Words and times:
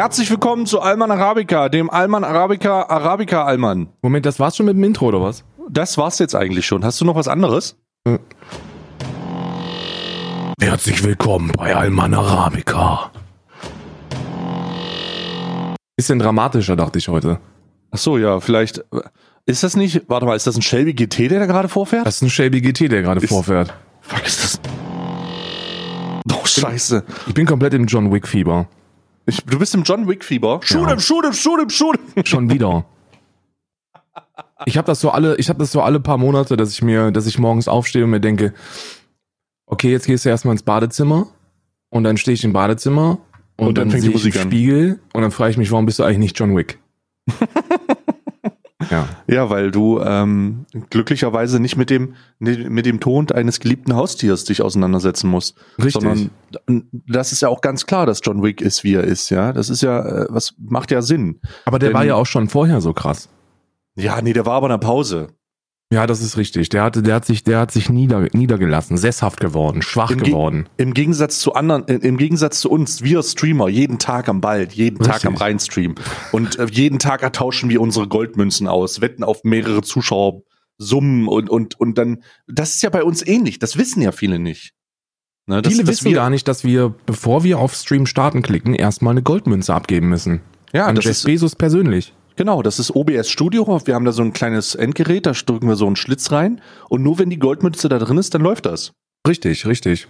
Herzlich 0.00 0.30
willkommen 0.30 0.64
zu 0.64 0.80
Alman 0.80 1.10
Arabica, 1.10 1.68
dem 1.68 1.90
Alman 1.90 2.24
Arabica 2.24 2.84
Arabica 2.84 3.44
Alman. 3.44 3.88
Moment, 4.00 4.24
das 4.24 4.40
war's 4.40 4.56
schon 4.56 4.64
mit 4.64 4.74
dem 4.74 4.82
Intro, 4.82 5.08
oder 5.08 5.20
was? 5.20 5.44
Das 5.68 5.98
war's 5.98 6.18
jetzt 6.18 6.34
eigentlich 6.34 6.64
schon. 6.64 6.86
Hast 6.86 7.02
du 7.02 7.04
noch 7.04 7.16
was 7.16 7.28
anderes? 7.28 7.76
Herzlich 10.58 11.04
willkommen 11.04 11.52
bei 11.54 11.76
Alman 11.76 12.14
Arabica. 12.14 13.10
Bisschen 15.98 16.18
dramatischer, 16.18 16.76
dachte 16.76 16.98
ich 16.98 17.08
heute. 17.08 17.38
Ach 17.90 17.98
so, 17.98 18.16
ja, 18.16 18.40
vielleicht. 18.40 18.82
Ist 19.44 19.62
das 19.64 19.76
nicht. 19.76 20.08
Warte 20.08 20.24
mal, 20.24 20.34
ist 20.34 20.46
das 20.46 20.56
ein 20.56 20.62
Shelby 20.62 20.94
GT, 20.94 21.30
der 21.30 21.40
da 21.40 21.44
gerade 21.44 21.68
vorfährt? 21.68 22.06
Das 22.06 22.16
ist 22.16 22.22
ein 22.22 22.30
Shelby 22.30 22.62
GT, 22.62 22.90
der 22.90 23.02
gerade 23.02 23.20
vorfährt. 23.20 23.74
Fuck, 24.00 24.26
ist 24.26 24.42
das. 24.42 24.60
Oh, 26.32 26.46
Scheiße. 26.46 27.04
Ich 27.26 27.34
bin 27.34 27.44
komplett 27.44 27.74
im 27.74 27.84
John 27.84 28.10
Wick 28.10 28.26
Fieber. 28.26 28.66
Ich, 29.26 29.44
du 29.44 29.58
bist 29.58 29.74
im 29.74 29.82
John 29.82 30.08
Wick 30.08 30.24
Fieber. 30.24 30.60
Shoot 30.62 30.82
Ja. 30.82 30.90
him, 30.90 31.00
shoot 31.00 31.24
him, 31.24 31.32
shoot 31.32 31.60
him, 31.60 31.70
shoot 31.70 31.98
him. 32.14 32.24
Schon 32.24 32.50
wieder. 32.50 32.84
Ich 34.66 34.76
habe 34.76 34.86
das 34.86 35.00
so 35.00 35.10
alle, 35.10 35.36
ich 35.36 35.48
habe 35.48 35.58
das 35.58 35.72
so 35.72 35.80
alle 35.82 36.00
paar 36.00 36.18
Monate, 36.18 36.56
dass 36.56 36.70
ich 36.72 36.82
mir, 36.82 37.10
dass 37.12 37.26
ich 37.26 37.38
morgens 37.38 37.68
aufstehe 37.68 38.04
und 38.04 38.10
mir 38.10 38.20
denke, 38.20 38.52
okay, 39.66 39.90
jetzt 39.90 40.06
gehst 40.06 40.24
du 40.24 40.28
erstmal 40.28 40.52
ins 40.52 40.62
Badezimmer 40.62 41.28
und 41.90 42.04
dann 42.04 42.16
stehe 42.16 42.34
ich 42.34 42.44
im 42.44 42.52
Badezimmer 42.52 43.18
und, 43.56 43.68
Und 43.68 43.78
dann 43.78 43.84
dann, 43.88 43.90
fängt 43.92 44.04
die 44.04 44.08
ich 44.08 44.14
Musik 44.14 44.34
im 44.34 44.40
an. 44.42 44.48
Spiegel 44.48 45.00
und 45.12 45.22
dann 45.22 45.30
frage 45.30 45.52
ich 45.52 45.56
mich, 45.56 45.70
warum 45.70 45.86
bist 45.86 45.98
du 45.98 46.02
eigentlich 46.04 46.18
nicht 46.18 46.38
John 46.38 46.56
Wick? 46.56 46.78
ja. 48.90 49.08
Ja, 49.26 49.50
weil 49.50 49.70
du 49.70 50.00
ähm, 50.00 50.66
glücklicherweise 50.90 51.60
nicht 51.60 51.76
mit 51.76 51.90
dem, 51.90 52.14
mit 52.38 52.86
dem 52.86 53.00
Tod 53.00 53.32
eines 53.32 53.60
geliebten 53.60 53.94
Haustiers 53.94 54.44
dich 54.44 54.62
auseinandersetzen 54.62 55.28
musst. 55.28 55.56
Richtig. 55.78 55.92
Sondern 55.92 56.30
das 56.92 57.32
ist 57.32 57.42
ja 57.42 57.48
auch 57.48 57.60
ganz 57.60 57.86
klar, 57.86 58.06
dass 58.06 58.20
John 58.22 58.42
Wick 58.42 58.60
ist, 58.60 58.84
wie 58.84 58.94
er 58.94 59.04
ist, 59.04 59.30
ja. 59.30 59.52
Das 59.52 59.68
ist 59.70 59.82
ja, 59.82 60.00
äh, 60.00 60.26
was 60.30 60.54
macht 60.58 60.90
ja 60.90 61.02
Sinn. 61.02 61.40
Aber 61.64 61.78
der 61.78 61.90
Denn- 61.90 61.96
war 61.96 62.04
ja 62.04 62.14
auch 62.14 62.26
schon 62.26 62.48
vorher 62.48 62.80
so 62.80 62.92
krass. 62.92 63.28
Ja, 63.96 64.22
nee, 64.22 64.32
der 64.32 64.46
war 64.46 64.54
aber 64.54 64.66
in 64.68 64.70
der 64.70 64.78
Pause. 64.78 65.28
Ja, 65.92 66.06
das 66.06 66.20
ist 66.22 66.36
richtig. 66.36 66.68
Der 66.68 66.84
hatte, 66.84 67.02
der 67.02 67.16
hat 67.16 67.24
sich, 67.24 67.42
der 67.42 67.58
hat 67.58 67.72
sich 67.72 67.90
nieder, 67.90 68.28
niedergelassen, 68.32 68.96
sesshaft 68.96 69.40
geworden, 69.40 69.82
schwach 69.82 70.12
Im 70.12 70.18
Ge- 70.18 70.28
geworden. 70.28 70.68
Im 70.76 70.94
Gegensatz 70.94 71.40
zu 71.40 71.54
anderen, 71.54 71.88
äh, 71.88 71.94
im 71.96 72.16
Gegensatz 72.16 72.60
zu 72.60 72.70
uns, 72.70 73.02
wir 73.02 73.22
Streamer, 73.24 73.68
jeden 73.68 73.98
Tag 73.98 74.28
am 74.28 74.40
Ball, 74.40 74.68
jeden 74.70 74.98
Tag 75.00 75.14
Richtig. 75.16 75.26
am 75.30 75.34
Rheinstream. 75.36 75.96
Und 76.30 76.60
äh, 76.60 76.66
jeden 76.70 77.00
Tag 77.00 77.22
ertauschen 77.24 77.70
wir 77.70 77.80
unsere 77.80 78.06
Goldmünzen 78.06 78.68
aus, 78.68 79.00
wetten 79.00 79.24
auf 79.24 79.42
mehrere 79.42 79.82
Zuschauersummen 79.82 81.26
und, 81.26 81.50
und, 81.50 81.80
und 81.80 81.98
dann, 81.98 82.22
das 82.46 82.76
ist 82.76 82.82
ja 82.82 82.90
bei 82.90 83.02
uns 83.02 83.26
ähnlich. 83.26 83.58
Das 83.58 83.76
wissen 83.76 84.00
ja 84.00 84.12
viele 84.12 84.38
nicht. 84.38 84.74
Ne, 85.46 85.60
dass- 85.60 85.72
Viele 85.72 85.88
wissen 85.88 86.04
wir, 86.04 86.12
gar 86.14 86.30
nicht, 86.30 86.46
dass 86.46 86.62
wir, 86.62 86.94
bevor 87.06 87.42
wir 87.42 87.58
auf 87.58 87.74
Stream 87.74 88.06
starten 88.06 88.42
klicken, 88.42 88.74
erstmal 88.74 89.10
eine 89.12 89.22
Goldmünze 89.22 89.74
abgeben 89.74 90.08
müssen. 90.08 90.40
Ja, 90.72 90.86
An 90.86 90.94
das 90.94 91.04
Jeff 91.04 91.12
ist, 91.16 91.24
Bezos 91.24 91.56
persönlich. 91.56 92.14
Genau, 92.36 92.62
das 92.62 92.78
ist 92.78 92.94
OBS 92.94 93.28
Studio. 93.30 93.80
Wir 93.84 93.94
haben 93.94 94.04
da 94.04 94.12
so 94.12 94.22
ein 94.22 94.32
kleines 94.32 94.74
Endgerät, 94.74 95.26
da 95.26 95.32
drücken 95.32 95.68
wir 95.68 95.76
so 95.76 95.86
einen 95.86 95.96
Schlitz 95.96 96.30
rein. 96.32 96.60
Und 96.88 97.02
nur 97.02 97.18
wenn 97.18 97.30
die 97.30 97.38
Goldmünze 97.38 97.88
da 97.88 97.98
drin 97.98 98.18
ist, 98.18 98.34
dann 98.34 98.42
läuft 98.42 98.66
das. 98.66 98.92
Richtig, 99.26 99.66
richtig. 99.66 100.08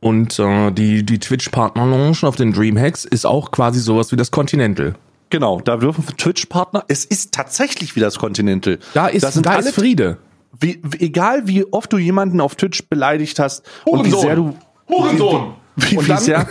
Und 0.00 0.38
äh, 0.38 0.70
die, 0.70 1.04
die 1.04 1.18
Twitch-Partner-Lounge 1.18 2.18
auf 2.22 2.36
den 2.36 2.52
Dreamhacks 2.52 3.04
ist 3.04 3.24
auch 3.26 3.50
quasi 3.50 3.80
sowas 3.80 4.12
wie 4.12 4.16
das 4.16 4.30
Continental. 4.30 4.94
Genau, 5.30 5.60
da 5.60 5.76
dürfen 5.78 6.04
Twitch-Partner, 6.06 6.84
es 6.88 7.04
ist 7.04 7.32
tatsächlich 7.32 7.96
wie 7.96 8.00
das 8.00 8.18
Continental. 8.18 8.78
Da 8.92 9.08
ist, 9.08 9.24
Da 9.24 9.30
sind 9.30 9.46
da 9.46 9.52
alle- 9.52 9.68
ist 9.70 9.74
Friede. 9.74 10.18
wie, 10.60 10.80
egal 11.00 11.48
wie 11.48 11.64
oft 11.72 11.92
du 11.92 11.98
jemanden 11.98 12.40
auf 12.40 12.54
Twitch 12.54 12.88
beleidigt 12.88 13.38
hast 13.40 13.64
und 13.84 14.04
wie 14.04 14.12
Hurensohn. 14.12 14.20
sehr 14.20 14.36
du 14.36 14.54
Hurensohn. 14.88 15.54
Wie, 15.76 15.96
Und 15.96 16.04
wie, 16.04 16.08
dann- 16.08 16.18
sehr, 16.20 16.46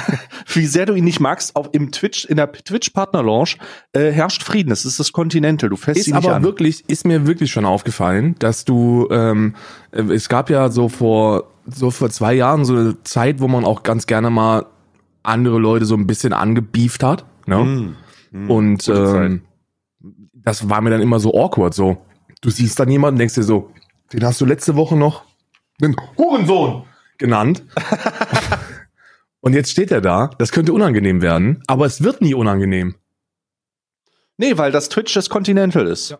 wie 0.54 0.66
sehr 0.66 0.86
du 0.86 0.94
ihn 0.94 1.04
nicht 1.04 1.20
magst, 1.20 1.56
auf 1.56 1.68
im 1.72 1.90
Twitch 1.92 2.24
in 2.24 2.36
der 2.36 2.50
Twitch 2.52 2.90
Partner 2.90 3.22
Lounge 3.22 3.56
äh, 3.92 4.10
herrscht 4.10 4.42
Frieden. 4.42 4.70
Das 4.70 4.84
ist 4.84 4.98
das 5.00 5.12
Continental. 5.12 5.70
Du 5.70 5.76
fährst 5.76 6.00
Ist 6.00 6.06
nicht 6.08 6.16
aber 6.16 6.36
an. 6.36 6.42
wirklich, 6.42 6.84
ist 6.88 7.04
mir 7.06 7.26
wirklich 7.26 7.50
schon 7.50 7.64
aufgefallen, 7.64 8.34
dass 8.38 8.64
du, 8.64 9.08
ähm, 9.10 9.54
äh, 9.92 10.02
es 10.12 10.28
gab 10.28 10.50
ja 10.50 10.70
so 10.70 10.88
vor, 10.88 11.50
so 11.66 11.90
vor 11.90 12.10
zwei 12.10 12.34
Jahren 12.34 12.64
so 12.64 12.74
eine 12.74 13.02
Zeit, 13.04 13.40
wo 13.40 13.48
man 13.48 13.64
auch 13.64 13.82
ganz 13.82 14.06
gerne 14.06 14.30
mal 14.30 14.66
andere 15.22 15.58
Leute 15.58 15.84
so 15.84 15.94
ein 15.94 16.06
bisschen 16.06 16.32
angebieft 16.32 17.02
hat. 17.02 17.24
Ne? 17.46 17.56
Hm, 17.60 17.96
hm, 18.32 18.50
Und 18.50 18.88
ähm, 18.88 19.42
das 20.32 20.68
war 20.70 20.80
mir 20.80 20.90
dann 20.90 21.02
immer 21.02 21.20
so 21.20 21.34
awkward. 21.34 21.74
So, 21.74 21.98
du 22.40 22.48
siehst 22.50 22.78
dann 22.80 22.90
jemanden, 22.90 23.18
denkst 23.18 23.34
dir 23.34 23.42
so, 23.42 23.70
den 24.12 24.24
hast 24.24 24.40
du 24.40 24.46
letzte 24.46 24.76
Woche 24.76 24.96
noch 24.96 25.24
den 25.80 25.94
Hurensohn 26.16 26.84
genannt. 27.18 27.62
Und 29.40 29.54
jetzt 29.54 29.70
steht 29.70 29.90
er 29.90 30.00
da. 30.00 30.30
Das 30.38 30.52
könnte 30.52 30.72
unangenehm 30.72 31.22
werden, 31.22 31.62
aber 31.66 31.86
es 31.86 32.02
wird 32.02 32.20
nie 32.20 32.34
unangenehm. 32.34 32.96
Nee, 34.36 34.56
weil 34.56 34.72
das 34.72 34.88
Twitch 34.88 35.14
das 35.14 35.28
Continental 35.30 35.86
ist. 35.86 36.10
Ja. 36.10 36.18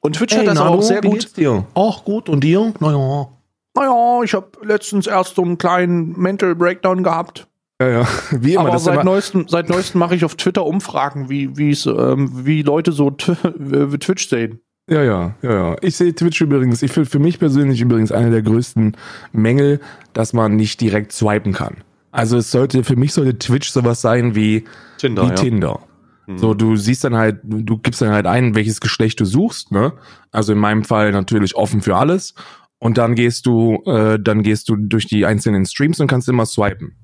Und 0.00 0.16
Twitch 0.16 0.36
hat 0.36 0.46
das 0.46 0.58
aber 0.58 0.70
auch 0.70 0.82
sehr 0.82 1.00
gut. 1.00 1.36
dir? 1.36 1.66
Ach 1.74 2.04
gut, 2.04 2.28
und 2.28 2.42
dir? 2.42 2.72
Naja. 2.80 3.28
Naja, 3.74 4.22
ich 4.24 4.34
habe 4.34 4.48
letztens 4.62 5.06
erst 5.06 5.36
so 5.36 5.42
einen 5.42 5.58
kleinen 5.58 6.18
Mental 6.18 6.54
Breakdown 6.54 7.02
gehabt. 7.02 7.46
Ja, 7.80 7.88
ja. 7.88 8.08
Wie 8.30 8.54
immer, 8.54 8.62
aber 8.62 8.70
das 8.72 8.84
seit 8.84 9.04
neuestem, 9.04 9.46
seit 9.48 9.68
neuestem 9.68 9.98
mache 9.98 10.14
ich 10.14 10.24
auf 10.24 10.34
Twitter 10.34 10.64
Umfragen, 10.66 11.28
wie 11.28 11.44
ähm, 11.44 12.44
wie 12.44 12.62
Leute 12.62 12.92
so 12.92 13.08
äh, 13.08 13.98
Twitch 13.98 14.28
sehen. 14.28 14.60
ja, 14.88 15.02
ja, 15.02 15.34
ja, 15.42 15.52
ja. 15.52 15.76
Ich 15.80 15.96
sehe 15.96 16.14
Twitch 16.14 16.40
übrigens, 16.40 16.82
ich 16.82 16.92
finde 16.92 17.08
für 17.08 17.18
mich 17.18 17.38
persönlich 17.38 17.80
übrigens 17.80 18.12
einer 18.12 18.30
der 18.30 18.42
größten 18.42 18.96
Mängel, 19.32 19.80
dass 20.12 20.32
man 20.32 20.56
nicht 20.56 20.80
direkt 20.80 21.12
swipen 21.12 21.52
kann. 21.52 21.78
Also 22.12 22.38
es 22.38 22.50
sollte, 22.50 22.82
für 22.84 22.96
mich 22.96 23.12
sollte 23.12 23.38
Twitch 23.38 23.70
sowas 23.70 24.00
sein 24.00 24.34
wie, 24.34 24.64
Tinder, 24.98 25.30
wie 25.30 25.34
Tinder. 25.34 25.80
Mhm. 26.26 26.38
So, 26.38 26.54
du 26.54 26.76
siehst 26.76 27.04
dann 27.04 27.16
halt, 27.16 27.40
du 27.44 27.78
gibst 27.78 28.02
dann 28.02 28.10
halt 28.10 28.26
ein, 28.26 28.54
welches 28.54 28.80
Geschlecht 28.80 29.20
du 29.20 29.24
suchst, 29.24 29.70
ne? 29.72 29.92
Also 30.32 30.52
in 30.52 30.58
meinem 30.58 30.84
Fall 30.84 31.12
natürlich 31.12 31.54
offen 31.54 31.80
für 31.82 31.96
alles. 31.96 32.34
Und 32.78 32.98
dann 32.98 33.14
gehst 33.14 33.46
du, 33.46 33.82
äh, 33.84 34.18
dann 34.20 34.42
gehst 34.42 34.68
du 34.68 34.76
durch 34.76 35.06
die 35.06 35.26
einzelnen 35.26 35.66
Streams 35.66 36.00
und 36.00 36.06
kannst 36.06 36.28
immer 36.28 36.46
swipen. 36.46 36.96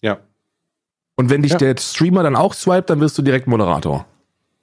Ja. 0.00 0.18
Und 1.16 1.30
wenn 1.30 1.42
dich 1.42 1.52
Ja. 1.52 1.58
der 1.58 1.76
Streamer 1.78 2.22
dann 2.22 2.36
auch 2.36 2.54
swipet, 2.54 2.90
dann 2.90 3.00
wirst 3.00 3.18
du 3.18 3.22
direkt 3.22 3.46
Moderator. 3.48 4.06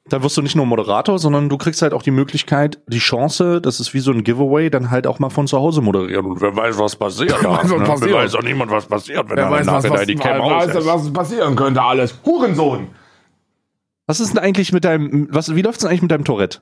Da 0.10 0.22
wirst 0.22 0.36
du 0.36 0.42
nicht 0.42 0.56
nur 0.56 0.66
Moderator, 0.66 1.18
sondern 1.18 1.48
du 1.48 1.58
kriegst 1.58 1.82
halt 1.82 1.94
auch 1.94 2.04
die 2.04 2.12
Möglichkeit, 2.12 2.82
die 2.88 3.00
Chance, 3.00 3.62
das 3.62 3.80
ist 3.80 3.94
wie 3.94 4.02
so 4.02 4.12
ein 4.12 4.26
Giveaway, 4.26 4.70
dann 4.70 4.92
halt 4.92 5.08
auch 5.08 5.20
mal 5.20 5.30
von 5.30 5.48
zu 5.48 5.58
Hause 5.58 5.82
moderieren. 5.82 6.26
Und 6.26 6.42
wer 6.42 6.54
weiß, 6.56 6.78
was 6.78 6.96
passiert. 6.96 7.32
Wer 7.42 7.50
weiß, 7.50 7.72
was 7.72 7.80
ne? 7.80 7.86
passiert. 7.86 8.12
Wer 8.12 8.18
weiß 8.18 8.36
auch 8.36 8.44
niemand, 8.44 8.72
was 8.72 8.86
passiert, 8.86 9.30
wenn 9.30 9.38
er 9.38 9.64
nachher 9.64 9.90
da 9.90 10.06
die 10.06 10.16
Cam 10.16 10.42
auslässt. 10.42 10.86
was 10.86 11.14
passieren 11.14 11.56
könnte 11.56 11.82
alles. 11.82 12.20
Hurensohn! 12.26 12.88
Was 14.06 14.20
ist 14.20 14.34
denn 14.34 14.40
eigentlich 14.40 14.74
mit 14.74 14.84
deinem, 14.84 15.28
was, 15.32 15.56
wie 15.56 15.62
läuft's 15.62 15.82
denn 15.82 15.90
eigentlich 15.90 16.02
mit 16.02 16.12
deinem 16.12 16.26
Tourette? 16.26 16.60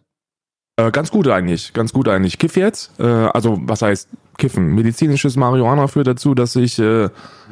Äh, 0.78 0.92
ganz 0.92 1.10
gut 1.10 1.28
eigentlich, 1.28 1.74
ganz 1.74 1.94
gut 1.94 2.08
eigentlich. 2.08 2.38
Kiff 2.38 2.56
jetzt, 2.56 3.00
äh, 3.00 3.04
also 3.04 3.58
was 3.62 3.82
heißt 3.82 4.10
kiffen? 4.42 4.74
Medizinisches 4.74 5.36
Marihuana 5.38 5.88
führt 5.88 6.08
dazu, 6.08 6.34
dass 6.34 6.56
ich 6.56 6.80
äh, 6.80 7.06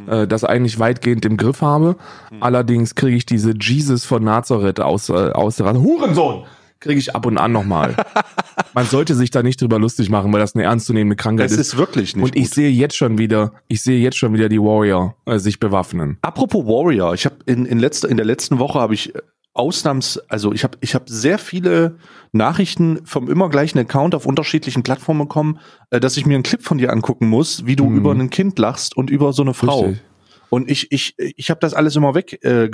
äh, 0.07 0.27
das 0.27 0.43
eigentlich 0.43 0.79
weitgehend 0.79 1.23
im 1.25 1.37
Griff 1.37 1.61
habe. 1.61 1.95
Allerdings 2.39 2.95
kriege 2.95 3.15
ich 3.15 3.25
diese 3.25 3.53
Jesus 3.59 4.05
von 4.05 4.23
Nazareth 4.23 4.79
aus, 4.79 5.09
äh, 5.09 5.13
aus 5.13 5.55
der 5.57 5.71
Hurensohn! 5.73 6.43
Kriege 6.81 6.97
ich 6.97 7.13
ab 7.13 7.25
und 7.25 7.37
an 7.37 7.51
nochmal. 7.51 7.93
Man 8.73 8.85
sollte 8.85 9.13
sich 9.13 9.31
da 9.31 9.43
nicht 9.43 9.61
drüber 9.61 9.79
lustig 9.79 10.09
machen, 10.09 10.31
weil 10.31 10.39
das 10.39 10.55
eine 10.55 10.63
ernstzunehmende 10.63 11.17
Krankheit 11.17 11.47
Es 11.47 11.51
ist. 11.51 11.59
ist 11.73 11.77
wirklich 11.77 12.15
nicht 12.15 12.23
Und 12.23 12.35
ich 12.37 12.45
gut. 12.45 12.53
sehe 12.53 12.69
jetzt 12.69 12.95
schon 12.95 13.17
wieder, 13.17 13.51
ich 13.67 13.81
sehe 13.81 13.99
jetzt 13.99 14.17
schon 14.17 14.33
wieder 14.33 14.47
die 14.47 14.61
Warrior 14.61 15.13
äh, 15.25 15.39
sich 15.39 15.59
bewaffnen. 15.59 16.17
Apropos 16.21 16.65
Warrior, 16.65 17.13
ich 17.13 17.25
habe 17.25 17.35
in, 17.45 17.65
in, 17.65 17.79
letzter, 17.79 18.07
in 18.09 18.15
der 18.15 18.25
letzten 18.25 18.59
Woche 18.59 18.79
habe 18.79 18.93
ich 18.93 19.13
Ausnahms, 19.53 20.19
also 20.29 20.53
ich 20.53 20.63
habe 20.63 20.77
ich 20.81 20.95
hab 20.95 21.09
sehr 21.09 21.37
viele 21.37 21.97
Nachrichten 22.31 23.05
vom 23.05 23.29
immer 23.29 23.49
gleichen 23.49 23.79
Account 23.79 24.15
auf 24.15 24.25
unterschiedlichen 24.25 24.83
Plattformen 24.83 25.21
bekommen, 25.21 25.59
äh, 25.89 25.99
dass 25.99 26.17
ich 26.17 26.25
mir 26.25 26.35
einen 26.35 26.43
Clip 26.43 26.63
von 26.63 26.77
dir 26.77 26.91
angucken 26.91 27.27
muss, 27.27 27.65
wie 27.65 27.75
du 27.75 27.85
Mhm. 27.85 27.97
über 27.97 28.11
ein 28.11 28.29
Kind 28.29 28.59
lachst 28.59 28.95
und 28.95 29.09
über 29.09 29.33
so 29.33 29.41
eine 29.41 29.53
Frau. 29.53 29.81
Richtig. 29.81 30.03
Und 30.49 30.69
ich, 30.69 30.91
ich, 30.91 31.13
ich 31.17 31.49
habe 31.51 31.59
das 31.59 31.73
alles 31.73 31.95
immer 31.95 32.15
weg 32.15 32.43
äh, 32.43 32.69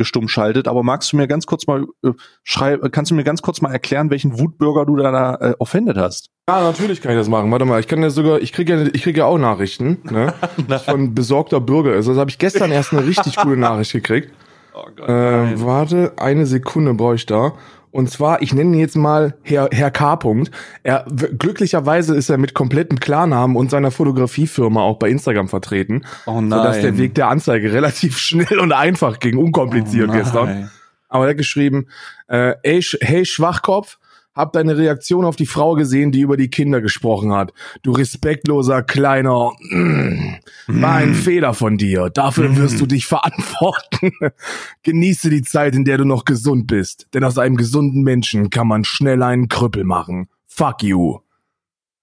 aber 0.66 0.84
magst 0.84 1.12
du 1.12 1.18
mir 1.18 1.28
ganz 1.28 1.46
kurz 1.46 1.68
mal 1.68 1.86
äh, 2.04 2.12
schrei 2.44 2.78
kannst 2.90 3.12
du 3.12 3.16
mir 3.16 3.24
ganz 3.26 3.42
kurz 3.42 3.62
mal 3.62 3.72
erklären, 3.72 4.10
welchen 4.10 4.40
Wutbürger 4.40 4.86
du 4.86 4.96
da, 4.96 5.12
da 5.12 5.36
äh, 5.36 5.56
offended 5.60 5.98
hast? 5.98 6.30
Ja, 6.48 6.62
natürlich 6.62 7.02
kann 7.02 7.12
ich 7.12 7.18
das 7.18 7.28
machen. 7.28 7.52
Warte 7.52 7.66
mal, 7.66 7.80
ich 7.80 7.88
kann 7.88 8.02
ja 8.02 8.10
sogar, 8.10 8.40
ich 8.40 8.54
kriege 8.54 8.76
ja, 8.76 8.90
ich 8.94 9.04
kriege 9.04 9.20
ja 9.20 9.26
auch 9.26 9.38
Nachrichten, 9.38 10.00
ne? 10.10 10.34
von 10.86 11.14
besorgter 11.14 11.60
Bürger. 11.60 11.92
Also 11.92 12.12
das 12.12 12.20
habe 12.20 12.30
ich 12.30 12.38
gestern 12.38 12.72
erst 12.72 12.94
eine 12.94 13.06
richtig 13.06 13.36
coole 13.42 13.58
Nachricht 13.58 13.92
gekriegt. 13.92 14.32
Oh 14.76 14.88
Gott, 14.96 15.08
Äh, 15.10 15.64
warte, 15.64 16.14
eine 16.18 16.46
Sekunde 16.46 16.94
brauche 16.94 17.16
ich 17.16 17.26
da. 17.26 17.54
Und 17.92 18.10
zwar, 18.10 18.42
ich 18.42 18.54
nenne 18.54 18.76
ihn 18.76 18.80
jetzt 18.82 18.98
mal 18.98 19.38
Herr, 19.42 19.70
Herr 19.72 19.90
K. 19.90 20.16
-Punkt. 20.16 20.52
Er, 20.84 21.06
glücklicherweise 21.40 22.14
ist 22.14 22.30
er 22.30 22.38
mit 22.38 22.54
komplettem 22.54 23.00
Klarnamen 23.00 23.56
und 23.56 23.72
seiner 23.72 23.90
Fotografiefirma 23.90 24.82
auch 24.82 24.98
bei 24.98 25.10
Instagram 25.10 25.48
vertreten. 25.48 26.04
oh 26.26 26.42
nein. 26.42 26.50
Sodass 26.50 26.82
der 26.82 26.98
Weg 26.98 27.16
der 27.16 27.30
Anzeige 27.30 27.72
relativ 27.74 28.18
schnell 28.18 28.60
und 28.60 28.74
einfach 28.74 29.20
ging, 29.20 29.38
unkompliziert 29.38 30.10
oh 30.10 30.14
gestern. 30.14 30.70
Aber 31.08 31.26
er 31.26 31.30
hat 31.30 31.38
geschrieben, 31.38 31.88
äh, 32.28 32.56
ey, 32.64 32.82
hey 32.82 33.26
Schwachkopf, 33.26 33.98
hab 34.36 34.52
deine 34.54 34.78
Reaktion 34.78 35.26
auf 35.26 35.36
die 35.36 35.46
Frau 35.46 35.74
gesehen, 35.74 36.12
die 36.12 36.20
über 36.20 36.38
die 36.38 36.50
Kinder 36.50 36.82
gesprochen 36.82 37.34
hat. 37.34 37.54
Du 37.82 37.92
respektloser 37.92 38.84
kleiner, 38.84 39.54
mm, 39.70 40.36
war 40.68 40.96
ein 40.96 41.14
Fehler 41.14 41.54
von 41.54 41.78
dir. 41.78 42.10
Dafür 42.10 42.56
wirst 42.58 42.82
du 42.82 42.86
dich 42.86 43.06
verantworten. 43.06 44.12
Genieße 44.84 45.30
die 45.30 45.42
Zeit, 45.42 45.76
in 45.76 45.86
der 45.86 45.98
du 45.98 46.06
noch 46.06 46.26
gesund 46.26 46.68
bist. 46.68 47.08
Denn 47.14 47.24
aus 47.24 47.38
einem 47.38 47.56
gesunden 47.56 48.04
Menschen 48.04 48.50
kann 48.50 48.68
man 48.68 48.84
schnell 48.84 49.24
einen 49.24 49.48
Krüppel 49.48 49.86
machen. 49.86 50.28
Fuck 50.48 50.84
you. 50.84 51.20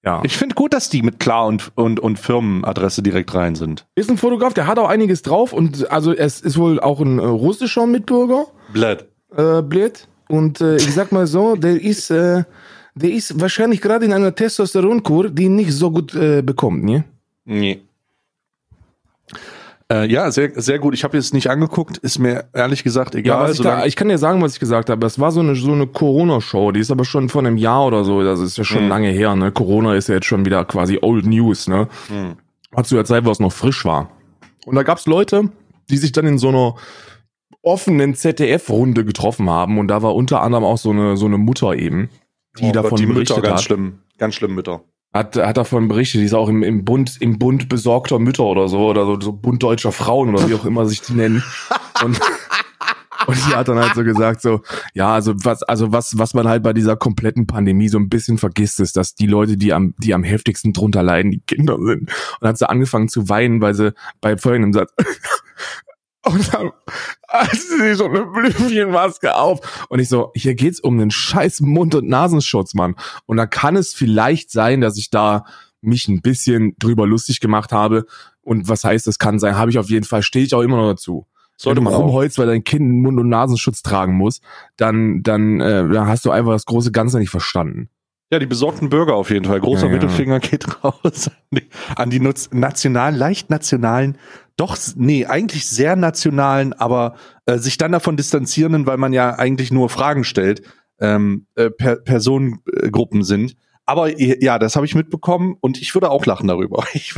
Ja. 0.05 0.20
Ich 0.25 0.37
finde 0.37 0.56
gut, 0.56 0.73
dass 0.73 0.88
die 0.88 1.02
mit 1.02 1.20
Klar 1.20 1.46
und, 1.46 1.70
und, 1.76 2.00
und 2.00 2.19
Firmenadresse 2.19 3.02
direkt 3.02 3.34
rein 3.34 3.55
sind. 3.55 3.87
Ist 3.94 4.11
ein 4.11 4.19
Fotograf, 4.19 4.52
der 4.52 4.67
hat 4.67 4.79
auch 4.79 4.88
einiges 4.88 5.23
drauf 5.23 5.52
und 5.52 5.90
also 5.93 6.12
es 6.12 6.40
ist 6.40 6.58
wohl 6.58 6.81
auch 6.81 7.00
ein 7.00 7.20
äh, 7.20 7.25
russischer 7.25 7.87
Mitbürger. 7.87 8.46
Blöd. 8.73 9.06
äh, 9.37 9.62
blöd. 9.62 10.08
Und 10.32 10.62
äh, 10.62 10.76
ich 10.76 10.94
sag 10.94 11.12
mal 11.12 11.26
so, 11.26 11.56
der 11.56 11.79
ist, 11.79 12.11
äh, 12.11 12.44
der 12.94 13.11
ist 13.11 13.38
wahrscheinlich 13.38 13.82
gerade 13.82 14.06
in 14.06 14.14
einer 14.14 14.34
Testosteronkur, 14.34 15.29
die 15.29 15.50
nicht 15.50 15.73
so 15.75 15.90
gut 15.90 16.14
äh, 16.14 16.40
bekommt, 16.40 16.84
ne? 16.84 17.05
Nee. 17.44 17.82
Äh, 19.90 20.11
ja, 20.11 20.31
sehr, 20.31 20.52
sehr 20.58 20.79
gut. 20.79 20.94
Ich 20.94 21.05
habe 21.05 21.19
jetzt 21.19 21.34
nicht 21.34 21.50
angeguckt, 21.50 21.99
ist 21.99 22.19
mir 22.19 22.46
ehrlich 22.55 22.82
gesagt 22.82 23.12
Ja, 23.12 23.20
egal. 23.20 23.43
was 23.43 23.56
ich, 23.56 23.61
da, 23.61 23.84
ich 23.84 23.94
kann 23.94 24.08
dir 24.08 24.17
sagen, 24.17 24.40
was 24.40 24.55
ich 24.55 24.61
gesagt 24.61 24.88
habe. 24.88 25.05
Es 25.05 25.19
war 25.19 25.32
so 25.32 25.40
eine, 25.40 25.55
so 25.55 25.70
eine 25.70 25.87
Corona-Show, 25.87 26.73
die 26.73 26.81
ist 26.81 26.90
aber 26.90 27.05
schon 27.05 27.29
von 27.29 27.46
einem 27.46 27.58
Jahr 27.58 27.84
oder 27.84 28.02
so, 28.02 28.23
das 28.25 28.40
ist 28.40 28.56
ja 28.56 28.64
schon 28.64 28.88
lange 28.88 29.11
her, 29.11 29.37
ne? 29.37 29.52
Corona 29.52 29.96
ist 29.96 30.08
ja 30.08 30.14
jetzt 30.14 30.26
schon 30.26 30.46
wieder 30.46 30.64
quasi 30.64 30.99
Old 31.02 31.26
News, 31.26 31.69
ne? 31.69 31.88
Hat 32.75 32.87
zu 32.87 32.94
der 32.94 33.05
Zeit, 33.05 33.26
wo 33.26 33.31
es 33.31 33.38
noch 33.38 33.52
frisch 33.52 33.84
war. 33.84 34.11
Und 34.64 34.76
da 34.76 34.82
gab's 34.82 35.05
Leute, 35.05 35.50
die 35.90 35.99
sich 35.99 36.12
dann 36.12 36.26
in 36.26 36.38
so 36.38 36.49
einer 36.49 36.75
offenen 37.62 38.14
ZDF-Runde 38.14 39.05
getroffen 39.05 39.49
haben 39.49 39.79
und 39.79 39.88
da 39.88 40.03
war 40.03 40.14
unter 40.14 40.43
anderem 40.43 40.64
auch 40.64 40.79
so 40.79 40.91
eine, 40.91 41.17
so 41.17 41.26
eine 41.26 41.38
Mutter 41.38 41.75
eben, 41.75 42.11
die 42.59 42.64
Oh 42.64 42.67
Gott, 42.67 42.76
davon 42.76 42.99
die 42.99 43.06
berichtet 43.06 43.37
Mütter, 43.37 43.49
ganz 43.49 43.61
hat. 43.61 43.64
schlimm. 43.64 43.99
Ganz 44.19 44.35
schlimm 44.35 44.55
Mütter. 44.55 44.82
Hat, 45.14 45.37
hat 45.37 45.56
davon 45.56 45.88
berichtet, 45.88 46.20
die 46.23 46.25
ist 46.25 46.35
auch 46.35 46.49
im, 46.49 46.62
im 46.62 46.85
Bund, 46.85 47.19
im 47.20 47.38
Bund 47.38 47.69
besorgter 47.69 48.19
Mütter 48.19 48.44
oder 48.44 48.69
so, 48.69 48.88
oder 48.88 49.05
so, 49.05 49.20
so 49.20 49.32
Bund 49.32 49.62
deutscher 49.62 49.93
Frauen 49.93 50.35
oder 50.35 50.49
wie 50.49 50.55
auch 50.55 50.64
immer 50.64 50.87
sich 50.87 51.03
die 51.03 51.12
nennen. 51.12 51.43
Und, 52.03 52.19
und 53.26 53.37
die 53.37 53.55
hat 53.55 53.69
dann 53.69 53.79
halt 53.79 53.94
so 53.94 54.05
gesagt, 54.05 54.41
so, 54.41 54.62
ja, 54.94 55.12
also 55.12 55.35
was, 55.44 55.62
also 55.65 55.93
was, 55.93 56.17
was 56.19 56.32
man 56.32 56.49
halt 56.49 56.62
bei 56.62 56.73
dieser 56.73 56.97
kompletten 56.97 57.47
Pandemie 57.47 57.88
so 57.88 57.99
ein 57.99 58.08
bisschen 58.08 58.38
vergisst, 58.38 58.81
ist, 58.81 58.97
dass 58.97 59.15
die 59.15 59.26
Leute, 59.26 59.58
die 59.58 59.75
am, 59.75 59.94
die 59.99 60.15
am 60.15 60.25
heftigsten 60.25 60.73
drunter 60.73 61.03
leiden, 61.03 61.31
die 61.31 61.41
Kinder 61.41 61.76
sind. 61.79 62.11
Und 62.41 62.49
hat 62.49 62.56
sie 62.56 62.69
angefangen 62.69 63.08
zu 63.08 63.29
weinen, 63.29 63.61
weil 63.61 63.75
sie 63.75 63.93
bei 64.23 64.38
folgendem 64.38 64.73
Satz, 64.73 64.94
und 66.25 66.55
dann 66.55 66.71
hat 67.29 67.57
sie 67.57 67.95
so 67.95 68.07
eine 68.07 68.25
Blümchenmaske 68.27 69.35
auf. 69.35 69.87
Und 69.89 69.99
ich 69.99 70.09
so, 70.09 70.31
hier 70.35 70.55
geht's 70.55 70.81
um 70.81 70.99
einen 70.99 71.11
scheiß 71.11 71.61
Mund- 71.61 71.95
und 71.95 72.09
Nasenschutz, 72.09 72.75
Mann. 72.75 72.95
Und 73.27 73.37
da 73.37 73.47
kann 73.47 73.77
es 73.77 73.95
vielleicht 73.95 74.51
sein, 74.51 74.81
dass 74.81 74.97
ich 74.97 75.11
da 75.11 75.45
mich 75.81 76.09
ein 76.09 76.23
bisschen 76.23 76.75
drüber 76.79 77.07
lustig 77.07 77.41
gemacht 77.41 77.73
habe. 77.73 78.07
Und 78.43 78.69
was 78.69 78.85
heißt, 78.85 79.07
das 79.07 79.19
kann 79.19 79.39
sein, 79.39 79.57
habe 79.57 79.71
ich 79.71 79.79
auf 79.79 79.91
jeden 79.91 80.05
Fall, 80.05 80.23
stehe 80.23 80.45
ich 80.45 80.55
auch 80.55 80.63
immer 80.63 80.77
noch 80.77 80.91
dazu. 80.91 81.27
Sollte 81.57 81.81
man 81.81 81.95
rumholst, 81.95 82.39
weil 82.39 82.47
dein 82.47 82.65
Kind 82.65 82.83
einen 82.83 83.03
Mund- 83.03 83.21
und 83.21 83.29
Nasenschutz 83.29 83.83
tragen 83.83 84.15
muss, 84.15 84.41
dann, 84.77 85.23
dann, 85.23 85.61
äh, 85.61 85.89
dann 85.89 86.09
hast 86.09 86.25
du 86.25 86.31
einfach 86.31 86.53
das 86.53 86.65
große 86.65 86.93
Ganze 86.93 87.19
nicht 87.19 87.31
verstanden. 87.31 87.89
Ja, 88.32 88.38
die 88.38 88.46
besorgten 88.46 88.88
Bürger 88.88 89.14
auf 89.14 89.29
jeden 89.29 89.44
Fall. 89.44 89.61
Großer 89.61 89.82
Ja, 89.82 89.88
ja. 89.88 89.93
Mittelfinger 89.93 90.40
geht 90.40 90.82
raus 90.82 91.31
an 91.50 91.58
die, 91.58 91.69
an 91.96 92.08
die 92.08 92.20
nationalen, 92.50 93.14
leicht 93.14 93.50
nationalen, 93.50 94.17
doch, 94.56 94.79
nee, 94.96 95.26
eigentlich 95.26 95.69
sehr 95.69 95.96
nationalen, 95.96 96.73
aber 96.73 97.17
äh, 97.44 97.58
sich 97.58 97.76
dann 97.76 97.93
davon 97.93 98.17
distanzierenden, 98.17 98.87
weil 98.87 98.96
man 98.96 99.12
ja 99.12 99.38
eigentlich 99.38 99.70
nur 99.70 99.90
Fragen 99.90 100.25
stellt, 100.25 100.62
ähm, 100.99 101.46
äh, 101.56 101.69
per 101.69 101.96
Personengruppen 101.96 103.23
sind. 103.23 103.55
Aber 103.84 104.19
ja, 104.19 104.58
das 104.58 104.76
habe 104.76 104.87
ich 104.87 104.94
mitbekommen 104.94 105.56
und 105.61 105.82
ich 105.82 105.93
würde 105.93 106.11
auch 106.11 106.25
lachen 106.25 106.49
darüber. 106.49 106.84
Ich 106.94 107.14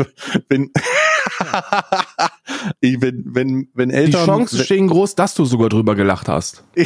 bin, 0.48 0.72
ich 2.80 2.98
bin 3.00 3.22
wenn, 3.26 3.68
wenn 3.74 3.88
Die 3.88 3.94
Eltern. 3.94 4.26
Chancen 4.26 4.58
stehen 4.60 4.88
groß, 4.88 5.14
dass 5.14 5.34
du 5.34 5.44
sogar 5.44 5.68
drüber 5.68 5.94
gelacht 5.94 6.28
hast. 6.28 6.64
ja, 6.76 6.84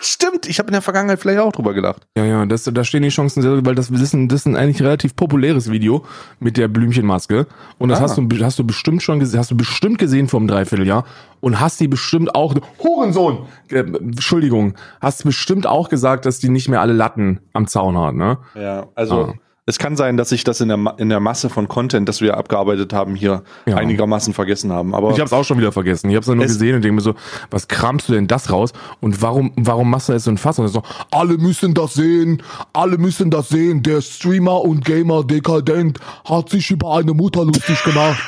stimmt. 0.00 0.46
Ich 0.48 0.58
habe 0.58 0.68
in 0.68 0.72
der 0.72 0.82
Vergangenheit 0.82 1.20
vielleicht 1.20 1.40
auch 1.40 1.52
drüber 1.52 1.72
gelacht. 1.74 2.06
Ja, 2.16 2.24
ja, 2.24 2.44
das, 2.46 2.64
da 2.64 2.84
stehen 2.84 3.02
die 3.02 3.08
Chancen 3.08 3.42
sehr, 3.42 3.64
weil 3.64 3.74
das, 3.74 3.88
das, 3.90 4.00
ist 4.00 4.12
ein, 4.14 4.28
das 4.28 4.40
ist 4.40 4.46
ein 4.46 4.56
eigentlich 4.56 4.82
relativ 4.82 5.16
populäres 5.16 5.70
Video 5.70 6.04
mit 6.38 6.56
der 6.56 6.68
Blümchenmaske. 6.68 7.46
Und 7.78 7.88
das 7.88 7.98
Ah. 8.00 8.02
hast, 8.02 8.18
du, 8.18 8.28
hast 8.44 8.58
du 8.58 8.64
bestimmt 8.64 9.02
schon 9.02 9.20
gesehen, 9.20 9.40
hast 9.40 9.50
du 9.50 9.56
bestimmt 9.56 9.98
gesehen 9.98 10.28
vor 10.28 10.40
einem 10.40 10.48
Dreivierteljahr 10.48 11.04
und 11.40 11.60
hast 11.60 11.80
die 11.80 11.88
bestimmt 11.88 12.34
auch, 12.34 12.54
Hurensohn! 12.82 13.46
Äh, 13.70 13.78
Entschuldigung, 13.80 14.74
hast 15.00 15.24
bestimmt 15.24 15.66
auch 15.66 15.88
gesagt, 15.88 16.26
dass 16.26 16.38
die 16.40 16.48
nicht 16.50 16.68
mehr 16.68 16.80
alle 16.80 16.92
Latten 16.92 17.40
am 17.52 17.66
Zaun 17.66 17.96
hat, 17.98 18.14
ne? 18.14 18.38
Ja, 18.54 18.86
also 18.94 19.14
Ah. 19.26 19.34
Es 19.70 19.78
kann 19.78 19.96
sein, 19.96 20.16
dass 20.16 20.30
ich 20.32 20.44
das 20.44 20.60
in 20.60 20.68
der, 20.68 20.76
Ma- 20.76 20.94
in 20.98 21.08
der 21.08 21.20
Masse 21.20 21.48
von 21.48 21.66
Content, 21.68 22.08
das 22.08 22.20
wir 22.20 22.36
abgearbeitet 22.36 22.92
haben, 22.92 23.14
hier 23.14 23.42
Ja. 23.66 23.76
einigermaßen 23.76 24.34
vergessen 24.34 24.72
haben. 24.72 24.94
Aber 24.94 25.12
Ich 25.12 25.20
hab's 25.20 25.32
auch 25.32 25.44
schon 25.44 25.58
wieder 25.58 25.72
vergessen. 25.72 26.10
Ich 26.10 26.16
hab's 26.16 26.26
dann 26.26 26.36
nur 26.36 26.44
Es- 26.46 26.52
gesehen 26.54 26.76
und 26.76 26.82
denke 26.84 26.96
mir 26.96 27.00
so, 27.00 27.14
was 27.50 27.68
kramst 27.68 28.08
du 28.08 28.12
denn 28.12 28.26
das 28.26 28.50
raus? 28.52 28.72
Und 29.00 29.22
warum, 29.22 29.52
warum 29.56 29.88
machst 29.88 30.08
du 30.08 30.12
jetzt 30.12 30.24
so 30.24 30.30
ein 30.30 30.38
Fass? 30.38 30.58
Und 30.58 30.68
so, 30.68 30.82
alle 31.10 31.38
müssen 31.38 31.72
das 31.72 31.94
sehen, 31.94 32.42
alle 32.72 32.98
müssen 32.98 33.30
das 33.30 33.48
sehen. 33.48 33.82
Der 33.82 34.00
Streamer 34.02 34.60
und 34.62 34.84
Gamer 34.84 35.24
Dekadent 35.24 35.98
hat 36.24 36.50
sich 36.50 36.70
über 36.70 36.96
eine 36.96 37.14
Mutter 37.14 37.44
lustig 37.44 37.82
gemacht. 37.84 38.18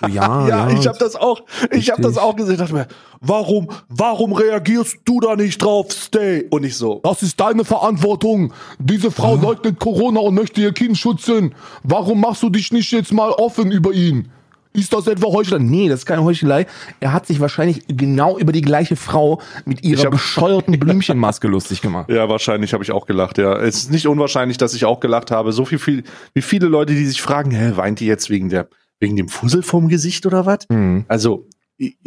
So, 0.00 0.06
ja, 0.08 0.46
ja, 0.48 0.70
ich 0.70 0.86
habe 0.86 0.98
das 0.98 1.16
auch, 1.16 1.42
ich 1.70 1.90
habe 1.90 2.02
das 2.02 2.18
auch 2.18 2.36
gesehen. 2.36 2.56
Dachte 2.58 2.74
mir, 2.74 2.86
warum, 3.20 3.68
warum 3.88 4.32
reagierst 4.32 4.98
du 5.04 5.20
da 5.20 5.36
nicht 5.36 5.62
drauf, 5.62 5.90
Stay? 5.92 6.46
Und 6.50 6.64
ich 6.64 6.76
so, 6.76 7.00
Das 7.02 7.22
ist 7.22 7.38
deine 7.40 7.64
Verantwortung. 7.64 8.52
Diese 8.78 9.10
Frau 9.10 9.36
leugnet 9.36 9.78
Corona 9.78 10.20
und 10.20 10.34
möchte 10.34 10.60
ihr 10.60 10.72
Kind 10.72 10.98
schützen. 10.98 11.54
Warum 11.82 12.20
machst 12.20 12.42
du 12.42 12.50
dich 12.50 12.72
nicht 12.72 12.92
jetzt 12.92 13.12
mal 13.12 13.30
offen 13.30 13.70
über 13.70 13.92
ihn? 13.92 14.30
Ist 14.72 14.92
das 14.92 15.08
etwa 15.08 15.26
Heuchelei? 15.32 15.58
Nee, 15.58 15.88
das 15.88 16.00
ist 16.00 16.06
keine 16.06 16.22
Heuchelei. 16.22 16.64
Er 17.00 17.12
hat 17.12 17.26
sich 17.26 17.40
wahrscheinlich 17.40 17.82
genau 17.88 18.38
über 18.38 18.52
die 18.52 18.60
gleiche 18.60 18.94
Frau 18.94 19.40
mit 19.64 19.82
ihrer 19.82 20.04
hab- 20.04 20.12
bescheuerten 20.12 20.78
Blümchenmaske 20.78 21.48
lustig 21.48 21.82
gemacht. 21.82 22.08
ja, 22.08 22.28
wahrscheinlich 22.28 22.72
habe 22.72 22.84
ich 22.84 22.92
auch 22.92 23.04
gelacht. 23.06 23.38
Ja, 23.38 23.58
es 23.58 23.78
ist 23.78 23.90
nicht 23.90 24.06
unwahrscheinlich, 24.06 24.58
dass 24.58 24.72
ich 24.74 24.84
auch 24.84 25.00
gelacht 25.00 25.32
habe. 25.32 25.50
So 25.50 25.64
viel, 25.64 25.80
viel, 25.80 26.04
wie 26.34 26.42
viele 26.42 26.68
Leute, 26.68 26.92
die 26.94 27.04
sich 27.04 27.20
fragen, 27.20 27.50
hä, 27.50 27.72
weint 27.74 27.98
die 27.98 28.06
jetzt 28.06 28.30
wegen 28.30 28.48
der, 28.48 28.68
wegen 29.00 29.16
dem 29.16 29.28
Fussel 29.28 29.62
vom 29.62 29.88
Gesicht 29.88 30.26
oder 30.26 30.46
was? 30.46 30.68
Mhm. 30.68 31.04
Also, 31.08 31.48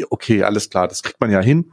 okay, 0.10 0.44
alles 0.44 0.70
klar, 0.70 0.88
das 0.88 1.04
kriegt 1.04 1.20
man 1.20 1.32
ja 1.32 1.42
hin. 1.42 1.72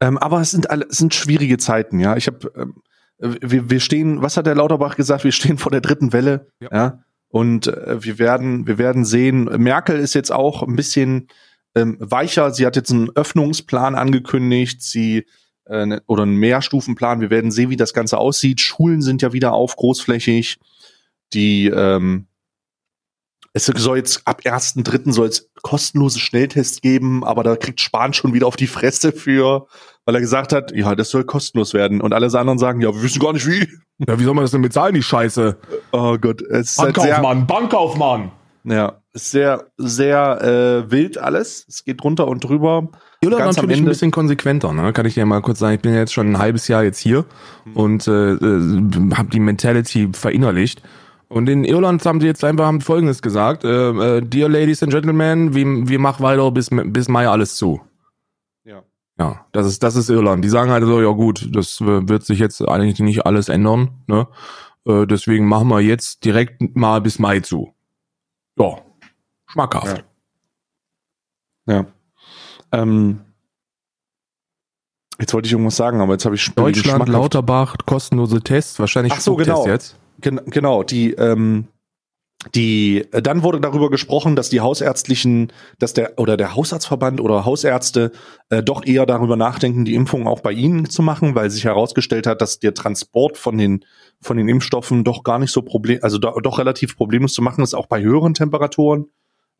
Ähm, 0.00 0.18
aber 0.18 0.40
es 0.40 0.50
sind 0.50 0.70
alle, 0.70 0.86
es 0.90 0.98
sind 0.98 1.14
schwierige 1.14 1.58
Zeiten, 1.58 1.98
ja. 1.98 2.16
Ich 2.16 2.26
habe, 2.26 2.52
ähm, 2.56 2.74
wir, 3.18 3.70
wir 3.70 3.80
stehen, 3.80 4.22
was 4.22 4.36
hat 4.36 4.46
der 4.46 4.54
Lauterbach 4.54 4.96
gesagt? 4.96 5.24
Wir 5.24 5.32
stehen 5.32 5.58
vor 5.58 5.72
der 5.72 5.80
dritten 5.80 6.12
Welle, 6.12 6.48
Ja. 6.60 6.68
ja. 6.72 7.04
Und 7.30 7.66
äh, 7.66 8.02
wir 8.02 8.18
werden, 8.18 8.66
wir 8.66 8.78
werden 8.78 9.04
sehen. 9.04 9.44
Merkel 9.62 9.98
ist 9.98 10.14
jetzt 10.14 10.32
auch 10.32 10.62
ein 10.62 10.76
bisschen 10.76 11.28
ähm, 11.74 11.98
weicher. 12.00 12.52
Sie 12.52 12.64
hat 12.64 12.74
jetzt 12.74 12.90
einen 12.90 13.10
Öffnungsplan 13.14 13.94
angekündigt. 13.96 14.80
Sie 14.82 15.26
äh, 15.66 15.84
ne- 15.84 16.02
oder 16.06 16.22
einen 16.22 16.36
Mehrstufenplan. 16.36 17.20
Wir 17.20 17.28
werden 17.28 17.50
sehen, 17.50 17.68
wie 17.68 17.76
das 17.76 17.92
Ganze 17.92 18.16
aussieht. 18.16 18.62
Schulen 18.62 19.02
sind 19.02 19.20
ja 19.20 19.34
wieder 19.34 19.52
auf, 19.52 19.76
großflächig. 19.76 20.58
Die 21.34 21.66
ähm, 21.66 22.28
es 23.52 23.66
soll 23.66 23.96
jetzt 23.96 24.22
ab 24.26 24.42
1.3. 24.44 25.12
soll 25.12 25.28
es 25.28 25.50
kostenlose 25.62 26.18
Schnelltests 26.18 26.80
geben, 26.80 27.24
aber 27.24 27.42
da 27.42 27.56
kriegt 27.56 27.80
Spahn 27.80 28.12
schon 28.12 28.34
wieder 28.34 28.46
auf 28.46 28.56
die 28.56 28.66
Fresse 28.66 29.12
für, 29.12 29.66
weil 30.04 30.14
er 30.14 30.20
gesagt 30.20 30.52
hat, 30.52 30.72
ja, 30.74 30.94
das 30.94 31.10
soll 31.10 31.24
kostenlos 31.24 31.74
werden. 31.74 32.00
Und 32.00 32.12
alle 32.12 32.26
anderen 32.26 32.58
sagen, 32.58 32.80
ja, 32.80 32.94
wir 32.94 33.02
wissen 33.02 33.20
gar 33.20 33.32
nicht 33.32 33.46
wie. 33.46 33.66
Ja, 34.06 34.18
wie 34.18 34.24
soll 34.24 34.34
man 34.34 34.44
das 34.44 34.52
denn 34.52 34.62
bezahlen, 34.62 34.94
die 34.94 35.02
Scheiße? 35.02 35.56
Oh 35.92 36.18
Gott, 36.18 36.40
es 36.42 36.72
ist 36.72 36.78
halt 36.78 36.94
sehr, 36.94 37.20
Bankkaufmann, 37.20 37.46
Bankkaufmann. 37.46 38.32
ja, 38.64 39.00
ist 39.12 39.30
sehr, 39.30 39.66
sehr 39.76 40.84
äh, 40.86 40.90
wild 40.90 41.18
alles. 41.18 41.64
Es 41.68 41.84
geht 41.84 42.02
drunter 42.02 42.28
und 42.28 42.44
drüber. 42.44 42.88
Irland 43.20 43.42
Ganz 43.42 43.56
natürlich 43.56 43.78
ein 43.80 43.86
bisschen 43.86 44.12
konsequenter, 44.12 44.72
ne? 44.72 44.92
Kann 44.92 45.06
ich 45.06 45.14
dir 45.14 45.26
mal 45.26 45.42
kurz 45.42 45.58
sagen. 45.58 45.74
Ich 45.74 45.80
bin 45.80 45.92
ja 45.92 45.98
jetzt 45.98 46.12
schon 46.12 46.30
ein 46.30 46.38
halbes 46.38 46.68
Jahr 46.68 46.84
jetzt 46.84 47.00
hier 47.00 47.24
und 47.74 48.06
äh, 48.06 48.34
äh, 48.34 49.14
habe 49.14 49.30
die 49.32 49.40
Mentality 49.40 50.10
verinnerlicht. 50.12 50.82
Und 51.28 51.48
in 51.48 51.64
Irland 51.64 52.04
haben 52.06 52.20
sie 52.20 52.26
jetzt 52.26 52.42
einfach 52.42 52.66
haben 52.66 52.80
Folgendes 52.80 53.20
gesagt: 53.20 53.64
äh, 53.64 54.18
äh, 54.18 54.22
Dear 54.22 54.48
Ladies 54.48 54.82
and 54.82 54.92
Gentlemen, 54.92 55.54
wir, 55.54 55.66
wir 55.88 55.98
machen 55.98 56.22
weiter 56.22 56.50
bis 56.50 56.70
bis 56.70 57.08
Mai 57.08 57.28
alles 57.28 57.56
zu. 57.56 57.80
Ja. 58.64 58.82
Ja, 59.18 59.46
das 59.52 59.66
ist 59.66 59.82
das 59.82 59.96
ist 59.96 60.08
Irland. 60.08 60.42
Die 60.42 60.48
sagen 60.48 60.70
halt 60.70 60.84
so, 60.84 61.02
ja 61.02 61.10
gut, 61.10 61.48
das 61.54 61.80
äh, 61.80 62.08
wird 62.08 62.24
sich 62.24 62.38
jetzt 62.38 62.66
eigentlich 62.66 62.98
nicht 63.00 63.26
alles 63.26 63.48
ändern, 63.50 63.90
ne? 64.06 64.26
Äh, 64.86 65.06
deswegen 65.06 65.46
machen 65.46 65.68
wir 65.68 65.80
jetzt 65.80 66.24
direkt 66.24 66.76
mal 66.76 67.00
bis 67.00 67.18
Mai 67.18 67.40
zu. 67.40 67.74
Ja, 68.58 68.78
schmackhaft. 69.46 70.04
Ja. 71.66 71.84
Ähm, 72.72 73.20
jetzt 75.20 75.34
wollte 75.34 75.46
ich 75.46 75.52
irgendwas 75.52 75.76
sagen, 75.76 76.00
aber 76.00 76.14
jetzt 76.14 76.24
habe 76.24 76.34
ich 76.34 76.54
Deutschland, 76.54 77.08
Lauterbach, 77.08 77.76
kostenlose 77.84 78.40
Tests, 78.40 78.78
wahrscheinlich 78.80 79.12
Ach 79.12 79.20
so, 79.20 79.36
genau. 79.36 79.66
jetzt. 79.66 79.96
Gen 80.20 80.40
genau, 80.46 80.82
die, 80.82 81.12
ähm, 81.12 81.68
die, 82.54 83.04
äh, 83.12 83.20
dann 83.20 83.42
wurde 83.42 83.60
darüber 83.60 83.90
gesprochen, 83.90 84.36
dass 84.36 84.48
die 84.48 84.60
hausärztlichen, 84.60 85.52
dass 85.78 85.92
der 85.92 86.18
oder 86.18 86.36
der 86.36 86.54
Hausarztverband 86.54 87.20
oder 87.20 87.44
Hausärzte 87.44 88.12
äh, 88.50 88.62
doch 88.62 88.84
eher 88.86 89.06
darüber 89.06 89.36
nachdenken, 89.36 89.84
die 89.84 89.94
Impfung 89.94 90.26
auch 90.28 90.40
bei 90.40 90.52
ihnen 90.52 90.88
zu 90.88 91.02
machen, 91.02 91.34
weil 91.34 91.50
sich 91.50 91.64
herausgestellt 91.64 92.26
hat, 92.26 92.40
dass 92.40 92.60
der 92.60 92.74
Transport 92.74 93.36
von 93.36 93.58
den 93.58 93.84
von 94.20 94.36
den 94.36 94.48
Impfstoffen 94.48 95.04
doch 95.04 95.24
gar 95.24 95.38
nicht 95.38 95.52
so 95.52 95.62
problem, 95.62 95.98
also 96.02 96.18
do, 96.18 96.38
doch 96.40 96.58
relativ 96.58 96.96
problemlos 96.96 97.34
zu 97.34 97.42
machen 97.42 97.64
ist, 97.64 97.74
auch 97.74 97.86
bei 97.86 98.02
höheren 98.02 98.34
Temperaturen. 98.34 99.06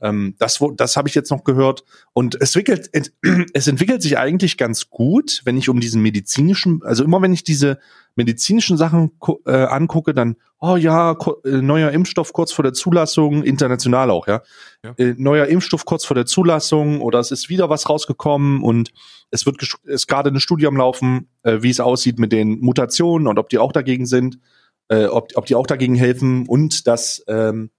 Ähm, 0.01 0.37
das 0.39 0.61
das 0.77 0.97
habe 0.97 1.09
ich 1.09 1.17
jetzt 1.17 1.31
noch 1.31 1.43
gehört. 1.43 1.85
Und 2.13 2.41
es 2.41 2.55
entwickelt, 2.55 2.91
es 3.55 3.67
entwickelt 3.67 4.03
sich 4.03 4.19
eigentlich 4.19 4.57
ganz 4.57 4.91
gut, 4.91 5.43
wenn 5.45 5.57
ich 5.57 5.69
um 5.69 5.81
diesen 5.81 6.03
medizinischen, 6.03 6.81
also 6.85 7.03
immer 7.03 7.21
wenn 7.23 7.33
ich 7.33 7.43
diese 7.43 7.79
medizinischen 8.19 8.77
Sachen 8.77 9.13
äh, 9.47 9.53
angucke, 9.53 10.13
dann, 10.13 10.37
oh 10.59 10.77
ja, 10.77 11.17
äh, 11.45 11.63
neuer 11.63 11.93
Impfstoff 11.93 12.33
kurz 12.33 12.53
vor 12.53 12.65
der 12.65 12.75
Zulassung, 12.75 13.45
international 13.45 14.11
auch, 14.11 14.27
ja. 14.27 14.43
ja. 14.85 14.93
Äh, 14.99 15.15
neuer 15.17 15.47
Impfstoff 15.47 15.85
kurz 15.85 16.05
vor 16.05 16.17
der 16.17 16.27
Zulassung 16.27 17.01
oder 17.01 17.21
es 17.21 17.31
ist 17.31 17.49
wieder 17.49 17.71
was 17.71 17.89
rausgekommen 17.89 18.63
und 18.63 18.93
es 19.31 19.47
wird 19.47 19.57
ist 19.85 20.09
gerade 20.09 20.31
eine 20.31 20.41
Studie 20.41 20.67
am 20.67 20.77
Laufen, 20.77 21.29
äh, 21.45 21.63
wie 21.63 21.71
es 21.71 21.81
aussieht 21.81 22.19
mit 22.19 22.33
den 22.33 22.59
Mutationen 22.61 23.29
und 23.29 23.39
ob 23.39 23.49
die 23.49 23.59
auch 23.59 23.73
dagegen 23.73 24.05
sind, 24.05 24.41
äh, 24.89 25.07
ob, 25.07 25.31
ob 25.37 25.47
die 25.47 25.55
auch 25.55 25.67
dagegen 25.67 25.95
helfen 25.95 26.47
und 26.49 26.89
dass 26.89 27.25
ähm, 27.29 27.71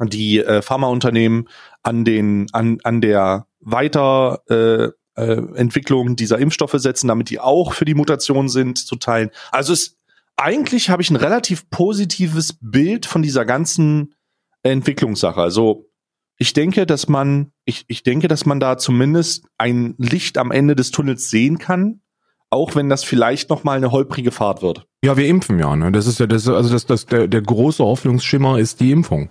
die 0.00 0.38
äh, 0.38 0.62
Pharmaunternehmen 0.62 1.48
an 1.82 2.04
den 2.04 2.46
an 2.52 2.78
an 2.84 3.00
der 3.00 3.46
weiter 3.58 4.42
äh, 4.48 4.99
äh, 5.20 5.58
Entwicklung 5.58 6.16
dieser 6.16 6.38
Impfstoffe 6.38 6.76
setzen, 6.76 7.08
damit 7.08 7.30
die 7.30 7.40
auch 7.40 7.72
für 7.72 7.84
die 7.84 7.94
Mutation 7.94 8.48
sind, 8.48 8.78
zu 8.78 8.96
teilen. 8.96 9.30
Also 9.52 9.72
es 9.72 9.98
eigentlich 10.36 10.88
habe 10.88 11.02
ich 11.02 11.10
ein 11.10 11.16
relativ 11.16 11.68
positives 11.70 12.56
Bild 12.60 13.04
von 13.04 13.22
dieser 13.22 13.44
ganzen 13.44 14.14
Entwicklungssache. 14.62 15.40
Also 15.40 15.86
ich 16.38 16.54
denke, 16.54 16.86
dass 16.86 17.08
man, 17.08 17.52
ich, 17.66 17.84
ich 17.88 18.02
denke, 18.02 18.26
dass 18.26 18.46
man 18.46 18.60
da 18.60 18.78
zumindest 18.78 19.44
ein 19.58 19.94
Licht 19.98 20.38
am 20.38 20.50
Ende 20.50 20.74
des 20.74 20.90
Tunnels 20.90 21.28
sehen 21.28 21.58
kann, 21.58 22.00
auch 22.48 22.74
wenn 22.74 22.88
das 22.88 23.04
vielleicht 23.04 23.50
noch 23.50 23.64
mal 23.64 23.76
eine 23.76 23.92
holprige 23.92 24.30
Fahrt 24.30 24.62
wird. 24.62 24.86
Ja, 25.04 25.18
wir 25.18 25.26
impfen 25.26 25.58
ja. 25.58 25.76
Ne? 25.76 25.92
Das 25.92 26.06
ist 26.06 26.18
ja 26.18 26.26
das, 26.26 26.48
also 26.48 26.72
das, 26.72 26.86
das 26.86 27.04
der, 27.04 27.28
der 27.28 27.42
große 27.42 27.84
Hoffnungsschimmer 27.84 28.58
ist 28.58 28.80
die 28.80 28.90
Impfung. 28.90 29.28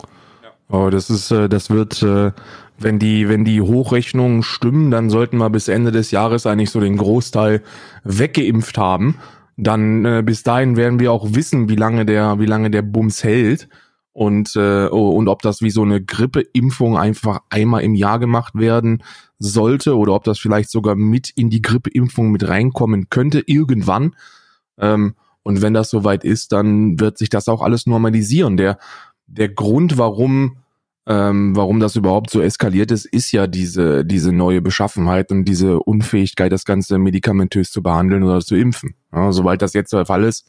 Oh, 0.71 0.89
das 0.91 1.09
ist, 1.09 1.31
äh, 1.31 1.49
das 1.49 1.69
wird, 1.71 2.03
äh, 2.03 2.31
wenn 2.77 2.99
die, 2.99 3.27
wenn 3.27 3.43
die 3.43 3.61
Hochrechnungen 3.61 4.43
stimmen, 4.43 4.91
dann 4.91 5.09
sollten 5.09 5.37
wir 5.37 5.49
bis 5.49 5.67
Ende 5.67 5.91
des 5.91 6.11
Jahres 6.11 6.45
eigentlich 6.45 6.69
so 6.69 6.79
den 6.79 6.97
Großteil 6.97 7.63
weggeimpft 8.03 8.77
haben. 8.77 9.15
Dann 9.57 10.05
äh, 10.05 10.23
bis 10.23 10.43
dahin 10.43 10.77
werden 10.77 10.99
wir 10.99 11.11
auch 11.11 11.33
wissen, 11.33 11.69
wie 11.69 11.75
lange 11.75 12.05
der, 12.05 12.39
wie 12.39 12.45
lange 12.45 12.69
der 12.69 12.83
Bums 12.83 13.23
hält 13.23 13.67
und 14.13 14.55
äh, 14.55 14.87
oh, 14.87 15.09
und 15.11 15.27
ob 15.27 15.41
das 15.41 15.61
wie 15.61 15.71
so 15.71 15.81
eine 15.81 16.03
Grippeimpfung 16.03 16.97
einfach 16.97 17.39
einmal 17.49 17.81
im 17.81 17.95
Jahr 17.95 18.19
gemacht 18.19 18.53
werden 18.55 19.03
sollte 19.39 19.97
oder 19.97 20.13
ob 20.13 20.23
das 20.23 20.39
vielleicht 20.39 20.69
sogar 20.69 20.95
mit 20.95 21.29
in 21.31 21.49
die 21.49 21.61
Grippeimpfung 21.61 22.31
mit 22.31 22.47
reinkommen 22.47 23.09
könnte 23.09 23.41
irgendwann. 23.45 24.15
Ähm, 24.77 25.15
und 25.41 25.61
wenn 25.61 25.73
das 25.73 25.89
soweit 25.89 26.23
ist, 26.23 26.51
dann 26.51 26.99
wird 26.99 27.17
sich 27.17 27.29
das 27.29 27.47
auch 27.47 27.61
alles 27.61 27.87
normalisieren. 27.87 28.57
Der 28.57 28.77
der 29.29 29.49
Grund, 29.49 29.97
warum 29.97 30.57
ähm, 31.07 31.55
warum 31.55 31.79
das 31.79 31.95
überhaupt 31.95 32.29
so 32.29 32.39
eskaliert 32.39 32.91
ist, 32.91 33.05
ist 33.05 33.31
ja 33.31 33.47
diese 33.47 34.05
diese 34.05 34.31
neue 34.31 34.61
Beschaffenheit 34.61 35.31
und 35.31 35.45
diese 35.45 35.79
Unfähigkeit, 35.79 36.51
das 36.51 36.65
Ganze 36.65 36.97
medikamentös 36.97 37.71
zu 37.71 37.81
behandeln 37.81 38.23
oder 38.23 38.41
zu 38.41 38.55
impfen. 38.55 38.95
Ja, 39.13 39.31
sobald 39.31 39.61
das 39.61 39.73
jetzt 39.73 39.91
der 39.93 40.05
Fall 40.05 40.23
ist, 40.23 40.45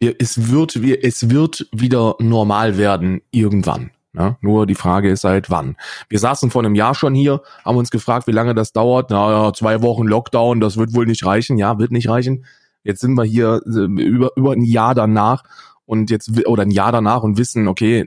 es 0.00 0.50
wird 0.50 0.76
es 0.76 1.30
wird 1.30 1.66
wieder 1.72 2.16
normal 2.18 2.76
werden 2.76 3.22
irgendwann. 3.30 3.90
Ja, 4.12 4.38
nur 4.40 4.66
die 4.66 4.74
Frage 4.74 5.10
ist 5.10 5.24
halt, 5.24 5.50
wann. 5.50 5.76
Wir 6.08 6.18
saßen 6.18 6.50
vor 6.50 6.64
einem 6.64 6.74
Jahr 6.74 6.94
schon 6.94 7.14
hier, 7.14 7.42
haben 7.66 7.76
uns 7.76 7.90
gefragt, 7.90 8.26
wie 8.26 8.32
lange 8.32 8.54
das 8.54 8.72
dauert. 8.72 9.10
Naja, 9.10 9.52
zwei 9.52 9.82
Wochen 9.82 10.06
Lockdown, 10.06 10.60
das 10.60 10.78
wird 10.78 10.94
wohl 10.94 11.04
nicht 11.04 11.26
reichen. 11.26 11.58
Ja, 11.58 11.78
wird 11.78 11.92
nicht 11.92 12.08
reichen. 12.08 12.46
Jetzt 12.82 13.00
sind 13.00 13.14
wir 13.14 13.24
hier 13.24 13.60
äh, 13.66 14.02
über, 14.02 14.30
über 14.36 14.52
ein 14.52 14.62
Jahr 14.62 14.94
danach 14.94 15.42
und 15.86 16.10
jetzt 16.10 16.46
oder 16.46 16.62
ein 16.62 16.70
Jahr 16.70 16.92
danach 16.92 17.22
und 17.22 17.38
wissen, 17.38 17.68
okay, 17.68 18.06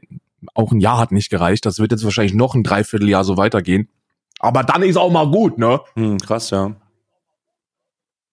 auch 0.54 0.72
ein 0.72 0.80
Jahr 0.80 1.00
hat 1.00 1.12
nicht 1.12 1.30
gereicht. 1.30 1.66
Das 1.66 1.80
wird 1.80 1.92
jetzt 1.92 2.04
wahrscheinlich 2.04 2.34
noch 2.34 2.56
ein 2.56 2.64
Dreivierteljahr 2.64 3.24
so 3.24 3.38
weitergehen. 3.38 3.90
Aber 4.40 4.64
dann 4.64 4.84
ist 4.84 4.98
auch 4.98 5.12
mal 5.12 5.30
gut, 5.30 5.58
ne? 5.58 5.82
Hm, 5.96 6.18
krass, 6.20 6.50
ja. 6.50 6.76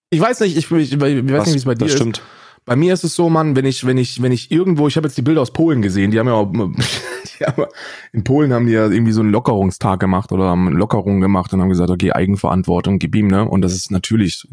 Ich 0.09 0.21
weiß 0.21 0.39
nicht, 0.41 0.55
ich, 0.55 0.71
ich, 0.71 0.93
ich 0.93 1.01
weiß 1.01 1.45
nicht, 1.45 1.53
wie 1.53 1.57
es 1.57 1.65
bei 1.65 1.75
dir 1.75 1.85
das 1.85 1.95
stimmt. 1.95 2.19
ist. 2.19 2.25
Bei 2.65 2.75
mir 2.75 2.93
ist 2.93 3.03
es 3.03 3.15
so, 3.15 3.29
Mann, 3.29 3.55
wenn 3.55 3.65
ich, 3.65 3.85
wenn 3.85 3.97
ich, 3.97 4.21
wenn 4.21 4.31
ich 4.31 4.51
irgendwo, 4.51 4.87
ich 4.87 4.97
habe 4.97 5.07
jetzt 5.07 5.17
die 5.17 5.21
Bilder 5.21 5.41
aus 5.41 5.51
Polen 5.51 5.81
gesehen, 5.81 6.11
die 6.11 6.19
haben 6.19 6.27
ja 6.27 6.33
auch, 6.33 6.51
die 6.51 7.45
haben, 7.45 7.65
in 8.11 8.23
Polen 8.23 8.53
haben 8.53 8.67
die 8.67 8.73
ja 8.73 8.89
irgendwie 8.89 9.13
so 9.13 9.21
einen 9.21 9.31
Lockerungstag 9.31 9.99
gemacht 9.99 10.31
oder 10.31 10.45
haben 10.45 10.69
Lockerung 10.69 11.21
gemacht 11.21 11.53
und 11.53 11.61
haben 11.61 11.69
gesagt, 11.69 11.89
okay, 11.89 12.11
Eigenverantwortung, 12.11 12.99
gib 12.99 13.15
ihm, 13.15 13.27
ne? 13.27 13.47
Und 13.47 13.61
das 13.61 13.73
ist 13.73 13.91
natürlich. 13.91 14.47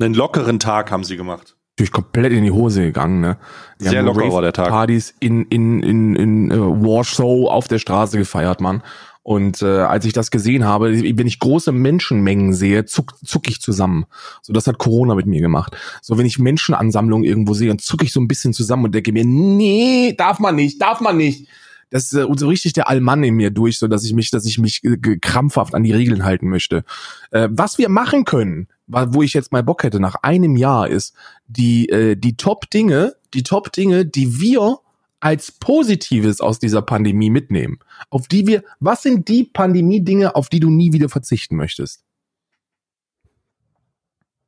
Einen 0.00 0.14
lockeren 0.14 0.58
Tag 0.58 0.90
haben 0.90 1.04
sie 1.04 1.16
gemacht 1.16 1.56
natürlich 1.80 1.92
komplett 1.92 2.32
in 2.32 2.44
die 2.44 2.50
Hose 2.50 2.82
gegangen. 2.82 3.20
Ne? 3.20 3.36
Die 3.80 3.88
Sehr 3.88 4.02
locker 4.02 4.30
war 4.32 4.42
der 4.42 4.52
Tag. 4.52 4.68
Partys 4.68 5.14
in 5.20 5.44
in 5.46 5.82
in 5.82 6.16
in 6.16 6.52
uh, 6.52 6.82
Warsaw 6.82 7.50
auf 7.50 7.68
der 7.68 7.78
Straße 7.78 8.18
gefeiert, 8.18 8.60
Mann. 8.60 8.82
Und 9.22 9.62
äh, 9.62 9.66
als 9.66 10.06
ich 10.06 10.12
das 10.12 10.30
gesehen 10.30 10.64
habe, 10.64 10.92
wenn 10.92 11.26
ich 11.26 11.38
große 11.38 11.72
Menschenmengen 11.72 12.54
sehe, 12.54 12.86
zuck, 12.86 13.14
zuck 13.24 13.48
ich 13.48 13.60
zusammen. 13.60 14.06
So, 14.40 14.54
das 14.54 14.66
hat 14.66 14.78
Corona 14.78 15.14
mit 15.14 15.26
mir 15.26 15.42
gemacht. 15.42 15.76
So, 16.00 16.16
wenn 16.16 16.24
ich 16.24 16.38
Menschenansammlungen 16.38 17.24
irgendwo 17.24 17.52
sehe, 17.52 17.68
dann 17.68 17.78
zuck 17.78 18.02
ich 18.02 18.12
so 18.12 18.20
ein 18.20 18.28
bisschen 18.28 18.54
zusammen 18.54 18.86
und 18.86 18.94
denke 18.94 19.12
mir, 19.12 19.24
nee, 19.26 20.14
darf 20.16 20.38
man 20.38 20.56
nicht, 20.56 20.80
darf 20.80 21.00
man 21.00 21.18
nicht. 21.18 21.48
Das 21.90 22.04
ist 22.04 22.14
äh, 22.14 22.26
so 22.36 22.48
richtig 22.48 22.72
der 22.72 22.88
Allmann 22.88 23.22
in 23.24 23.34
mir 23.34 23.50
durch, 23.50 23.78
so 23.78 23.88
dass 23.88 24.04
ich 24.04 24.14
mich, 24.14 24.30
dass 24.30 24.46
ich 24.46 24.58
mich 24.58 24.82
äh, 24.84 24.96
krampfhaft 24.96 25.74
an 25.74 25.82
die 25.82 25.92
Regeln 25.92 26.24
halten 26.24 26.48
möchte. 26.48 26.84
Äh, 27.30 27.48
was 27.50 27.78
wir 27.78 27.88
machen 27.88 28.24
können, 28.24 28.68
wo 28.86 29.22
ich 29.22 29.34
jetzt 29.34 29.52
mal 29.52 29.62
Bock 29.62 29.82
hätte 29.82 30.00
nach 30.00 30.16
einem 30.22 30.56
Jahr, 30.56 30.88
ist 30.88 31.14
die 31.46 31.88
äh, 31.88 32.16
die 32.16 32.36
Top-Dinge, 32.36 33.14
die 33.34 33.42
Top-Dinge, 33.42 34.06
die 34.06 34.40
wir 34.40 34.78
als 35.20 35.52
Positives 35.52 36.40
aus 36.40 36.58
dieser 36.58 36.82
Pandemie 36.82 37.30
mitnehmen. 37.30 37.78
Auf 38.08 38.26
die 38.26 38.46
wir, 38.46 38.64
was 38.80 39.02
sind 39.02 39.28
die 39.28 39.44
Pandemie-Dinge, 39.44 40.34
auf 40.34 40.48
die 40.48 40.60
du 40.60 40.70
nie 40.70 40.92
wieder 40.92 41.08
verzichten 41.08 41.56
möchtest? 41.56 42.02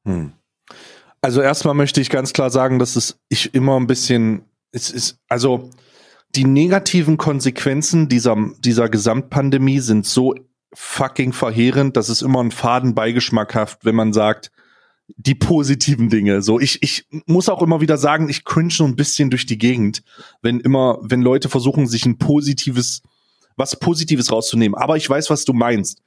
Hm. 0.05 0.33
Also 1.21 1.41
erstmal 1.41 1.75
möchte 1.75 2.01
ich 2.01 2.11
ganz 2.11 2.33
klar 2.33 2.51
sagen, 2.51 2.79
dass 2.79 2.97
es 2.97 3.21
ich 3.29 3.55
immer 3.55 3.77
ein 3.77 3.87
bisschen, 3.87 4.43
es 4.73 4.91
ist, 4.91 5.19
also 5.29 5.71
die 6.35 6.45
negativen 6.45 7.17
Konsequenzen 7.19 8.09
dieser, 8.09 8.37
dieser 8.59 8.89
Gesamtpandemie 8.89 9.81
sind 9.81 10.07
so 10.07 10.35
fucking 10.73 11.33
verheerend, 11.33 11.97
dass 11.97 12.09
es 12.09 12.23
immer 12.23 12.41
einen 12.41 12.51
faden 12.51 12.95
Beigeschmack 12.95 13.55
hat, 13.55 13.79
wenn 13.83 13.95
man 13.95 14.13
sagt, 14.13 14.51
die 15.17 15.35
positiven 15.35 16.09
Dinge. 16.09 16.41
So, 16.41 16.59
ich, 16.59 16.83
ich 16.83 17.07
muss 17.27 17.49
auch 17.49 17.63
immer 17.63 17.81
wieder 17.81 17.99
sagen, 17.99 18.29
ich 18.29 18.45
cringe 18.45 18.71
so 18.71 18.85
ein 18.85 18.97
bisschen 18.97 19.29
durch 19.29 19.45
die 19.45 19.59
Gegend, 19.59 20.03
wenn 20.41 20.61
immer, 20.61 20.99
wenn 21.03 21.21
Leute 21.21 21.49
versuchen, 21.51 21.87
sich 21.87 22.07
ein 22.07 22.19
positives, 22.19 23.03
was 23.57 23.79
Positives 23.79 24.33
rauszunehmen. 24.33 24.75
Aber 24.75 24.97
ich 24.97 25.09
weiß, 25.09 25.29
was 25.29 25.45
du 25.45 25.53
meinst. 25.53 26.01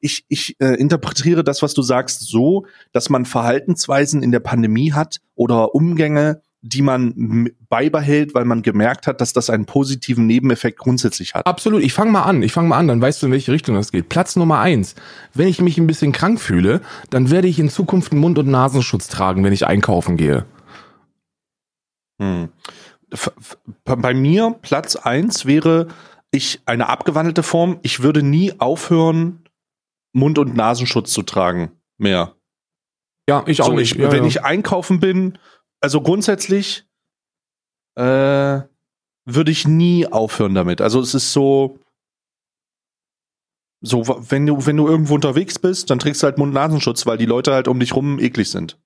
Ich, 0.00 0.26
ich 0.28 0.60
äh, 0.60 0.74
interpretiere 0.74 1.42
das, 1.42 1.62
was 1.62 1.72
du 1.72 1.80
sagst, 1.80 2.28
so, 2.28 2.66
dass 2.92 3.08
man 3.08 3.24
Verhaltensweisen 3.24 4.22
in 4.22 4.30
der 4.30 4.40
Pandemie 4.40 4.92
hat 4.92 5.20
oder 5.34 5.74
Umgänge, 5.74 6.42
die 6.62 6.80
man 6.80 7.50
beibehält, 7.68 8.34
weil 8.34 8.44
man 8.44 8.62
gemerkt 8.62 9.06
hat, 9.08 9.20
dass 9.20 9.32
das 9.32 9.50
einen 9.50 9.66
positiven 9.66 10.26
Nebeneffekt 10.26 10.78
grundsätzlich 10.78 11.34
hat. 11.34 11.44
Absolut. 11.46 11.82
Ich 11.82 11.92
fange 11.92 12.12
mal 12.12 12.22
an. 12.22 12.42
Ich 12.42 12.52
fange 12.52 12.68
mal 12.68 12.78
an, 12.78 12.88
dann 12.88 13.02
weißt 13.02 13.20
du, 13.20 13.26
in 13.26 13.32
welche 13.32 13.52
Richtung 13.52 13.74
das 13.74 13.90
geht. 13.90 14.08
Platz 14.08 14.36
Nummer 14.36 14.60
eins. 14.60 14.94
Wenn 15.34 15.48
ich 15.48 15.60
mich 15.60 15.76
ein 15.78 15.88
bisschen 15.88 16.12
krank 16.12 16.40
fühle, 16.40 16.80
dann 17.10 17.30
werde 17.30 17.48
ich 17.48 17.58
in 17.58 17.68
Zukunft 17.68 18.12
einen 18.12 18.20
Mund- 18.20 18.38
und 18.38 18.48
Nasenschutz 18.48 19.08
tragen, 19.08 19.42
wenn 19.42 19.52
ich 19.52 19.66
einkaufen 19.66 20.16
gehe. 20.16 20.46
Hm. 22.20 22.48
Bei 23.84 24.14
mir 24.14 24.56
Platz 24.62 24.96
eins 24.96 25.44
wäre 25.44 25.88
ich 26.30 26.60
eine 26.64 26.88
abgewandelte 26.88 27.42
Form. 27.42 27.78
Ich 27.82 28.02
würde 28.02 28.22
nie 28.22 28.58
aufhören, 28.60 29.40
Mund- 30.12 30.38
und 30.38 30.54
Nasenschutz 30.56 31.12
zu 31.12 31.22
tragen 31.22 31.72
mehr. 32.02 32.34
Ja, 33.28 33.44
ich 33.46 33.62
auch 33.62 33.66
so, 33.66 33.72
nicht. 33.72 33.94
Ich, 33.94 34.00
ja, 34.00 34.12
wenn 34.12 34.24
ja. 34.24 34.28
ich 34.28 34.44
einkaufen 34.44 35.00
bin, 35.00 35.38
also 35.82 36.00
grundsätzlich 36.00 36.86
äh, 37.96 38.60
würde 39.24 39.50
ich 39.50 39.66
nie 39.66 40.06
aufhören 40.06 40.54
damit. 40.54 40.80
Also 40.80 41.00
es 41.00 41.14
ist 41.14 41.32
so, 41.32 41.78
so 43.80 44.06
wenn 44.06 44.46
du 44.46 44.64
wenn 44.64 44.76
du 44.76 44.88
irgendwo 44.88 45.14
unterwegs 45.14 45.58
bist, 45.58 45.90
dann 45.90 45.98
trägst 45.98 46.22
du 46.22 46.26
halt 46.26 46.38
Mund-Nasenschutz, 46.38 47.04
weil 47.04 47.18
die 47.18 47.26
Leute 47.26 47.52
halt 47.52 47.68
um 47.68 47.80
dich 47.80 47.94
rum 47.94 48.18
eklig 48.18 48.50
sind. 48.50 48.78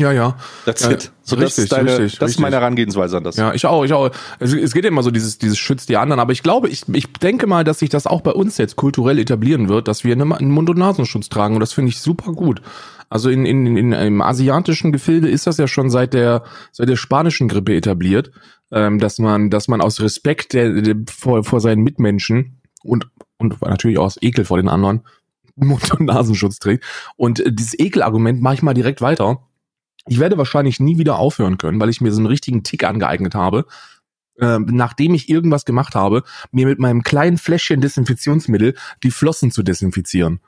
Ja, 0.00 0.10
ja. 0.10 0.36
That's 0.64 0.82
Ja, 0.82 0.90
it. 0.90 1.12
So, 1.22 1.36
das 1.36 1.44
richtig, 1.46 1.64
ist, 1.64 1.72
deine, 1.72 1.98
richtig, 1.98 2.18
das 2.18 2.32
ist 2.32 2.40
meine. 2.40 2.56
Herangehensweise 2.56 3.16
an 3.16 3.22
das. 3.24 3.36
Ja, 3.36 3.54
ich 3.54 3.64
auch, 3.64 3.84
ich 3.84 3.92
auch. 3.92 4.10
Es, 4.40 4.52
es 4.52 4.74
geht 4.74 4.84
immer 4.84 5.04
so 5.04 5.12
dieses, 5.12 5.38
dieses 5.38 5.56
schützt 5.56 5.88
die 5.88 5.96
anderen, 5.96 6.18
aber 6.18 6.32
ich 6.32 6.42
glaube, 6.42 6.68
ich, 6.68 6.82
ich 6.92 7.12
denke 7.12 7.46
mal, 7.46 7.62
dass 7.62 7.78
sich 7.78 7.90
das 7.90 8.06
auch 8.08 8.20
bei 8.20 8.32
uns 8.32 8.58
jetzt 8.58 8.74
kulturell 8.74 9.20
etablieren 9.20 9.68
wird, 9.68 9.86
dass 9.86 10.02
wir 10.02 10.12
eine- 10.12 10.36
einen 10.36 10.50
Mund- 10.50 10.68
und 10.68 10.78
Nasenschutz 10.78 11.28
tragen 11.28 11.54
und 11.54 11.60
das 11.60 11.72
finde 11.72 11.90
ich 11.90 12.00
super 12.00 12.32
gut. 12.32 12.60
Also 13.08 13.30
in, 13.30 13.46
in, 13.46 13.76
in, 13.76 13.92
im 13.92 14.20
asiatischen 14.20 14.90
Gefilde 14.90 15.28
ist 15.28 15.46
das 15.46 15.58
ja 15.58 15.68
schon 15.68 15.90
seit 15.90 16.12
der, 16.12 16.42
seit 16.72 16.88
der 16.88 16.96
spanischen 16.96 17.46
Grippe 17.46 17.74
etabliert, 17.76 18.32
ähm, 18.72 18.98
dass 18.98 19.18
man, 19.20 19.48
dass 19.50 19.68
man 19.68 19.80
aus 19.80 20.00
Respekt 20.00 20.54
der, 20.54 20.72
der, 20.82 20.96
vor, 21.08 21.44
vor 21.44 21.60
seinen 21.60 21.84
Mitmenschen 21.84 22.58
und, 22.82 23.06
und 23.38 23.62
natürlich 23.62 23.98
auch 23.98 24.06
aus 24.06 24.18
Ekel 24.20 24.44
vor 24.44 24.56
den 24.56 24.68
anderen 24.68 25.02
Mund- 25.54 25.92
und 25.92 26.06
Nasenschutz 26.06 26.58
trägt. 26.58 26.82
Und 27.16 27.44
dieses 27.46 27.78
Ekelargument 27.78 28.42
mache 28.42 28.54
ich 28.54 28.62
mal 28.62 28.74
direkt 28.74 29.00
weiter. 29.00 29.38
Ich 30.06 30.18
werde 30.18 30.36
wahrscheinlich 30.38 30.80
nie 30.80 30.98
wieder 30.98 31.18
aufhören 31.18 31.58
können, 31.58 31.80
weil 31.80 31.88
ich 31.88 32.00
mir 32.00 32.12
so 32.12 32.18
einen 32.18 32.26
richtigen 32.26 32.62
Tick 32.62 32.84
angeeignet 32.84 33.34
habe, 33.34 33.66
äh, 34.38 34.58
nachdem 34.58 35.14
ich 35.14 35.28
irgendwas 35.28 35.64
gemacht 35.64 35.94
habe, 35.94 36.24
mir 36.52 36.66
mit 36.66 36.78
meinem 36.78 37.02
kleinen 37.02 37.38
Fläschchen 37.38 37.80
Desinfektionsmittel 37.80 38.74
die 39.02 39.10
Flossen 39.10 39.50
zu 39.50 39.62
desinfizieren. 39.62 40.40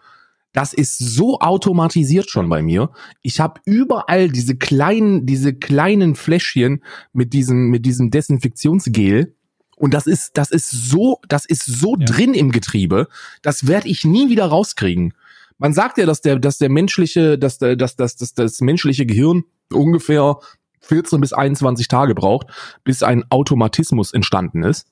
Das 0.52 0.72
ist 0.72 0.96
so 0.98 1.40
automatisiert 1.40 2.30
schon 2.30 2.48
bei 2.48 2.62
mir. 2.62 2.90
Ich 3.22 3.40
habe 3.40 3.60
überall 3.66 4.28
diese 4.30 4.56
kleinen, 4.56 5.26
diese 5.26 5.52
kleinen 5.54 6.16
Fläschchen 6.16 6.82
mit 7.12 7.34
diesem, 7.34 7.68
mit 7.68 7.84
diesem 7.84 8.10
Desinfektionsgel. 8.10 9.34
Und 9.76 9.92
das 9.92 10.06
ist, 10.06 10.38
das 10.38 10.50
ist 10.50 10.70
so, 10.70 11.20
das 11.28 11.44
ist 11.44 11.66
so 11.66 11.96
Ja. 11.98 12.06
drin 12.06 12.32
im 12.32 12.52
Getriebe, 12.52 13.08
das 13.42 13.66
werde 13.66 13.88
ich 13.88 14.04
nie 14.06 14.30
wieder 14.30 14.46
rauskriegen. 14.46 15.12
Man 15.58 15.72
sagt 15.72 15.98
ja, 15.98 16.06
dass 16.06 16.20
der, 16.20 16.38
dass 16.38 16.58
der 16.58 16.68
menschliche, 16.68 17.38
dass 17.38 17.58
dass, 17.58 17.96
dass, 17.96 18.16
dass 18.16 18.34
das 18.34 18.60
menschliche 18.60 19.06
Gehirn 19.06 19.44
ungefähr 19.72 20.38
14 20.80 21.20
bis 21.20 21.32
21 21.32 21.88
Tage 21.88 22.14
braucht, 22.14 22.48
bis 22.84 23.02
ein 23.02 23.24
Automatismus 23.30 24.12
entstanden 24.12 24.62
ist. 24.62 24.86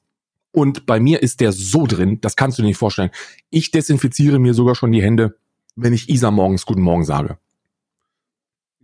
Und 0.52 0.86
bei 0.86 1.00
mir 1.00 1.22
ist 1.22 1.40
der 1.40 1.52
so 1.52 1.86
drin, 1.86 2.20
das 2.20 2.36
kannst 2.36 2.58
du 2.58 2.62
dir 2.62 2.68
nicht 2.68 2.78
vorstellen. 2.78 3.10
Ich 3.50 3.70
desinfiziere 3.70 4.38
mir 4.38 4.54
sogar 4.54 4.74
schon 4.74 4.92
die 4.92 5.02
Hände, 5.02 5.36
wenn 5.74 5.92
ich 5.92 6.08
Isa 6.08 6.30
morgens 6.30 6.64
Guten 6.64 6.82
Morgen 6.82 7.04
sage. 7.04 7.38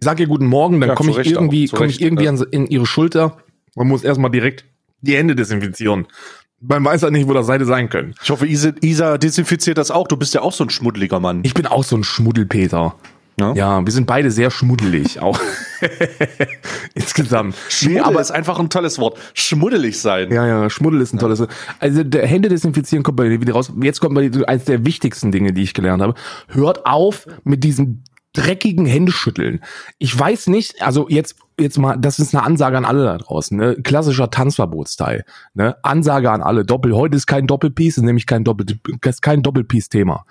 Ich 0.00 0.04
sage 0.04 0.24
ihr 0.24 0.28
Guten 0.28 0.46
Morgen, 0.46 0.80
dann 0.80 0.90
Ja, 0.90 0.94
komme 0.96 1.10
ich 1.20 1.30
irgendwie, 1.30 1.68
komme 1.68 1.86
ich 1.88 2.00
irgendwie 2.00 2.24
ja. 2.24 2.30
an, 2.30 2.42
in 2.50 2.66
ihre 2.66 2.86
Schulter. 2.86 3.38
Man 3.76 3.86
muss 3.86 4.02
erstmal 4.02 4.30
direkt 4.30 4.64
die 5.00 5.16
Hände 5.16 5.36
desinfizieren. 5.36 6.08
Man 6.60 6.84
weiß 6.84 7.02
halt 7.02 7.14
nicht, 7.14 7.26
wo 7.26 7.32
das 7.32 7.46
Seite 7.46 7.64
sein 7.64 7.88
können. 7.88 8.14
Ich 8.22 8.28
hoffe, 8.28 8.46
Isa, 8.46 8.72
Isa 8.82 9.16
desinfiziert 9.16 9.78
das 9.78 9.90
auch. 9.90 10.06
Du 10.06 10.16
bist 10.16 10.34
ja 10.34 10.42
auch 10.42 10.52
so 10.52 10.64
ein 10.64 10.70
schmuddeliger 10.70 11.18
Mann. 11.18 11.40
Ich 11.42 11.54
bin 11.54 11.66
auch 11.66 11.84
so 11.84 11.96
ein 11.96 12.04
Schmuddelpeter. 12.04 12.94
Ja? 13.38 13.54
Ja, 13.54 13.86
wir 13.86 13.92
sind 13.92 14.06
beide 14.06 14.30
sehr 14.30 14.50
schmuddelig, 14.50 15.20
auch 15.20 15.40
insgesamt. 16.94 17.54
Schmuddel 17.70 18.02
aber 18.02 18.20
ist 18.20 18.30
einfach 18.30 18.58
ein 18.58 18.68
tolles 18.68 18.98
Wort. 18.98 19.18
Schmuddelig 19.32 19.98
sein. 19.98 20.30
Ja, 20.30 20.46
ja, 20.46 20.68
Schmuddel 20.68 21.00
ist 21.00 21.14
ein 21.14 21.18
tolles. 21.18 21.42
Also 21.78 22.04
der 22.04 22.26
Hände 22.26 22.50
desinfizieren 22.50 23.02
kommt 23.02 23.16
bei 23.16 23.28
mir 23.28 23.40
wieder 23.40 23.54
raus. 23.54 23.72
Jetzt 23.80 24.00
kommt 24.00 24.14
bei 24.14 24.28
dir 24.28 24.46
eines 24.46 24.66
der 24.66 24.84
wichtigsten 24.84 25.32
Dinge, 25.32 25.54
die 25.54 25.62
ich 25.62 25.72
gelernt 25.72 26.02
habe. 26.02 26.14
Hört 26.48 26.84
auf 26.84 27.26
mit 27.44 27.64
diesem 27.64 28.02
dreckigen 28.34 28.84
Händeschütteln. 28.84 29.60
Ich 29.98 30.16
weiß 30.16 30.48
nicht, 30.48 30.82
also 30.82 31.08
jetzt 31.08 31.36
jetzt 31.60 31.78
mal, 31.78 31.96
das 31.96 32.18
ist 32.18 32.34
eine 32.34 32.44
Ansage 32.44 32.76
an 32.76 32.84
alle 32.84 33.04
da 33.04 33.18
draußen, 33.18 33.56
ne? 33.56 33.76
Klassischer 33.82 34.30
Tanzverbotsteil, 34.30 35.24
ne? 35.54 35.76
Ansage 35.82 36.30
an 36.30 36.42
alle. 36.42 36.64
Doppel, 36.64 36.94
heute 36.94 37.16
ist 37.16 37.26
kein 37.26 37.46
Doppelpiece, 37.46 37.98
ist 37.98 38.04
nämlich 38.04 38.26
kein 38.26 38.44
Doppel, 38.44 38.66
ist 39.04 39.22
kein 39.22 39.42
Doppelpiece-Thema. 39.42 40.24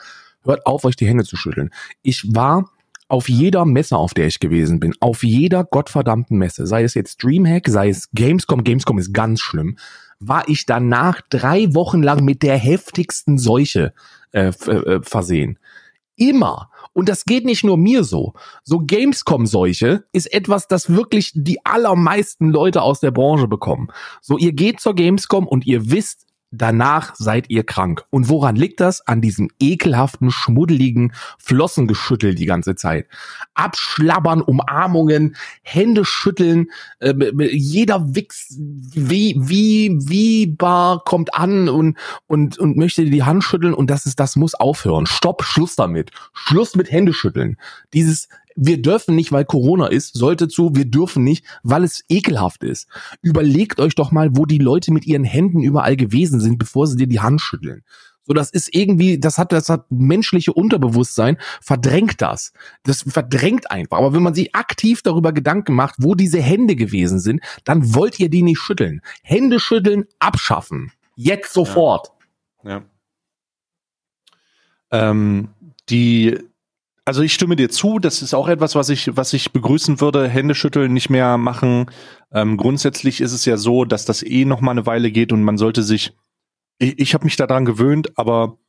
Hört 0.43 0.65
auf, 0.65 0.86
euch 0.86 0.95
die 0.95 1.07
Hände 1.07 1.24
zu 1.24 1.36
schütteln. 1.36 1.69
Ich 2.01 2.33
war 2.33 2.69
auf 3.07 3.27
jeder 3.27 3.65
Messe, 3.65 3.98
auf 3.98 4.13
der 4.13 4.27
ich 4.27 4.39
gewesen 4.39 4.79
bin, 4.79 4.93
auf 5.00 5.24
jeder 5.24 5.63
gottverdammten 5.63 6.38
Messe, 6.38 6.67
sei 6.67 6.83
es 6.83 6.93
jetzt 6.93 7.24
Dreamhack, 7.24 7.67
sei 7.67 7.89
es 7.89 8.09
Gamescom, 8.13 8.63
Gamescom 8.63 9.00
ist 9.00 9.13
ganz 9.13 9.41
schlimm, 9.41 9.77
war 10.19 10.48
ich 10.48 10.65
danach 10.65 11.21
drei 11.29 11.74
Wochen 11.74 12.03
lang 12.03 12.24
mit 12.24 12.43
der 12.43 12.57
heftigsten 12.57 13.38
Seuche 13.38 13.93
äh, 14.31 14.50
äh, 14.50 15.01
versehen. 15.01 15.57
Immer. 16.19 16.69
Und 16.91 17.07
das 17.07 17.23
geht 17.23 17.45
nicht 17.45 17.63
nur 17.63 17.77
mir 17.77 18.03
so. 18.03 18.33
So 18.63 18.79
Gamescom-Seuche 18.79 20.03
ist 20.11 20.31
etwas, 20.33 20.67
das 20.67 20.89
wirklich 20.89 21.31
die 21.33 21.65
allermeisten 21.65 22.49
Leute 22.49 22.81
aus 22.81 22.99
der 22.99 23.11
Branche 23.11 23.47
bekommen. 23.47 23.88
So, 24.21 24.38
ihr 24.38 24.51
geht 24.51 24.81
zur 24.81 24.95
Gamescom 24.95 25.47
und 25.47 25.65
ihr 25.65 25.91
wisst, 25.91 26.25
danach 26.51 27.15
seid 27.15 27.50
ihr 27.50 27.63
krank. 27.63 28.06
Und 28.10 28.29
woran 28.29 28.56
liegt 28.56 28.79
das? 28.79 29.06
An 29.06 29.22
diesem 29.22 29.50
ekelhaften, 29.60 30.32
schmuddeligen 30.32 31.13
Flossengeschüttel 31.38 32.36
die 32.36 32.46
ganze 32.46 32.75
Zeit. 32.75 33.08
Abschlabbern, 33.53 34.41
Umarmungen, 34.41 35.36
Hände 35.62 36.06
schütteln, 36.06 36.68
äh, 37.00 37.13
jeder 37.51 38.15
Wichs 38.15 38.56
wie, 38.58 39.36
wie, 39.38 39.98
wie 40.01 40.48
bar 40.48 41.03
kommt 41.03 41.34
an 41.34 41.70
und, 41.70 41.98
und, 42.27 42.58
und 42.58 42.78
möchte 42.78 43.06
die 43.06 43.23
Hand 43.23 43.43
schütteln 43.43 43.73
und 43.73 43.89
das 43.89 44.06
ist, 44.06 44.19
das 44.19 44.36
muss 44.36 44.56
aufhören. 44.56 45.06
Stopp, 45.06 45.43
Schluss 45.43 45.76
damit. 45.76 46.12
Schluss 46.34 46.76
mit 46.76 46.91
Händeschütteln. 46.91 47.58
Dieses, 47.93 48.28
wir 48.55 48.81
dürfen 48.81 49.15
nicht, 49.15 49.31
weil 49.31 49.45
Corona 49.45 49.88
ist, 49.88 50.15
sollte 50.15 50.47
zu, 50.47 50.75
wir 50.75 50.85
dürfen 50.85 51.23
nicht, 51.23 51.45
weil 51.63 51.83
es 51.83 52.03
ekelhaft 52.09 52.63
ist. 52.63 52.88
Überlegt 53.21 53.79
euch 53.79 53.95
doch 53.95 54.12
mal, 54.12 54.29
wo 54.33 54.45
die 54.45 54.57
Leute 54.57 54.91
mit 54.91 55.05
ihren 55.05 55.23
Händen 55.23 55.62
überall 55.62 55.95
gewesen 55.95 56.39
sind, 56.39 56.57
bevor 56.57 56.88
sie 56.88 56.97
dir 56.97 57.07
die 57.07 57.19
Hand 57.19 57.41
schütteln. 57.41 57.83
So, 58.29 58.33
das 58.33 58.51
ist 58.51 58.75
irgendwie, 58.75 59.19
das 59.19 59.39
hat, 59.39 59.51
das 59.51 59.69
hat 59.69 59.85
menschliche 59.89 60.53
Unterbewusstsein, 60.53 61.38
verdrängt 61.62 62.21
das. 62.21 62.53
Das 62.83 63.01
verdrängt 63.01 63.71
einfach. 63.71 63.97
Aber 63.97 64.13
wenn 64.13 64.21
man 64.21 64.35
sich 64.35 64.53
aktiv 64.53 65.01
darüber 65.01 65.33
Gedanken 65.33 65.73
macht, 65.73 65.95
wo 65.97 66.13
diese 66.13 66.39
Hände 66.39 66.75
gewesen 66.75 67.19
sind, 67.19 67.41
dann 67.63 67.95
wollt 67.95 68.19
ihr 68.19 68.29
die 68.29 68.43
nicht 68.43 68.59
schütteln. 68.59 69.01
Hände 69.23 69.59
schütteln, 69.59 70.05
abschaffen. 70.19 70.91
Jetzt 71.15 71.53
sofort. 71.53 72.12
Ja. 72.63 72.83
Ähm, 74.91 75.49
die, 75.89 76.38
also 77.10 77.24
ich 77.24 77.34
stimme 77.34 77.56
dir 77.56 77.72
zu, 77.72 77.98
das 77.98 78.22
ist 78.22 78.36
auch 78.36 78.48
etwas, 78.48 78.76
was 78.76 78.89
ich, 78.89 79.17
was 79.17 79.34
ich 79.34 79.52
begrüßen 79.52 80.00
würde, 80.00 80.28
Händeschütteln 80.28 80.93
nicht 80.93 81.10
mehr 81.10 81.39
machen. 81.39 81.88
Ähm, 82.32 82.56
grundsätzlich 82.56 83.19
ist 83.19 83.34
es 83.34 83.45
ja 83.45 83.58
so, 83.58 83.84
dass 83.84 84.06
das 84.06 84.22
eh 84.22 84.45
noch 84.45 84.62
mal 84.62 84.69
eine 84.69 84.86
Weile 84.86 85.10
geht 85.10 85.32
und 85.32 85.41
man 85.41 85.58
sollte 85.58 85.82
sich, 85.82 86.15
ich, 86.78 87.00
ich 87.00 87.13
habe 87.15 87.24
mich 87.24 87.36
daran 87.36 87.65
gewöhnt, 87.65 88.15
aber 88.15 88.60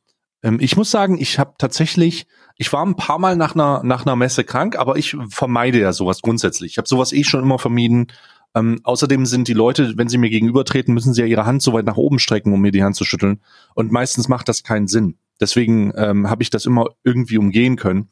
ähm, 0.41 0.57
ich 0.59 0.75
muss 0.75 0.89
sagen, 0.89 1.19
ich 1.19 1.37
habe 1.37 1.53
tatsächlich, 1.59 2.25
ich 2.57 2.73
war 2.73 2.83
ein 2.83 2.95
paar 2.95 3.19
Mal 3.19 3.35
nach 3.35 3.53
einer, 3.53 3.83
nach 3.83 4.07
einer 4.07 4.15
Messe 4.15 4.43
krank, 4.43 4.75
aber 4.75 4.95
ich 4.95 5.15
vermeide 5.29 5.79
ja 5.79 5.93
sowas 5.93 6.23
grundsätzlich. 6.23 6.71
Ich 6.71 6.77
habe 6.79 6.87
sowas 6.87 7.13
eh 7.13 7.23
schon 7.23 7.43
immer 7.43 7.59
vermieden. 7.59 8.07
Ähm, 8.55 8.79
außerdem 8.83 9.27
sind 9.27 9.49
die 9.49 9.53
Leute, 9.53 9.93
wenn 9.97 10.09
sie 10.09 10.17
mir 10.17 10.31
gegenübertreten, 10.31 10.95
müssen 10.95 11.13
sie 11.13 11.21
ja 11.21 11.27
ihre 11.27 11.45
Hand 11.45 11.61
so 11.61 11.73
weit 11.73 11.85
nach 11.85 11.97
oben 11.97 12.17
strecken, 12.17 12.53
um 12.53 12.61
mir 12.61 12.71
die 12.71 12.83
Hand 12.83 12.95
zu 12.95 13.05
schütteln. 13.05 13.39
Und 13.75 13.91
meistens 13.91 14.29
macht 14.29 14.49
das 14.49 14.63
keinen 14.63 14.87
Sinn. 14.87 15.19
Deswegen 15.39 15.93
ähm, 15.95 16.27
habe 16.27 16.41
ich 16.41 16.49
das 16.49 16.65
immer 16.65 16.87
irgendwie 17.03 17.37
umgehen 17.37 17.75
können. 17.75 18.09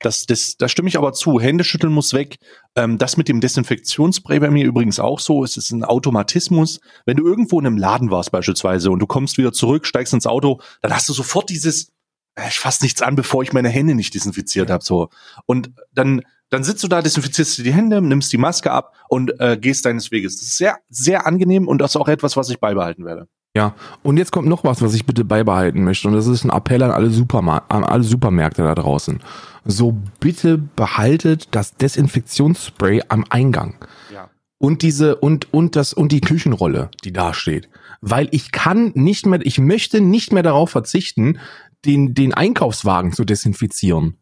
Das, 0.00 0.24
das, 0.24 0.56
da 0.56 0.68
stimme 0.68 0.88
ich 0.88 0.96
aber 0.96 1.12
zu. 1.12 1.40
Händeschütteln 1.40 1.92
muss 1.92 2.14
weg. 2.14 2.38
Ähm, 2.74 2.98
das 2.98 3.16
mit 3.16 3.28
dem 3.28 3.40
Desinfektionsspray 3.40 4.40
bei 4.40 4.50
mir 4.50 4.64
übrigens 4.64 4.98
auch 4.98 5.20
so. 5.20 5.44
Es 5.44 5.56
ist 5.56 5.70
ein 5.70 5.84
Automatismus. 5.84 6.80
Wenn 7.04 7.18
du 7.18 7.26
irgendwo 7.26 7.60
in 7.60 7.66
einem 7.66 7.76
Laden 7.76 8.10
warst 8.10 8.32
beispielsweise 8.32 8.90
und 8.90 8.98
du 8.98 9.06
kommst 9.06 9.36
wieder 9.36 9.52
zurück, 9.52 9.86
steigst 9.86 10.14
ins 10.14 10.26
Auto, 10.26 10.60
dann 10.80 10.94
hast 10.94 11.08
du 11.08 11.12
sofort 11.12 11.50
dieses, 11.50 11.92
äh, 12.34 12.48
ich 12.48 12.58
fasse 12.58 12.82
nichts 12.82 13.02
an, 13.02 13.14
bevor 13.14 13.42
ich 13.42 13.52
meine 13.52 13.68
Hände 13.68 13.94
nicht 13.94 14.14
desinfiziert 14.14 14.70
habe. 14.70 14.82
So. 14.82 15.10
Und 15.44 15.70
dann, 15.92 16.22
dann 16.48 16.64
sitzt 16.64 16.82
du 16.82 16.88
da, 16.88 17.02
desinfizierst 17.02 17.58
du 17.58 17.62
die 17.62 17.74
Hände, 17.74 18.00
nimmst 18.00 18.32
die 18.32 18.38
Maske 18.38 18.72
ab 18.72 18.94
und 19.08 19.38
äh, 19.38 19.58
gehst 19.60 19.84
deines 19.84 20.10
Weges. 20.10 20.36
Das 20.36 20.48
ist 20.48 20.56
sehr, 20.56 20.78
sehr 20.88 21.26
angenehm 21.26 21.68
und 21.68 21.78
das 21.78 21.92
ist 21.92 21.96
auch 21.96 22.08
etwas, 22.08 22.38
was 22.38 22.48
ich 22.48 22.58
beibehalten 22.58 23.04
werde. 23.04 23.28
Ja, 23.56 23.74
und 24.04 24.16
jetzt 24.16 24.30
kommt 24.30 24.48
noch 24.48 24.62
was, 24.62 24.80
was 24.80 24.94
ich 24.94 25.06
bitte 25.06 25.24
beibehalten 25.24 25.82
möchte. 25.82 26.06
Und 26.06 26.14
das 26.14 26.28
ist 26.28 26.44
ein 26.44 26.50
Appell 26.50 26.82
an 26.84 26.92
alle, 26.92 27.10
Supermar 27.10 27.64
an 27.68 27.82
alle 27.82 28.04
Supermärkte 28.04 28.62
da 28.62 28.74
draußen. 28.74 29.20
So 29.64 29.96
bitte 30.20 30.58
behaltet 30.58 31.48
das 31.52 31.76
Desinfektionsspray 31.76 33.02
am 33.08 33.24
Eingang. 33.28 33.74
Ja. 34.12 34.30
Und 34.58 34.82
diese, 34.82 35.16
und, 35.16 35.52
und 35.52 35.76
das, 35.76 35.92
und 35.92 36.12
die 36.12 36.20
Küchenrolle, 36.20 36.90
die 37.04 37.12
da 37.12 37.34
steht. 37.34 37.68
Weil 38.00 38.28
ich 38.30 38.52
kann 38.52 38.92
nicht 38.94 39.26
mehr, 39.26 39.40
ich 39.42 39.58
möchte 39.58 40.00
nicht 40.00 40.32
mehr 40.32 40.42
darauf 40.42 40.70
verzichten, 40.70 41.38
den, 41.84 42.14
den 42.14 42.34
Einkaufswagen 42.34 43.12
zu 43.12 43.24
desinfizieren. 43.24 44.16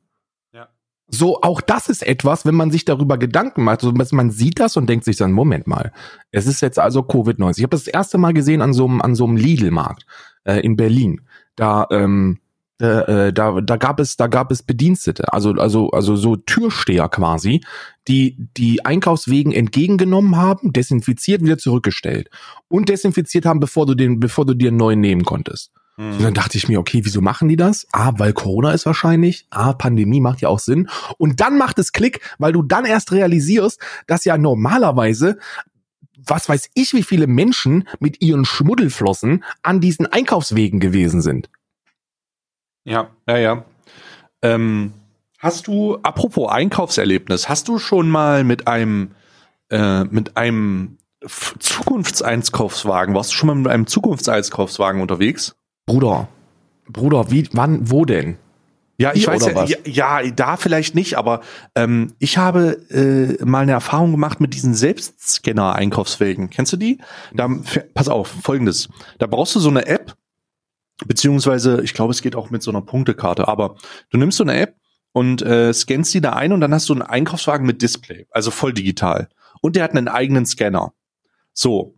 Ja. 0.53 0.68
So, 1.09 1.40
auch 1.42 1.61
das 1.61 1.88
ist 1.88 2.07
etwas, 2.07 2.44
wenn 2.44 2.55
man 2.55 2.70
sich 2.70 2.85
darüber 2.85 3.18
Gedanken 3.18 3.64
macht. 3.64 3.85
Also 3.85 3.92
man 3.92 4.31
sieht 4.31 4.61
das 4.61 4.77
und 4.77 4.88
denkt 4.88 5.05
sich 5.05 5.16
dann, 5.16 5.33
Moment 5.33 5.66
mal, 5.66 5.92
es 6.31 6.46
ist 6.46 6.61
jetzt 6.61 6.79
also 6.79 7.01
Covid-19. 7.01 7.59
Ich 7.59 7.62
habe 7.62 7.70
das, 7.70 7.85
das 7.85 7.94
erste 7.94 8.18
Mal 8.18 8.33
gesehen 8.33 8.62
an 8.62 8.72
so 8.72 8.87
einem, 8.87 9.01
an 9.01 9.14
so 9.14 9.24
einem 9.24 9.37
Lidl-Markt 9.37 10.07
äh, 10.44 10.61
in 10.61 10.77
Berlin. 10.77 11.22
Da, 11.57 11.87
ähm, 11.90 12.38
äh, 12.86 13.32
da, 13.32 13.60
da 13.60 13.76
gab 13.76 14.00
es, 14.00 14.16
da 14.16 14.26
gab 14.28 14.50
es 14.50 14.62
Bedienstete, 14.62 15.32
also, 15.32 15.52
also, 15.52 15.90
also 15.90 16.16
so 16.16 16.36
Türsteher 16.36 17.08
quasi, 17.08 17.60
die 18.06 18.36
die 18.56 18.84
Einkaufswegen 18.84 19.52
entgegengenommen 19.52 20.36
haben, 20.36 20.72
desinfiziert, 20.72 21.42
wieder 21.42 21.58
zurückgestellt 21.58 22.30
und 22.68 22.88
desinfiziert 22.88 23.46
haben, 23.46 23.60
bevor 23.60 23.86
du 23.86 23.94
den, 23.94 24.20
bevor 24.20 24.46
du 24.46 24.54
dir 24.54 24.68
einen 24.68 24.76
neuen 24.76 25.00
nehmen 25.00 25.24
konntest. 25.24 25.72
Mhm. 25.96 26.12
Und 26.12 26.22
dann 26.22 26.34
dachte 26.34 26.56
ich 26.56 26.68
mir, 26.68 26.78
okay, 26.78 27.00
wieso 27.04 27.20
machen 27.20 27.48
die 27.48 27.56
das? 27.56 27.86
Ah, 27.92 28.12
weil 28.16 28.32
Corona 28.32 28.70
ist 28.72 28.86
wahrscheinlich. 28.86 29.46
Ah, 29.50 29.72
Pandemie 29.72 30.20
macht 30.20 30.40
ja 30.40 30.48
auch 30.48 30.60
Sinn. 30.60 30.88
Und 31.18 31.40
dann 31.40 31.58
macht 31.58 31.78
es 31.78 31.92
Klick, 31.92 32.20
weil 32.38 32.52
du 32.52 32.62
dann 32.62 32.84
erst 32.84 33.12
realisierst, 33.12 33.80
dass 34.06 34.24
ja 34.24 34.38
normalerweise 34.38 35.38
was 36.26 36.48
weiß 36.48 36.70
ich, 36.74 36.92
wie 36.94 37.04
viele 37.04 37.26
Menschen 37.26 37.88
mit 38.00 38.20
ihren 38.20 38.44
Schmuddelflossen 38.44 39.44
an 39.62 39.80
diesen 39.80 40.06
Einkaufswegen 40.06 40.80
gewesen 40.80 41.22
sind. 41.22 41.48
Ja, 42.88 43.11
ja, 43.29 43.37
ja. 43.37 43.64
Ähm, 44.40 44.94
hast 45.38 45.66
du, 45.66 45.98
apropos 46.03 46.51
Einkaufserlebnis, 46.51 47.48
hast 47.48 47.68
du 47.68 47.79
schon 47.79 48.09
mal 48.09 48.44
mit 48.44 48.66
einem, 48.66 49.11
äh, 49.70 50.05
mit 50.05 50.38
einem 50.38 50.96
Zukunftseinkaufswagen, 51.59 53.14
warst 53.14 53.33
du 53.33 53.35
schon 53.35 53.48
mal 53.48 53.57
mit 53.57 53.68
einem 53.68 53.87
Zukunftseinkaufswagen 53.87 55.03
unterwegs? 55.03 55.55
Bruder, 55.85 56.29
Bruder, 56.88 57.31
wie, 57.31 57.46
wann, 57.53 57.90
wo 57.90 58.07
denn? 58.07 58.38
Ja, 58.96 59.12
ich 59.12 59.27
Hier 59.27 59.35
weiß 59.35 59.46
ja, 59.46 59.64
ja, 59.85 60.20
ja, 60.20 60.31
da 60.31 60.57
vielleicht 60.57 60.94
nicht, 60.94 61.18
aber 61.18 61.42
ähm, 61.74 62.14
ich 62.18 62.38
habe 62.38 62.81
äh, 62.90 63.44
mal 63.44 63.61
eine 63.61 63.72
Erfahrung 63.72 64.12
gemacht 64.12 64.40
mit 64.40 64.55
diesen 64.55 64.74
Selbstscanner-Einkaufswegen. 64.74 66.51
Kennst 66.51 66.72
du 66.72 66.79
die? 66.79 66.98
Da, 67.33 67.48
pass 67.94 68.09
auf, 68.09 68.29
folgendes. 68.42 68.88
Da 69.18 69.27
brauchst 69.27 69.55
du 69.55 69.61
so 69.61 69.68
eine 69.68 69.87
App, 69.87 70.16
beziehungsweise, 71.06 71.82
ich 71.82 71.94
glaube, 71.94 72.12
es 72.12 72.22
geht 72.22 72.37
auch 72.37 72.50
mit 72.50 72.62
so 72.62 72.70
einer 72.70 72.82
Punktekarte, 72.82 73.48
aber 73.48 73.76
du 74.11 74.18
nimmst 74.18 74.38
so 74.38 74.44
eine 74.44 74.58
App 74.58 74.76
und 75.12 75.42
äh, 75.42 75.72
scannst 75.72 76.14
die 76.14 76.20
da 76.20 76.32
ein 76.32 76.52
und 76.52 76.61
dann 76.61 76.74
hast 76.74 76.88
du 76.88 76.94
einen 76.94 77.02
Einkaufswagen 77.02 77.66
mit 77.66 77.82
Display, 77.82 78.26
also 78.30 78.50
voll 78.50 78.72
digital. 78.72 79.28
Und 79.61 79.76
der 79.76 79.84
hat 79.84 79.92
einen 79.92 80.08
eigenen 80.08 80.46
Scanner. 80.46 80.92
So. 81.52 81.96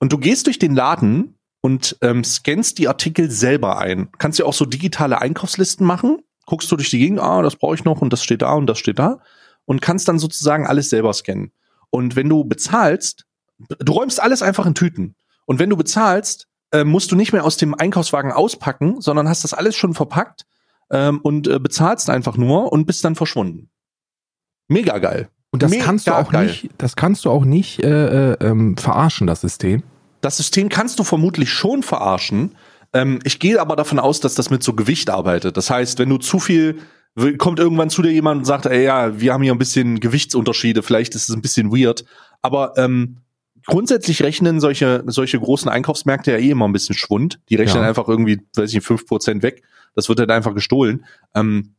Und 0.00 0.12
du 0.12 0.18
gehst 0.18 0.46
durch 0.46 0.58
den 0.58 0.74
Laden 0.74 1.38
und 1.60 1.96
ähm, 2.00 2.24
scannst 2.24 2.78
die 2.78 2.88
Artikel 2.88 3.30
selber 3.30 3.78
ein. 3.78 4.08
Kannst 4.18 4.38
ja 4.38 4.44
auch 4.44 4.52
so 4.54 4.64
digitale 4.64 5.20
Einkaufslisten 5.20 5.86
machen 5.86 6.18
guckst 6.46 6.70
du 6.70 6.76
durch 6.76 6.90
die 6.90 6.98
Gegend, 6.98 7.20
ah, 7.20 7.42
das 7.42 7.56
brauche 7.56 7.74
ich 7.74 7.84
noch 7.84 8.00
und 8.00 8.12
das 8.12 8.24
steht 8.24 8.42
da 8.42 8.54
und 8.54 8.66
das 8.66 8.78
steht 8.78 8.98
da 8.98 9.18
und 9.66 9.82
kannst 9.82 10.08
dann 10.08 10.18
sozusagen 10.18 10.66
alles 10.66 10.88
selber 10.88 11.12
scannen. 11.12 11.52
Und 11.90 12.16
wenn 12.16 12.28
du 12.28 12.44
bezahlst, 12.44 13.26
du 13.58 13.92
räumst 13.92 14.22
alles 14.22 14.42
einfach 14.42 14.64
in 14.64 14.74
Tüten. 14.74 15.16
Und 15.44 15.58
wenn 15.58 15.70
du 15.70 15.76
bezahlst, 15.76 16.48
äh, 16.80 16.84
musst 16.84 17.12
du 17.12 17.16
nicht 17.16 17.32
mehr 17.32 17.44
aus 17.44 17.56
dem 17.56 17.74
Einkaufswagen 17.74 18.32
auspacken, 18.32 19.00
sondern 19.00 19.28
hast 19.28 19.44
das 19.44 19.54
alles 19.54 19.76
schon 19.76 19.94
verpackt 19.94 20.46
ähm, 20.90 21.20
und 21.22 21.48
äh, 21.48 21.58
bezahlst 21.58 22.10
einfach 22.10 22.36
nur 22.36 22.72
und 22.72 22.86
bist 22.86 23.04
dann 23.04 23.14
verschwunden. 23.14 23.70
Mega 24.68 24.98
geil. 24.98 25.28
Und 25.50 25.62
das 25.62 25.70
Mega 25.70 25.84
kannst 25.84 26.06
du 26.06 26.12
auch 26.12 26.32
geil. 26.32 26.46
nicht, 26.46 26.70
das 26.78 26.96
kannst 26.96 27.24
du 27.24 27.30
auch 27.30 27.44
nicht 27.44 27.82
äh, 27.82 28.32
äh, 28.32 28.36
ähm, 28.40 28.76
verarschen, 28.76 29.26
das 29.26 29.40
System. 29.40 29.82
Das 30.20 30.36
System 30.36 30.68
kannst 30.68 30.98
du 30.98 31.04
vermutlich 31.04 31.50
schon 31.50 31.82
verarschen, 31.82 32.54
ähm, 32.92 33.18
ich 33.24 33.38
gehe 33.38 33.60
aber 33.60 33.76
davon 33.76 33.98
aus, 33.98 34.20
dass 34.20 34.34
das 34.34 34.50
mit 34.50 34.62
so 34.62 34.72
Gewicht 34.72 35.10
arbeitet. 35.10 35.56
Das 35.56 35.70
heißt, 35.70 35.98
wenn 35.98 36.08
du 36.08 36.18
zu 36.18 36.38
viel 36.38 36.78
kommt 37.38 37.58
irgendwann 37.58 37.88
zu 37.88 38.02
dir 38.02 38.12
jemand 38.12 38.40
und 38.40 38.44
sagt, 38.44 38.66
ey, 38.66 38.84
ja, 38.84 39.18
wir 39.18 39.32
haben 39.32 39.42
hier 39.42 39.52
ein 39.54 39.58
bisschen 39.58 40.00
Gewichtsunterschiede, 40.00 40.82
vielleicht 40.82 41.14
ist 41.14 41.30
es 41.30 41.34
ein 41.34 41.40
bisschen 41.40 41.72
weird. 41.72 42.04
Aber 42.42 42.74
ähm, 42.76 43.22
grundsätzlich 43.66 44.22
rechnen 44.22 44.60
solche, 44.60 45.02
solche 45.06 45.38
großen 45.38 45.68
Einkaufsmärkte 45.68 46.32
ja 46.32 46.38
eh 46.38 46.50
immer 46.50 46.66
ein 46.66 46.72
bisschen 46.72 46.94
Schwund. 46.94 47.40
Die 47.48 47.56
rechnen 47.56 47.82
ja. 47.82 47.88
einfach 47.88 48.08
irgendwie, 48.08 48.40
weiß 48.54 48.70
ich 48.70 48.76
nicht, 48.76 48.86
fünf 48.86 49.06
Prozent 49.06 49.42
weg. 49.42 49.62
Das 49.94 50.08
wird 50.08 50.18
dann 50.18 50.30
einfach 50.30 50.54
gestohlen. 50.54 51.04
Ähm, 51.34 51.74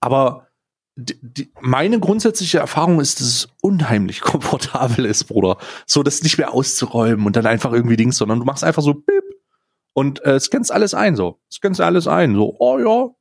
aber 0.00 0.48
die, 0.96 1.18
die, 1.20 1.52
meine 1.60 1.98
grundsätzliche 1.98 2.58
Erfahrung 2.58 3.00
ist, 3.00 3.20
dass 3.20 3.26
es 3.26 3.48
unheimlich 3.60 4.20
komfortabel 4.22 5.04
ist, 5.04 5.24
Bruder. 5.24 5.58
So, 5.86 6.02
das 6.02 6.22
nicht 6.22 6.38
mehr 6.38 6.52
auszuräumen 6.52 7.26
und 7.26 7.36
dann 7.36 7.46
einfach 7.46 7.72
irgendwie 7.72 7.96
Dings, 7.96 8.16
sondern 8.16 8.38
du 8.38 8.44
machst 8.44 8.64
einfach 8.64 8.82
so, 8.82 8.94
bip, 8.94 9.24
und 9.94 10.24
äh, 10.24 10.38
scannst 10.40 10.72
alles 10.72 10.92
ein 10.92 11.16
so. 11.16 11.38
Scannst 11.50 11.80
alles 11.80 12.06
ein 12.06 12.34
so. 12.34 12.54
Oh 12.58 12.78
ja. 12.78 13.14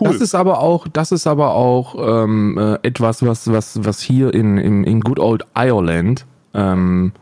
Cool. 0.00 0.12
Das 0.12 0.20
ist 0.20 0.34
aber 0.34 0.60
auch, 0.60 0.88
das 0.88 1.12
ist 1.12 1.26
aber 1.26 1.54
auch 1.54 2.24
ähm, 2.24 2.56
äh, 2.58 2.78
etwas, 2.82 3.24
was 3.24 3.52
was 3.52 3.84
was 3.84 4.00
hier 4.00 4.32
in 4.32 4.56
in, 4.56 4.84
in 4.84 5.00
Good 5.00 5.18
Old 5.18 5.46
Ireland 5.54 6.26
ähm, 6.54 7.12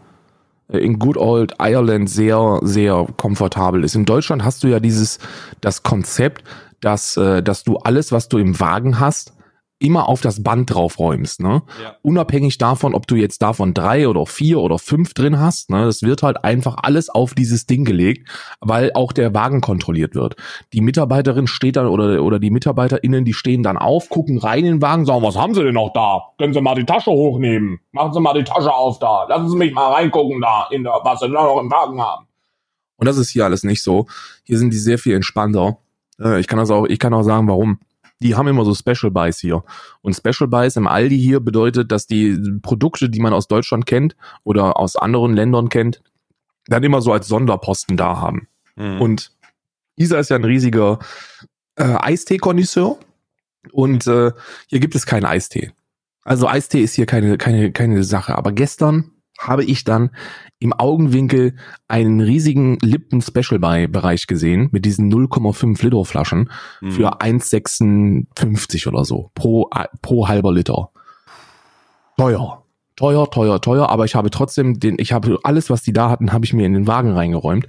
in 0.69 0.99
Good 0.99 1.17
Old 1.17 1.55
Ireland 1.59 2.11
sehr 2.11 2.61
sehr 2.62 3.07
komfortabel 3.17 3.85
ist. 3.85 3.95
In 3.95 4.05
Deutschland 4.05 4.45
hast 4.45 4.62
du 4.64 4.69
ja 4.69 4.81
dieses 4.81 5.19
das 5.61 5.83
Konzept, 5.83 6.45
dass 6.81 7.17
äh, 7.17 7.43
dass 7.43 7.64
du 7.64 7.79
alles, 7.79 8.12
was 8.12 8.29
du 8.29 8.38
im 8.38 8.59
Wagen 8.61 9.01
hast, 9.01 9.33
immer 9.79 10.09
auf 10.09 10.21
das 10.21 10.43
Band 10.43 10.75
draufräumst, 10.75 11.41
ne? 11.41 11.62
Ja. 11.83 11.97
Unabhängig 12.03 12.59
davon, 12.59 12.95
ob 12.95 13.07
du 13.07 13.14
jetzt 13.14 13.43
davon 13.43 13.75
drei 13.75 14.09
oder 14.09 14.27
vier 14.27 14.61
oder 14.61 14.79
fünf 14.79 15.14
drin 15.14 15.38
hast, 15.38 15.71
ne? 15.71 15.85
Das 15.85 16.03
wird 16.03 16.23
halt 16.23 16.45
einfach 16.45 16.77
alles 16.83 17.09
auf 17.09 17.35
dieses 17.35 17.67
Ding 17.67 17.85
gelegt, 17.85 18.29
weil 18.61 18.93
auch 18.95 19.12
der 19.12 19.35
Wagen 19.35 19.61
kontrolliert 19.61 20.14
wird. 20.14 20.37
Die 20.73 20.81
Mitarbeiterin 20.81 21.47
steht 21.47 21.77
dann 21.77 21.87
oder, 21.87 22.23
oder 22.23 22.38
die 22.38 22.51
MitarbeiterInnen, 22.51 23.25
die 23.25 23.35
stehen 23.35 23.62
dann 23.62 23.77
auf, 23.77 24.09
gucken 24.09 24.38
rein 24.38 24.61
in 24.61 24.77
den 24.77 24.83
Wagen, 24.83 25.07
sagen, 25.07 25.23
was 25.23 25.37
haben 25.37 25.55
sie 25.55 25.62
denn 25.62 25.75
noch 25.75 25.93
da? 25.93 26.23
Können 26.38 26.55
sie 26.55 26.61
mal 26.61 26.75
die 26.75 26.87
Tasche 26.87 27.11
hochnehmen? 27.11 27.81
Machen 27.93 28.12
sie 28.12 28.21
mal 28.21 28.35
die 28.35 28.45
Tasche 28.45 28.73
auf 28.73 28.99
da. 28.99 29.25
Lassen 29.29 29.49
Sie 29.49 29.57
mich 29.57 29.73
mal 29.73 29.93
reingucken 29.93 30.41
da, 30.41 30.69
in 30.71 30.83
der, 30.83 31.01
was 31.05 31.21
sie 31.21 31.29
da 31.29 31.45
noch 31.45 31.61
im 31.61 31.71
Wagen 31.71 32.01
haben. 32.01 32.27
Und 32.97 33.07
das 33.07 33.17
ist 33.17 33.31
hier 33.31 33.45
alles 33.45 33.62
nicht 33.62 33.83
so. 33.83 34.07
Hier 34.43 34.59
sind 34.59 34.73
die 34.73 34.79
sehr 34.79 34.99
viel 34.99 35.14
entspannter. 35.14 35.79
Äh, 36.21 36.41
ich 36.41 36.49
kann 36.49 36.59
das 36.59 36.71
auch, 36.71 36.87
ich 36.87 36.99
kann 36.99 37.14
auch 37.14 37.23
sagen, 37.23 37.49
warum 37.49 37.79
die 38.20 38.35
haben 38.35 38.48
immer 38.48 38.64
so 38.64 38.74
Special 38.74 39.11
Buys 39.11 39.38
hier. 39.38 39.64
Und 40.00 40.14
Special 40.14 40.48
Buys 40.48 40.76
im 40.76 40.87
Aldi 40.87 41.18
hier 41.18 41.40
bedeutet, 41.40 41.92
dass 41.92 42.07
die 42.07 42.37
Produkte, 42.62 43.09
die 43.09 43.20
man 43.20 43.33
aus 43.33 43.48
Deutschland 43.48 43.87
kennt 43.87 44.16
oder 44.44 44.78
aus 44.78 44.96
anderen 44.96 45.35
Ländern 45.35 45.68
kennt, 45.68 46.02
dann 46.66 46.83
immer 46.83 47.00
so 47.00 47.12
als 47.12 47.28
Sonderposten 47.28 47.96
da 47.96 48.20
haben. 48.20 48.48
Mhm. 48.76 49.00
Und 49.00 49.33
Isa 49.96 50.18
ist 50.18 50.31
ja 50.31 50.37
ein 50.37 50.44
riesiger 50.44 50.98
äh, 51.76 51.85
Eistee-Konnoisseur 51.85 52.98
und 53.72 54.07
äh, 54.07 54.33
hier 54.66 54.81
gibt 54.81 54.94
es 54.94 55.07
keinen 55.07 55.24
Eistee. 55.24 55.72
Also 56.22 56.46
Eistee 56.46 56.83
ist 56.83 56.94
hier 56.94 57.07
keine, 57.07 57.38
keine, 57.38 57.72
keine 57.72 58.04
Sache. 58.04 58.37
Aber 58.37 58.52
gestern 58.52 59.12
habe 59.38 59.64
ich 59.64 59.85
dann 59.85 60.11
im 60.59 60.72
Augenwinkel 60.72 61.55
einen 61.87 62.20
riesigen 62.20 62.79
Lippen-Special-Bereich 62.83 64.27
gesehen 64.27 64.68
mit 64.72 64.85
diesen 64.85 65.12
0,5 65.12 65.83
Liter 65.85 66.05
Flaschen 66.05 66.51
mhm. 66.81 66.90
für 66.90 67.20
1,56 67.22 68.88
oder 68.88 69.05
so 69.05 69.31
pro, 69.35 69.70
pro 70.03 70.29
halber 70.29 70.53
Liter. 70.53 70.90
Teuer. 72.16 72.64
Teuer, 72.96 73.31
teuer, 73.31 73.61
teuer, 73.61 73.88
aber 73.88 74.07
ich 74.07 74.16
habe 74.16 74.29
trotzdem 74.29 74.81
den, 74.81 74.96
ich 74.98 75.12
habe 75.12 75.38
alles, 75.44 75.70
was 75.70 75.83
die 75.83 75.92
da 75.92 76.11
hatten, 76.11 76.33
habe 76.33 76.44
ich 76.44 76.53
mir 76.53 76.66
in 76.66 76.74
den 76.74 76.88
Wagen 76.88 77.12
reingeräumt. 77.12 77.68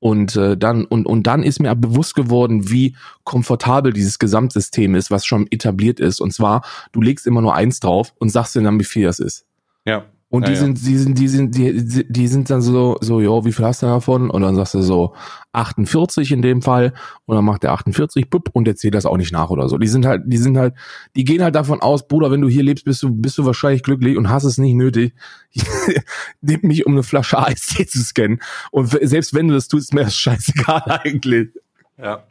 Und 0.00 0.34
äh, 0.36 0.56
dann 0.58 0.84
und 0.84 1.06
und 1.06 1.26
dann 1.26 1.42
ist 1.42 1.60
mir 1.60 1.74
bewusst 1.76 2.14
geworden, 2.14 2.68
wie 2.68 2.94
komfortabel 3.22 3.92
dieses 3.92 4.18
Gesamtsystem 4.18 4.96
ist, 4.96 5.10
was 5.10 5.24
schon 5.24 5.46
etabliert 5.50 5.98
ist. 5.98 6.20
Und 6.20 6.32
zwar, 6.34 6.62
du 6.92 7.00
legst 7.00 7.26
immer 7.26 7.40
nur 7.40 7.54
eins 7.54 7.80
drauf 7.80 8.12
und 8.18 8.28
sagst 8.28 8.54
dir 8.54 8.62
dann, 8.62 8.78
wie 8.78 8.84
viel 8.84 9.04
das 9.04 9.20
ist. 9.20 9.46
Ja. 9.86 10.04
Und 10.34 10.42
ja, 10.42 10.48
die 10.48 10.56
sind, 10.56 10.84
die 10.84 10.98
sind, 10.98 11.16
die 11.16 11.28
sind, 11.28 11.56
die, 11.56 12.06
die 12.08 12.26
sind 12.26 12.50
dann 12.50 12.60
so, 12.60 12.96
so, 13.00 13.20
jo, 13.20 13.44
wie 13.44 13.52
viel 13.52 13.64
hast 13.64 13.82
du 13.82 13.86
davon? 13.86 14.30
Und 14.30 14.42
dann 14.42 14.56
sagst 14.56 14.74
du 14.74 14.82
so 14.82 15.14
48 15.52 16.32
in 16.32 16.42
dem 16.42 16.60
Fall. 16.60 16.92
Und 17.24 17.36
dann 17.36 17.44
macht 17.44 17.62
der 17.62 17.70
48, 17.70 18.30
bup, 18.30 18.48
und 18.52 18.64
der 18.64 18.74
zählt 18.74 18.96
das 18.96 19.06
auch 19.06 19.16
nicht 19.16 19.30
nach 19.30 19.50
oder 19.50 19.68
so. 19.68 19.78
Die 19.78 19.86
sind 19.86 20.04
halt, 20.04 20.22
die 20.26 20.36
sind 20.36 20.58
halt, 20.58 20.74
die 21.14 21.22
gehen 21.22 21.40
halt 21.40 21.54
davon 21.54 21.80
aus, 21.80 22.08
Bruder, 22.08 22.32
wenn 22.32 22.40
du 22.40 22.48
hier 22.48 22.64
lebst, 22.64 22.84
bist 22.84 23.00
du, 23.04 23.14
bist 23.14 23.38
du 23.38 23.46
wahrscheinlich 23.46 23.84
glücklich 23.84 24.16
und 24.16 24.28
hast 24.28 24.42
es 24.42 24.58
nicht 24.58 24.74
nötig, 24.74 25.14
mich 26.40 26.84
um 26.84 26.94
eine 26.94 27.04
Flasche 27.04 27.38
Eistee 27.38 27.86
zu 27.86 28.00
scannen. 28.00 28.40
Und 28.72 28.88
selbst 28.88 29.34
wenn 29.34 29.46
du 29.46 29.54
das 29.54 29.68
tust, 29.68 29.84
ist 29.84 29.94
mir 29.94 30.02
das 30.02 30.16
scheißegal 30.16 30.82
eigentlich. 31.04 31.50
Ja. 31.96 32.24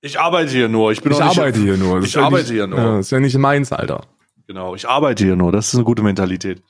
Ich 0.00 0.20
arbeite 0.20 0.52
hier 0.52 0.68
nur. 0.68 0.92
Ich 0.92 1.02
bin 1.02 1.10
ich 1.10 1.20
arbeite 1.20 1.58
nicht, 1.58 1.66
hier 1.66 1.76
nur. 1.76 1.98
Das 1.98 2.08
ich 2.08 2.16
arbeite 2.16 2.44
nicht, 2.44 2.52
hier 2.52 2.68
nur. 2.68 2.78
Ja, 2.78 2.98
ist 3.00 3.10
ja 3.10 3.18
nicht 3.18 3.36
meins, 3.36 3.72
Alter. 3.72 4.06
Genau, 4.46 4.76
ich 4.76 4.88
arbeite 4.88 5.24
hier 5.24 5.34
nur. 5.34 5.50
Das 5.50 5.66
ist 5.66 5.74
eine 5.74 5.82
gute 5.82 6.04
Mentalität. 6.04 6.62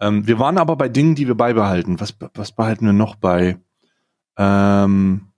Ähm, 0.00 0.26
wir 0.26 0.38
waren 0.38 0.58
aber 0.58 0.76
bei 0.76 0.88
Dingen, 0.88 1.14
die 1.14 1.26
wir 1.26 1.34
beibehalten. 1.34 2.00
Was, 2.00 2.14
was 2.34 2.52
behalten 2.52 2.86
wir 2.86 2.92
noch 2.92 3.16
bei? 3.16 3.58
Ähm, 4.36 5.28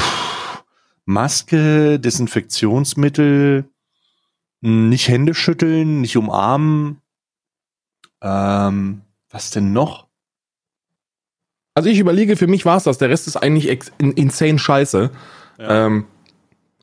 pff, 0.00 0.64
Maske, 1.06 1.98
Desinfektionsmittel, 1.98 3.64
hm, 4.62 4.88
nicht 4.88 5.08
Hände 5.08 5.34
schütteln, 5.34 6.02
nicht 6.02 6.16
umarmen. 6.16 6.98
Ähm, 8.20 9.00
was 9.30 9.50
denn 9.50 9.72
noch? 9.72 10.06
Also 11.74 11.88
ich 11.88 11.98
überlege, 11.98 12.36
für 12.36 12.46
mich 12.46 12.66
war 12.66 12.76
es 12.76 12.84
das. 12.84 12.98
Der 12.98 13.08
Rest 13.08 13.26
ist 13.26 13.36
eigentlich 13.36 13.80
insane 13.98 14.58
scheiße. 14.58 15.10
Ja. 15.58 15.86
Ähm, 15.86 16.04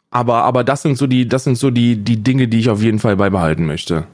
aber, 0.09 0.43
aber 0.43 0.63
das 0.63 0.81
sind 0.81 0.97
so 0.97 1.05
die, 1.05 1.27
das 1.27 1.43
sind 1.43 1.55
so 1.55 1.69
die, 1.69 1.97
die 1.97 2.23
Dinge, 2.23 2.47
die 2.47 2.59
ich 2.59 2.69
auf 2.69 2.81
jeden 2.81 2.97
Fall 2.97 3.15
beibehalten 3.15 3.65
möchte. 3.65 4.07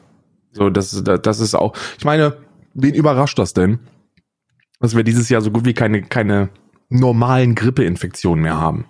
So, 0.52 0.70
das, 0.70 1.02
das 1.04 1.40
ist 1.40 1.56
auch, 1.56 1.74
ich 1.98 2.04
meine, 2.06 2.36
Wen 2.76 2.94
überrascht 2.94 3.40
das 3.40 3.54
denn? 3.54 3.80
Dass 4.80 4.96
wir 4.96 5.04
dieses 5.04 5.30
Jahr 5.30 5.42
so 5.42 5.50
gut 5.50 5.66
wie 5.66 5.74
keine, 5.74 6.04
keine 6.04 6.50
normalen 6.90 7.56
Grippeinfektionen 7.56 8.44
mehr 8.44 8.60
haben. 8.60 8.86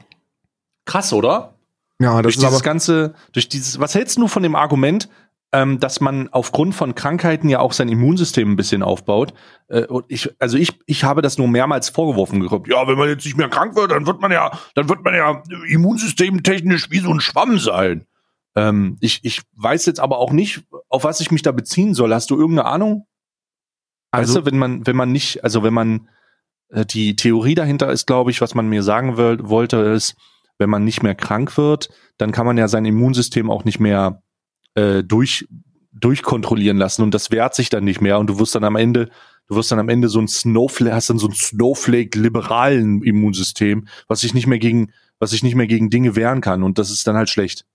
Krass, 0.86 1.14
oder? 1.14 1.56
Ja, 2.02 2.16
das 2.16 2.24
durch 2.24 2.36
ist 2.36 2.42
dieses 2.42 2.56
aber 2.56 2.64
ganze, 2.64 3.14
durch 3.32 3.48
dieses, 3.48 3.80
was 3.80 3.96
hältst 3.96 4.18
du 4.18 4.28
von 4.28 4.44
dem 4.44 4.56
Argument, 4.56 5.08
ähm, 5.54 5.80
dass 5.80 6.02
man 6.02 6.28
aufgrund 6.30 6.76
von 6.76 6.96
Krankheiten 6.96 7.48
ja 7.48 7.60
auch 7.60 7.72
sein 7.72 7.88
Immunsystem 7.88 8.52
ein 8.52 8.56
bisschen 8.56 8.82
aufbaut. 8.82 9.34
Äh, 9.68 9.86
und 9.86 10.06
ich, 10.10 10.30
also 10.40 10.58
ich, 10.58 10.78
ich 10.88 11.04
habe 11.04 11.22
das 11.22 11.38
nur 11.38 11.48
mehrmals 11.48 11.90
vorgeworfen 11.90 12.42
gekommen. 12.42 12.66
Ja, 12.68 12.88
wenn 12.88 12.98
man 12.98 13.08
jetzt 13.08 13.24
nicht 13.24 13.38
mehr 13.38 13.50
krank 13.50 13.76
wird, 13.76 13.92
dann 13.92 14.08
wird 14.08 14.20
man 14.20 14.32
ja, 14.32 14.52
dann 14.74 14.90
wird 14.90 15.04
man 15.04 15.14
ja 15.14 15.44
immunsystemtechnisch 15.70 16.90
wie 16.90 17.00
so 17.00 17.12
ein 17.12 17.22
Schwamm 17.22 17.60
sein. 17.60 18.06
Ähm, 18.56 18.98
ich, 19.00 19.20
ich 19.24 19.44
weiß 19.54 19.86
jetzt 19.86 20.00
aber 20.00 20.18
auch 20.18 20.32
nicht, 20.32 20.64
auf 20.90 21.04
was 21.04 21.22
ich 21.22 21.32
mich 21.32 21.44
da 21.44 21.52
beziehen 21.52 21.94
soll. 21.94 22.14
Hast 22.14 22.32
du 22.32 22.36
irgendeine 22.36 22.68
Ahnung? 22.68 23.08
Also, 24.16 24.36
weißt 24.36 24.48
du, 24.48 24.52
wenn 24.52 24.58
man, 24.58 24.88
wenn 24.88 24.96
man 24.96 25.12
nicht, 25.12 25.44
also 25.44 25.64
wenn 25.64 25.74
man 25.74 26.08
äh, 26.70 26.86
die 26.86 27.16
Theorie 27.16 27.56
dahinter 27.56 27.92
ist, 27.92 28.06
glaube 28.06 28.32
ich, 28.32 28.42
was 28.42 28.56
man 28.56 28.68
mir 28.68 28.84
sagen 28.84 29.18
will, 29.18 29.40
wollte, 29.42 29.78
ist, 29.78 30.16
wenn 30.58 30.70
man 30.70 30.84
nicht 30.84 31.04
mehr 31.04 31.16
krank 31.16 31.58
wird, 31.58 31.90
dann 32.18 32.32
kann 32.32 32.46
man 32.46 32.58
ja 32.58 32.68
sein 32.68 32.86
Immunsystem 32.86 33.50
auch 33.50 33.66
nicht 33.66 33.80
mehr 33.80 34.22
äh, 34.76 35.04
durch 35.04 35.48
durchkontrollieren 35.98 36.78
lassen 36.78 37.04
und 37.04 37.14
das 37.14 37.32
wehrt 37.32 37.56
sich 37.56 37.70
dann 37.70 37.86
nicht 37.86 38.02
mehr 38.02 38.20
und 38.20 38.28
du 38.28 38.38
wirst 38.38 38.54
dann 38.54 38.66
am 38.66 38.76
Ende, 38.76 39.10
du 39.48 39.56
wirst 39.56 39.72
dann 39.72 39.80
am 39.80 39.88
Ende 39.88 40.10
so 40.10 40.20
ein 40.20 40.28
Snowflake, 40.28 40.94
hast 40.94 41.10
dann 41.10 41.20
so 41.20 41.28
ein 41.28 41.34
Snowflake-liberalen 41.34 43.02
Immunsystem, 43.02 43.88
was 44.10 44.20
sich 44.20 44.34
nicht 44.34 44.46
mehr 44.46 44.60
gegen, 44.60 44.92
was 45.20 45.32
sich 45.32 45.42
nicht 45.42 45.56
mehr 45.56 45.68
gegen 45.68 45.90
Dinge 45.90 46.18
wehren 46.18 46.42
kann 46.42 46.64
und 46.64 46.78
das 46.78 46.92
ist 46.92 47.08
dann 47.08 47.16
halt 47.16 47.30
schlecht. 47.30 47.66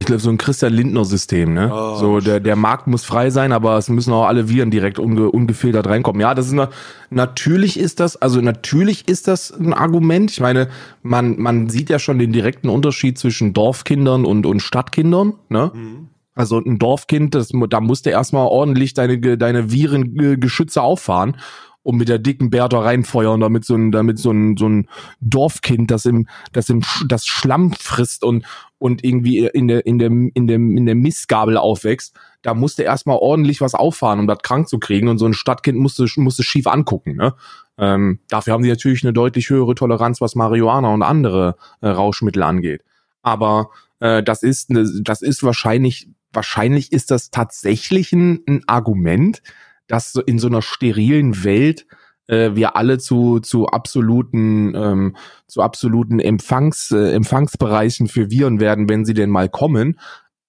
Ich 0.00 0.06
glaube, 0.06 0.20
so 0.20 0.30
ein 0.30 0.38
Christian 0.38 0.72
Lindner-System, 0.72 1.54
ne? 1.54 1.70
Oh, 1.72 1.94
so, 1.94 2.18
der, 2.18 2.40
der 2.40 2.56
Markt 2.56 2.88
muss 2.88 3.04
frei 3.04 3.30
sein, 3.30 3.52
aber 3.52 3.78
es 3.78 3.88
müssen 3.88 4.12
auch 4.12 4.26
alle 4.26 4.48
Viren 4.48 4.72
direkt 4.72 4.98
unge, 4.98 5.30
ungefiltert 5.30 5.86
reinkommen. 5.86 6.20
Ja, 6.20 6.34
das 6.34 6.46
ist 6.46 6.54
eine, 6.54 6.70
natürlich 7.10 7.78
ist 7.78 8.00
das, 8.00 8.16
also 8.20 8.40
natürlich 8.40 9.08
ist 9.08 9.28
das 9.28 9.52
ein 9.52 9.72
Argument. 9.72 10.32
Ich 10.32 10.40
meine, 10.40 10.68
man, 11.02 11.38
man 11.38 11.68
sieht 11.68 11.88
ja 11.88 12.00
schon 12.00 12.18
den 12.18 12.32
direkten 12.32 12.68
Unterschied 12.68 13.16
zwischen 13.16 13.52
Dorfkindern 13.52 14.24
und, 14.24 14.44
und 14.44 14.60
Stadtkindern, 14.60 15.34
ne? 15.48 15.70
Mhm. 15.72 16.08
Also 16.34 16.58
ein 16.58 16.78
Dorfkind, 16.78 17.34
das, 17.34 17.50
da 17.68 17.80
musst 17.80 18.06
du 18.06 18.10
erstmal 18.10 18.46
ordentlich 18.46 18.94
deine, 18.94 19.20
deine 19.36 19.70
Virengeschütze 19.70 20.82
auffahren 20.82 21.36
und 21.82 21.96
mit 21.96 22.08
der 22.08 22.18
dicken 22.18 22.50
Bertha 22.50 22.80
reinfeuern, 22.80 23.40
damit 23.40 23.64
so 23.64 23.74
ein, 23.74 23.90
damit 23.92 24.18
so 24.18 24.30
ein, 24.30 24.56
so 24.56 24.68
ein 24.68 24.88
Dorfkind, 25.20 25.90
das 25.90 26.04
im, 26.06 26.28
das 26.52 26.68
im, 26.68 26.82
das 27.06 27.26
Schlamm 27.26 27.72
frisst 27.72 28.24
und, 28.24 28.44
und 28.78 29.04
irgendwie 29.04 29.46
in 29.46 29.68
der, 29.68 29.84
in 29.86 29.98
der, 29.98 30.10
in 30.10 30.46
der, 30.46 30.56
in 30.56 30.86
der 30.86 30.94
Missgabel 30.94 31.56
aufwächst, 31.56 32.16
da 32.42 32.54
musste 32.54 32.82
erstmal 32.82 33.16
ordentlich 33.16 33.60
was 33.60 33.74
auffahren, 33.74 34.20
um 34.20 34.26
das 34.26 34.38
krank 34.42 34.68
zu 34.68 34.78
kriegen 34.78 35.08
und 35.08 35.18
so 35.18 35.26
ein 35.26 35.34
Stadtkind 35.34 35.78
musste, 35.78 36.06
musste 36.16 36.42
schief 36.42 36.66
angucken, 36.66 37.16
ne? 37.16 37.34
Ähm, 37.78 38.20
dafür 38.28 38.52
haben 38.52 38.62
die 38.62 38.68
natürlich 38.68 39.02
eine 39.02 39.14
deutlich 39.14 39.48
höhere 39.48 39.74
Toleranz, 39.74 40.20
was 40.20 40.34
Marihuana 40.34 40.92
und 40.92 41.02
andere 41.02 41.56
äh, 41.80 41.88
Rauschmittel 41.88 42.42
angeht. 42.42 42.82
Aber 43.22 43.70
äh, 43.98 44.22
das 44.22 44.42
ist, 44.42 44.68
das 44.70 45.22
ist 45.22 45.42
wahrscheinlich, 45.42 46.08
wahrscheinlich 46.32 46.92
ist 46.92 47.10
das 47.10 47.30
tatsächlich 47.30 48.12
ein, 48.12 48.40
ein 48.46 48.62
Argument, 48.66 49.42
dass 49.92 50.14
in 50.14 50.38
so 50.38 50.46
einer 50.46 50.62
sterilen 50.62 51.44
Welt 51.44 51.86
äh, 52.26 52.52
wir 52.54 52.76
alle 52.76 52.96
zu 52.96 53.40
zu 53.40 53.66
absoluten 53.66 54.74
ähm, 54.74 55.16
zu 55.46 55.60
absoluten 55.60 56.18
Empfangs 56.18 56.90
äh, 56.92 57.12
Empfangsbereichen 57.12 58.08
für 58.08 58.30
Viren 58.30 58.58
werden, 58.58 58.88
wenn 58.88 59.04
sie 59.04 59.12
denn 59.12 59.28
mal 59.28 59.50
kommen. 59.50 60.00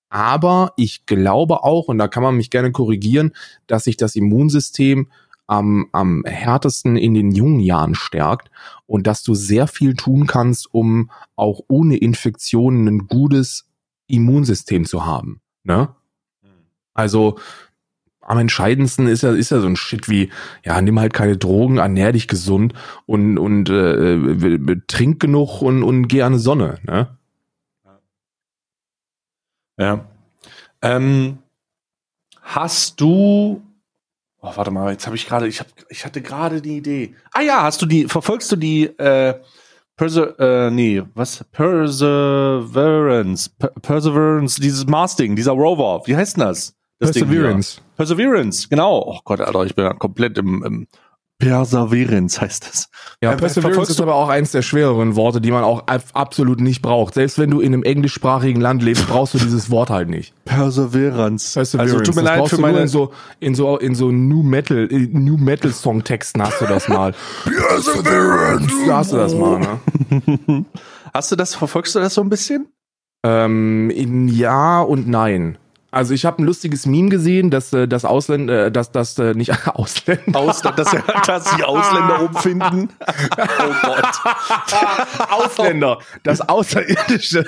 Aber 0.08 0.72
ich 0.78 1.06
glaube 1.06 1.64
auch, 1.64 1.90
und 1.90 1.98
da 1.98 2.08
kann 2.08 2.24
man 2.24 2.38
mich 2.38 2.52
gerne 2.52 2.72
korrigieren, 2.72 3.34
dass 3.68 3.84
sich 3.84 3.98
das 3.98 4.16
Immunsystem 4.16 5.10
am, 5.46 5.90
am 5.92 6.24
härtesten 6.24 6.96
in 6.96 7.14
den 7.14 7.32
jungen 7.32 7.60
Jahren 7.60 7.96
stärkt 7.96 8.50
und 8.86 9.08
dass 9.08 9.24
du 9.24 9.34
sehr 9.34 9.68
viel 9.68 9.96
tun 9.96 10.26
kannst, 10.26 10.74
um 10.74 11.12
auch 11.36 11.60
ohne 11.68 11.98
Infektionen 11.98 12.88
ein 12.88 13.08
gutes 13.08 13.68
Immunsystem 14.08 14.86
zu 14.86 15.06
haben. 15.06 15.42
Ne? 15.64 15.90
Hm. 16.44 16.50
Also 16.94 17.40
am 18.26 18.38
entscheidendsten 18.38 19.08
ist 19.08 19.24
ja, 19.24 19.34
ist 19.34 19.52
ja 19.52 19.60
so 19.60 19.68
ein 19.68 19.76
Shit 19.76 20.10
wie, 20.10 20.30
ja, 20.64 20.82
nimm 20.82 21.00
halt 21.00 21.14
keine 21.14 21.38
Drogen, 21.38 21.78
ernähr 21.78 22.12
dich 22.12 22.28
gesund 22.28 22.74
und, 23.06 23.38
und 23.38 23.70
äh, 23.70 24.78
trink 24.88 25.20
genug 25.20 25.62
und, 25.62 25.84
und 25.84 26.08
geh 26.08 26.22
an 26.22 26.34
die 26.34 26.40
Sonne, 26.40 26.80
ne? 26.84 27.18
Ja. 29.78 30.06
Ähm, 30.82 31.40
hast 32.42 33.02
du 33.02 33.62
Oh, 34.46 34.52
warte 34.56 34.72
mal, 34.72 34.92
jetzt 34.92 35.06
habe 35.06 35.16
ich 35.16 35.26
gerade, 35.26 35.48
ich 35.48 35.62
hab, 35.62 35.68
ich 35.88 36.04
hatte 36.04 36.22
gerade 36.22 36.62
die 36.62 36.76
Idee. 36.76 37.16
Ah 37.32 37.40
ja, 37.40 37.64
hast 37.64 37.82
du 37.82 37.86
die, 37.86 38.10
verfolgst 38.10 38.52
du 38.52 38.58
die 38.58 38.88
äh, 39.00 39.40
Perse 39.96 40.36
äh, 40.38 40.70
nee, 40.70 41.02
was? 41.14 41.46
Perseverance. 41.54 43.50
Per 43.58 43.70
Perseverance, 43.70 44.60
dieses 44.60 44.86
Mars-Ding, 44.86 45.38
dieser 45.38 45.54
Rover. 45.54 46.02
Wie 46.08 46.18
heißt 46.18 46.36
denn 46.36 46.46
das? 46.46 46.76
Das 47.08 47.12
Perseverance. 47.12 47.82
Perseverance, 47.98 48.68
genau. 48.70 49.04
Oh 49.06 49.20
Gott, 49.24 49.42
Alter, 49.42 49.66
ich 49.66 49.76
bin 49.76 49.86
ja 49.86 49.94
komplett 49.94 50.38
im, 50.38 50.64
im 50.64 50.88
Perseverance 51.40 52.40
heißt 52.40 52.66
das. 52.66 52.90
Ja, 53.22 53.34
äh, 53.34 53.38
Perseverance 53.38 53.92
ist 53.92 54.00
aber 54.00 54.16
auch 54.16 54.30
eins 54.30 54.52
der 54.52 54.62
schwereren 54.62 55.16
Worte, 55.16 55.42
die 55.42 55.52
man 55.52 55.64
auch 55.64 55.84
absolut 56.14 56.62
nicht 56.62 56.82
braucht. 56.82 57.16
Selbst 57.16 57.38
wenn 57.38 57.50
du 57.50 57.60
in 57.60 57.74
einem 57.74 57.84
englischsprachigen 57.84 58.62
Land 58.62 58.82
lebst, 58.82 59.08
brauchst 59.08 59.34
du 59.34 59.40
dieses 59.40 59.70
Wort 59.70 59.90
halt 59.90 60.10
nicht. 60.10 60.34
Perseverance. 60.46 61.54
Perseverance. 61.54 61.80
Also 61.80 62.00
tut 62.00 62.16
mir 62.16 62.24
das 62.24 62.38
leid 62.38 62.50
für 62.50 62.58
meine 62.60 62.80
in 62.80 62.88
so 62.88 63.12
in 63.42 63.56
so 63.56 63.78
in 63.78 63.94
so 63.94 64.12
New 64.12 64.44
Metal 64.44 64.88
New 64.88 65.38
Metal 65.38 65.72
Songtexten 65.72 66.42
hast 66.42 66.62
du 66.62 66.66
das 66.66 66.88
mal. 66.88 67.14
Perseverance. 67.44 68.74
Da 68.88 68.98
hast 68.98 69.12
du 69.12 69.18
das 69.18 69.34
mal, 69.34 69.60
ne? 69.60 70.66
Hast 71.14 71.32
du 71.32 71.36
das 71.36 71.54
verfolgst 71.54 71.94
du 71.94 72.00
das 72.00 72.16
so 72.16 72.22
ein 72.22 72.30
bisschen? 72.30 72.70
Ähm, 73.24 73.92
in 73.92 74.28
ja 74.30 74.82
und 74.82 75.08
nein. 75.08 75.60
Also 75.94 76.16
ich 76.16 76.26
habe 76.26 76.42
ein 76.42 76.46
lustiges 76.46 76.88
Meme 76.88 77.10
gesehen, 77.10 77.52
dass 77.52 77.72
äh, 77.72 77.88
das 77.88 78.04
Ausländer, 78.04 78.66
äh, 78.66 78.72
dass 78.72 78.92
das 78.92 79.20
äh, 79.20 79.36
nicht 79.36 79.52
Ausländer, 79.68 80.22
Ausländer 80.40 80.84
dass, 80.84 80.96
dass 81.28 81.56
die 81.56 81.64
Ausländer 81.64 82.24
umfinden. 82.24 82.90
oh 83.38 83.74
Gott. 83.84 84.08
Ausländer, 85.30 86.00
das 86.24 86.42
Außerirdische. 86.42 87.46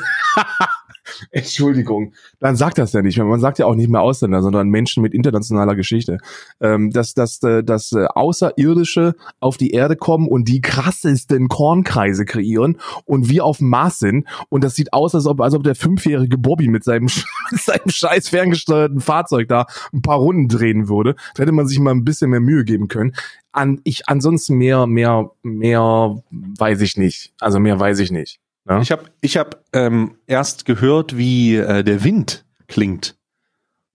Entschuldigung, 1.31 2.13
dann 2.39 2.55
sagt 2.55 2.77
das 2.77 2.93
ja 2.93 3.01
nicht 3.01 3.17
mehr. 3.17 3.25
Man 3.25 3.39
sagt 3.39 3.59
ja 3.59 3.65
auch 3.65 3.75
nicht 3.75 3.89
mehr 3.89 4.01
Ausländer, 4.01 4.41
sondern 4.41 4.69
Menschen 4.69 5.03
mit 5.03 5.13
internationaler 5.13 5.75
Geschichte. 5.75 6.17
Ähm, 6.59 6.91
dass, 6.91 7.13
dass, 7.13 7.41
äh, 7.43 7.63
dass 7.63 7.91
äh, 7.91 8.05
Außerirdische 8.05 9.15
auf 9.39 9.57
die 9.57 9.71
Erde 9.71 9.95
kommen 9.95 10.27
und 10.27 10.47
die 10.47 10.61
krassesten 10.61 11.47
Kornkreise 11.47 12.25
kreieren 12.25 12.77
und 13.05 13.29
wir 13.29 13.45
auf 13.45 13.57
dem 13.59 13.69
Mars 13.69 13.99
sind. 13.99 14.27
Und 14.49 14.63
das 14.63 14.75
sieht 14.75 14.93
aus, 14.93 15.15
als 15.15 15.25
ob, 15.27 15.41
als 15.41 15.53
ob 15.53 15.63
der 15.63 15.75
fünfjährige 15.75 16.37
Bobby 16.37 16.67
mit 16.67 16.83
seinem, 16.83 17.07
seinem 17.51 17.89
scheiß 17.89 18.29
ferngesteuerten 18.29 18.99
Fahrzeug 18.99 19.47
da 19.47 19.65
ein 19.93 20.01
paar 20.01 20.17
Runden 20.17 20.47
drehen 20.47 20.89
würde. 20.89 21.15
Da 21.35 21.43
hätte 21.43 21.51
man 21.51 21.67
sich 21.67 21.79
mal 21.79 21.91
ein 21.91 22.05
bisschen 22.05 22.29
mehr 22.29 22.39
Mühe 22.39 22.63
geben 22.63 22.87
können. 22.87 23.13
An, 23.51 23.79
ich, 23.83 24.09
ansonsten 24.09 24.55
mehr, 24.55 24.85
mehr, 24.85 25.31
mehr 25.43 26.21
weiß 26.31 26.81
ich 26.81 26.97
nicht. 26.97 27.33
Also 27.39 27.59
mehr 27.59 27.79
weiß 27.79 27.99
ich 27.99 28.11
nicht. 28.11 28.39
Ja? 28.67 28.81
Ich 28.81 28.91
habe 28.91 29.05
ich 29.21 29.37
hab, 29.37 29.63
ähm, 29.73 30.17
erst 30.27 30.65
gehört, 30.65 31.17
wie 31.17 31.55
äh, 31.55 31.83
der 31.83 32.03
Wind 32.03 32.45
klingt. 32.67 33.15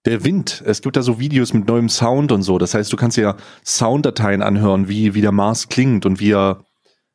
Der 0.07 0.25
Wind. 0.25 0.63
Es 0.65 0.81
gibt 0.81 0.97
da 0.97 1.03
so 1.03 1.19
Videos 1.19 1.53
mit 1.53 1.67
neuem 1.67 1.89
Sound 1.89 2.33
und 2.33 2.43
so. 2.43 2.57
Das 2.57 2.73
heißt, 2.73 2.93
du 2.93 2.97
kannst 2.97 3.17
ja 3.19 3.37
Sounddateien 3.65 4.43
anhören, 4.43 4.89
wie, 4.89 5.15
wie 5.15 5.21
der 5.21 5.33
Mars 5.33 5.69
klingt 5.69 6.07
und 6.07 6.21
wie 6.21 6.33
er, 6.33 6.65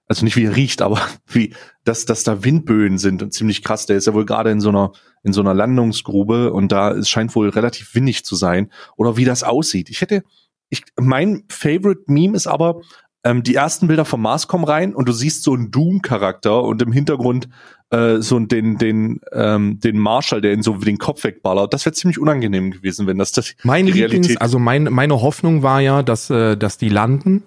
also 0.08 0.24
nicht 0.24 0.36
wie 0.36 0.46
er 0.46 0.56
riecht, 0.56 0.82
aber 0.82 1.02
wie, 1.28 1.56
dass, 1.84 2.06
dass 2.06 2.24
da 2.24 2.44
Windböen 2.44 2.98
sind 2.98 3.24
und 3.24 3.34
ziemlich 3.34 3.64
krass. 3.64 3.86
Der 3.86 3.98
ist 3.98 4.06
ja 4.06 4.14
wohl 4.14 4.26
gerade 4.26 4.52
in 4.52 4.60
so 4.60 4.70
einer, 4.70 4.92
in 5.24 5.34
so 5.34 5.42
einer 5.42 5.54
Landungsgrube 5.54 6.54
und 6.54 6.72
da 6.72 6.92
es 6.92 7.10
scheint 7.10 7.34
wohl 7.36 7.50
relativ 7.50 7.96
windig 7.96 8.26
zu 8.26 8.36
sein. 8.36 8.72
Oder 8.98 9.18
wie 9.18 9.26
das 9.26 9.44
aussieht. 9.44 9.90
Ich 9.90 10.02
hätte, 10.02 10.24
ich, 10.70 10.84
mein 11.00 11.44
Favorite 11.50 12.04
Meme 12.08 12.36
ist 12.36 12.48
aber, 12.48 12.82
ähm, 13.26 13.42
die 13.44 13.56
ersten 13.56 13.88
Bilder 13.88 14.06
vom 14.06 14.22
Mars 14.22 14.48
kommen 14.48 14.64
rein 14.64 14.94
und 14.94 15.10
du 15.10 15.12
siehst 15.12 15.44
so 15.44 15.54
einen 15.54 15.72
Doom-Charakter 15.72 16.64
und 16.64 16.82
im 16.84 16.92
Hintergrund 16.92 17.50
äh, 17.90 18.18
so 18.20 18.40
den, 18.40 18.78
den, 18.78 19.20
ähm, 19.34 19.80
den 19.80 19.98
Marshall, 19.98 20.42
der 20.42 20.54
ihn 20.54 20.62
so 20.62 20.74
den 20.76 21.00
Kopf 21.00 21.24
wegballert. 21.24 21.74
Das 21.74 21.86
wäre 21.86 21.94
ziemlich 21.94 22.20
unangenehm 22.20 22.72
gewesen, 22.72 23.08
wenn 23.08 23.18
das 23.18 23.32
das 23.32 23.56
mein 23.64 23.88
die 23.88 23.94
Realität 23.94 24.22
Lieblings, 24.22 24.42
Also 24.42 24.60
mein, 24.60 24.84
meine 24.84 25.22
Hoffnung 25.22 25.64
war 25.64 25.82
ja, 25.82 26.04
dass, 26.04 26.30
äh, 26.30 26.56
dass 26.56 26.78
die 26.78 26.90
landen 26.90 27.42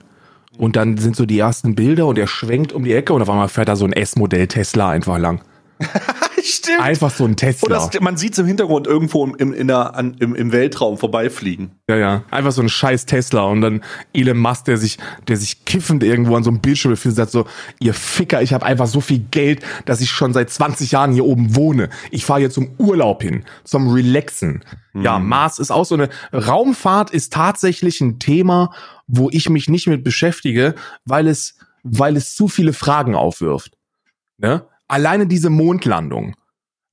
und 0.58 0.74
dann 0.74 0.98
sind 0.98 1.14
so 1.14 1.24
die 1.26 1.38
ersten 1.38 1.76
Bilder 1.76 2.06
und 2.06 2.18
er 2.18 2.26
schwenkt 2.26 2.72
um 2.72 2.82
die 2.82 2.92
Ecke 2.92 3.12
und 3.12 3.22
auf 3.22 3.30
einmal 3.30 3.48
fährt 3.48 3.68
da 3.68 3.76
so 3.76 3.84
ein 3.84 3.92
S-Modell 3.92 4.48
Tesla 4.48 4.90
einfach 4.90 5.18
lang. 5.18 5.42
Stimmt. 6.42 6.80
Einfach 6.80 7.10
so 7.10 7.24
ein 7.24 7.36
Tesla. 7.36 7.66
Oder 7.66 8.00
man 8.00 8.16
sieht 8.16 8.32
es 8.32 8.38
im 8.38 8.46
Hintergrund 8.46 8.86
irgendwo 8.86 9.26
im, 9.26 9.52
in 9.52 9.68
der, 9.68 9.94
an, 9.94 10.16
im, 10.18 10.34
im 10.34 10.52
Weltraum 10.52 10.98
vorbeifliegen. 10.98 11.72
Ja, 11.88 11.96
ja. 11.96 12.24
Einfach 12.30 12.52
so 12.52 12.62
ein 12.62 12.68
scheiß 12.68 13.06
Tesla 13.06 13.42
und 13.42 13.60
dann 13.60 13.82
Elon 14.12 14.38
Musk, 14.38 14.64
der 14.66 14.78
sich, 14.78 14.98
der 15.26 15.36
sich 15.36 15.64
kiffend 15.64 16.02
irgendwo 16.02 16.36
an 16.36 16.44
so 16.44 16.50
einem 16.50 16.60
Bildschirm 16.60 16.92
befindet, 16.92 17.16
sagt 17.16 17.32
so, 17.32 17.46
ihr 17.80 17.94
Ficker, 17.94 18.42
ich 18.42 18.52
habe 18.52 18.64
einfach 18.64 18.86
so 18.86 19.00
viel 19.00 19.20
Geld, 19.30 19.62
dass 19.84 20.00
ich 20.00 20.10
schon 20.10 20.32
seit 20.32 20.50
20 20.50 20.92
Jahren 20.92 21.12
hier 21.12 21.24
oben 21.24 21.54
wohne. 21.54 21.90
Ich 22.10 22.24
fahre 22.24 22.40
hier 22.40 22.50
zum 22.50 22.72
Urlaub 22.78 23.22
hin, 23.22 23.44
zum 23.64 23.88
Relaxen. 23.88 24.64
Mhm. 24.92 25.02
Ja, 25.02 25.18
Mars 25.18 25.58
ist 25.58 25.70
auch 25.70 25.84
so 25.84 25.94
eine, 25.94 26.08
Raumfahrt 26.32 27.10
ist 27.10 27.32
tatsächlich 27.32 28.00
ein 28.00 28.18
Thema, 28.18 28.72
wo 29.06 29.28
ich 29.30 29.48
mich 29.48 29.68
nicht 29.68 29.86
mit 29.86 30.04
beschäftige, 30.04 30.74
weil 31.04 31.26
es, 31.26 31.56
weil 31.82 32.16
es 32.16 32.34
zu 32.34 32.48
viele 32.48 32.72
Fragen 32.72 33.14
aufwirft. 33.14 33.76
Ne? 34.38 34.64
Alleine 34.88 35.26
diese 35.26 35.50
Mondlandung. 35.50 36.34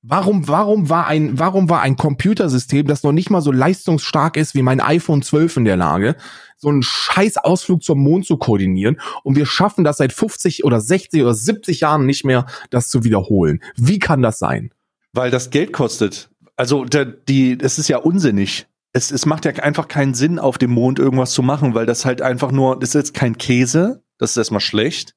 Warum, 0.08 0.46
warum 0.46 0.88
war 0.88 1.08
ein, 1.08 1.36
warum 1.36 1.68
war 1.68 1.80
ein 1.80 1.96
Computersystem, 1.96 2.86
das 2.86 3.02
noch 3.02 3.10
nicht 3.10 3.28
mal 3.28 3.40
so 3.40 3.50
leistungsstark 3.50 4.36
ist 4.36 4.54
wie 4.54 4.62
mein 4.62 4.80
iPhone 4.80 5.20
12 5.20 5.56
in 5.56 5.64
der 5.64 5.76
Lage, 5.76 6.14
so 6.56 6.68
einen 6.68 6.84
scheiß 6.84 7.38
Ausflug 7.38 7.82
zum 7.82 7.98
Mond 8.04 8.24
zu 8.24 8.36
koordinieren 8.36 9.00
und 9.24 9.34
wir 9.34 9.46
schaffen 9.46 9.82
das 9.82 9.96
seit 9.96 10.12
50 10.12 10.62
oder 10.62 10.80
60 10.80 11.22
oder 11.22 11.34
70 11.34 11.80
Jahren 11.80 12.06
nicht 12.06 12.24
mehr, 12.24 12.46
das 12.70 12.88
zu 12.88 13.02
wiederholen? 13.02 13.60
Wie 13.76 13.98
kann 13.98 14.22
das 14.22 14.38
sein? 14.38 14.70
Weil 15.12 15.32
das 15.32 15.50
Geld 15.50 15.72
kostet. 15.72 16.30
Also 16.54 16.84
der, 16.84 17.04
die, 17.04 17.58
es 17.60 17.80
ist 17.80 17.88
ja 17.88 17.98
unsinnig. 17.98 18.68
Es, 18.92 19.10
es 19.10 19.26
macht 19.26 19.44
ja 19.44 19.52
einfach 19.54 19.88
keinen 19.88 20.14
Sinn, 20.14 20.38
auf 20.38 20.56
dem 20.56 20.70
Mond 20.70 21.00
irgendwas 21.00 21.32
zu 21.32 21.42
machen, 21.42 21.74
weil 21.74 21.84
das 21.84 22.04
halt 22.04 22.22
einfach 22.22 22.52
nur, 22.52 22.78
das 22.78 22.90
ist 22.90 22.94
jetzt 22.94 23.14
kein 23.14 23.38
Käse, 23.38 24.04
das 24.18 24.30
ist 24.30 24.36
erstmal 24.36 24.60
schlecht. 24.60 25.16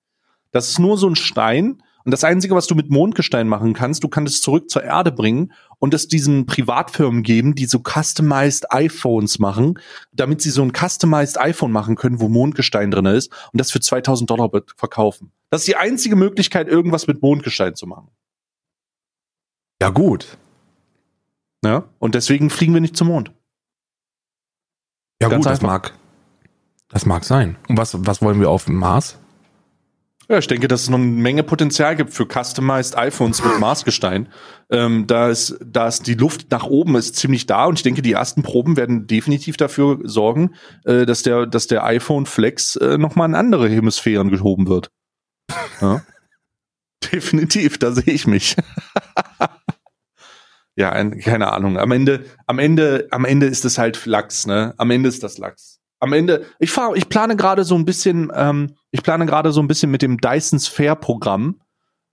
Das 0.51 0.69
ist 0.69 0.79
nur 0.79 0.97
so 0.97 1.07
ein 1.07 1.15
Stein 1.15 1.83
und 2.09 2.11
das 2.11 2.23
Einzige, 2.23 2.55
was 2.55 2.65
du 2.65 2.73
mit 2.73 2.89
Mondgestein 2.89 3.47
machen 3.47 3.75
kannst, 3.75 4.03
du 4.03 4.07
kannst 4.07 4.33
es 4.33 4.41
zurück 4.41 4.67
zur 4.67 4.83
Erde 4.83 5.11
bringen 5.11 5.53
und 5.77 5.93
es 5.93 6.07
diesen 6.07 6.47
Privatfirmen 6.47 7.21
geben, 7.21 7.53
die 7.53 7.67
so 7.67 7.83
customized 7.87 8.71
iPhones 8.71 9.37
machen, 9.37 9.77
damit 10.11 10.41
sie 10.41 10.49
so 10.49 10.63
ein 10.63 10.73
customized 10.75 11.39
iPhone 11.39 11.71
machen 11.71 11.95
können, 11.95 12.19
wo 12.19 12.27
Mondgestein 12.27 12.89
drin 12.89 13.05
ist 13.05 13.31
und 13.53 13.61
das 13.61 13.69
für 13.69 13.79
2000 13.79 14.27
Dollar 14.27 14.49
verkaufen. 14.75 15.31
Das 15.51 15.61
ist 15.61 15.67
die 15.67 15.75
einzige 15.75 16.15
Möglichkeit, 16.15 16.67
irgendwas 16.67 17.05
mit 17.05 17.21
Mondgestein 17.21 17.75
zu 17.75 17.85
machen. 17.85 18.07
Ja, 19.79 19.89
gut. 19.89 20.39
Ja, 21.63 21.83
und 21.99 22.15
deswegen 22.15 22.49
fliegen 22.49 22.73
wir 22.73 22.81
nicht 22.81 22.97
zum 22.97 23.09
Mond. 23.09 23.31
Ja, 25.21 25.29
Ganz 25.29 25.43
gut, 25.43 25.45
das 25.45 25.59
einfach. 25.59 25.67
mag, 25.67 25.93
das 26.87 27.05
mag 27.05 27.23
sein. 27.23 27.55
Und 27.67 27.77
was, 27.77 27.95
was 28.03 28.23
wollen 28.23 28.39
wir 28.39 28.49
auf 28.49 28.65
dem 28.65 28.77
Mars? 28.77 29.19
Ja, 30.31 30.37
ich 30.37 30.45
denke, 30.45 30.67
dass 30.67 30.83
es 30.83 30.89
noch 30.91 30.99
eine 30.99 31.07
Menge 31.07 31.41
Potenzial 31.41 31.95
gibt 31.95 32.13
für 32.13 32.27
customized 32.27 32.95
iPhones 32.95 33.43
mit 33.43 33.59
Marsgestein. 33.59 34.29
Ähm, 34.69 35.07
da 35.07 35.27
ist, 35.27 35.57
da 35.65 35.87
ist 35.87 36.05
die 36.05 36.13
Luft 36.13 36.51
nach 36.51 36.65
oben 36.65 36.95
ist 36.95 37.15
ziemlich 37.15 37.47
da 37.47 37.65
und 37.65 37.79
ich 37.79 37.83
denke, 37.83 38.03
die 38.03 38.11
ersten 38.11 38.43
Proben 38.43 38.77
werden 38.77 39.07
definitiv 39.07 39.57
dafür 39.57 39.99
sorgen, 40.03 40.53
äh, 40.85 41.07
dass 41.07 41.23
der, 41.23 41.47
dass 41.47 41.65
der 41.65 41.83
iPhone 41.83 42.27
Flex 42.27 42.75
äh, 42.75 42.99
noch 42.99 43.15
mal 43.15 43.25
in 43.25 43.33
andere 43.33 43.67
Hemisphären 43.69 44.29
gehoben 44.29 44.67
wird. 44.67 44.91
Ja. 45.81 46.03
definitiv, 47.11 47.77
da 47.79 47.91
sehe 47.93 48.13
ich 48.13 48.27
mich. 48.27 48.55
ja, 50.75 50.91
ein, 50.91 51.17
keine 51.19 51.53
Ahnung. 51.53 51.79
Am 51.79 51.91
Ende, 51.91 52.25
am 52.45 52.59
Ende, 52.59 53.07
am 53.11 53.25
Ende 53.25 53.47
ist 53.47 53.65
es 53.65 53.77
halt 53.77 54.05
Lachs, 54.05 54.45
ne? 54.45 54.73
Am 54.77 54.91
Ende 54.91 55.09
ist 55.09 55.23
das 55.23 55.37
Lachs. 55.37 55.78
Am 55.99 56.13
Ende, 56.13 56.45
ich 56.59 56.71
fahre, 56.71 56.97
ich 56.97 57.09
plane 57.09 57.35
gerade 57.35 57.63
so 57.63 57.75
ein 57.75 57.85
bisschen, 57.85 58.31
ähm, 58.33 58.75
ich 58.91 59.03
plane 59.03 59.25
gerade 59.25 59.51
so 59.51 59.61
ein 59.61 59.67
bisschen 59.67 59.91
mit 59.91 60.01
dem 60.01 60.17
Dyson 60.17 60.59
Sphere 60.59 60.95
Programm. 60.95 61.61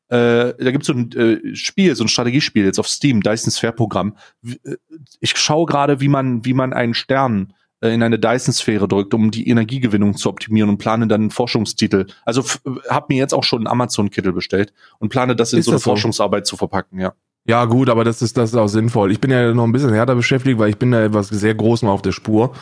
Äh, 0.09 0.55
da 0.59 0.71
gibt's 0.71 0.87
so 0.87 0.93
ein 0.93 1.11
äh, 1.13 1.55
Spiel, 1.57 1.95
so 1.97 2.05
ein 2.05 2.09
Strategiespiel 2.09 2.65
jetzt 2.65 2.79
auf 2.79 2.89
Steam, 2.89 3.23
Dyson 3.23 3.51
Sphere 3.53 3.73
Programm. 3.73 4.17
Äh, 4.45 4.77
Ich 5.21 5.37
schaue 5.37 5.67
gerade, 5.67 6.01
wie 6.01 6.09
man, 6.09 6.45
wie 6.45 6.55
man 6.55 6.73
einen 6.73 6.95
Stern 6.95 7.53
äh, 7.81 7.93
in 7.93 8.03
eine 8.03 8.19
Dyson-Sphäre 8.19 8.89
drückt, 8.89 9.15
um 9.15 9.31
die 9.31 9.49
Energiegewinnung 9.49 10.17
zu 10.17 10.29
optimieren 10.31 10.71
und 10.71 10.79
plane 10.79 11.07
dann 11.09 11.23
einen 11.23 11.31
Forschungstitel. 11.31 12.07
Also 12.25 12.41
f- 12.43 12.61
hab 12.89 13.09
mir 13.09 13.19
jetzt 13.19 13.35
auch 13.35 13.45
schon 13.45 13.61
einen 13.61 13.67
Amazon-Kittel 13.67 14.33
bestellt 14.33 14.73
und 14.99 15.09
plane 15.11 15.35
das 15.37 15.53
in 15.53 15.59
Ist 15.59 15.67
so 15.67 15.73
eine 15.73 15.79
so? 15.79 15.91
Forschungsarbeit 15.91 16.47
zu 16.47 16.57
verpacken, 16.57 17.01
ja. 17.01 17.13
Ja, 17.47 17.65
gut, 17.65 17.89
aber 17.89 18.05
das 18.05 18.23
ist, 18.23 18.37
das 18.37 18.51
ist 18.51 18.57
auch 18.57 18.67
sinnvoll. 18.67 19.13
Ich 19.13 19.21
bin 19.21 19.31
ja 19.31 19.53
noch 19.55 19.65
ein 19.65 19.73
bisschen 19.73 19.93
härter 19.93 20.17
beschäftigt, 20.17 20.59
weil 20.59 20.71
ich 20.71 20.79
bin 20.79 20.91
da 20.91 21.05
etwas 21.05 21.29
sehr 21.29 21.55
Großem 21.55 21.89
auf 21.89 22.03
der 22.03 22.13
Spur. 22.13 22.53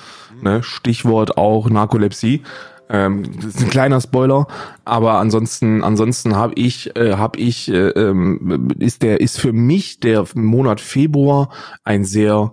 Ne? 0.43 0.63
Stichwort 0.63 1.39
auch 1.39 1.71
Narkolepsie. 1.71 2.43
Ähm, 2.91 3.25
das 3.37 3.47
ist 3.47 3.63
ein 3.63 3.71
kleiner 3.71 4.01
Spoiler, 4.01 4.47
aber 4.85 5.15
ansonsten, 5.15 5.83
ansonsten 5.83 6.37
habe 6.37 6.53
ich, 6.57 6.95
äh, 6.97 7.15
habe 7.15 7.39
ich, 7.39 7.71
äh, 7.71 7.89
ähm, 7.89 8.69
ist 8.79 9.03
der, 9.03 9.23
ist 9.23 9.41
für 9.41 9.55
mich 9.55 10.01
der 10.01 10.27
Monat 10.35 10.83
Februar 10.83 11.49
ein 11.83 12.05
sehr 12.05 12.53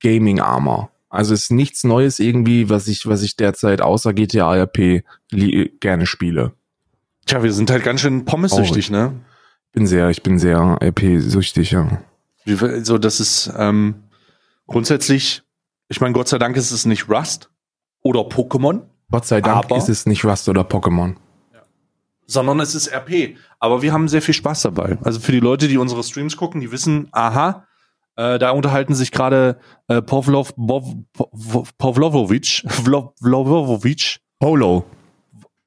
Gaming-armer. 0.00 0.90
Also 1.10 1.34
ist 1.34 1.50
nichts 1.50 1.84
Neues 1.84 2.20
irgendwie, 2.20 2.70
was 2.70 2.88
ich, 2.88 3.06
was 3.06 3.22
ich 3.22 3.36
derzeit 3.36 3.82
außer 3.82 4.14
GTA 4.14 4.54
RP 4.54 5.02
gerne 5.30 6.06
spiele. 6.06 6.52
Tja, 7.26 7.42
wir 7.42 7.52
sind 7.52 7.70
halt 7.70 7.84
ganz 7.84 8.00
schön 8.00 8.24
pommessüchtig, 8.24 8.90
ne? 8.90 9.12
Bin 9.72 9.86
sehr, 9.86 10.10
ich 10.10 10.22
bin 10.22 10.38
sehr 10.38 10.78
RP-süchtig, 10.82 11.70
ja. 11.72 12.00
Wie, 12.44 12.58
also 12.58 12.98
das 12.98 13.20
ist 13.20 13.52
ähm, 13.56 14.02
grundsätzlich, 14.66 15.42
ich 15.88 16.00
meine, 16.00 16.12
Gott 16.14 16.28
sei 16.28 16.38
Dank 16.38 16.56
ist 16.56 16.70
es 16.70 16.86
nicht 16.86 17.08
Rust 17.08 17.50
oder 18.02 18.20
Pokémon, 18.20 18.82
Gott 19.10 19.26
sei 19.26 19.40
Dank 19.40 19.70
ist 19.76 19.88
es 19.88 20.06
nicht 20.06 20.24
Rust 20.24 20.48
oder 20.48 20.62
Pokémon. 20.62 21.16
sondern 22.26 22.60
es 22.60 22.74
ist 22.76 22.88
RP. 22.92 23.36
Aber 23.58 23.82
wir 23.82 23.92
haben 23.92 24.06
sehr 24.08 24.22
viel 24.22 24.34
Spaß 24.34 24.62
dabei. 24.62 24.98
Also 25.02 25.18
für 25.20 25.32
die 25.32 25.40
Leute, 25.40 25.66
die 25.68 25.78
unsere 25.78 26.02
Streams 26.04 26.36
gucken, 26.36 26.60
die 26.60 26.70
wissen, 26.70 27.08
aha, 27.12 27.66
äh, 28.16 28.38
da 28.38 28.50
unterhalten 28.52 28.94
sich 28.94 29.10
gerade 29.10 29.58
äh, 29.88 30.00
Pavlov, 30.00 30.54
Bov, 30.56 30.84
Pov, 31.12 31.76
Pavlovovic, 31.76 32.44
Vlo- 32.68 33.12
Vlovovic 33.20 34.18
Polo. 34.38 34.84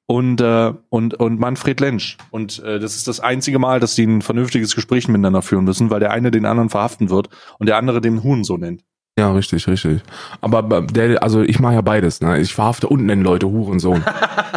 Und, 0.05 0.41
äh, 0.41 0.73
und, 0.89 1.13
und 1.15 1.39
Manfred 1.39 1.79
Lensch. 1.79 2.17
Und 2.31 2.61
äh, 2.63 2.79
das 2.79 2.95
ist 2.95 3.07
das 3.07 3.19
einzige 3.19 3.59
Mal, 3.59 3.79
dass 3.79 3.95
die 3.95 4.05
ein 4.05 4.21
vernünftiges 4.21 4.75
Gespräch 4.75 5.07
miteinander 5.07 5.41
führen 5.41 5.65
müssen, 5.65 5.89
weil 5.89 5.99
der 5.99 6.11
eine 6.11 6.31
den 6.31 6.45
anderen 6.45 6.69
verhaften 6.69 7.09
wird 7.09 7.29
und 7.59 7.67
der 7.67 7.77
andere 7.77 8.01
den 8.01 8.23
Hurensohn 8.23 8.59
nennt. 8.59 8.83
Ja, 9.17 9.31
richtig, 9.31 9.67
richtig. 9.67 10.01
Aber 10.41 10.77
äh, 10.77 10.87
der, 10.87 11.23
also 11.23 11.41
ich 11.41 11.59
mache 11.59 11.75
ja 11.75 11.81
beides, 11.81 12.21
ne? 12.21 12.39
Ich 12.39 12.53
verhafte 12.53 12.87
und 12.87 13.05
nenne 13.05 13.23
Leute 13.23 13.47
Hurensohn. 13.47 14.03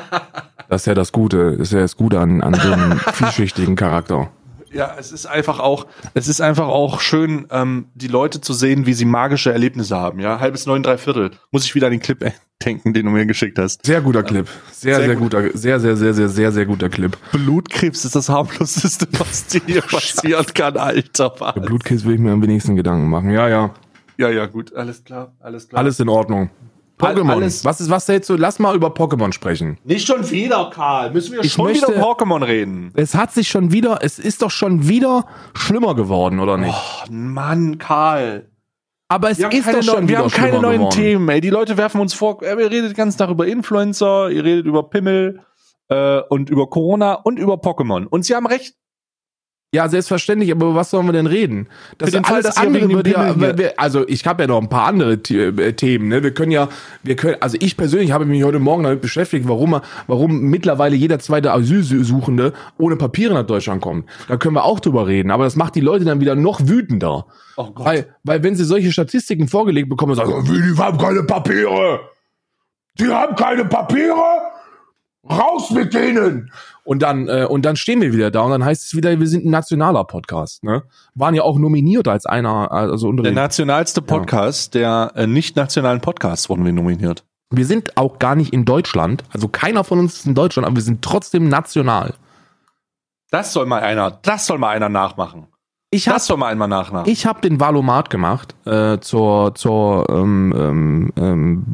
das 0.69 0.83
ist 0.83 0.87
ja 0.87 0.95
das 0.95 1.13
Gute, 1.13 1.53
das 1.53 1.69
ist 1.69 1.73
ja 1.73 1.81
das 1.81 1.97
Gute 1.97 2.19
an, 2.21 2.41
an 2.41 2.55
so 2.55 2.73
einem 2.73 2.99
vielschichtigen 2.99 3.77
Charakter. 3.77 4.31
Ja, 4.77 4.95
es 4.99 5.11
ist 5.11 5.25
einfach 5.27 5.59
auch, 5.59 5.87
es 6.13 6.29
ist 6.29 6.41
einfach 6.43 6.69
auch 6.69 7.01
schön, 7.01 7.47
ähm, 7.51 7.87
die 7.95 8.09
Leute 8.09 8.41
zu 8.43 8.53
sehen, 8.53 8.85
wie 8.85 8.93
sie 8.93 9.07
magische 9.07 9.51
Erlebnisse 9.51 9.97
haben. 9.97 10.21
Ja, 10.21 10.39
halbes 10.39 10.67
neun, 10.67 10.83
drei 10.83 10.99
Viertel. 10.99 11.31
Muss 11.51 11.65
ich 11.65 11.75
wieder 11.75 11.87
an 11.87 11.93
den 11.93 12.01
Clip 12.01 12.19
denken, 12.65 12.93
den 12.93 13.07
du 13.07 13.13
mir 13.13 13.25
geschickt 13.25 13.59
hast. 13.59 13.87
Sehr 13.87 14.03
guter 14.03 14.23
Clip. 14.23 14.47
Sehr, 14.73 14.97
Sehr 14.97 15.07
sehr, 15.07 15.15
gut. 15.17 15.33
guter, 15.33 15.57
sehr, 15.57 15.81
sehr, 15.81 15.97
sehr, 15.97 16.13
sehr, 16.13 16.29
sehr, 16.29 16.53
sehr 16.53 16.67
guter 16.67 16.91
Clip. 16.91 17.17
Blutkrebs 17.33 18.05
ist 18.05 18.15
das 18.17 18.29
harmloseste, 18.29 19.07
was 19.19 19.47
dir 19.47 19.63
hier 19.67 19.81
passieren 19.91 20.47
kann, 20.53 20.77
Alter. 20.77 21.33
Was? 21.39 21.55
Blutkiss 21.55 22.05
will 22.05 22.15
ich 22.15 22.21
mir 22.21 22.33
am 22.33 22.43
wenigsten 22.43 22.77
Gedanken 22.77 23.09
machen. 23.09 23.31
Ja, 23.31 23.49
ja. 23.49 23.75
Ja, 24.19 24.31
ja, 24.31 24.47
gut, 24.47 24.75
alles 24.75 25.05
klar, 25.05 25.33
alles 25.41 25.69
klar. 25.69 25.79
Alles 25.81 26.01
in 26.01 26.09
Ordnung. 26.09 26.51
Pokémon. 26.99 27.31
alles- 27.33 27.65
Was 27.65 27.81
ist, 27.81 27.91
was 27.91 28.09
hältst 28.09 28.31
du? 28.31 28.37
Lass 28.37 28.59
mal 28.59 28.75
über 28.75 28.89
Pokémon 28.89 29.33
sprechen. 29.33 29.79
Nicht 29.85 30.07
schon 30.07 30.29
wieder, 30.31 30.71
Karl. 30.73 31.11
Müssen 31.13 31.33
wir 31.35 31.45
Ich 31.45 31.53
schon 31.53 31.67
möchte- 31.67 31.89
wieder 31.89 32.03
Pokémon 32.03 32.43
reden? 32.47 32.91
Es 32.95 33.15
hat 33.15 33.33
sich 33.33 33.49
schon 33.49 33.71
wieder, 33.73 33.99
es 34.03 34.19
ist 34.19 34.43
doch 34.43 34.51
schon 34.51 34.89
wieder 34.89 35.27
schlimmer 35.55 35.95
geworden, 35.95 36.41
oder 36.41 36.57
nicht? 36.57 36.75
Oh, 36.75 37.13
Mann, 37.13 37.79
Karl. 37.79 38.51
Aber 39.09 39.31
es 39.31 39.39
ist 39.39 39.45
doch 39.45 39.53
schon 39.83 39.87
neuen, 39.87 40.09
wir 40.09 40.09
wieder 40.09 40.19
haben 40.25 40.31
keine 40.31 40.61
neuen 40.61 40.79
geworden. 40.79 40.95
Themen, 40.97 41.29
ey. 41.29 41.41
Die 41.41 41.51
Leute 41.51 41.77
werfen 41.77 42.01
uns 42.01 42.13
vor, 42.15 42.43
äh, 42.43 42.51
ihr 42.61 42.71
redet 42.71 42.91
den 42.91 42.95
ganzen 42.95 43.19
Tag 43.19 43.31
über 43.31 43.47
Influencer, 43.47 44.31
ihr 44.31 44.43
redet 44.43 44.67
über 44.67 44.89
Pimmel 44.91 45.43
äh, 45.89 46.21
und 46.29 46.51
über 46.51 46.69
Corona 46.69 47.13
und 47.15 47.39
über 47.39 47.55
Pokémon. 47.55 48.07
Und 48.07 48.25
sie 48.25 48.35
haben 48.35 48.47
recht. 48.47 48.75
Ja, 49.77 49.89
selbstverständlich, 49.91 50.51
aber 50.53 50.75
was 50.75 50.89
sollen 50.91 51.05
wir 51.05 51.13
denn 51.13 51.27
reden? 51.27 51.69
Das 51.99 52.09
Für 52.09 52.17
den 52.17 52.25
Fall, 52.25 52.43
dem 52.43 52.91
würde 52.91 53.11
ja, 53.11 53.39
wir- 53.59 53.79
also 53.79 54.09
ich 54.09 54.27
habe 54.27 54.43
ja 54.45 54.47
noch 54.47 54.61
ein 54.63 54.71
paar 54.71 54.87
andere 54.87 55.13
äh, 55.13 55.73
Themen, 55.75 56.09
ne? 56.09 56.23
Wir 56.23 56.33
können 56.33 56.51
ja, 56.51 56.71
wir 57.03 57.15
können, 57.15 57.37
also 57.41 57.59
ich 57.61 57.77
persönlich 57.77 58.11
habe 58.13 58.25
mich 58.25 58.43
heute 58.43 58.59
Morgen 58.59 58.85
damit 58.85 59.03
beschäftigt, 59.03 59.47
warum, 59.47 59.79
warum 60.07 60.41
mittlerweile 60.41 60.97
jeder 60.97 61.19
zweite 61.19 61.53
Asylsuchende 61.53 62.55
ohne 62.79 62.97
Papiere 62.97 63.35
nach 63.35 63.47
Deutschland 63.47 63.83
kommt. 63.83 64.09
Da 64.29 64.39
können 64.39 64.55
wir 64.55 64.65
auch 64.65 64.81
drüber 64.81 65.07
reden, 65.07 65.31
aber 65.31 65.45
das 65.45 65.57
macht 65.57 65.75
die 65.75 65.81
Leute 65.83 66.07
dann 66.07 66.21
wieder 66.21 66.35
noch 66.35 66.61
wütender. 66.67 67.27
Oh 67.59 67.71
Gott. 67.73 67.85
Weil, 67.87 68.15
weil 68.25 68.43
wenn 68.43 68.57
sie 68.57 68.65
solche 68.65 68.93
Statistiken 68.93 69.47
vorgelegt 69.47 69.91
bekommen, 69.91 70.15
sagen, 70.15 70.43
sie, 70.47 70.53
wie, 70.55 70.73
die 70.73 70.79
haben 70.79 70.97
keine 70.97 71.23
Papiere. 71.25 72.01
Die 72.99 73.09
haben 73.09 73.37
keine 73.37 73.67
Papiere. 73.67 74.23
Raus 75.29 75.71
mit 75.71 75.93
denen. 75.93 76.51
Und 76.87 77.03
dann, 77.03 77.27
äh, 77.27 77.45
und 77.49 77.65
dann 77.65 77.75
stehen 77.75 78.01
wir 78.01 78.13
wieder 78.13 78.31
da 78.31 78.43
und 78.43 78.53
dann 78.53 78.65
heißt 78.65 78.85
es 78.85 78.95
wieder, 78.95 79.19
wir 79.19 79.27
sind 79.27 79.45
ein 79.45 79.51
nationaler 79.51 80.05
Podcast. 80.05 80.63
Ne? 80.63 80.85
Waren 81.17 81.35
ja 81.35 81.43
auch 81.43 81.59
nominiert 81.59 82.07
als 82.07 82.27
einer, 82.27 82.71
also 82.71 83.09
unter 83.09 83.25
Der 83.25 83.33
nationalste 83.33 84.01
Podcast 84.03 84.75
der 84.75 85.11
äh, 85.17 85.27
nicht 85.27 85.57
nationalen 85.57 86.01
Podcasts 86.01 86.49
wurden 86.49 86.65
wir 86.65 86.73
nominiert. 86.73 87.25
Wir 87.51 87.67
sind 87.67 87.97
auch 87.97 88.21
gar 88.21 88.37
nicht 88.37 88.53
in 88.53 88.65
Deutschland. 88.65 89.25
Also 89.33 89.49
keiner 89.49 89.83
von 89.83 89.99
uns 89.99 90.19
ist 90.19 90.27
in 90.27 90.37
Deutschland, 90.37 90.65
aber 90.65 90.77
wir 90.77 90.83
sind 90.83 91.03
trotzdem 91.03 91.49
national. 91.49 92.15
Das 93.33 93.53
soll 93.53 93.67
mal 93.67 93.83
einer, 93.83 94.13
das 94.23 94.47
soll 94.47 94.59
mal 94.59 94.71
einer 94.71 94.89
nachmachen. 94.89 95.49
Ich 95.91 96.09
habe 96.09 96.17
Das 96.17 96.27
soll 96.27 96.37
mal 96.37 96.49
einmal 96.49 96.69
nachmachen. 96.69 97.11
Ich 97.11 97.27
habe 97.27 97.41
den 97.41 97.59
Valomat 97.59 98.11
gemacht 98.11 98.55
äh, 98.65 98.99
zur 98.99 99.55
zur 99.55 100.09
ähm, 100.11 100.53
ähm, 100.57 101.13
ähm, 101.17 101.65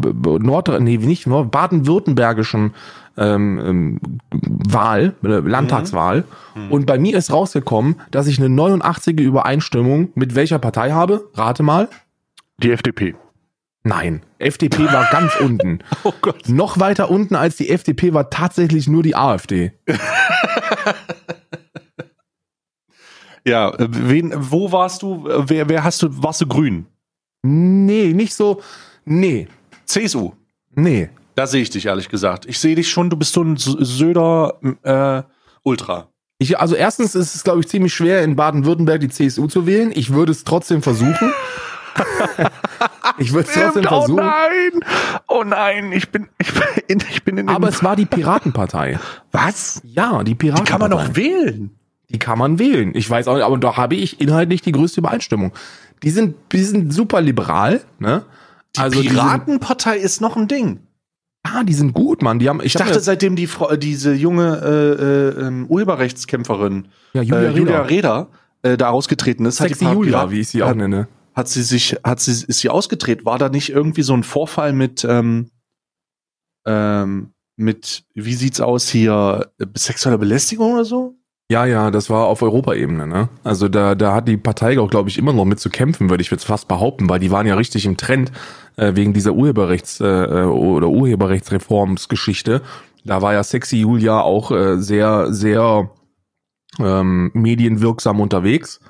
Nord 0.41 0.69
nee 0.81 0.99
nicht 0.99 1.27
baden-württembergischen 1.27 2.75
ähm, 3.17 3.59
ähm, 3.65 4.01
Wahl 4.31 5.15
äh, 5.23 5.29
Landtagswahl 5.29 6.25
und 6.71 6.87
bei 6.87 6.99
mir 6.99 7.17
ist 7.17 7.33
rausgekommen, 7.33 7.97
dass 8.11 8.27
ich 8.27 8.39
eine 8.39 8.49
89 8.49 9.19
Übereinstimmung 9.21 10.11
mit 10.15 10.35
welcher 10.35 10.59
Partei 10.59 10.91
habe? 10.93 11.29
Rate 11.35 11.63
mal. 11.63 11.89
Die 12.59 12.71
FDP. 12.73 13.15
Nein, 13.85 14.23
FDP 14.39 14.85
war 14.93 15.09
ganz 15.11 15.35
unten. 15.41 15.81
Oh 16.05 16.13
Gott. 16.21 16.49
Noch 16.49 16.79
weiter 16.79 17.11
unten 17.11 17.35
als 17.35 17.57
die 17.57 17.69
FDP 17.71 18.15
war 18.15 18.31
tatsächlich 18.31 18.89
nur 18.89 19.03
die 19.03 19.17
AfD. 19.17 19.73
Ja, 23.45 23.71
äh, 23.71 23.89
wen, 23.91 24.33
wo 24.37 24.71
warst 24.73 25.03
du? 25.03 25.27
Äh, 25.29 25.49
Wer, 25.49 25.69
wer 25.69 25.85
hast 25.85 26.03
du? 26.03 26.09
Warst 26.23 26.41
du 26.41 26.47
grün? 26.47 26.87
Nee, 27.43 28.13
nicht 28.13 28.35
so. 28.35 28.63
Nee, 29.05 29.49
CSU. 29.85 30.33
nee. 30.75 31.11
Da 31.35 31.47
sehe 31.47 31.63
ich 31.63 31.71
dich 31.71 31.87
ehrlich 31.87 32.09
gesagt. 32.09 32.47
Ich 32.47 32.59
sehe 32.59 32.75
dich 32.75 32.91
schon, 32.91 33.11
du 33.11 33.17
bist 33.17 33.33
so 33.33 33.43
ein 33.43 33.57
Söder 33.57 34.59
äh, 34.83 35.23
Ultra. 35.63 36.09
Ich, 36.39 36.59
also 36.59 36.75
erstens 36.75 37.15
ist 37.15 37.35
es, 37.35 37.45
glaube 37.45 37.61
ich, 37.61 37.69
ziemlich 37.69 37.95
schwer, 37.95 38.23
in 38.23 38.37
Baden-Württemberg 38.37 39.01
die 39.01 39.09
CSU 39.09 39.47
zu 39.47 39.67
wählen. 39.67 39.93
Ich 39.95 40.13
würde 40.13 40.33
es 40.33 40.45
trotzdem 40.45 40.83
versuchen. 40.83 41.33
ich 43.19 43.33
würde 43.33 43.49
es 43.49 43.55
trotzdem 43.55 43.85
oh 43.87 43.89
versuchen. 43.89 44.17
nein! 44.17 44.81
Oh 45.29 45.45
nein, 45.45 45.93
ich 45.93 46.11
bin, 46.11 46.29
ich 46.39 46.53
bin, 46.53 46.99
ich 47.11 47.23
bin 47.23 47.37
in 47.39 47.47
den 47.47 47.55
Aber 47.55 47.69
es 47.69 47.85
war 47.85 47.97
die 47.97 48.07
Piratenpartei. 48.07 48.99
Was? 49.31 49.81
Ja, 49.85 50.19
die 50.25 50.33
Die 50.33 50.35
Piratenpartei. 50.35 50.71
kann 50.71 50.81
man 50.81 50.91
doch 50.91 51.17
wählen. 51.17 51.71
Die 52.11 52.19
kann 52.19 52.39
man 52.39 52.59
wählen. 52.59 52.93
Ich 52.95 53.09
weiß 53.09 53.29
auch 53.29 53.35
nicht, 53.37 53.45
aber 53.45 53.57
da 53.59 53.77
habe 53.77 53.95
ich 53.95 54.21
inhaltlich 54.21 54.63
die 54.63 54.73
größte 54.73 55.01
Übereinstimmung. 55.01 55.53
Die 56.03 56.11
sind, 56.11 56.35
die 56.53 56.63
sind 56.63 56.93
super 56.93 57.21
liberal, 57.21 57.83
ne? 57.99 58.25
Die 58.77 58.81
also 58.81 59.01
die 59.01 59.09
Piratenpartei 59.09 59.97
ist 59.97 60.21
noch 60.21 60.37
ein 60.37 60.49
Ding. 60.49 60.81
Ah, 61.43 61.65
die 61.65 61.75
sind 61.75 61.93
gut, 61.93 62.23
Mann. 62.23 62.39
Die 62.39 62.49
haben, 62.49 62.61
ich, 62.61 62.67
Ich 62.67 62.73
dachte, 62.75 63.01
seitdem 63.01 63.37
die 63.37 63.47
Frau, 63.47 63.77
diese 63.77 64.13
junge 64.13 64.61
äh, 64.63 65.41
äh, 65.43 65.47
ähm, 65.47 65.67
Urheberrechtskämpferin 65.67 66.89
ja, 67.13 67.23
Julia, 67.23 67.41
Julia, 67.41 67.51
äh, 67.51 67.59
Julia 67.59 67.83
Reda. 67.83 68.19
Reda 68.19 68.29
äh, 68.63 68.77
da 68.77 68.91
ausgetreten 68.91 69.45
ist, 69.45 69.57
Sexy 69.57 69.85
hat 69.85 69.93
die 69.93 69.97
Julia, 69.97 70.31
wie 70.31 70.41
ich 70.41 70.49
sie 70.49 70.63
auch 70.63 70.75
nenne. 70.75 71.09
hat 71.35 71.49
sie 71.49 71.63
sich, 71.63 71.97
hat 72.05 72.21
sie, 72.21 72.31
ist 72.31 72.61
sie 72.61 72.69
ausgetreten? 72.69 73.25
War 73.25 73.39
da 73.39 73.49
nicht 73.49 73.71
irgendwie 73.71 74.03
so 74.03 74.15
ein 74.15 74.23
Vorfall 74.23 74.73
mit, 74.73 75.05
ähm, 75.05 75.51
ähm, 76.67 77.33
mit, 77.57 78.05
wie 78.15 78.35
sieht's 78.35 78.61
aus 78.61 78.89
hier, 78.89 79.51
äh, 79.59 79.67
sexueller 79.77 80.19
Belästigung 80.19 80.75
oder 80.75 80.85
so? 80.85 81.17
Ja, 81.51 81.67
ja, 81.67 81.91
das 81.91 82.09
war 82.09 82.27
auf 82.27 82.41
Europaebene, 82.41 83.07
ne? 83.07 83.29
Also 83.45 83.69
da, 83.69 83.95
da 83.95 84.15
hat 84.15 84.27
die 84.27 84.39
Partei 84.39 84.79
auch, 84.79 84.89
glaube 84.89 85.11
ich, 85.11 85.19
immer 85.19 85.35
noch 85.35 85.45
mit 85.45 85.61
zu 85.61 85.69
kämpfen, 85.69 86.09
würde 86.09 86.23
ich 86.23 86.31
jetzt 86.31 86.45
fast 86.45 86.67
behaupten, 86.67 87.11
weil 87.11 87.21
die 87.21 87.31
waren 87.31 87.47
ja 87.47 87.57
richtig 87.57 87.85
im 87.85 87.99
Trend 87.99 88.33
äh, 88.77 88.95
wegen 88.95 89.13
dieser 89.13 89.33
Urheberrechts- 89.33 90.01
äh, 90.01 90.45
oder 90.45 90.89
Urheberrechtsreformsgeschichte. 90.89 92.63
Da 93.05 93.23
war 93.23 93.33
ja 93.33 93.43
Sexy 93.43 93.79
Julia 93.81 94.21
auch 94.21 94.51
äh, 94.51 94.79
sehr, 94.79 95.33
sehr 95.33 95.91
ähm, 96.79 97.31
medienwirksam 97.35 98.21
unterwegs. 98.21 98.81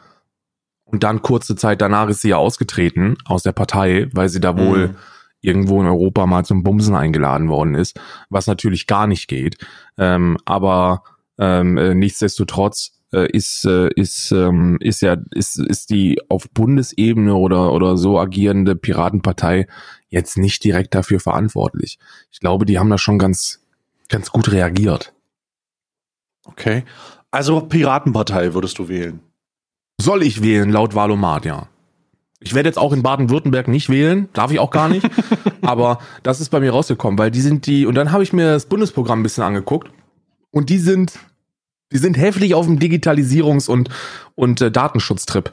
Und 0.84 1.04
dann 1.04 1.22
kurze 1.22 1.56
Zeit 1.56 1.80
danach 1.80 2.08
ist 2.08 2.20
sie 2.20 2.28
ja 2.30 2.36
ausgetreten 2.36 3.16
aus 3.24 3.42
der 3.42 3.52
Partei, 3.52 4.08
weil 4.12 4.28
sie 4.28 4.40
da 4.40 4.58
wohl 4.58 4.88
Mhm. 4.88 4.96
irgendwo 5.40 5.80
in 5.80 5.86
Europa 5.86 6.26
mal 6.26 6.44
zum 6.44 6.62
Bumsen 6.62 6.94
eingeladen 6.94 7.48
worden 7.48 7.74
ist, 7.74 7.98
was 8.28 8.46
natürlich 8.46 8.86
gar 8.86 9.06
nicht 9.06 9.26
geht. 9.26 9.56
Ähm, 9.96 10.36
aber 10.44 11.02
ähm, 11.38 11.78
äh, 11.78 11.94
nichtsdestotrotz 11.94 12.92
äh, 13.12 13.30
ist 13.30 13.64
äh, 13.64 13.90
ist 13.94 14.32
ähm, 14.32 14.78
ist 14.80 15.02
ja 15.02 15.16
ist 15.30 15.58
ist 15.58 15.90
die 15.90 16.20
auf 16.28 16.48
Bundesebene 16.50 17.34
oder 17.34 17.72
oder 17.72 17.96
so 17.96 18.18
agierende 18.18 18.74
Piratenpartei 18.76 19.66
jetzt 20.08 20.38
nicht 20.38 20.64
direkt 20.64 20.94
dafür 20.94 21.20
verantwortlich. 21.20 21.98
Ich 22.30 22.40
glaube, 22.40 22.64
die 22.64 22.78
haben 22.78 22.90
da 22.90 22.98
schon 22.98 23.18
ganz 23.18 23.60
ganz 24.08 24.30
gut 24.30 24.50
reagiert. 24.52 25.12
Okay. 26.44 26.84
Also 27.30 27.60
Piratenpartei 27.60 28.54
würdest 28.54 28.78
du 28.78 28.88
wählen. 28.88 29.20
Soll 30.00 30.22
ich 30.22 30.42
wählen 30.42 30.70
laut 30.70 30.94
Valomat, 30.94 31.44
ja. 31.44 31.68
Ich 32.40 32.54
werde 32.54 32.68
jetzt 32.68 32.78
auch 32.78 32.92
in 32.92 33.02
Baden-Württemberg 33.02 33.68
nicht 33.68 33.88
wählen, 33.88 34.28
darf 34.32 34.50
ich 34.50 34.58
auch 34.58 34.70
gar 34.70 34.88
nicht. 34.88 35.08
aber 35.62 35.98
das 36.22 36.40
ist 36.40 36.50
bei 36.50 36.60
mir 36.60 36.72
rausgekommen, 36.72 37.18
weil 37.18 37.30
die 37.30 37.40
sind 37.40 37.66
die 37.66 37.86
und 37.86 37.94
dann 37.94 38.12
habe 38.12 38.22
ich 38.22 38.32
mir 38.32 38.52
das 38.52 38.66
Bundesprogramm 38.66 39.20
ein 39.20 39.22
bisschen 39.22 39.44
angeguckt 39.44 39.90
und 40.50 40.68
die 40.68 40.78
sind 40.78 41.12
die 41.92 41.98
sind 41.98 42.16
heftig 42.16 42.54
auf 42.54 42.66
dem 42.66 42.78
Digitalisierungs- 42.78 43.68
und 43.70 43.88
und 44.34 44.60
äh, 44.60 44.70
Datenschutztrip. 44.70 45.52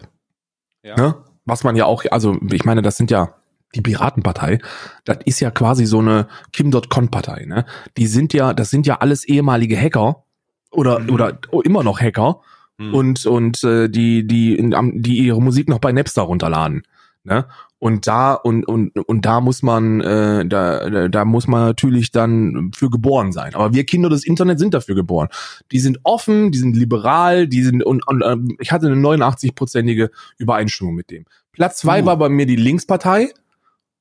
Ja. 0.84 0.96
Ne? 0.96 1.16
Was 1.46 1.64
man 1.64 1.76
ja 1.76 1.86
auch, 1.86 2.04
also 2.12 2.38
ich 2.52 2.64
meine, 2.66 2.82
das 2.82 2.98
sind 2.98 3.12
ja 3.12 3.36
die 3.76 3.82
Piratenpartei, 3.82 4.60
das 5.06 5.18
ist 5.26 5.40
ja 5.42 5.52
quasi 5.52 5.86
so 5.86 6.00
eine 6.00 6.28
Kim.com-Partei, 6.54 7.46
ne? 7.46 7.66
Die 7.98 8.08
sind 8.08 8.34
ja, 8.34 8.54
das 8.54 8.70
sind 8.72 8.88
ja 8.88 8.98
alles 8.98 9.26
ehemalige 9.26 9.78
Hacker 9.80 10.24
oder 10.72 11.00
Mhm. 11.00 11.10
oder 11.12 11.38
immer 11.64 11.84
noch 11.84 12.00
Hacker 12.00 12.42
Hm. 12.80 12.94
und 12.94 13.26
und 13.26 13.64
äh, 13.64 13.90
die 13.90 14.26
die 14.26 14.56
in, 14.56 14.74
die 15.02 15.18
ihre 15.18 15.42
Musik 15.42 15.68
noch 15.68 15.80
bei 15.80 15.92
Napster 15.92 16.22
runterladen 16.24 16.84
ne 17.30 17.46
und 17.78 18.08
da 18.08 18.34
und 18.34 18.66
und 18.68 18.98
und 18.98 19.26
da 19.26 19.40
muss 19.40 19.64
man 19.64 20.02
äh, 20.02 20.46
da 20.46 21.08
da- 21.08 21.26
muss 21.26 21.48
man 21.48 21.62
natürlich 21.66 22.12
dann 22.12 22.72
für 22.76 22.90
geboren 22.90 23.32
sein 23.32 23.56
aber 23.56 23.74
wir 23.74 23.86
Kinder 23.86 24.10
des 24.10 24.26
Internets 24.26 24.60
sind 24.60 24.74
dafür 24.74 24.96
geboren 24.96 25.30
die 25.72 25.80
sind 25.80 26.00
offen 26.04 26.52
die 26.52 26.58
sind 26.58 26.76
liberal 26.76 27.48
die 27.48 27.64
sind 27.64 27.84
und, 27.84 28.06
und 28.08 28.24
ähm, 28.26 28.58
ich 28.60 28.72
hatte 28.72 28.88
eine 28.88 28.96
89-prozentige 28.96 30.10
Übereinstimmung 30.38 30.96
mit 30.96 31.10
dem 31.12 31.26
Platz 31.54 31.78
zwei 31.78 32.02
Uh. 32.02 32.06
war 32.08 32.18
bei 32.18 32.28
mir 32.30 32.46
die 32.46 32.56
Linkspartei 32.58 33.30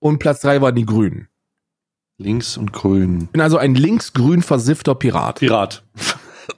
und 0.00 0.18
Platz 0.18 0.40
drei 0.40 0.60
waren 0.60 0.74
die 0.74 0.86
Grünen 0.86 1.28
Links 2.20 2.56
und 2.56 2.72
Grün. 2.72 3.28
bin 3.28 3.40
also 3.40 3.58
ein 3.58 3.76
linksgrün 3.76 4.42
versiffter 4.42 4.96
Pirat 4.96 5.38
Pirat. 5.38 5.84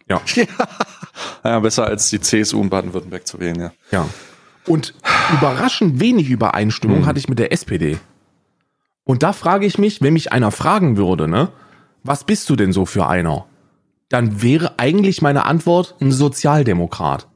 Ja. 0.09 0.23
ja. 1.45 1.61
Besser 1.61 1.85
als 1.87 2.09
die 2.09 2.19
CSU 2.21 2.63
in 2.63 2.71
Baden-Württemberg 2.71 3.27
zu 3.27 3.39
wählen, 3.41 3.61
ja. 3.61 3.73
Ja. 3.91 4.09
Und 4.71 4.95
überraschend 5.33 5.99
wenig 5.99 6.31
Übereinstimmung 6.31 6.99
Hm. 6.99 7.07
hatte 7.07 7.19
ich 7.19 7.29
mit 7.29 7.41
der 7.41 7.53
SPD. 7.53 7.99
Und 9.03 9.25
da 9.25 9.33
frage 9.33 9.67
ich 9.67 9.79
mich, 9.79 10.01
wenn 10.01 10.13
mich 10.13 10.31
einer 10.31 10.53
fragen 10.53 10.97
würde, 10.97 11.27
ne, 11.27 11.51
was 12.05 12.23
bist 12.23 12.49
du 12.49 12.55
denn 12.55 12.73
so 12.73 12.87
für 12.87 13.09
einer? 13.09 13.47
Dann 14.11 14.43
wäre 14.43 14.79
eigentlich 14.79 15.23
meine 15.23 15.45
Antwort 15.45 15.97
ein 16.01 16.13
Sozialdemokrat. 16.13 17.27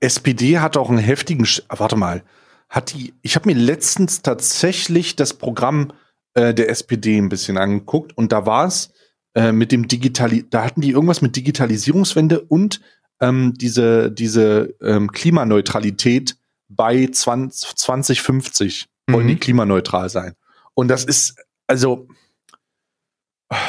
SPD 0.00 0.58
hat 0.58 0.76
auch 0.76 0.90
einen 0.90 0.98
heftigen. 0.98 1.46
Sch 1.46 1.62
Warte 1.68 1.96
mal. 1.96 2.22
Hat 2.68 2.92
die. 2.92 3.14
Ich 3.22 3.34
habe 3.34 3.48
mir 3.48 3.56
letztens 3.56 4.20
tatsächlich 4.20 5.16
das 5.16 5.32
Programm 5.34 5.92
äh, 6.34 6.52
der 6.52 6.68
SPD 6.68 7.16
ein 7.16 7.30
bisschen 7.30 7.56
angeguckt 7.56 8.16
und 8.16 8.30
da 8.30 8.44
war 8.44 8.66
es 8.66 8.92
äh, 9.34 9.52
mit 9.52 9.72
dem 9.72 9.88
Digitali. 9.88 10.44
Da 10.50 10.64
hatten 10.64 10.82
die 10.82 10.90
irgendwas 10.90 11.22
mit 11.22 11.34
Digitalisierungswende 11.34 12.40
und 12.40 12.82
ähm, 13.20 13.54
diese, 13.56 14.10
diese 14.10 14.74
ähm, 14.82 15.10
Klimaneutralität 15.12 16.36
bei 16.68 17.06
20, 17.06 17.74
2050 17.76 18.86
wollen 19.10 19.24
Mhm. 19.24 19.28
die 19.30 19.36
klimaneutral 19.36 20.08
sein. 20.10 20.34
Und 20.74 20.88
das 20.88 21.04
ist, 21.04 21.36
also, 21.66 22.06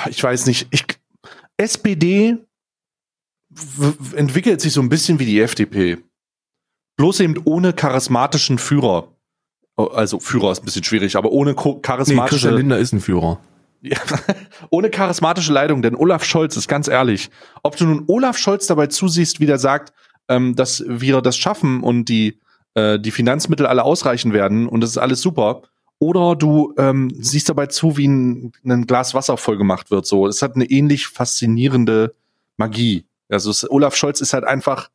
ich 0.09 0.21
weiß 0.21 0.45
nicht, 0.47 0.67
ich, 0.71 0.85
SPD 1.57 2.37
entwickelt 4.15 4.61
sich 4.61 4.73
so 4.73 4.81
ein 4.81 4.89
bisschen 4.89 5.19
wie 5.19 5.25
die 5.25 5.39
FDP. 5.39 5.97
Bloß 6.97 7.21
eben 7.21 7.35
ohne 7.45 7.73
charismatischen 7.73 8.57
Führer. 8.57 9.07
Oh, 9.77 9.85
Also 9.85 10.19
Führer 10.19 10.51
ist 10.51 10.61
ein 10.61 10.65
bisschen 10.65 10.83
schwierig, 10.83 11.15
aber 11.15 11.31
ohne 11.31 11.55
ko- 11.55 11.75
Nee, 11.75 11.81
charismatische 11.81 12.29
Christian 12.35 12.55
Lindner 12.55 12.77
ist 12.77 12.91
ein 12.93 12.99
Führer. 12.99 13.39
Ja, 13.81 13.97
ohne 14.69 14.89
charismatische 14.89 15.53
Leitung, 15.53 15.81
denn 15.81 15.95
Olaf 15.95 16.23
Scholz 16.23 16.57
ist 16.57 16.67
ganz 16.67 16.87
ehrlich, 16.87 17.29
ob 17.63 17.77
du 17.77 17.85
nun 17.85 18.03
Olaf 18.07 18.37
Scholz 18.37 18.67
dabei 18.67 18.87
zusiehst, 18.87 19.39
wie 19.39 19.45
der 19.45 19.59
sagt, 19.59 19.93
ähm, 20.27 20.55
dass 20.55 20.83
wir 20.87 21.21
das 21.21 21.37
schaffen 21.37 21.81
und 21.81 22.05
die, 22.05 22.39
äh, 22.75 22.99
die 22.99 23.11
Finanzmittel 23.11 23.65
alle 23.65 23.83
ausreichen 23.83 24.33
werden 24.33 24.67
und 24.67 24.81
das 24.81 24.91
ist 24.91 24.97
alles 24.97 25.21
super, 25.21 25.63
oder 25.99 26.35
du 26.35 26.73
ähm, 26.77 27.11
siehst 27.19 27.49
dabei 27.49 27.67
zu, 27.67 27.97
wie 27.97 28.07
ein, 28.07 28.53
ein 28.63 28.87
Glas 28.87 29.13
Wasser 29.13 29.35
voll 29.35 29.57
gemacht 29.57 29.91
wird. 29.91 30.05
So, 30.05 30.27
es 30.27 30.41
hat 30.41 30.55
eine 30.55 30.63
ähnlich 30.65 31.07
faszinierende 31.07 32.15
Magie. 32.55 33.05
Also 33.27 33.51
es, 33.51 33.69
Olaf 33.69 33.95
Scholz 33.95 34.21
ist 34.21 34.33
halt 34.33 34.45
einfach. 34.45 34.89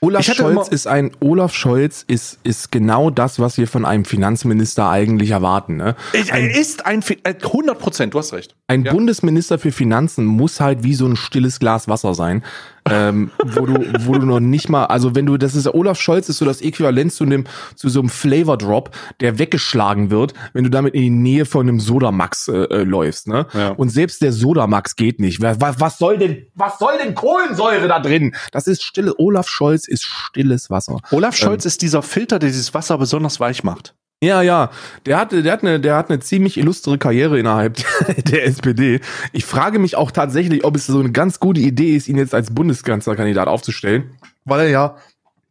Olaf 0.00 0.24
Scholz 0.26 0.68
ist 0.68 0.86
ein 0.86 1.10
Olaf 1.20 1.54
Scholz 1.54 2.04
ist 2.06 2.38
ist 2.42 2.70
genau 2.70 3.08
das, 3.10 3.38
was 3.40 3.56
wir 3.56 3.66
von 3.66 3.84
einem 3.84 4.04
Finanzminister 4.04 4.88
eigentlich 4.90 5.30
erwarten. 5.30 5.76
Ne? 5.76 5.96
Er 6.12 6.50
ist 6.58 6.84
ein 6.84 7.00
Fi- 7.02 7.18
äh, 7.24 7.34
100 7.42 7.78
Prozent. 7.78 8.14
Du 8.14 8.18
hast 8.18 8.32
recht. 8.34 8.54
Ein 8.68 8.84
Ja. 8.84 8.92
Bundesminister 8.92 9.58
für 9.58 9.72
Finanzen 9.72 10.26
muss 10.26 10.60
halt 10.60 10.82
wie 10.84 10.94
so 10.94 11.06
ein 11.06 11.16
stilles 11.16 11.58
Glas 11.60 11.88
Wasser 11.88 12.14
sein, 12.14 12.42
ähm, 12.90 13.30
wo 13.44 13.66
du, 13.66 13.74
wo 14.06 14.12
du 14.14 14.26
noch 14.26 14.40
nicht 14.40 14.68
mal, 14.68 14.86
also 14.86 15.14
wenn 15.14 15.26
du, 15.26 15.36
das 15.36 15.54
ist 15.54 15.66
Olaf 15.72 16.00
Scholz 16.00 16.28
ist 16.28 16.38
so 16.38 16.44
das 16.44 16.60
Äquivalent 16.60 17.12
zu 17.12 17.24
dem, 17.24 17.44
zu 17.74 17.88
so 17.88 18.00
einem 18.00 18.08
Flavor 18.08 18.58
Drop, 18.58 18.90
der 19.20 19.38
weggeschlagen 19.38 20.10
wird, 20.10 20.34
wenn 20.52 20.64
du 20.64 20.70
damit 20.70 20.94
in 20.94 21.02
die 21.02 21.10
Nähe 21.10 21.46
von 21.46 21.68
einem 21.68 21.80
Sodamax 21.80 22.48
äh, 22.48 22.52
äh, 22.52 22.82
läufst, 22.84 23.28
ne? 23.28 23.46
Ja. 23.52 23.70
Und 23.70 23.90
selbst 23.90 24.22
der 24.22 24.32
Sodamax 24.32 24.96
geht 24.96 25.20
nicht. 25.20 25.40
Was, 25.40 25.80
was, 25.80 25.98
soll 25.98 26.18
denn, 26.18 26.46
was 26.54 26.78
soll 26.78 26.98
denn 27.02 27.14
Kohlensäure 27.14 27.88
da 27.88 28.00
drin? 28.00 28.34
Das 28.52 28.66
ist 28.66 28.82
stille. 28.82 29.14
Olaf 29.18 29.48
Scholz 29.48 29.88
ist 29.88 30.04
stilles 30.04 30.70
Wasser. 30.70 30.98
Olaf 31.10 31.36
Scholz 31.36 31.64
ist 31.64 31.82
dieser 31.82 32.02
Filter, 32.02 32.38
der 32.38 32.48
dieses 32.48 32.74
Wasser 32.74 32.98
besonders 32.98 33.40
weich 33.40 33.64
macht. 33.64 33.94
Ja, 34.22 34.40
ja. 34.42 34.70
Der 35.04 35.18
hat, 35.18 35.32
der 35.32 35.52
hat 35.52 35.62
eine, 35.62 35.78
der 35.78 35.96
hat 35.96 36.08
eine 36.08 36.20
ziemlich 36.20 36.56
illustre 36.56 36.96
Karriere 36.98 37.38
innerhalb 37.38 37.76
der 38.16 38.46
SPD. 38.46 39.00
Ich 39.32 39.44
frage 39.44 39.78
mich 39.78 39.96
auch 39.96 40.10
tatsächlich, 40.10 40.64
ob 40.64 40.74
es 40.76 40.86
so 40.86 40.98
eine 41.00 41.12
ganz 41.12 41.38
gute 41.38 41.60
Idee 41.60 41.94
ist, 41.96 42.08
ihn 42.08 42.16
jetzt 42.16 42.34
als 42.34 42.54
Bundeskanzlerkandidat 42.54 43.46
aufzustellen. 43.48 44.16
Weil 44.44 44.60
er 44.60 44.68
ja, 44.70 44.96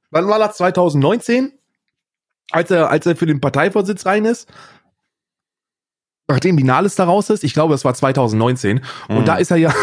wann 0.09 0.27
war 0.27 0.39
das 0.39 0.57
2019? 0.57 1.51
Als 2.51 2.71
er, 2.71 2.89
als 2.89 3.05
er 3.05 3.15
für 3.15 3.25
den 3.27 3.39
Parteivorsitz 3.41 4.05
rein 4.05 4.25
ist? 4.25 4.49
Nachdem 6.27 6.57
die 6.57 6.63
Nahles 6.63 6.95
da 6.95 7.03
raus 7.03 7.29
ist, 7.29 7.43
ich 7.43 7.53
glaube, 7.53 7.73
das 7.73 7.85
war 7.85 7.93
2019. 7.93 8.81
Und 9.09 9.19
Mhm. 9.19 9.25
da 9.25 9.35
ist 9.35 9.51
er 9.51 9.57
ja, 9.57 9.73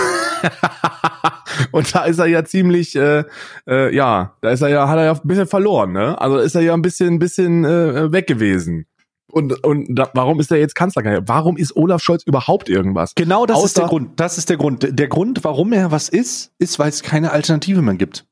und 1.72 1.95
da 1.95 2.05
ist 2.05 2.18
er 2.18 2.26
ja 2.26 2.45
ziemlich, 2.45 2.97
äh, 2.97 3.24
äh, 3.66 3.95
ja, 3.95 4.36
da 4.40 4.51
ist 4.51 4.62
er 4.62 4.68
ja, 4.68 4.88
hat 4.88 4.99
er 4.99 5.05
ja 5.05 5.12
ein 5.12 5.20
bisschen 5.24 5.47
verloren, 5.47 5.93
ne? 5.93 6.20
Also 6.20 6.38
ist 6.38 6.55
er 6.55 6.62
ja 6.62 6.74
ein 6.74 6.82
bisschen, 6.82 7.14
ein 7.14 7.18
bisschen 7.18 7.64
äh, 7.64 8.12
weg 8.12 8.26
gewesen. 8.26 8.86
Und, 9.30 9.64
und 9.64 9.95
da, 9.95 10.11
warum 10.12 10.40
ist 10.40 10.51
er 10.53 10.59
jetzt 10.59 10.74
Kanzlerkandidat? 10.74 11.26
Warum 11.26 11.57
ist 11.57 11.74
Olaf 11.74 12.03
Scholz 12.03 12.22
überhaupt 12.24 12.68
irgendwas? 12.68 13.14
Genau 13.14 13.47
das 13.47 13.57
Außer- 13.59 13.64
ist 13.64 13.78
der 13.78 13.86
Grund. 13.86 14.20
Das 14.20 14.36
ist 14.36 14.51
der 14.51 14.59
Grund. 14.59 14.86
Der 14.99 15.09
Grund, 15.09 15.43
warum 15.43 15.72
er 15.72 15.90
was 15.90 16.11
ist, 16.11 16.53
ist, 16.59 16.78
weil 16.78 16.90
es 16.90 17.03
keine 17.03 17.32
Alternative 17.32 17.80
mehr 17.80 17.95
gibt. 17.95 18.26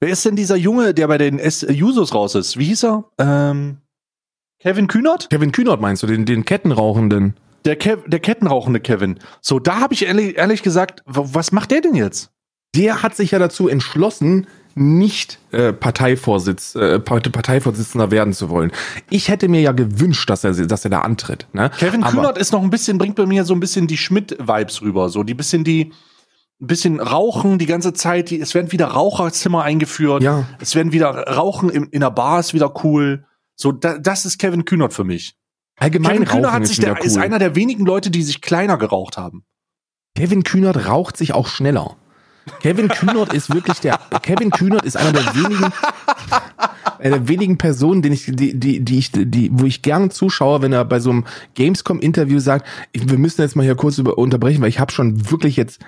Wer 0.00 0.10
ist 0.10 0.24
denn 0.24 0.36
dieser 0.36 0.56
Junge, 0.56 0.92
der 0.92 1.06
bei 1.06 1.18
den 1.18 1.38
S 1.38 1.64
Jusos 1.68 2.14
raus 2.14 2.34
ist? 2.34 2.58
Wie 2.58 2.64
hieß 2.64 2.84
er? 2.84 3.04
Ähm, 3.18 3.78
Kevin 4.58 4.88
Kühnert? 4.88 5.30
Kevin 5.30 5.52
Kühnert 5.52 5.80
meinst 5.80 6.02
du, 6.02 6.06
den, 6.08 6.26
den 6.26 6.44
Kettenrauchenden? 6.44 7.34
Der, 7.66 7.76
Kev 7.76 8.02
der 8.06 8.20
kettenrauchende 8.20 8.80
Kevin. 8.80 9.18
So, 9.42 9.58
da 9.58 9.80
habe 9.80 9.92
ich 9.92 10.06
ehrlich, 10.06 10.38
ehrlich 10.38 10.62
gesagt, 10.62 11.02
was 11.04 11.52
macht 11.52 11.70
der 11.72 11.82
denn 11.82 11.94
jetzt? 11.94 12.30
Der 12.74 13.02
hat 13.02 13.14
sich 13.16 13.32
ja 13.32 13.38
dazu 13.38 13.68
entschlossen, 13.68 14.46
nicht 14.74 15.38
äh, 15.52 15.72
Parteivorsitz, 15.72 16.74
äh, 16.74 16.98
Part- 17.00 17.32
Parteivorsitzender 17.32 18.10
werden 18.10 18.34
zu 18.34 18.50
wollen. 18.50 18.70
Ich 19.08 19.28
hätte 19.28 19.48
mir 19.48 19.62
ja 19.62 19.72
gewünscht, 19.72 20.28
dass 20.28 20.44
er, 20.44 20.52
dass 20.52 20.84
er 20.84 20.90
da 20.90 21.00
antritt. 21.00 21.46
Ne? 21.54 21.70
Kevin 21.78 22.02
Aber- 22.02 22.12
Kühnert 22.12 22.38
ist 22.38 22.52
noch 22.52 22.62
ein 22.62 22.68
bisschen, 22.70 22.98
bringt 22.98 23.16
bei 23.16 23.24
mir 23.26 23.44
so 23.44 23.54
ein 23.54 23.60
bisschen 23.60 23.86
die 23.86 23.96
Schmidt-Vibes 23.96 24.82
rüber. 24.82 25.08
So, 25.08 25.22
die 25.22 25.32
bisschen 25.34 25.64
die, 25.64 25.92
ein 26.60 26.66
bisschen 26.66 27.00
Rauchen 27.00 27.58
die 27.58 27.64
ganze 27.66 27.94
Zeit. 27.94 28.28
Die, 28.30 28.38
es 28.38 28.54
werden 28.54 28.70
wieder 28.70 28.88
Raucherzimmer 28.88 29.62
eingeführt. 29.62 30.22
Ja. 30.22 30.44
Es 30.60 30.74
werden 30.74 30.92
wieder 30.92 31.08
Rauchen 31.26 31.70
in, 31.70 31.84
in 31.86 32.00
der 32.00 32.10
Bar 32.10 32.40
ist 32.40 32.52
wieder 32.52 32.72
cool. 32.84 33.24
So, 33.54 33.72
da, 33.72 33.96
das 33.98 34.26
ist 34.26 34.38
Kevin 34.38 34.66
Kühnert 34.66 34.92
für 34.92 35.04
mich. 35.04 35.36
Allgemein 35.76 36.12
Kevin 36.12 36.24
Kühnert 36.26 36.44
Rauchen 36.46 36.54
hat 36.54 36.62
ist 36.62 36.68
sich 36.68 36.80
der, 36.80 37.02
ist 37.02 37.16
cool. 37.16 37.22
einer 37.22 37.38
der 37.38 37.54
wenigen 37.54 37.84
Leute, 37.84 38.10
die 38.10 38.22
sich 38.22 38.40
kleiner 38.40 38.78
geraucht 38.78 39.16
haben. 39.16 39.44
Kevin 40.14 40.42
Kühnert 40.42 40.88
raucht 40.88 41.16
sich 41.16 41.34
auch 41.34 41.46
schneller. 41.46 41.96
Kevin 42.60 42.88
Kühnert 42.88 43.32
ist 43.32 43.52
wirklich 43.52 43.80
der. 43.80 43.98
Kevin 44.22 44.50
Kühnert 44.50 44.84
ist 44.84 44.96
einer 44.96 45.12
der 45.12 45.34
wenigen, 45.34 45.72
einer 46.98 47.18
der 47.18 47.28
wenigen 47.28 47.58
Personen, 47.58 48.02
den 48.02 48.12
ich, 48.12 48.24
die, 48.26 48.58
die, 48.58 48.84
die 48.84 48.98
ich, 48.98 49.10
die, 49.12 49.50
wo 49.52 49.64
ich 49.64 49.82
gerne 49.82 50.08
zuschaue, 50.10 50.62
wenn 50.62 50.72
er 50.72 50.84
bei 50.84 51.00
so 51.00 51.10
einem 51.10 51.24
Gamescom-Interview 51.54 52.38
sagt, 52.38 52.66
ich, 52.92 53.08
wir 53.10 53.18
müssen 53.18 53.42
jetzt 53.42 53.56
mal 53.56 53.64
hier 53.64 53.74
kurz 53.74 53.98
über, 53.98 54.16
unterbrechen, 54.16 54.62
weil 54.62 54.68
ich 54.68 54.80
habe 54.80 54.92
schon 54.92 55.30
wirklich 55.30 55.56
jetzt 55.56 55.80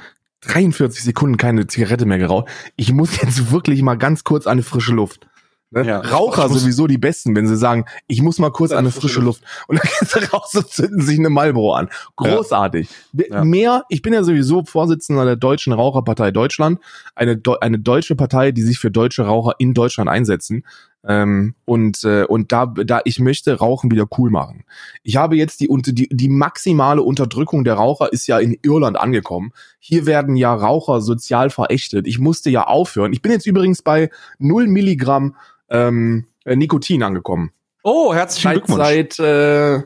43 0.43 1.03
Sekunden 1.03 1.37
keine 1.37 1.67
Zigarette 1.67 2.07
mehr 2.07 2.19
geraucht. 2.19 2.49
Ich 2.77 2.93
muss 2.93 3.21
jetzt 3.23 3.51
wirklich 3.51 3.83
mal 3.83 3.97
ganz 3.97 4.25
kurz 4.25 4.47
an 4.47 4.53
eine 4.53 4.63
frische 4.63 4.93
Luft. 4.93 5.29
Ne? 5.71 5.85
Ja. 5.85 6.01
Raucher 6.01 6.49
sowieso 6.49 6.87
die 6.87 6.97
Besten, 6.97 7.37
wenn 7.37 7.47
sie 7.47 7.57
sagen, 7.57 7.85
ich 8.07 8.23
muss 8.23 8.39
mal 8.39 8.51
kurz 8.51 8.73
an 8.73 8.79
eine 8.79 8.91
frische 8.91 9.21
Luft. 9.21 9.43
Und 9.67 9.79
dann 9.79 9.87
gehen 9.87 10.09
sie 10.09 10.33
raus 10.33 10.55
und 10.55 10.69
zünden 10.69 11.03
sich 11.03 11.19
eine 11.19 11.29
Marlboro 11.29 11.75
an. 11.75 11.89
Großartig. 12.17 12.89
Ja. 13.13 13.45
Mehr, 13.45 13.85
ich 13.91 14.01
bin 14.01 14.15
ja 14.15 14.23
sowieso 14.23 14.65
Vorsitzender 14.65 15.27
der 15.27 15.37
Deutschen 15.37 15.75
Raucherpartei 15.75 16.31
Deutschland, 16.31 16.81
eine, 17.15 17.41
eine 17.61 17.79
deutsche 17.79 18.17
Partei, 18.17 18.53
die 18.53 18.63
sich 18.63 18.79
für 18.79 18.91
deutsche 18.91 19.25
Raucher 19.25 19.57
in 19.59 19.75
Deutschland 19.75 20.09
einsetzen. 20.09 20.65
Ähm, 21.07 21.55
und 21.65 22.03
äh, 22.03 22.25
und 22.25 22.51
da, 22.51 22.67
da 22.67 23.01
ich 23.05 23.21
möchte 23.21 23.55
Rauchen 23.55 23.91
wieder 23.91 24.07
cool 24.19 24.31
machen. 24.31 24.65
Ich 25.05 25.17
habe 25.17 25.37
jetzt 25.37 25.61
die, 25.61 25.69
die 25.69 26.09
die 26.11 26.29
maximale 26.29 27.03
Unterdrückung 27.03 27.63
der 27.63 27.75
Raucher 27.75 28.13
ist 28.13 28.27
ja 28.27 28.39
in 28.41 28.59
Irland 28.63 28.99
angekommen. 28.99 29.53
Hier 29.79 30.07
werden 30.07 30.35
ja 30.35 30.53
Raucher 30.53 31.01
sozial 31.01 31.51
verächtet. 31.51 32.09
Ich 32.09 32.19
musste 32.19 32.51
ja 32.51 32.65
aufhören. 32.65 33.13
Ich 33.13 33.23
bin 33.23 33.31
jetzt 33.31 33.47
übrigens 33.47 33.83
bei 33.83 34.11
0 34.39 34.67
Milligramm 34.67 35.37
ähm, 35.71 36.27
äh, 36.45 36.57
Nikotin 36.57 37.03
angekommen. 37.03 37.53
Oh, 37.83 38.13
herzlichen 38.15 38.49
Seit, 38.49 38.55
Glückwunsch. 38.55 38.87
seit 38.87 39.19
äh, 39.19 39.83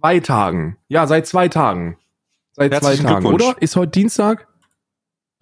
zwei 0.00 0.20
Tagen. 0.20 0.76
Ja, 0.88 1.06
seit 1.06 1.26
zwei 1.26 1.48
Tagen. 1.48 1.96
Seit 2.52 2.74
zwei 2.74 2.96
Tagen, 2.96 3.26
oder? 3.26 3.54
Ist 3.60 3.76
heute 3.76 3.92
Dienstag? 3.92 4.48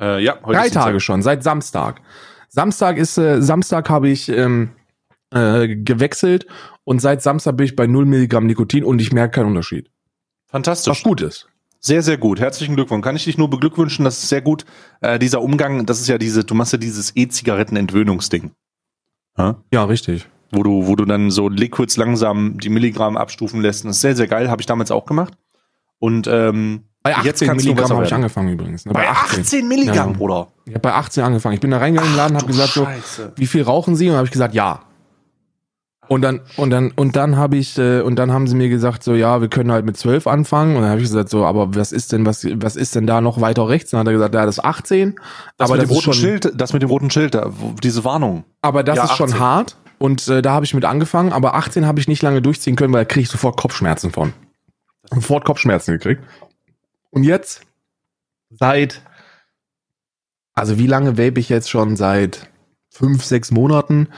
äh, 0.00 0.22
ja, 0.22 0.38
heute 0.42 0.59
Drei. 0.59 0.68
Tage 0.68 1.00
schon, 1.00 1.22
seit 1.22 1.42
Samstag. 1.42 2.00
Samstag 2.48 2.96
ist, 2.96 3.18
äh, 3.18 3.40
Samstag 3.42 3.88
habe 3.90 4.09
ich 4.09 4.28
ähm, 4.28 4.70
äh, 5.32 5.68
gewechselt 5.76 6.46
und 6.84 7.00
seit 7.00 7.22
Samstag 7.22 7.57
bin 7.57 7.66
ich 7.66 7.76
bei 7.76 7.86
0 7.86 8.07
Milligramm 8.07 8.46
Nikotin 8.46 8.84
und 8.84 9.00
ich 9.00 9.12
merke 9.12 9.36
keinen 9.36 9.48
Unterschied. 9.48 9.90
Fantastisch. 10.46 10.90
Was 10.90 11.02
gut 11.02 11.20
ist. 11.22 11.48
Sehr, 11.80 12.02
sehr 12.02 12.16
gut. 12.18 12.40
Herzlichen 12.40 12.74
Glückwunsch. 12.74 13.04
Kann 13.04 13.16
ich 13.16 13.24
dich 13.24 13.38
nur 13.38 13.50
beglückwünschen. 13.50 14.04
Das 14.04 14.22
ist 14.22 14.28
sehr 14.28 14.42
gut. 14.42 14.64
Äh, 15.00 15.18
dieser 15.18 15.42
Umgang, 15.42 15.86
das 15.86 16.00
ist 16.00 16.09
ja 16.09 16.18
diese, 16.18 16.44
du 16.44 16.54
machst 16.54 16.72
ja 16.72 16.78
dieses 16.78 17.14
E-Zigaretten-Entwöhnungsding. 17.14 18.52
Ja? 19.39 19.57
Ja, 19.72 19.84
richtig. 19.84 20.26
Wo 20.53 20.62
du, 20.62 20.87
wo 20.87 20.97
du 20.97 21.05
dann 21.05 21.30
so 21.30 21.49
Liquids 21.49 21.97
langsam 21.97 22.59
die 22.59 22.68
Milligramm 22.68 23.16
abstufen 23.16 23.61
lässt. 23.61 23.84
Das 23.84 23.97
ist 23.97 24.01
sehr, 24.01 24.14
sehr 24.16 24.28
geil. 24.28 24.51
Habe 24.51 24.62
ich 24.62 24.66
damals 24.66 24.91
auch 24.91 25.05
gemacht. 25.05 25.34
Und 25.99 26.26
ähm, 26.28 26.84
Bei 27.03 27.14
18 27.14 27.24
jetzt 27.26 27.45
kannst 27.45 27.64
du 27.64 27.68
Milligramm 27.70 27.97
habe 27.97 28.07
ich 28.07 28.14
angefangen 28.14 28.49
übrigens. 28.51 28.87
Ne? 28.87 28.93
Bei 28.93 29.09
18 29.09 29.66
Milligramm, 29.66 30.12
Ja. 30.12 30.16
Bruder. 30.16 30.49
Ich 30.66 30.72
habe 30.74 30.80
bei 30.80 30.93
18 30.93 31.24
angefangen. 31.24 31.55
Ich 31.55 31.61
bin 31.61 31.70
da 31.70 31.78
reingegangen 31.78 32.12
im 32.12 32.16
Laden 32.16 32.34
und 32.37 32.43
habe 32.43 32.53
gesagt 32.53 32.72
so, 32.72 32.87
wie 33.37 33.47
viel 33.47 33.62
rauchen 33.62 33.97
Sie? 33.97 34.09
Und 34.09 34.16
habe 34.16 34.26
ich 34.26 34.32
gesagt, 34.32 34.55
ja. 34.55 34.80
Und 36.09 36.22
dann 36.22 36.40
und 36.57 36.70
dann 36.70 36.92
und 36.92 37.16
dann 37.16 37.36
habe 37.36 37.57
ich 37.57 37.76
äh, 37.78 38.00
und 38.00 38.16
dann 38.16 38.32
haben 38.32 38.46
sie 38.46 38.54
mir 38.57 38.68
gesagt 38.68 39.02
so 39.02 39.14
ja 39.14 39.40
wir 39.40 39.48
können 39.48 39.72
halt 39.72 39.84
mit 39.84 39.96
12 39.96 40.26
anfangen. 40.26 40.76
Und 40.76 40.82
dann 40.82 40.90
habe 40.90 41.00
ich 41.00 41.07
gesagt 41.09 41.28
so 41.28 41.44
aber 41.44 41.74
was 41.74 41.92
ist 41.92 42.12
denn 42.12 42.24
was 42.26 42.46
was 42.54 42.76
ist 42.76 42.94
denn 42.94 43.07
da 43.07 43.20
noch 43.20 43.40
weiter 43.40 43.68
rechts? 43.68 43.92
Und 43.92 43.98
dann 43.98 44.07
hat 44.07 44.09
er 44.09 44.12
gesagt 44.14 44.34
ja 44.34 44.46
das 44.46 44.59
ist 44.59 44.64
18 44.64 45.16
Das 45.57 45.68
aber 45.70 45.78
mit 45.78 45.82
das 45.82 45.88
dem 45.88 45.90
ist 45.90 45.96
roten 45.96 46.04
schon 46.04 46.14
Schild, 46.14 46.52
das 46.54 46.72
mit 46.72 46.82
dem 46.82 46.88
roten 46.90 47.11
Schild, 47.11 47.34
da, 47.34 47.50
diese 47.82 48.04
Warnung. 48.04 48.44
aber 48.62 48.82
das 48.84 48.96
Ja, 48.96 49.04
ist 49.04 49.16
schon 49.16 49.30
18. 49.30 49.40
hart. 49.40 49.76
Und 49.98 50.28
äh, 50.28 50.42
da 50.42 50.52
habe 50.52 50.64
ich 50.66 50.74
mit 50.74 50.84
angefangen. 50.84 51.32
Aber 51.32 51.54
18 51.54 51.86
habe 51.86 51.98
ich 52.00 52.07
nicht 52.07 52.22
lange 52.22 52.42
durchziehen 52.42 52.76
können 52.76 52.92
weil 52.92 53.04
da 53.04 53.09
kriege 53.09 53.22
ich 53.22 53.30
sofort 53.30 53.57
Kopfschmerzen 53.57 54.12
von. 54.12 54.32
Sofort 55.12 55.44
Kopfschmerzen 55.44 55.92
gekriegt. 55.92 56.22
Und 57.11 57.24
jetzt 57.24 57.62
seit 58.50 59.00
also 60.52 60.78
wie 60.78 60.86
lange 60.86 61.18
vape 61.18 61.38
ich 61.40 61.48
jetzt 61.48 61.70
schon? 61.70 61.96
Seit 61.96 62.48
fünf 62.90 63.24
sechs 63.24 63.50
Monaten 63.50 64.09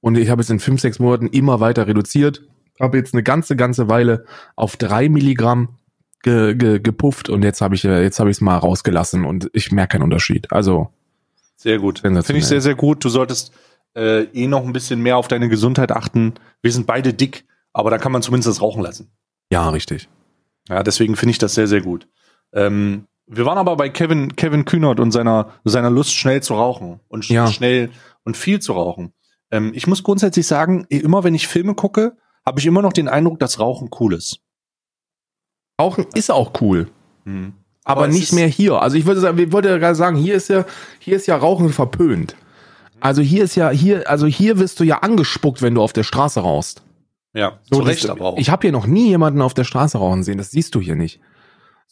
und 0.00 0.16
ich 0.18 0.28
habe 0.30 0.40
es 0.42 0.50
in 0.50 0.58
fünf, 0.60 0.80
sechs 0.80 0.98
Monaten 0.98 1.26
immer 1.28 1.60
weiter 1.60 1.86
reduziert. 1.86 2.42
Habe 2.80 2.96
jetzt 2.96 3.12
eine 3.14 3.22
ganze, 3.22 3.56
ganze 3.56 3.88
Weile 3.88 4.24
auf 4.56 4.76
drei 4.76 5.08
Milligramm 5.08 5.76
ge, 6.22 6.54
ge, 6.54 6.78
gepufft 6.80 7.28
und 7.28 7.42
jetzt 7.42 7.60
habe 7.60 7.74
ich 7.74 7.84
äh, 7.84 8.02
jetzt 8.02 8.18
habe 8.20 8.30
ich 8.30 8.38
es 8.38 8.40
mal 8.40 8.56
rausgelassen 8.56 9.24
und 9.24 9.50
ich 9.52 9.70
merke 9.72 9.92
keinen 9.94 10.04
Unterschied. 10.04 10.50
Also 10.52 10.88
Sehr 11.56 11.78
gut. 11.78 12.00
Finde 12.00 12.20
ich 12.36 12.46
sehr, 12.46 12.60
sehr 12.62 12.74
gut. 12.74 13.04
Du 13.04 13.08
solltest 13.10 13.52
äh, 13.94 14.22
eh 14.32 14.46
noch 14.46 14.64
ein 14.64 14.72
bisschen 14.72 15.02
mehr 15.02 15.16
auf 15.18 15.28
deine 15.28 15.48
Gesundheit 15.48 15.92
achten. 15.92 16.34
Wir 16.62 16.72
sind 16.72 16.86
beide 16.86 17.12
dick, 17.12 17.44
aber 17.72 17.90
da 17.90 17.98
kann 17.98 18.12
man 18.12 18.22
zumindest 18.22 18.48
das 18.48 18.62
Rauchen 18.62 18.82
lassen. 18.82 19.10
ja, 19.52 19.68
richtig. 19.68 20.08
Ja, 20.68 20.82
deswegen 20.84 21.16
finde 21.16 21.32
ich 21.32 21.38
das 21.38 21.54
sehr, 21.54 21.66
sehr 21.66 21.80
gut. 21.80 22.06
Ähm, 22.52 23.06
wir 23.26 23.44
waren 23.46 23.58
aber 23.58 23.76
bei 23.76 23.88
Kevin, 23.88 24.36
Kevin 24.36 24.64
Kühnert 24.64 25.00
und 25.00 25.10
seiner, 25.10 25.50
seiner 25.64 25.90
Lust, 25.90 26.12
schnell 26.14 26.42
zu 26.42 26.54
rauchen 26.54 27.00
und 27.08 27.24
sch 27.24 27.30
Ja. 27.30 27.46
schnell 27.48 27.90
und 28.24 28.36
viel 28.36 28.60
zu 28.60 28.72
rauchen. 28.74 29.12
Ähm, 29.50 29.72
ich 29.74 29.86
muss 29.86 30.02
grundsätzlich 30.02 30.46
sagen, 30.46 30.86
immer 30.88 31.24
wenn 31.24 31.34
ich 31.34 31.48
Filme 31.48 31.74
gucke, 31.74 32.16
habe 32.46 32.60
ich 32.60 32.66
immer 32.66 32.82
noch 32.82 32.92
den 32.92 33.08
Eindruck, 33.08 33.38
dass 33.38 33.58
Rauchen 33.60 33.90
cool 34.00 34.14
ist. 34.14 34.40
Rauchen 35.80 36.06
ist 36.14 36.30
auch 36.30 36.52
cool, 36.60 36.88
Mhm. 37.24 37.54
aber, 37.84 38.08
es 38.08 38.14
nicht 38.14 38.32
mehr 38.32 38.46
hier. 38.46 38.80
Also 38.82 38.96
ich 38.96 39.06
würde 39.06 39.20
sagen, 39.20 39.38
ich 39.38 39.52
wollte 39.52 39.68
ja 39.68 39.78
gerade 39.78 39.94
sagen, 39.94 40.16
hier 40.16 40.34
ist 40.34 40.48
ja 40.48 40.64
hier 40.98 41.16
ist 41.16 41.26
ja 41.26 41.36
Rauchen 41.36 41.70
verpönt. 41.70 42.36
Also 43.00 43.22
hier 43.22 43.44
ist 43.44 43.54
ja 43.54 43.70
hier 43.70 44.08
also 44.08 44.26
hier 44.26 44.58
wirst 44.58 44.78
du 44.80 44.84
ja 44.84 44.98
angespuckt, 44.98 45.62
wenn 45.62 45.74
du 45.74 45.82
auf 45.82 45.92
der 45.94 46.02
Straße 46.02 46.40
rauchst. 46.40 46.82
Ja, 47.32 47.60
So, 47.70 47.76
zu 47.76 47.82
das- 47.82 47.88
Recht 47.88 48.10
aber 48.10 48.24
auch. 48.26 48.38
Ich 48.38 48.50
habe 48.50 48.62
hier 48.62 48.72
noch 48.72 48.86
nie 48.86 49.08
jemanden 49.08 49.40
auf 49.40 49.54
der 49.54 49.64
Straße 49.64 49.96
rauchen 49.98 50.22
sehen. 50.22 50.36
Das 50.38 50.50
siehst 50.50 50.74
du 50.74 50.80
hier 50.80 50.96
nicht. 50.96 51.20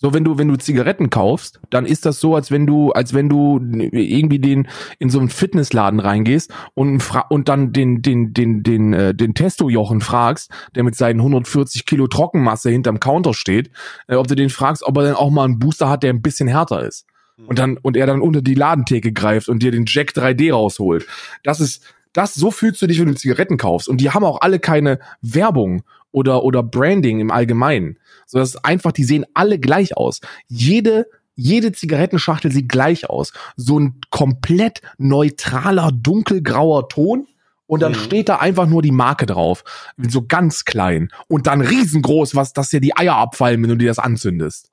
So, 0.01 0.15
wenn 0.15 0.23
du, 0.23 0.39
wenn 0.39 0.47
du 0.47 0.57
Zigaretten 0.57 1.11
kaufst, 1.11 1.61
dann 1.71 1.85
ist 1.85 2.07
das 2.07 2.21
so, 2.21 2.37
als 2.37 2.53
wenn 2.53 2.67
du, 2.67 2.93
als 2.93 3.15
wenn 3.15 3.29
du 3.29 3.59
irgendwie 3.59 4.39
den 4.39 4.69
in 5.01 5.11
so 5.11 5.19
einen 5.19 5.29
Fitnessladen 5.29 5.99
reingehst 5.99 6.53
und, 6.75 7.03
und 7.31 7.49
dann 7.49 7.73
den, 7.73 8.01
den, 8.01 8.33
den, 8.33 8.63
den, 8.63 8.93
äh, 8.93 9.13
den 9.13 9.35
Testo-Jochen 9.35 10.01
fragst, 10.01 10.53
der 10.77 10.85
mit 10.85 10.95
seinen 10.95 11.19
140 11.19 11.85
Kilo 11.85 12.07
Trockenmasse 12.07 12.71
hinterm 12.71 13.01
Counter 13.01 13.35
steht, 13.35 13.73
äh, 14.07 14.15
ob 14.15 14.29
du 14.29 14.37
den 14.37 14.51
fragst, 14.51 14.85
ob 14.85 14.97
er 14.99 15.03
dann 15.03 15.15
auch 15.17 15.31
mal 15.31 15.45
einen 15.45 15.59
Booster 15.59 15.89
hat, 15.89 16.05
der 16.05 16.13
ein 16.13 16.23
bisschen 16.23 16.47
härter 16.47 16.87
ist. 16.87 17.05
Und 17.47 17.59
dann, 17.59 17.77
und 17.77 17.97
er 17.97 18.07
dann 18.07 18.21
unter 18.21 18.43
die 18.43 18.55
Ladentheke 18.55 19.13
greift 19.13 19.49
und 19.49 19.63
dir 19.63 19.71
den 19.71 19.85
Jack 19.87 20.11
3D 20.11 20.53
rausholt. 20.53 21.07
Das 21.45 21.61
ist, 21.61 21.85
das, 22.13 22.35
so 22.35 22.51
fühlst 22.51 22.83
du 22.83 22.87
dich, 22.87 23.01
wenn 23.01 23.07
du 23.07 23.15
Zigaretten 23.15 23.57
kaufst. 23.59 23.89
Und 23.89 24.01
die 24.01 24.11
haben 24.11 24.25
auch 24.25 24.41
alle 24.41 24.59
keine 24.59 24.99
Werbung 25.23 25.83
oder, 26.11 26.43
oder 26.43 26.63
Branding 26.63 27.21
im 27.21 27.31
Allgemeinen. 27.31 27.99
So, 28.31 28.39
das 28.39 28.51
ist 28.51 28.65
einfach, 28.65 28.93
die 28.93 29.05
sehen 29.05 29.25
alle 29.33 29.59
gleich 29.59 29.97
aus. 29.97 30.21
Jede, 30.49 31.07
jede 31.35 31.73
Zigarettenschachtel 31.73 32.53
sieht 32.53 32.69
gleich 32.69 33.09
aus. 33.09 33.33
So 33.57 33.81
ein 33.81 34.01
komplett 34.11 34.83
neutraler, 34.99 35.91
dunkelgrauer 35.93 36.91
Ton. 36.91 37.27
Und 37.67 37.81
dann 37.81 37.93
Mhm. 37.93 37.97
steht 37.97 38.29
da 38.29 38.37
einfach 38.37 38.67
nur 38.67 38.83
die 38.83 38.93
Marke 38.93 39.25
drauf. 39.27 39.65
So 39.97 40.27
ganz 40.27 40.65
klein. 40.67 41.11
Und 41.27 41.47
dann 41.47 41.63
riesengroß, 41.63 42.35
was, 42.35 42.53
dass 42.53 42.69
dir 42.69 42.81
die 42.81 42.97
Eier 42.97 43.17
abfallen, 43.17 43.63
wenn 43.63 43.71
du 43.71 43.77
dir 43.77 43.89
das 43.89 43.99
anzündest. 43.99 44.71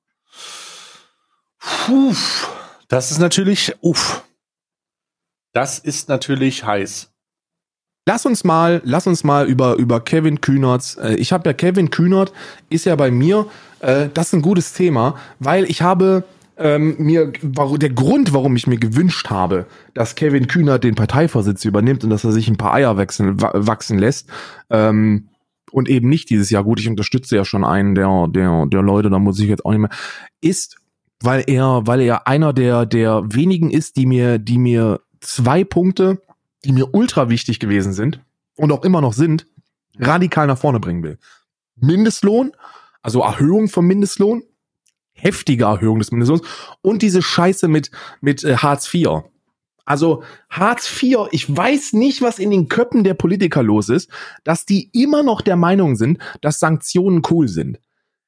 Puh, 1.60 2.14
das 2.89 3.12
ist 3.12 3.20
natürlich, 3.20 3.74
uff. 3.82 4.24
Das 5.53 5.80
ist 5.80 6.10
natürlich 6.10 6.66
heiß. 6.66 7.12
Lass 8.08 8.26
uns 8.28 8.43
mal, 8.43 8.82
lass 8.86 9.08
uns 9.08 9.24
mal 9.24 9.47
über, 9.47 9.78
über 9.78 9.99
Kevin 9.99 10.39
Kühnerts. 10.39 10.95
Äh, 10.95 11.16
ich 11.16 11.34
habe 11.34 11.49
ja 11.49 11.53
Kevin 11.53 11.89
Kühnert, 11.89 12.32
ist 12.70 12.86
ja 12.86 12.95
bei 12.95 13.10
mir, 13.10 13.47
äh, 13.80 14.10
das 14.14 14.28
ist 14.28 14.34
ein 14.34 14.41
gutes 14.43 14.74
Thema, 14.74 15.16
weil 15.39 15.66
ich 15.66 15.82
habe 15.82 16.24
ähm, 16.58 16.95
mir, 16.99 17.34
warum, 17.41 17.80
der 17.80 17.89
Grund, 17.89 18.32
warum 18.32 18.56
ich 18.56 18.68
mir 18.68 18.78
gewünscht 18.78 19.32
habe, 19.32 19.66
dass 19.95 20.14
Kevin 20.14 20.47
Kühner 20.47 20.78
den 20.78 20.93
Parteivorsitz 20.93 21.66
übernimmt 21.66 22.03
und 22.03 22.12
dass 22.12 22.24
er 22.24 22.32
sich 22.32 22.47
ein 22.47 22.58
paar 22.58 22.76
Eier 22.76 22.95
wechseln, 22.95 23.41
wachsen 23.41 23.97
lässt, 23.97 24.30
ähm, 24.70 25.30
und 25.72 25.89
eben 25.89 26.08
nicht 26.08 26.30
dieses 26.30 26.51
Jahr, 26.51 26.64
gut, 26.64 26.80
ich 26.80 26.88
unterstütze 26.88 27.36
ja 27.36 27.43
schon 27.43 27.66
einen 27.66 27.95
der, 27.95 28.28
der, 28.30 28.66
der 28.68 28.82
Leute, 28.82 29.10
da 29.10 29.20
muss 29.20 29.39
ich 29.39 29.49
jetzt 29.49 29.66
auch 29.66 29.72
nicht 29.72 29.82
mehr, 29.82 29.89
ist, 30.39 30.78
weil 31.22 31.43
er, 31.47 31.82
weil 31.86 31.99
er 32.01 32.28
einer 32.28 32.53
der, 32.53 32.86
der 32.86 33.24
wenigen 33.26 33.72
ist, 33.72 33.97
die 33.97 34.06
mir, 34.06 34.38
die 34.38 34.60
mir 34.60 35.01
zwei 35.20 35.64
Punkte, 35.66 36.22
die 36.66 36.72
mir 36.72 36.93
ultra 36.93 37.30
wichtig 37.30 37.59
gewesen 37.59 37.93
sind 37.93 38.20
und 38.55 38.72
auch 38.72 38.84
immer 38.84 39.01
noch 39.01 39.13
sind, 39.13 39.45
radikal 39.97 40.47
nach 40.47 40.57
vorne 40.57 40.80
bringen 40.80 41.03
will. 41.03 41.18
Mindestlohn, 41.76 42.51
also 43.01 43.22
Erhöhung 43.22 43.68
vom 43.68 43.86
Mindestlohn, 43.86 44.43
heftige 45.13 45.66
Erhöhung 45.66 45.99
des 45.99 46.11
Mindestlohns 46.11 46.41
und 46.82 47.01
diese 47.01 47.22
Scheiße 47.22 47.68
mit, 47.68 47.91
mit 48.20 48.43
äh, 48.43 48.57
Hartz 48.57 48.91
IV. 48.93 49.24
Also 49.86 50.24
Hartz 50.49 50.91
IV, 51.01 51.28
ich 51.32 51.55
weiß 51.55 51.93
nicht, 51.93 52.22
was 52.22 52.39
in 52.39 52.49
den 52.49 52.68
Köpfen 52.68 53.03
der 53.03 53.13
Politiker 53.13 53.61
los 53.61 53.89
ist, 53.89 54.09
dass 54.43 54.66
die 54.66 54.89
immer 54.93 55.22
noch 55.22 55.41
der 55.41 55.55
Meinung 55.55 55.95
sind, 55.95 56.18
dass 56.41 56.59
Sanktionen 56.59 57.22
cool 57.30 57.47
sind. 57.47 57.80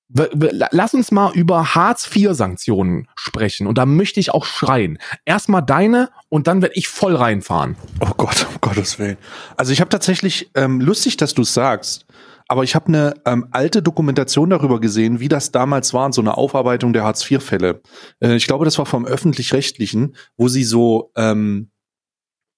Lass 0.10 0.94
uns 0.94 1.12
mal 1.12 1.34
über 1.34 1.76
Hartz 1.76 2.10
IV 2.16 2.30
Sanktionen 2.32 3.08
sprechen 3.16 3.68
und 3.68 3.78
da 3.78 3.86
möchte 3.86 4.22
ich 4.22 4.32
auch 4.32 4.46
schreien. 4.46 5.00
Erstmal 5.26 5.62
deine 5.62 6.10
und 6.30 6.48
dann 6.48 6.62
werde 6.62 6.76
ich 6.76 6.88
voll 6.88 7.16
reinfahren. 7.16 7.76
Oh 8.00 8.14
Gott, 8.16 8.48
um 8.50 8.62
Gottes 8.62 9.00
Willen. 9.00 9.18
Also 9.58 9.74
ich 9.74 9.82
habe 9.82 9.90
tatsächlich 9.90 10.50
ähm, 10.56 10.80
lustig, 10.80 11.18
dass 11.18 11.34
du 11.34 11.42
es 11.42 11.54
sagst, 11.54 12.06
aber 12.48 12.64
ich 12.64 12.76
habe 12.76 12.88
eine 12.88 13.14
ähm, 13.26 13.48
alte 13.52 13.82
Dokumentation 13.82 14.50
darüber 14.50 14.80
gesehen, 14.80 15.20
wie 15.20 15.28
das 15.28 15.52
damals 15.52 15.94
war, 15.94 16.12
so 16.14 16.22
eine 16.22 16.38
Aufarbeitung 16.38 16.94
der 16.94 17.04
Hartz-IV-Fälle. 17.04 17.82
Äh, 18.22 18.36
ich 18.36 18.48
glaube, 18.48 18.64
das 18.64 18.78
war 18.78 18.86
vom 18.86 19.06
öffentlich-rechtlichen, 19.06 20.16
wo 20.38 20.48
sie 20.48 20.64
so, 20.64 21.12
ähm, 21.18 21.72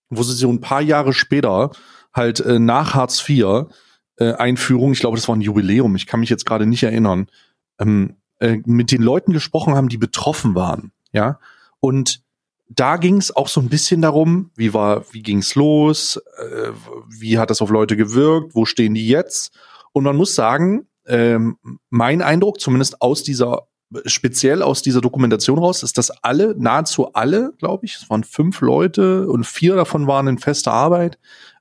wo 0.09 0.21
sie 0.21 0.33
so 0.33 0.51
ein 0.51 0.61
paar 0.61 0.81
Jahre 0.81 1.13
später 1.13 1.71
halt 2.13 2.39
äh, 2.41 2.59
nach 2.59 2.93
Hartz 2.93 3.27
IV 3.27 3.65
äh, 4.19 4.33
Einführung, 4.33 4.91
ich 4.91 4.99
glaube, 4.99 5.17
das 5.17 5.27
war 5.27 5.35
ein 5.35 5.41
Jubiläum, 5.41 5.95
ich 5.95 6.05
kann 6.05 6.19
mich 6.19 6.29
jetzt 6.29 6.45
gerade 6.45 6.65
nicht 6.65 6.83
erinnern, 6.83 7.27
ähm, 7.79 8.15
äh, 8.39 8.57
mit 8.65 8.91
den 8.91 9.01
Leuten 9.01 9.33
gesprochen 9.33 9.75
haben, 9.75 9.89
die 9.89 9.97
betroffen 9.97 10.55
waren, 10.55 10.91
ja. 11.11 11.39
Und 11.79 12.21
da 12.69 12.97
ging 12.97 13.17
es 13.17 13.35
auch 13.35 13.47
so 13.47 13.59
ein 13.59 13.69
bisschen 13.69 14.01
darum, 14.01 14.51
wie 14.55 14.73
war, 14.73 15.03
wie 15.11 15.23
ging's 15.23 15.55
los, 15.55 16.17
äh, 16.37 16.71
wie 17.07 17.39
hat 17.39 17.49
das 17.49 17.61
auf 17.61 17.71
Leute 17.71 17.97
gewirkt, 17.97 18.53
wo 18.53 18.65
stehen 18.65 18.93
die 18.93 19.07
jetzt? 19.07 19.51
Und 19.91 20.03
man 20.03 20.15
muss 20.15 20.35
sagen, 20.35 20.85
ähm, 21.07 21.57
mein 21.89 22.21
Eindruck, 22.21 22.59
zumindest 22.59 23.01
aus 23.01 23.23
dieser, 23.23 23.67
speziell 24.05 24.61
aus 24.61 24.83
dieser 24.83 25.01
Dokumentation 25.01 25.57
raus, 25.57 25.81
ist, 25.81 25.97
dass 25.97 26.11
alle, 26.11 26.55
nahezu 26.57 27.13
alle, 27.13 27.53
glaube 27.57 27.85
ich, 27.85 27.95
es 27.95 28.09
waren 28.09 28.23
fünf 28.23 28.61
Leute 28.61 29.27
und 29.27 29.47
vier 29.47 29.75
davon 29.75 30.05
waren 30.05 30.27
in 30.27 30.37
fester 30.37 30.71
Arbeit, 30.71 31.17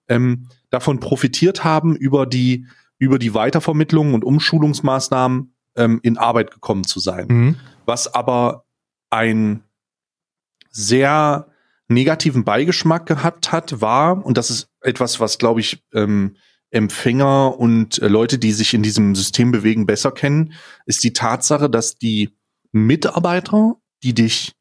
ähm, 0.08 0.48
davon 0.70 1.00
profitiert 1.00 1.64
haben, 1.64 1.96
über 1.96 2.26
die, 2.26 2.66
über 2.98 3.18
die 3.18 3.34
Weitervermittlung 3.34 4.14
und 4.14 4.24
Umschulungsmaßnahmen 4.24 5.54
ähm, 5.76 6.00
in 6.02 6.18
Arbeit 6.18 6.50
gekommen 6.50 6.84
zu 6.84 7.00
sein. 7.00 7.26
Mhm. 7.28 7.56
Was 7.86 8.12
aber 8.12 8.64
ein 9.10 9.62
sehr 10.70 11.48
negativen 11.88 12.44
Beigeschmack 12.44 13.06
gehabt 13.06 13.50
hat, 13.50 13.80
war, 13.80 14.24
und 14.24 14.36
das 14.36 14.50
ist 14.50 14.68
etwas, 14.82 15.20
was, 15.20 15.38
glaube 15.38 15.60
ich, 15.60 15.82
ähm, 15.94 16.36
Empfänger 16.70 17.58
und 17.58 17.98
äh, 18.02 18.08
Leute, 18.08 18.38
die 18.38 18.52
sich 18.52 18.74
in 18.74 18.82
diesem 18.82 19.14
System 19.14 19.52
bewegen, 19.52 19.86
besser 19.86 20.12
kennen, 20.12 20.52
ist 20.84 21.02
die 21.02 21.14
Tatsache, 21.14 21.70
dass 21.70 21.96
die 21.96 22.36
Mitarbeiter, 22.72 23.76
die 24.02 24.12
dich, 24.12 24.52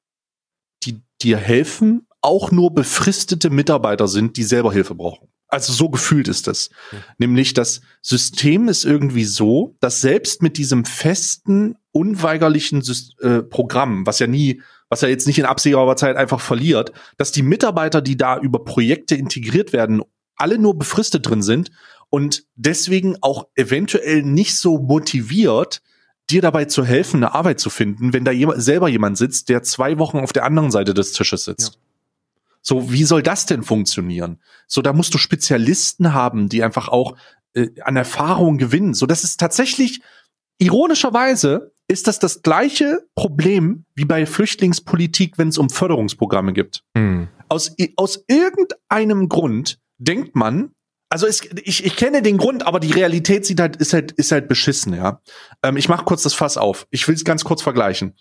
die 0.83 1.01
dir 1.21 1.37
helfen, 1.37 2.07
auch 2.21 2.51
nur 2.51 2.73
befristete 2.73 3.49
Mitarbeiter 3.49 4.07
sind, 4.07 4.37
die 4.37 4.43
selber 4.43 4.71
Hilfe 4.71 4.95
brauchen. 4.95 5.27
Also 5.49 5.71
so 5.71 5.89
gefühlt 5.89 6.27
ist 6.27 6.47
das. 6.47 6.69
Ja. 6.91 6.99
Nämlich 7.17 7.53
das 7.53 7.81
System 8.01 8.67
ist 8.67 8.83
irgendwie 8.83 9.23
so, 9.23 9.75
dass 9.79 10.01
selbst 10.01 10.41
mit 10.41 10.57
diesem 10.57 10.83
festen, 10.83 11.75
unweigerlichen 11.91 12.83
äh, 13.21 13.43
Programm, 13.43 14.05
was 14.05 14.19
ja 14.19 14.27
nie, 14.27 14.61
was 14.89 15.01
ja 15.01 15.07
jetzt 15.07 15.25
nicht 15.25 15.39
in 15.39 15.45
absehbarer 15.45 15.95
Zeit 15.95 16.17
einfach 16.17 16.41
verliert, 16.41 16.91
dass 17.17 17.31
die 17.31 17.43
Mitarbeiter, 17.43 18.01
die 18.01 18.17
da 18.17 18.37
über 18.37 18.63
Projekte 18.63 19.15
integriert 19.15 19.73
werden, 19.73 20.01
alle 20.35 20.57
nur 20.57 20.77
befristet 20.77 21.27
drin 21.27 21.41
sind 21.41 21.71
und 22.09 22.43
deswegen 22.55 23.17
auch 23.21 23.47
eventuell 23.55 24.23
nicht 24.23 24.57
so 24.57 24.77
motiviert, 24.77 25.81
dir 26.29 26.41
dabei 26.41 26.65
zu 26.65 26.83
helfen, 26.85 27.17
eine 27.17 27.33
Arbeit 27.33 27.59
zu 27.59 27.69
finden, 27.69 28.13
wenn 28.13 28.25
da 28.25 28.31
jemand, 28.31 28.61
selber 28.61 28.89
jemand 28.89 29.17
sitzt, 29.17 29.49
der 29.49 29.63
zwei 29.63 29.97
Wochen 29.97 30.19
auf 30.19 30.33
der 30.33 30.43
anderen 30.43 30.71
Seite 30.71 30.93
des 30.93 31.13
Tisches 31.13 31.45
sitzt. 31.45 31.75
Ja. 31.75 31.86
So, 32.67 32.91
wie 32.91 33.05
soll 33.05 33.23
das 33.23 33.45
denn 33.45 33.63
funktionieren? 33.63 34.41
So, 34.67 34.81
da 34.81 34.91
musst 34.91 35.13
du 35.13 35.17
Spezialisten 35.17 36.13
haben, 36.13 36.49
die 36.49 36.65
einfach 36.65 36.89
auch 36.89 37.15
äh, 37.53 37.69
an 37.79 37.95
Erfahrung 37.95 38.57
gewinnen. 38.57 38.93
So, 38.93 39.05
das 39.05 39.23
ist 39.23 39.39
tatsächlich, 39.39 40.01
ironischerweise, 40.57 41.71
ist 41.87 42.07
das 42.07 42.19
das 42.19 42.41
gleiche 42.41 43.07
Problem 43.15 43.85
wie 43.95 44.03
bei 44.03 44.25
Flüchtlingspolitik, 44.25 45.37
wenn 45.37 45.47
es 45.47 45.57
um 45.57 45.69
Förderungsprogramme 45.69 46.51
gibt. 46.51 46.83
Mhm. 46.93 47.29
Aus, 47.47 47.73
aus 47.95 48.25
irgendeinem 48.27 49.29
Grund 49.29 49.79
denkt 49.97 50.35
man, 50.35 50.71
also 51.09 51.25
es, 51.25 51.41
ich, 51.63 51.85
ich 51.85 51.95
kenne 51.95 52.21
den 52.21 52.37
Grund, 52.37 52.67
aber 52.67 52.81
die 52.81 52.91
Realität 52.91 53.45
sieht 53.45 53.61
halt, 53.61 53.77
ist 53.77 53.93
halt, 53.93 54.11
ist 54.11 54.33
halt 54.33 54.49
beschissen, 54.49 54.93
ja. 54.93 55.21
Ähm, 55.63 55.77
ich 55.77 55.87
mache 55.87 56.03
kurz 56.03 56.23
das 56.23 56.33
Fass 56.33 56.57
auf. 56.57 56.85
Ich 56.91 57.07
will 57.07 57.15
es 57.15 57.23
ganz 57.23 57.45
kurz 57.45 57.61
vergleichen. 57.61 58.17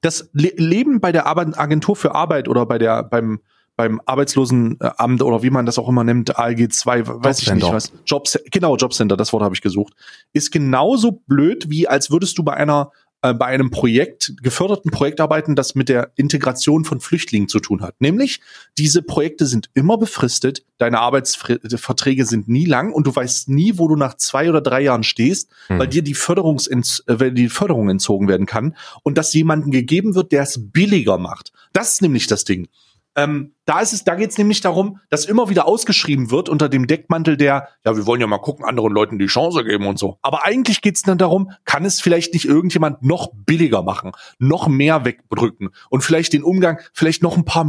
Das 0.00 0.30
Le 0.32 0.52
Leben 0.56 1.00
bei 1.00 1.12
der 1.12 1.26
Arbeit, 1.26 1.58
Agentur 1.58 1.96
für 1.96 2.14
Arbeit 2.14 2.48
oder 2.48 2.66
bei 2.66 2.78
der, 2.78 3.02
beim, 3.02 3.40
beim 3.76 4.00
Arbeitslosenamt 4.06 5.22
oder 5.22 5.42
wie 5.42 5.50
man 5.50 5.66
das 5.66 5.78
auch 5.78 5.88
immer 5.88 6.04
nennt, 6.04 6.38
ALG 6.38 6.72
2, 6.72 7.06
weiß 7.06 7.42
ich 7.42 7.52
nicht 7.52 7.70
was. 7.70 7.92
Jobs, 8.06 8.38
genau, 8.50 8.76
Jobcenter, 8.76 9.16
das 9.16 9.32
Wort 9.32 9.42
habe 9.42 9.54
ich 9.54 9.62
gesucht. 9.62 9.94
Ist 10.32 10.52
genauso 10.52 11.12
blöd, 11.12 11.70
wie 11.70 11.88
als 11.88 12.10
würdest 12.10 12.38
du 12.38 12.42
bei 12.42 12.54
einer 12.54 12.92
äh, 13.22 13.34
bei 13.34 13.46
einem 13.46 13.70
Projekt, 13.70 14.34
geförderten 14.42 14.90
Projekt 14.90 15.20
arbeiten, 15.20 15.54
das 15.54 15.74
mit 15.74 15.88
der 15.88 16.10
Integration 16.16 16.84
von 16.84 17.00
Flüchtlingen 17.00 17.48
zu 17.48 17.60
tun 17.60 17.82
hat. 17.82 18.00
Nämlich, 18.00 18.40
diese 18.78 19.02
Projekte 19.02 19.46
sind 19.46 19.68
immer 19.74 19.98
befristet, 19.98 20.62
deine 20.78 21.00
Arbeitsverträge 21.00 22.24
sind 22.24 22.48
nie 22.48 22.64
lang 22.64 22.92
und 22.92 23.06
du 23.06 23.14
weißt 23.14 23.50
nie, 23.50 23.74
wo 23.76 23.88
du 23.88 23.96
nach 23.96 24.14
zwei 24.14 24.48
oder 24.48 24.62
drei 24.62 24.80
Jahren 24.80 25.02
stehst, 25.02 25.50
hm. 25.66 25.78
weil 25.78 25.88
dir 25.88 26.02
die, 26.02 26.14
Förderungs 26.14 26.66
äh, 26.66 27.32
die 27.32 27.50
Förderung 27.50 27.90
entzogen 27.90 28.26
werden 28.26 28.46
kann 28.46 28.74
und 29.02 29.18
dass 29.18 29.34
jemandem 29.34 29.70
gegeben 29.70 30.14
wird, 30.14 30.32
der 30.32 30.42
es 30.42 30.70
billiger 30.72 31.18
macht. 31.18 31.52
Das 31.72 31.92
ist 31.92 32.02
nämlich 32.02 32.26
das 32.26 32.44
Ding. 32.44 32.68
Ähm, 33.16 33.54
da 33.64 33.80
ist 33.80 33.92
es, 33.92 34.04
da 34.04 34.14
geht 34.14 34.30
es 34.30 34.38
nämlich 34.38 34.60
darum, 34.60 35.00
dass 35.08 35.24
immer 35.24 35.48
wieder 35.48 35.66
ausgeschrieben 35.66 36.30
wird 36.30 36.48
unter 36.48 36.68
dem 36.68 36.86
Deckmantel 36.86 37.36
der, 37.36 37.68
ja, 37.84 37.96
wir 37.96 38.06
wollen 38.06 38.20
ja 38.20 38.26
mal 38.28 38.38
gucken, 38.38 38.64
anderen 38.64 38.92
Leuten 38.92 39.18
die 39.18 39.26
Chance 39.26 39.64
geben 39.64 39.86
und 39.86 39.98
so. 39.98 40.18
Aber 40.22 40.44
eigentlich 40.44 40.80
geht 40.80 40.96
es 40.96 41.02
dann 41.02 41.18
darum, 41.18 41.50
kann 41.64 41.84
es 41.84 42.00
vielleicht 42.00 42.34
nicht 42.34 42.44
irgendjemand 42.44 43.02
noch 43.02 43.32
billiger 43.34 43.82
machen, 43.82 44.12
noch 44.38 44.68
mehr 44.68 45.04
wegdrücken 45.04 45.70
und 45.88 46.02
vielleicht 46.02 46.32
den 46.32 46.44
Umgang, 46.44 46.78
vielleicht 46.92 47.22
noch 47.22 47.36
ein 47.36 47.44
paar, 47.44 47.66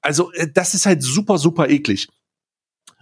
also 0.00 0.32
äh, 0.32 0.48
das 0.52 0.74
ist 0.74 0.86
halt 0.86 1.02
super, 1.02 1.36
super 1.36 1.68
eklig. 1.68 2.08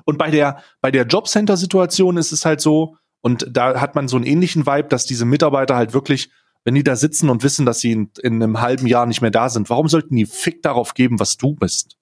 Und 0.04 0.18
bei 0.18 0.30
der, 0.30 0.62
bei 0.80 0.90
der 0.90 1.06
Jobcenter-Situation 1.06 2.16
ist 2.16 2.32
es 2.32 2.44
halt 2.44 2.60
so, 2.60 2.96
und 3.20 3.46
da 3.50 3.80
hat 3.80 3.94
man 3.94 4.08
so 4.08 4.16
einen 4.16 4.26
ähnlichen 4.26 4.66
Vibe, 4.66 4.88
dass 4.88 5.06
diese 5.06 5.24
Mitarbeiter 5.24 5.76
halt 5.76 5.92
wirklich 5.92 6.30
wenn 6.68 6.74
die 6.74 6.84
da 6.84 6.96
sitzen 6.96 7.30
und 7.30 7.42
wissen, 7.42 7.64
dass 7.64 7.80
sie 7.80 7.92
in, 7.92 8.10
in 8.20 8.42
einem 8.42 8.60
halben 8.60 8.86
Jahr 8.86 9.06
nicht 9.06 9.22
mehr 9.22 9.30
da 9.30 9.48
sind, 9.48 9.70
warum 9.70 9.88
sollten 9.88 10.14
die 10.14 10.26
Fick 10.26 10.62
darauf 10.62 10.92
geben, 10.92 11.18
was 11.18 11.38
du 11.38 11.54
bist 11.54 11.96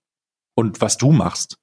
und 0.56 0.80
was 0.80 0.96
du 0.96 1.12
machst? 1.12 1.58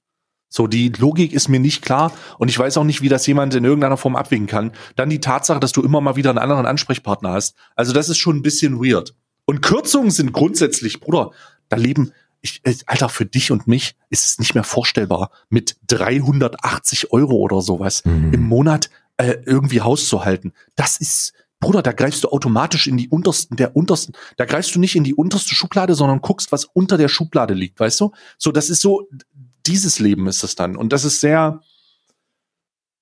So, 0.48 0.68
die 0.68 0.88
Logik 0.88 1.34
ist 1.34 1.50
mir 1.50 1.60
nicht 1.60 1.82
klar 1.82 2.14
und 2.40 2.48
ich 2.48 2.58
weiß 2.58 2.78
auch 2.78 2.86
nicht, 2.86 3.02
wie 3.02 3.10
das 3.10 3.28
jemand 3.28 3.56
in 3.56 3.66
irgendeiner 3.66 3.98
Form 3.98 4.16
abwägen 4.16 4.48
kann. 4.48 4.72
Dann 4.96 5.10
die 5.10 5.20
Tatsache, 5.20 5.60
dass 5.60 5.74
du 5.74 5.82
immer 5.82 6.00
mal 6.00 6.16
wieder 6.16 6.30
einen 6.30 6.40
anderen 6.40 6.66
Ansprechpartner 6.66 7.34
hast. 7.34 7.58
Also 7.76 7.92
das 7.92 8.08
ist 8.08 8.20
schon 8.20 8.38
ein 8.38 8.42
bisschen 8.42 8.80
weird. 8.80 9.14
Und 9.44 9.62
Kürzungen 9.62 10.12
sind 10.12 10.32
grundsätzlich, 10.32 11.02
Bruder, 11.02 11.32
da 11.68 11.76
leben, 11.76 12.14
ich, 12.40 12.62
äh, 12.64 12.74
Alter, 12.86 13.10
für 13.10 13.26
dich 13.26 13.52
und 13.52 13.68
mich 13.68 13.98
ist 14.12 14.26
es 14.26 14.40
nicht 14.40 14.56
mehr 14.56 14.64
vorstellbar, 14.64 15.30
mit 15.50 15.76
380 15.88 17.12
Euro 17.12 17.36
oder 17.36 17.60
sowas 17.60 18.06
mhm. 18.06 18.34
im 18.34 18.44
Monat 18.44 18.90
äh, 19.18 19.36
irgendwie 19.46 19.82
Haus 19.82 20.08
zu 20.08 20.24
halten. 20.24 20.54
Das 20.78 20.96
ist, 20.96 21.34
Bruder, 21.64 21.82
da 21.82 21.92
greifst 21.92 22.24
du 22.24 22.30
automatisch 22.30 22.88
in 22.88 22.98
die 22.98 23.10
untersten, 23.10 23.58
der 23.58 23.76
untersten, 23.76 24.14
da 24.38 24.46
greifst 24.46 24.76
du 24.76 24.80
nicht 24.80 24.96
in 24.96 25.04
die 25.04 25.16
unterste 25.16 25.56
Schublade, 25.56 25.96
sondern 25.96 26.22
guckst, 26.22 26.52
was 26.52 26.66
unter 26.66 26.98
der 26.98 27.08
Schublade 27.08 27.54
liegt, 27.54 27.80
weißt 27.80 28.00
du? 28.02 28.12
So, 28.38 28.52
das 28.52 28.70
ist 28.70 28.82
so, 28.82 29.08
dieses 29.66 30.00
Leben 30.00 30.28
ist 30.28 30.44
es 30.44 30.56
dann. 30.56 30.76
Und 30.76 30.94
das 30.94 31.06
ist 31.06 31.22
sehr, 31.22 31.62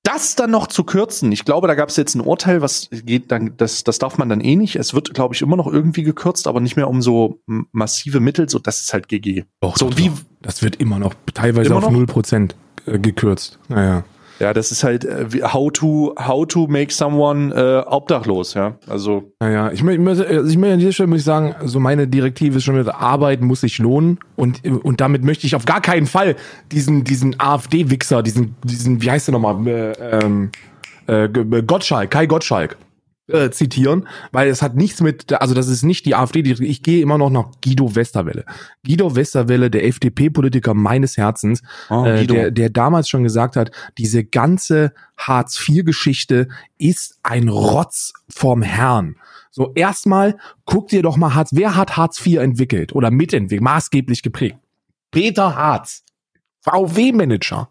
das 0.04 0.36
dann 0.36 0.52
noch 0.52 0.68
zu 0.68 0.84
kürzen, 0.84 1.32
ich 1.32 1.46
glaube, 1.46 1.68
da 1.68 1.76
gab 1.76 1.90
es 1.90 1.96
jetzt 1.96 2.16
ein 2.16 2.22
Urteil, 2.22 2.62
was 2.62 2.90
geht 2.92 3.32
dann, 3.32 3.56
das, 3.58 3.84
das 3.84 4.00
darf 4.00 4.18
man 4.18 4.30
dann 4.30 4.42
eh 4.42 4.56
nicht. 4.56 4.76
Es 4.76 4.94
wird, 4.94 5.14
glaube 5.14 5.36
ich, 5.36 5.42
immer 5.42 5.56
noch 5.56 5.68
irgendwie 5.68 6.04
gekürzt, 6.04 6.48
aber 6.48 6.60
nicht 6.60 6.76
mehr 6.76 6.90
um 6.90 7.02
so 7.02 7.42
massive 7.72 8.20
Mittel, 8.20 8.50
so 8.50 8.60
das 8.60 8.82
ist 8.82 8.94
halt 8.94 9.08
GG. 9.08 9.46
Doch, 9.60 9.78
so 9.78 9.90
doch, 9.90 9.98
wie. 9.98 10.10
Doch. 10.10 10.18
Das 10.42 10.64
wird 10.64 10.78
immer 10.78 10.98
noch 10.98 11.14
teilweise 11.34 11.70
immer 11.70 11.86
auf 11.86 11.92
null 11.92 12.08
Prozent 12.08 12.56
äh, 12.88 12.98
gekürzt. 12.98 13.60
Naja. 13.70 14.04
Ja, 14.42 14.54
das 14.54 14.72
ist 14.72 14.84
halt 14.84 15.06
äh, 15.06 15.28
how 15.44 15.72
to 15.72 16.16
how 16.18 16.48
to 16.48 16.66
make 16.68 16.92
someone 16.92 17.54
äh, 17.54 17.88
obdachlos, 17.88 18.56
ja. 18.56 18.76
Also 18.90 19.32
Naja, 19.40 19.72
ich, 19.72 19.82
mö- 19.84 19.92
ich, 19.94 20.00
möchte- 20.00 20.28
also 20.28 20.50
ich 20.50 20.58
möchte 20.58 20.74
an 20.74 20.80
dieser 20.80 20.92
Stelle 20.94 21.08
muss 21.08 21.20
ich 21.20 21.26
sagen, 21.26 21.54
so 21.66 21.80
meine 21.80 22.08
Direktive 22.08 22.58
ist 22.58 22.64
schon 22.64 22.80
wieder, 22.80 23.00
Arbeit 23.00 23.42
muss 23.42 23.62
sich 23.62 23.78
lohnen 23.78 24.18
und, 24.36 24.66
und 24.66 25.00
damit 25.00 25.24
möchte 25.24 25.46
ich 25.46 25.56
auf 25.56 25.66
gar 25.66 25.80
keinen 25.80 26.08
Fall 26.08 26.36
diesen, 26.72 27.04
diesen 27.04 27.40
AfD-Wichser, 27.40 28.24
diesen, 28.24 28.56
diesen, 28.64 29.02
wie 29.04 29.12
heißt 29.12 29.28
der 29.28 29.34
nochmal, 29.34 29.68
äh, 29.68 29.92
ähm, 30.24 30.50
äh, 31.06 31.30
Gottschalk, 31.30 32.10
Kai 32.10 32.26
Gottschalk, 32.26 32.78
äh, 33.32 33.52
zitieren, 33.52 34.08
weil 34.32 34.50
es 34.50 34.62
hat 34.62 34.76
nichts 34.76 35.02
mit, 35.02 35.32
also 35.34 35.54
das 35.54 35.68
ist 35.68 35.84
nicht 35.84 36.06
die 36.06 36.16
AfD, 36.16 36.42
die, 36.42 36.64
ich 36.66 36.84
gehe 36.84 37.02
immer 37.02 37.18
noch 37.18 37.30
nach 37.30 37.52
Guido 37.64 37.96
Westerwelle. 37.96 38.46
Guido 38.86 39.16
Westerwelle, 39.16 39.70
der 39.70 39.86
FDP-Politiker 39.86 40.74
meines 40.74 41.18
Herzens, 41.18 41.62
Oh, 41.90 42.06
äh, 42.06 42.26
der, 42.26 42.52
der 42.52 42.70
damals 42.70 43.10
schon 43.10 43.24
gesagt 43.24 43.56
hat, 43.56 43.72
diese 43.98 44.24
ganze 44.24 44.94
Hartz-IV-Geschichte 45.18 46.48
ist 46.78 47.20
ein 47.24 47.50
Rotz 47.50 48.14
vom 48.30 48.62
Herrn. 48.62 49.16
So, 49.52 49.74
erstmal 49.76 50.38
guck 50.66 50.88
dir 50.88 51.04
doch 51.04 51.18
mal 51.18 51.36
Hartz, 51.36 51.50
wer 51.54 51.76
hat 51.76 51.98
Hartz 51.98 52.26
IV 52.26 52.40
entwickelt 52.40 52.94
oder 52.94 53.12
mitentwickelt, 53.12 53.64
maßgeblich 53.64 54.24
geprägt? 54.24 54.58
Peter 55.12 55.56
Hartz, 55.56 56.04
VW-Manager. 56.62 57.70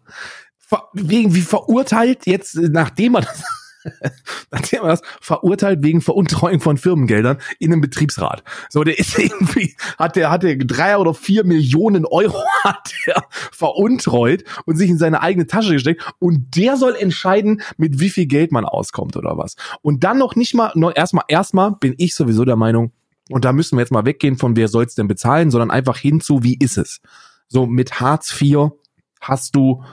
Ver, 0.57 0.83
wegen 0.93 1.33
wie 1.33 1.41
verurteilt 1.41 2.25
jetzt, 2.27 2.55
nachdem 2.55 3.15
er 3.15 3.21
das, 3.21 3.43
nachdem 4.51 4.83
er 4.83 4.89
das 4.89 5.01
verurteilt 5.19 5.79
wegen 5.83 6.01
Veruntreuung 6.01 6.59
von 6.59 6.77
Firmengeldern 6.77 7.37
in 7.59 7.71
einem 7.71 7.81
Betriebsrat. 7.81 8.43
So, 8.69 8.83
der 8.83 8.99
ist 8.99 9.17
irgendwie, 9.19 9.75
hat 9.97 10.15
der, 10.15 10.29
hat 10.29 10.43
der 10.43 10.55
drei 10.57 10.97
oder 10.97 11.13
vier 11.13 11.43
Millionen 11.43 12.05
Euro 12.05 12.41
hat 12.63 12.93
der 13.07 13.23
veruntreut 13.51 14.43
und 14.65 14.77
sich 14.77 14.89
in 14.89 14.97
seine 14.97 15.21
eigene 15.21 15.47
Tasche 15.47 15.73
gesteckt 15.73 16.13
und 16.19 16.55
der 16.55 16.77
soll 16.77 16.95
entscheiden, 16.95 17.61
mit 17.77 17.99
wie 17.99 18.09
viel 18.09 18.25
Geld 18.25 18.51
man 18.51 18.65
auskommt 18.65 19.17
oder 19.17 19.37
was. 19.37 19.55
Und 19.81 20.03
dann 20.03 20.17
noch 20.17 20.35
nicht 20.35 20.53
mal, 20.53 20.71
noch 20.75 20.95
erstmal, 20.95 21.25
erstmal 21.27 21.71
bin 21.71 21.95
ich 21.97 22.15
sowieso 22.15 22.45
der 22.45 22.55
Meinung, 22.55 22.91
und 23.29 23.45
da 23.45 23.53
müssen 23.53 23.77
wir 23.77 23.81
jetzt 23.81 23.91
mal 23.91 24.05
weggehen 24.05 24.37
von 24.37 24.55
wer 24.55 24.67
soll's 24.67 24.95
denn 24.95 25.07
bezahlen, 25.07 25.51
sondern 25.51 25.71
einfach 25.71 25.97
hinzu, 25.97 26.43
wie 26.43 26.57
ist 26.57 26.77
es? 26.77 27.01
So, 27.47 27.65
mit 27.65 27.99
Hartz 27.99 28.39
IV 28.39 28.71
hast 29.21 29.55
du, 29.55 29.83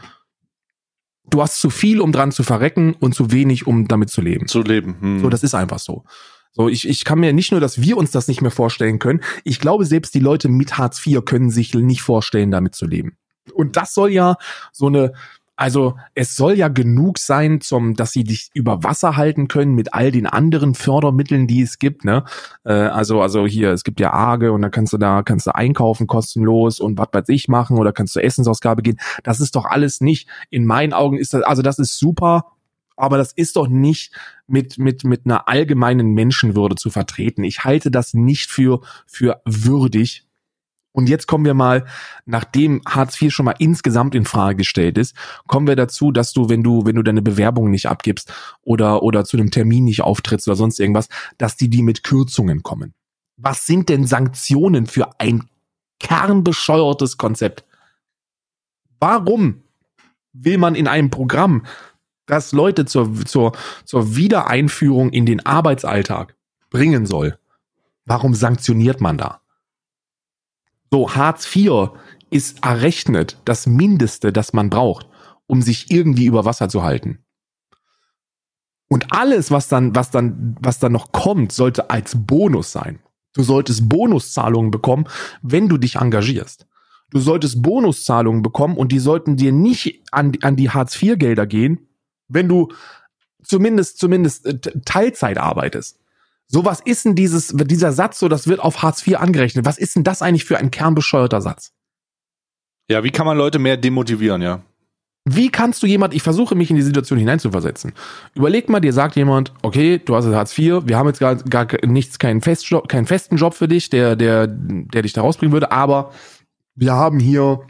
du 1.31 1.43
hast 1.43 1.61
zu 1.61 1.71
viel, 1.71 2.01
um 2.01 2.13
dran 2.13 2.33
zu 2.33 2.43
verrecken 2.43 2.95
und 2.99 3.15
zu 3.15 3.31
wenig, 3.31 3.67
um 3.67 3.89
damit 3.89 4.11
zu 4.11 4.21
leben. 4.21 4.49
zu 4.49 4.63
leben. 4.63 4.97
Hm. 5.01 5.21
So, 5.21 5.29
das 5.29 5.43
ist 5.43 5.55
einfach 5.55 5.79
so. 5.79 6.05
So, 6.53 6.69
ich, 6.69 6.89
ich 6.89 7.05
kann 7.05 7.21
mir 7.21 7.33
nicht 7.33 7.53
nur, 7.53 7.61
dass 7.61 7.81
wir 7.81 7.97
uns 7.97 8.11
das 8.11 8.27
nicht 8.27 8.41
mehr 8.41 8.51
vorstellen 8.51 8.99
können. 8.99 9.21
Ich 9.45 9.61
glaube, 9.61 9.85
selbst 9.85 10.15
die 10.15 10.21
Leute 10.21 10.49
mit 10.49 10.79
Hartz 10.79 11.05
IV 11.07 11.25
können 11.25 11.51
sich 11.51 11.75
nicht 11.75 12.03
vorstellen, 12.03 12.51
damit 12.51 12.75
zu 12.75 12.87
leben. 12.87 13.17
Und 13.53 13.77
das 13.77 13.95
soll 13.95 14.11
ja 14.11 14.37
so 14.73 14.87
eine, 14.87 15.13
also 15.59 15.97
es 16.15 16.37
soll 16.37 16.55
ja 16.55 16.69
genug 16.69 17.19
sein, 17.19 17.61
zum, 17.61 17.95
dass 17.95 18.13
sie 18.13 18.23
dich 18.23 18.51
über 18.55 18.85
Wasser 18.85 19.17
halten 19.17 19.49
können 19.49 19.75
mit 19.75 19.93
all 19.93 20.13
den 20.13 20.29
anderen 20.29 20.77
Fördermitteln, 20.77 21.49
die 21.49 21.63
es 21.63 21.81
gibt. 21.81 22.05
Ne? 22.05 22.23
Äh, 22.65 22.73
also, 22.73 23.21
also 23.21 23.45
hier, 23.45 23.73
es 23.73 23.83
gibt 23.83 23.99
ja 23.99 24.13
Arge 24.13 24.53
und 24.53 24.63
dann 24.63 24.71
kannst 24.71 24.93
du 24.93 24.99
da, 24.99 25.25
kannst 25.25 25.49
du 25.49 25.55
einkaufen 25.57 26.07
kostenlos 26.07 26.79
und 26.79 26.97
was 26.97 27.09
weiß 27.11 27.29
ich 27.31 27.49
machen 27.49 27.77
oder 27.77 27.93
kannst 27.93 28.15
du 28.15 28.21
Essensausgabe 28.21 28.83
gehen. 28.83 29.01
Das 29.25 29.41
ist 29.41 29.57
doch 29.57 29.65
alles 29.65 30.01
nicht, 30.01 30.29
in 30.49 30.65
meinen 30.65 30.93
Augen 30.93 31.19
ist 31.19 31.35
das, 31.35 31.43
also 31.43 31.61
das 31.61 31.81
ist 31.81 31.99
super, 31.99 32.53
aber 32.95 33.19
das 33.19 33.33
ist 33.33 33.57
doch 33.57 33.67
nicht 33.67 34.15
mit, 34.47 34.79
mit, 34.79 35.03
mit 35.03 35.27
einer 35.27 35.49
allgemeinen 35.49 36.15
Menschenwürde 36.15 36.77
zu 36.77 36.89
vertreten. 36.89 37.43
Ich 37.43 37.65
halte 37.65 37.91
das 37.91 38.15
nicht 38.15 38.49
für, 38.49 38.81
für 39.07 39.41
würdig. 39.45 40.28
Und 40.93 41.09
jetzt 41.09 41.27
kommen 41.27 41.45
wir 41.45 41.55
mal, 41.55 41.85
nachdem 42.25 42.81
Hartz 42.87 43.21
IV 43.21 43.33
schon 43.33 43.45
mal 43.45 43.55
insgesamt 43.59 44.15
in 44.15 44.25
Frage 44.25 44.57
gestellt 44.57 44.99
ist, 44.99 45.15
kommen 45.47 45.67
wir 45.67 45.77
dazu, 45.77 46.11
dass 46.11 46.33
du, 46.33 46.49
wenn 46.49 46.63
du, 46.63 46.87
wenn 46.87 46.97
du 46.97 47.03
deine 47.03 47.23
Bewerbung 47.23 47.71
nicht 47.71 47.87
abgibst 47.87 48.33
oder, 48.63 49.03
oder 49.03 49.25
zu 49.25 49.37
einem 49.37 49.51
Termin 49.51 49.85
nicht 49.85 50.03
auftrittst 50.03 50.49
oder 50.49 50.57
sonst 50.57 50.81
irgendwas, 50.81 51.09
dass 51.37 51.57
die 51.57 51.71
die 51.71 51.83
mit 51.83 52.03
Kürzungen 52.03 52.63
kommen. 52.63 52.95
Was 53.37 53.67
sind 53.67 53.89
denn 53.89 54.07
Sanktionen 54.07 54.87
für 54.87 55.21
ein 55.21 55.45
kernbescheuertes 56.01 57.17
Konzept? 57.17 57.65
Warum 58.99 59.63
will 60.33 60.59
man 60.59 60.75
in 60.75 60.89
einem 60.89 61.11
Programm, 61.11 61.65
das 62.27 62.53
Leute 62.53 62.85
zur, 62.85 63.25
zur, 63.25 63.53
zur 63.85 64.17
Wiedereinführung 64.17 65.11
in 65.11 65.27
den 65.27 65.45
Arbeitsalltag 65.47 66.37
bringen 66.71 67.07
soll, 67.07 67.39
warum 68.05 68.35
sanktioniert 68.35 69.01
man 69.01 69.17
da? 69.17 69.41
So, 70.91 71.15
Hartz 71.15 71.55
IV 71.55 71.91
ist 72.31 72.65
errechnet 72.65 73.39
das 73.45 73.67
Mindeste, 73.67 74.33
das 74.33 74.53
man 74.53 74.71
braucht, 74.71 75.07
um 75.47 75.63
sich 75.63 75.91
irgendwie 75.91 76.27
über 76.27 76.45
Wasser 76.45 76.69
zu 76.69 76.83
halten. 76.83 77.19
Und 78.89 79.13
alles, 79.13 79.51
was 79.51 79.69
dann, 79.69 79.95
was 79.95 80.11
dann, 80.11 80.57
was 80.61 80.79
dann 80.79 80.93
noch 80.93 81.13
kommt, 81.13 81.53
sollte 81.53 81.91
als 81.91 82.27
Bonus 82.27 82.73
sein. 82.73 83.01
Du 83.35 83.43
solltest 83.43 83.89
Bonuszahlungen 83.89 84.71
bekommen, 84.71 85.07
wenn 85.43 85.69
du 85.69 85.77
dich 85.77 85.97
engagierst. 85.97 86.67
Du 87.11 87.21
solltest 87.21 87.63
Bonuszahlungen 87.63 88.43
bekommen 88.43 88.77
und 88.77 88.93
die 88.93 88.99
sollten 88.99 89.37
dir 89.37 89.53
nicht 89.53 90.03
an, 90.11 90.33
an 90.43 90.57
die 90.57 90.71
Hartz-IV-Gelder 90.71 91.47
gehen, 91.47 91.89
wenn 92.29 92.49
du 92.49 92.69
zumindest, 93.43 93.99
zumindest 93.99 94.47
äh, 94.47 94.59
Teilzeit 94.85 95.39
arbeitest. 95.39 96.01
So, 96.51 96.65
was 96.65 96.81
ist 96.81 97.05
denn 97.05 97.15
dieses, 97.15 97.49
dieser 97.55 97.93
Satz, 97.93 98.19
so, 98.19 98.29
das 98.29 98.49
wird 98.49 98.61
auf 98.61 98.83
Hartz 98.83 99.07
IV 99.07 99.19
angerechnet. 99.19 99.67
Was 99.67 99.79
ist 99.79 99.97
denn 99.97 100.05
das 100.05 100.23
eigentlich 100.23 100.45
für 100.45 100.57
ein 100.57 100.71
kernbescheuerter 100.71 101.43
Satz? 101.43 101.73
Ja, 102.89 103.05
wie 103.05 103.11
kann 103.11 103.27
man 103.27 103.37
Leute 103.37 103.59
mehr 103.59 103.77
demotivieren, 103.77 104.41
ja? 104.41 104.63
Wie 105.27 105.51
kannst 105.51 105.83
du 105.83 105.87
jemand, 105.87 106.15
ich 106.15 106.23
versuche 106.23 106.55
mich 106.55 106.71
in 106.71 106.77
die 106.77 106.83
Situation 106.83 107.19
hineinzuversetzen. 107.19 107.93
Überleg 108.35 108.71
mal, 108.71 108.81
dir 108.81 108.95
sagt 108.95 109.15
jemand, 109.17 109.53
okay, 109.61 110.01
du 110.03 110.17
hast 110.17 110.25
jetzt 110.25 110.35
Hartz 110.35 110.59
IV, 110.59 110.87
wir 110.87 110.97
haben 110.97 111.07
jetzt 111.07 111.21
gar, 111.21 111.37
gar 111.37 111.67
nichts, 111.85 112.19
keinen, 112.19 112.41
Festjob, 112.41 112.89
keinen 112.89 113.07
festen 113.07 113.37
Job 113.37 113.53
für 113.53 113.69
dich, 113.69 113.91
der, 113.91 114.17
der, 114.17 114.47
der 114.47 115.03
dich 115.03 115.13
da 115.13 115.21
rausbringen 115.21 115.53
würde, 115.53 115.71
aber 115.71 116.13
wir 116.75 116.95
haben 116.95 117.19
hier 117.21 117.61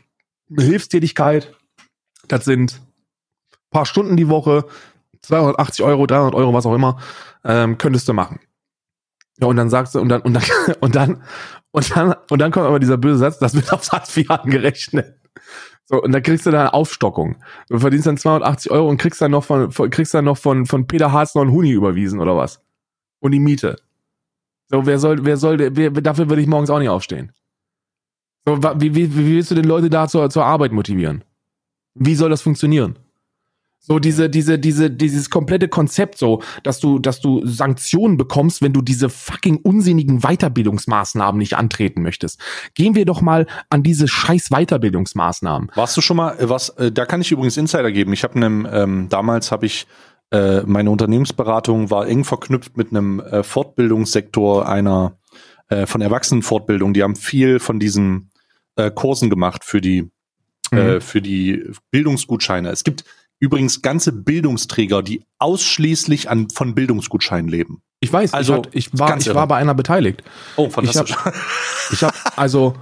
eine 0.50 0.62
Hilfstätigkeit, 0.62 1.52
das 2.28 2.44
sind 2.44 2.80
paar 3.70 3.86
Stunden 3.86 4.16
die 4.16 4.28
Woche, 4.28 4.64
280 5.22 5.84
Euro, 5.84 6.06
300 6.06 6.34
Euro, 6.34 6.54
was 6.54 6.64
auch 6.64 6.74
immer, 6.74 6.98
ähm, 7.44 7.76
könntest 7.76 8.08
du 8.08 8.12
machen. 8.12 8.38
Ja, 9.40 9.46
und 9.46 9.56
dann 9.56 9.70
sagst 9.70 9.94
du, 9.94 10.00
und 10.00 10.08
dann, 10.08 10.22
und 10.22 10.34
dann, 10.34 10.44
und 10.80 10.94
dann, 10.94 11.22
und 11.70 11.96
dann, 11.96 12.14
und 12.30 12.38
dann 12.40 12.50
kommt 12.50 12.66
aber 12.66 12.80
dieser 12.80 12.96
böse 12.96 13.18
Satz, 13.18 13.38
das 13.38 13.54
wird 13.54 13.72
aufs 13.72 13.92
Hartz 13.92 14.16
IV 14.16 14.30
angerechnet. 14.30 15.14
So, 15.84 16.02
und 16.02 16.12
dann 16.12 16.22
kriegst 16.22 16.44
du 16.44 16.50
da 16.50 16.60
eine 16.60 16.74
Aufstockung. 16.74 17.36
Du 17.68 17.78
verdienst 17.78 18.06
dann 18.06 18.18
280 18.18 18.70
Euro 18.70 18.88
und 18.88 18.98
kriegst 18.98 19.22
dann 19.22 19.30
noch 19.30 19.44
von, 19.44 19.72
von 19.72 19.88
kriegst 19.88 20.12
dann 20.12 20.26
noch 20.26 20.36
von, 20.36 20.66
von 20.66 20.86
Peter 20.86 21.12
Harz 21.12 21.34
noch 21.34 21.42
einen 21.42 21.52
Huni 21.52 21.70
überwiesen 21.70 22.20
oder 22.20 22.36
was? 22.36 22.60
Und 23.20 23.32
die 23.32 23.40
Miete. 23.40 23.76
So, 24.66 24.84
wer 24.84 24.98
soll, 24.98 25.24
wer 25.24 25.38
soll, 25.38 25.58
wer, 25.58 25.90
dafür 25.90 26.28
würde 26.28 26.42
ich 26.42 26.48
morgens 26.48 26.68
auch 26.68 26.78
nicht 26.78 26.90
aufstehen. 26.90 27.32
So, 28.44 28.58
wie, 28.62 28.94
wie, 28.94 29.16
wie 29.16 29.36
willst 29.36 29.50
du 29.50 29.54
den 29.54 29.64
Leute 29.64 29.88
da 29.88 30.08
zur, 30.08 30.28
zur 30.28 30.44
Arbeit 30.44 30.72
motivieren? 30.72 31.24
Wie 31.94 32.14
soll 32.14 32.28
das 32.30 32.42
funktionieren? 32.42 32.98
So 33.80 33.98
diese, 33.98 34.28
diese, 34.28 34.58
diese, 34.58 34.90
dieses 34.90 35.30
komplette 35.30 35.68
Konzept 35.68 36.18
so, 36.18 36.42
dass 36.62 36.78
du, 36.78 36.98
dass 36.98 37.20
du 37.20 37.46
Sanktionen 37.46 38.16
bekommst, 38.18 38.60
wenn 38.60 38.72
du 38.74 38.82
diese 38.82 39.08
fucking 39.08 39.56
unsinnigen 39.62 40.20
Weiterbildungsmaßnahmen 40.20 41.38
nicht 41.38 41.54
antreten 41.56 42.02
möchtest. 42.02 42.38
Gehen 42.74 42.94
wir 42.94 43.06
doch 43.06 43.22
mal 43.22 43.46
an 43.70 43.82
diese 43.82 44.06
scheiß 44.06 44.50
Weiterbildungsmaßnahmen. 44.50 45.70
Warst 45.74 45.96
du 45.96 46.00
schon 46.02 46.18
mal, 46.18 46.38
äh, 46.38 46.48
was, 46.48 46.68
äh, 46.70 46.92
da 46.92 47.06
kann 47.06 47.20
ich 47.22 47.30
übrigens 47.32 47.56
Insider 47.56 47.90
geben. 47.90 48.12
Ich 48.12 48.24
habe 48.24 48.34
einem, 48.34 48.68
ähm, 48.70 49.08
damals 49.08 49.50
habe 49.52 49.64
ich, 49.66 49.86
äh, 50.30 50.60
meine 50.66 50.90
Unternehmensberatung 50.90 51.90
war 51.90 52.06
eng 52.06 52.24
verknüpft 52.24 52.76
mit 52.76 52.90
einem 52.90 53.20
äh, 53.20 53.42
Fortbildungssektor 53.42 54.68
einer 54.68 55.16
äh, 55.70 55.86
von 55.86 56.02
Erwachsenenfortbildung. 56.02 56.92
Die 56.92 57.02
haben 57.02 57.16
viel 57.16 57.58
von 57.58 57.78
diesen 57.78 58.30
äh, 58.76 58.90
Kursen 58.90 59.30
gemacht 59.30 59.64
für 59.64 59.80
die, 59.80 60.10
äh, 60.72 60.96
Mhm. 60.96 61.00
für 61.00 61.22
die 61.22 61.64
Bildungsgutscheine. 61.90 62.68
Es 62.70 62.84
gibt 62.84 63.04
übrigens 63.40 63.82
ganze 63.82 64.12
Bildungsträger, 64.12 65.02
die 65.02 65.22
ausschließlich 65.38 66.30
an, 66.30 66.48
von 66.50 66.74
Bildungsgutscheinen 66.74 67.48
leben. 67.48 67.82
Ich 68.00 68.12
weiß, 68.12 68.34
Also, 68.34 68.52
ich, 68.52 68.58
hat, 68.58 68.68
ich 68.72 68.98
war, 68.98 69.16
ich 69.16 69.26
irre. 69.26 69.36
war 69.36 69.48
bei 69.48 69.56
einer 69.56 69.74
beteiligt. 69.74 70.22
Oh, 70.56 70.70
fantastisch. 70.70 71.16
Ich 71.92 72.02
habe 72.02 72.14
also 72.36 72.74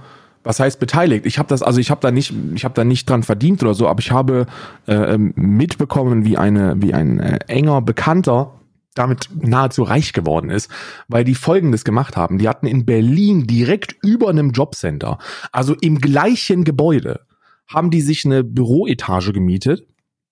was 0.43 0.61
heißt 0.61 0.79
beteiligt? 0.79 1.25
Ich 1.25 1.39
habe 1.39 1.49
das 1.49 1.61
also 1.61 1.81
ich 1.81 1.91
habe 1.91 1.99
da 1.99 2.09
nicht 2.09 2.33
ich 2.55 2.63
habe 2.63 2.73
da 2.73 2.85
nicht 2.85 3.09
dran 3.09 3.23
verdient 3.23 3.61
oder 3.63 3.73
so, 3.73 3.87
aber 3.87 3.99
ich 3.99 4.11
habe 4.11 4.45
äh, 4.87 4.93
ähm, 4.93 5.33
mitbekommen, 5.35 6.23
wie 6.23 6.37
eine 6.37 6.81
wie 6.81 6.93
ein 6.93 7.19
äh, 7.19 7.39
enger 7.47 7.81
Bekannter 7.81 8.53
damit 8.93 9.29
nahezu 9.35 9.83
reich 9.83 10.13
geworden 10.13 10.49
ist, 10.49 10.71
weil 11.07 11.23
die 11.23 11.35
Folgendes 11.35 11.83
gemacht 11.83 12.15
haben. 12.15 12.37
Die 12.37 12.47
hatten 12.47 12.65
in 12.65 12.85
Berlin 12.85 13.45
direkt 13.45 13.95
über 14.01 14.29
einem 14.29 14.51
Jobcenter, 14.51 15.19
also 15.51 15.75
im 15.81 15.99
gleichen 15.99 16.63
Gebäude, 16.63 17.25
haben 17.67 17.91
die 17.91 18.01
sich 18.01 18.25
eine 18.25 18.43
Büroetage 18.43 19.33
gemietet, 19.33 19.85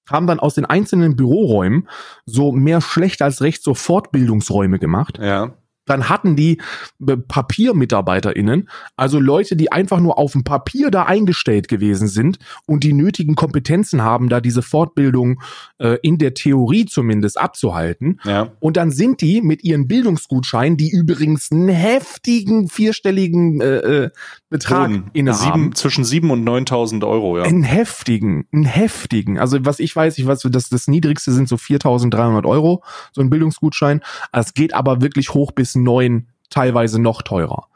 haben 0.09 0.27
dann 0.27 0.39
aus 0.39 0.55
den 0.55 0.65
einzelnen 0.65 1.15
Büroräumen 1.15 1.87
so 2.25 2.51
mehr 2.51 2.81
schlecht 2.81 3.21
als 3.21 3.41
recht 3.41 3.63
so 3.63 3.73
Fortbildungsräume 3.73 4.79
gemacht 4.79 5.19
ja. 5.21 5.53
Dann 5.85 6.09
hatten 6.09 6.35
die 6.35 6.59
äh, 7.07 7.17
PapiermitarbeiterInnen, 7.17 8.69
also 8.95 9.19
Leute, 9.19 9.55
die 9.55 9.71
einfach 9.71 9.99
nur 9.99 10.17
auf 10.17 10.33
dem 10.33 10.43
Papier 10.43 10.91
da 10.91 11.03
eingestellt 11.03 11.67
gewesen 11.67 12.07
sind 12.07 12.39
und 12.65 12.83
die 12.83 12.93
nötigen 12.93 13.35
Kompetenzen 13.35 14.01
haben, 14.01 14.29
da 14.29 14.41
diese 14.41 14.61
Fortbildung 14.61 15.41
äh, 15.77 15.97
in 16.01 16.17
der 16.17 16.33
Theorie 16.33 16.85
zumindest 16.85 17.39
abzuhalten. 17.39 18.19
Ja. 18.23 18.51
Und 18.59 18.77
dann 18.77 18.91
sind 18.91 19.21
die 19.21 19.41
mit 19.41 19.63
ihren 19.63 19.87
Bildungsgutscheinen, 19.87 20.77
die 20.77 20.89
übrigens 20.89 21.51
einen 21.51 21.69
heftigen 21.69 22.67
vierstelligen 22.67 23.61
äh, 23.61 23.75
äh, 23.77 24.09
Betrag 24.49 24.89
Boden. 24.89 25.11
innehaben. 25.13 25.43
Sieben, 25.43 25.75
zwischen 25.75 26.03
7 26.03 26.31
und 26.31 26.43
9000 26.43 27.03
Euro, 27.03 27.37
ja. 27.37 27.43
Einen 27.43 27.63
heftigen, 27.63 28.47
einen 28.51 28.65
heftigen. 28.65 29.37
Also 29.37 29.57
was 29.65 29.79
ich 29.79 29.95
weiß, 29.95 30.17
ich 30.17 30.25
weiß, 30.25 30.47
das, 30.49 30.69
das 30.69 30.87
niedrigste 30.87 31.31
sind 31.31 31.47
so 31.47 31.55
4.300 31.55 32.45
Euro, 32.45 32.83
so 33.11 33.21
ein 33.21 33.29
Bildungsgutschein. 33.29 34.01
Es 34.31 34.53
geht 34.53 34.73
aber 34.73 35.01
wirklich 35.01 35.33
hoch 35.33 35.51
bis 35.51 35.74
neun, 35.75 36.27
teilweise 36.49 36.99
noch 37.01 37.21
teurer. 37.21 37.67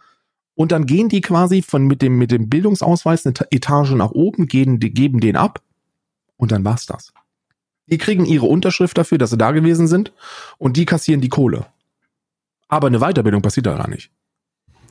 Und 0.56 0.72
dann 0.72 0.86
gehen 0.86 1.10
die 1.10 1.22
quasi 1.22 1.62
von 1.62 1.86
mit 1.86 2.02
dem 2.02 2.18
mit 2.18 2.32
dem 2.32 2.50
Bildungsausweis 2.50 3.26
eine 3.26 3.34
Ta- 3.34 3.46
Etage 3.50 3.92
nach 3.92 4.12
oben, 4.12 4.48
gehen, 4.48 4.80
die 4.80 4.94
geben 4.94 5.20
den 5.20 5.36
ab 5.36 5.62
und 6.38 6.52
dann 6.52 6.66
war's 6.66 6.86
das. 6.86 7.14
Die 7.88 7.98
kriegen 7.98 8.26
ihre 8.26 8.46
Unterschrift 8.46 8.98
dafür, 8.98 9.18
dass 9.18 9.30
sie 9.30 9.38
da 9.38 9.52
gewesen 9.52 9.88
sind 9.88 10.14
und 10.58 10.78
die 10.78 10.86
kassieren 10.86 11.22
die 11.22 11.30
Kohle. 11.30 11.66
Aber 12.68 12.88
eine 12.88 13.00
Weiterbildung 13.00 13.42
passiert 13.42 13.66
da 13.66 13.76
gar 13.78 13.90
nicht. 13.90 14.12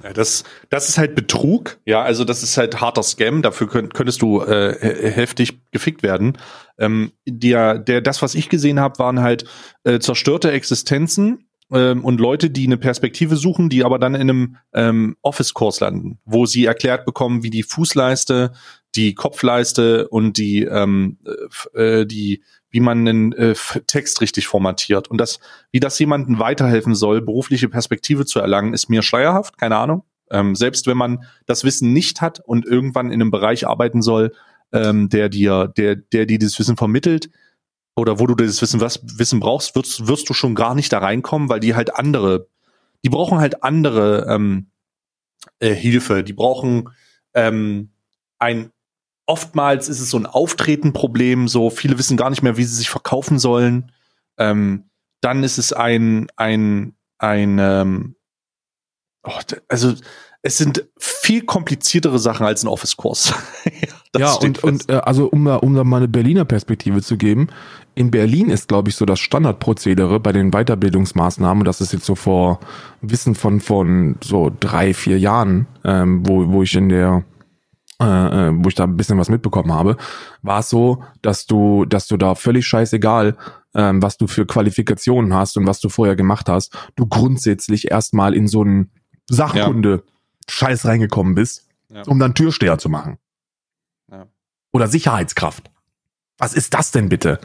Ja, 0.03 0.13
das, 0.13 0.45
das 0.71 0.89
ist 0.89 0.97
halt 0.97 1.15
Betrug, 1.17 1.79
ja, 1.85 2.03
also 2.03 2.25
das 2.25 2.43
ist 2.45 2.57
halt 2.57 2.81
harter 2.81 3.03
Scam, 3.03 3.43
dafür 3.43 3.69
könnt, 3.69 3.95
könntest 3.95 4.23
du 4.23 4.41
äh, 4.43 4.77
he- 4.81 5.11
heftig 5.11 5.61
gefickt 5.73 6.05
werden. 6.05 6.39
Ähm, 6.79 7.13
der, 7.27 7.79
der, 7.79 8.01
das, 8.01 8.23
was 8.23 8.37
ich 8.37 8.49
gesehen 8.49 8.79
habe, 8.79 8.99
waren 9.01 9.21
halt 9.21 9.45
äh, 9.83 9.99
zerstörte 9.99 10.53
Existenzen 10.53 11.48
ähm, 11.73 12.05
und 12.05 12.21
Leute, 12.21 12.51
die 12.51 12.67
eine 12.67 12.79
Perspektive 12.79 13.37
suchen, 13.37 13.69
die 13.69 13.85
aber 13.85 13.99
dann 13.99 14.15
in 14.15 14.23
einem 14.23 14.57
ähm, 14.73 15.17
Office-Kurs 15.23 15.81
landen, 15.81 16.19
wo 16.25 16.47
sie 16.47 16.65
erklärt 16.65 17.05
bekommen, 17.05 17.43
wie 17.43 17.51
die 17.51 17.63
Fußleiste, 17.63 18.53
die 18.95 19.15
Kopfleiste 19.15 20.09
und 20.09 20.39
die, 20.39 20.65
ähm, 20.65 21.19
äh, 21.75 22.07
die 22.07 22.43
wie 22.71 22.81
man 22.81 23.09
einen 23.09 23.33
äh, 23.33 23.55
Text 23.87 24.21
richtig 24.21 24.47
formatiert. 24.47 25.09
Und 25.09 25.19
das, 25.19 25.41
wie 25.71 25.81
das 25.81 25.99
jemandem 25.99 26.39
weiterhelfen 26.39 26.95
soll, 26.95 27.23
berufliche 27.23 27.69
Perspektive 27.69 28.27
zu 28.27 28.41
erlangen, 28.41 28.75
ist 28.75 28.91
mir 28.91 29.03
schleierhaft, 29.03 29.57
keine 29.59 29.77
Ahnung. 29.77 30.05
Ähm, 30.31 30.55
selbst 30.55 30.87
wenn 30.87 30.99
man 30.99 31.25
das 31.47 31.65
Wissen 31.65 31.93
nicht 31.93 32.21
hat 32.21 32.41
und 32.41 32.67
irgendwann 32.67 33.07
in 33.07 33.23
einem 33.23 33.31
Bereich 33.31 33.67
arbeiten 33.67 34.03
soll, 34.03 34.33
ähm, 34.73 35.09
der 35.09 35.31
dir, 35.31 35.73
der, 35.77 35.97
der 35.97 36.27
dir 36.27 36.39
dieses 36.39 36.59
Wissen 36.59 36.77
vermittelt, 36.77 37.31
oder 37.99 38.19
wo 38.19 38.27
du 38.27 38.35
das 38.35 38.63
Wissen, 38.63 38.81
was 38.81 39.01
Wissen 39.19 39.41
brauchst, 39.41 39.75
wirst, 39.75 40.07
wirst 40.07 40.29
du 40.29 40.35
schon 40.35 40.55
gar 40.55 40.75
nicht 40.75 40.93
da 40.93 40.99
reinkommen, 40.99 41.49
weil 41.49 41.61
die 41.61 41.75
halt 41.75 41.95
andere, 41.95 42.49
die 43.05 43.11
brauchen 43.11 43.39
halt 43.39 43.63
andere 43.63 44.27
ähm, 44.29 44.71
äh, 45.59 45.75
Hilfe. 45.75 46.25
Die 46.25 46.33
brauchen 46.33 46.91
ähm, 47.35 47.91
ein 48.39 48.71
oftmals 49.29 49.89
ist 49.89 50.01
es 50.01 50.11
so 50.11 50.19
ein 50.19 50.27
Auftretenproblem, 50.27 51.49
so 51.49 51.69
viele 51.69 51.99
wissen 51.99 52.17
gar 52.17 52.31
nicht 52.31 52.43
mehr, 52.43 52.57
wie 52.57 52.65
sie 52.65 52.75
sich 52.75 52.89
verkaufen 52.89 53.39
sollen. 53.39 53.93
Ähm, 54.39 54.89
dann 55.21 55.45
ist 55.45 55.59
es 55.59 55.73
ein, 55.73 56.29
ein, 56.37 56.97
ein, 57.19 57.59
ähm, 57.59 58.17
oh, 59.25 59.39
also 59.69 59.95
es 60.43 60.57
sind 60.59 60.85
viel 60.99 61.43
kompliziertere 61.45 62.19
Sachen 62.19 62.47
als 62.47 62.63
ein 62.63 62.69
Office-Kurs. 62.69 63.35
Ja, 64.17 64.33
und, 64.33 64.57
fest. 64.57 64.65
und 64.65 64.89
äh, 64.89 64.95
also 64.95 65.27
um 65.27 65.45
da, 65.45 65.57
um 65.57 65.75
da 65.75 65.85
mal 65.85 65.99
eine 65.99 66.09
Berliner 66.09 66.47
Perspektive 66.47 67.03
zu 67.03 67.19
geben, 67.19 67.49
in 67.95 68.11
Berlin 68.11 68.49
ist, 68.49 68.67
glaube 68.67 68.89
ich, 68.89 68.97
so 68.97 69.05
das 69.05 69.21
Standardprozedere 69.21 70.19
bei 70.19 70.33
den 70.33 70.51
Weiterbildungsmaßnahmen, 70.51 71.63
das 71.63 71.83
ist 71.83 71.93
jetzt 71.93 72.07
so 72.07 72.15
vor 72.15 72.59
Wissen 73.03 73.35
von 73.35 73.61
von 73.61 74.17
so 74.25 74.51
drei, 74.59 74.95
vier 74.95 75.19
Jahren, 75.19 75.67
ähm, 75.85 76.27
wo, 76.27 76.49
wo 76.49 76.63
ich 76.63 76.75
in 76.75 76.89
der 76.89 77.23
äh, 78.01 78.05
äh, 78.49 78.53
wo 78.55 78.69
ich 78.69 78.77
da 78.77 78.85
ein 78.85 78.97
bisschen 78.97 79.19
was 79.19 79.29
mitbekommen 79.29 79.73
habe, 79.73 79.97
war 80.43 80.61
es 80.61 80.71
so, 80.71 81.03
dass 81.21 81.47
du, 81.47 81.85
dass 81.85 82.07
du 82.07 82.17
da 82.17 82.35
völlig 82.35 82.67
scheißegal, 82.67 83.37
ähm, 83.75 84.01
was 84.01 84.17
du 84.17 84.27
für 84.27 84.47
Qualifikationen 84.47 85.35
hast 85.35 85.57
und 85.57 85.67
was 85.67 85.81
du 85.81 85.89
vorher 85.89 86.17
gemacht 86.17 86.49
hast, 86.49 86.77
du 86.97 87.07
grundsätzlich 87.07 87.91
erstmal 87.91 88.35
in 88.35 88.49
so 88.49 88.63
einen 88.63 88.91
Sachkunde-Scheiß 90.49 90.85
reingekommen 90.87 91.35
bist, 91.35 91.67
Ja. 91.91 92.03
um 92.07 92.19
dann 92.19 92.35
Türsteher 92.35 92.79
zu 92.79 92.89
machen. 92.89 93.19
Ja. 94.11 94.27
Oder 94.73 94.89
Sicherheitskraft. 94.89 95.71
Was 96.39 96.55
ist 96.55 96.75
das 96.75 96.91
denn 96.91 97.09
bitte? 97.09 97.41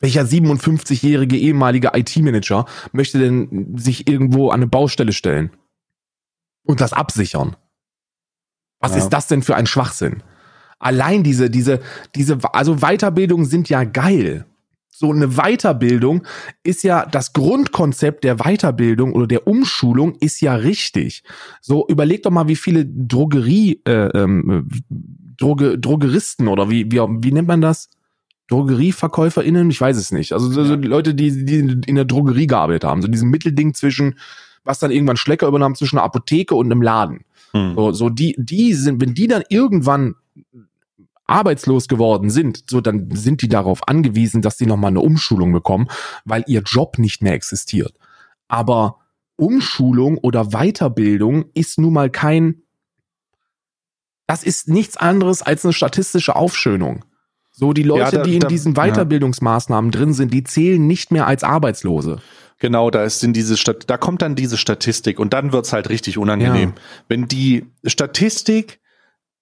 Welcher 0.00 0.22
57-jährige 0.24 1.36
ehemalige 1.36 1.92
IT-Manager 1.94 2.66
möchte 2.92 3.18
denn 3.18 3.76
sich 3.78 4.08
irgendwo 4.08 4.50
an 4.50 4.60
eine 4.60 4.66
Baustelle 4.66 5.12
stellen 5.12 5.50
und 6.64 6.80
das 6.80 6.92
absichern? 6.92 7.56
Was 8.80 8.92
Ja. 8.92 8.98
ist 8.98 9.10
das 9.10 9.28
denn 9.28 9.42
für 9.42 9.54
ein 9.54 9.66
Schwachsinn? 9.66 10.22
Allein 10.80 11.22
diese, 11.22 11.48
diese, 11.50 11.80
diese, 12.16 12.38
also 12.52 12.76
Weiterbildungen 12.78 13.46
sind 13.46 13.68
ja 13.68 13.84
geil. 13.84 14.44
So 15.02 15.10
eine 15.10 15.30
Weiterbildung 15.30 16.24
ist 16.62 16.84
ja 16.84 17.04
das 17.04 17.32
Grundkonzept 17.32 18.22
der 18.22 18.36
Weiterbildung 18.36 19.14
oder 19.14 19.26
der 19.26 19.48
Umschulung 19.48 20.14
ist 20.20 20.40
ja 20.40 20.54
richtig. 20.54 21.24
So 21.60 21.88
überleg 21.88 22.22
doch 22.22 22.30
mal, 22.30 22.46
wie 22.46 22.54
viele 22.54 22.86
Drogerie, 22.86 23.80
äh, 23.84 24.16
ähm, 24.16 24.68
Droge, 25.38 25.76
Drogeristen 25.76 26.46
oder 26.46 26.70
wie, 26.70 26.84
wie, 26.92 27.00
wie 27.00 27.32
nennt 27.32 27.48
man 27.48 27.60
das? 27.60 27.90
DrogerieverkäuferInnen? 28.46 29.70
Ich 29.70 29.80
weiß 29.80 29.96
es 29.96 30.12
nicht. 30.12 30.34
Also 30.34 30.48
so, 30.48 30.62
so 30.62 30.76
die 30.76 30.86
Leute, 30.86 31.16
die, 31.16 31.44
die 31.44 31.58
in 31.84 31.96
der 31.96 32.04
Drogerie 32.04 32.46
gearbeitet 32.46 32.84
haben. 32.84 33.02
So 33.02 33.08
diesem 33.08 33.28
Mittelding 33.28 33.74
zwischen, 33.74 34.20
was 34.62 34.78
dann 34.78 34.92
irgendwann 34.92 35.16
Schlecker 35.16 35.48
übernahm, 35.48 35.74
zwischen 35.74 35.98
einer 35.98 36.04
Apotheke 36.04 36.54
und 36.54 36.66
einem 36.66 36.80
Laden. 36.80 37.24
Hm. 37.50 37.74
So, 37.74 37.90
so 37.90 38.08
die, 38.08 38.36
die 38.38 38.72
sind, 38.74 39.00
wenn 39.00 39.14
die 39.14 39.26
dann 39.26 39.42
irgendwann 39.48 40.14
arbeitslos 41.26 41.88
geworden 41.88 42.30
sind, 42.30 42.64
so 42.68 42.80
dann 42.80 43.08
sind 43.14 43.42
die 43.42 43.48
darauf 43.48 43.86
angewiesen, 43.88 44.42
dass 44.42 44.58
sie 44.58 44.66
nochmal 44.66 44.90
eine 44.90 45.00
Umschulung 45.00 45.52
bekommen, 45.52 45.88
weil 46.24 46.44
ihr 46.46 46.62
Job 46.62 46.98
nicht 46.98 47.22
mehr 47.22 47.32
existiert. 47.34 47.94
Aber 48.48 48.98
Umschulung 49.36 50.18
oder 50.18 50.46
Weiterbildung 50.50 51.46
ist 51.54 51.78
nun 51.78 51.92
mal 51.94 52.10
kein, 52.10 52.62
das 54.26 54.42
ist 54.44 54.68
nichts 54.68 54.96
anderes 54.96 55.42
als 55.42 55.64
eine 55.64 55.72
statistische 55.72 56.36
Aufschönung. 56.36 57.04
So 57.50 57.72
die 57.72 57.82
Leute, 57.82 58.00
Ja, 58.02 58.10
da- 58.10 58.22
die 58.22 58.34
in 58.34 58.40
da- 58.40 58.48
diesen 58.48 58.74
ja. 58.74 58.82
Weiterbildungsmaßnahmen 58.86 59.90
drin 59.90 60.12
sind, 60.14 60.32
die 60.32 60.44
zählen 60.44 60.86
nicht 60.86 61.10
mehr 61.12 61.26
als 61.26 61.44
Arbeitslose. 61.44 62.20
Genau, 62.58 62.90
da 62.90 63.04
ist 63.04 63.22
in 63.24 63.32
diese 63.32 63.56
Stat 63.56 63.90
da 63.90 63.96
kommt 63.98 64.22
dann 64.22 64.36
diese 64.36 64.56
Statistik 64.56 65.18
und 65.18 65.32
dann 65.32 65.52
wird's 65.52 65.72
halt 65.72 65.88
richtig 65.88 66.16
unangenehm. 66.16 66.70
Ja. 66.76 66.82
Wenn 67.08 67.26
die 67.26 67.66
Statistik 67.84 68.80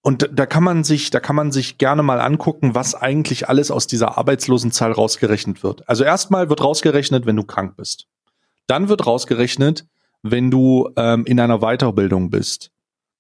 und 0.03 0.31
da 0.33 0.47
kann 0.47 0.65
man 0.65 0.83
sich, 0.83 1.11
da 1.11 1.21
kann 1.21 1.37
man 1.37 1.53
sich 1.53 1.77
gerne 1.77 2.03
mal 2.03 2.21
angucken, 2.21 2.75
was 2.75 2.95
eigentlich 2.95 3.49
alles 3.49 3.71
aus 3.71 3.87
dieser 3.87 4.17
Arbeitslosenzahl 4.17 4.93
rausgerechnet 4.93 5.63
wird. 5.63 5.87
Also 5.89 6.05
erstmal 6.05 6.49
wird 6.49 6.63
rausgerechnet, 6.63 7.27
wenn 7.27 7.37
du 7.37 7.45
krank 7.45 7.77
bist. 7.77 8.07
Dann 8.67 8.89
wird 8.89 9.07
rausgerechnet, 9.07 9.87
wenn 10.23 10.51
du 10.51 10.91
ähm, 10.97 11.27
in 11.27 11.39
einer 11.39 11.59
Weiterbildung 11.59 12.31
bist. 12.31 12.71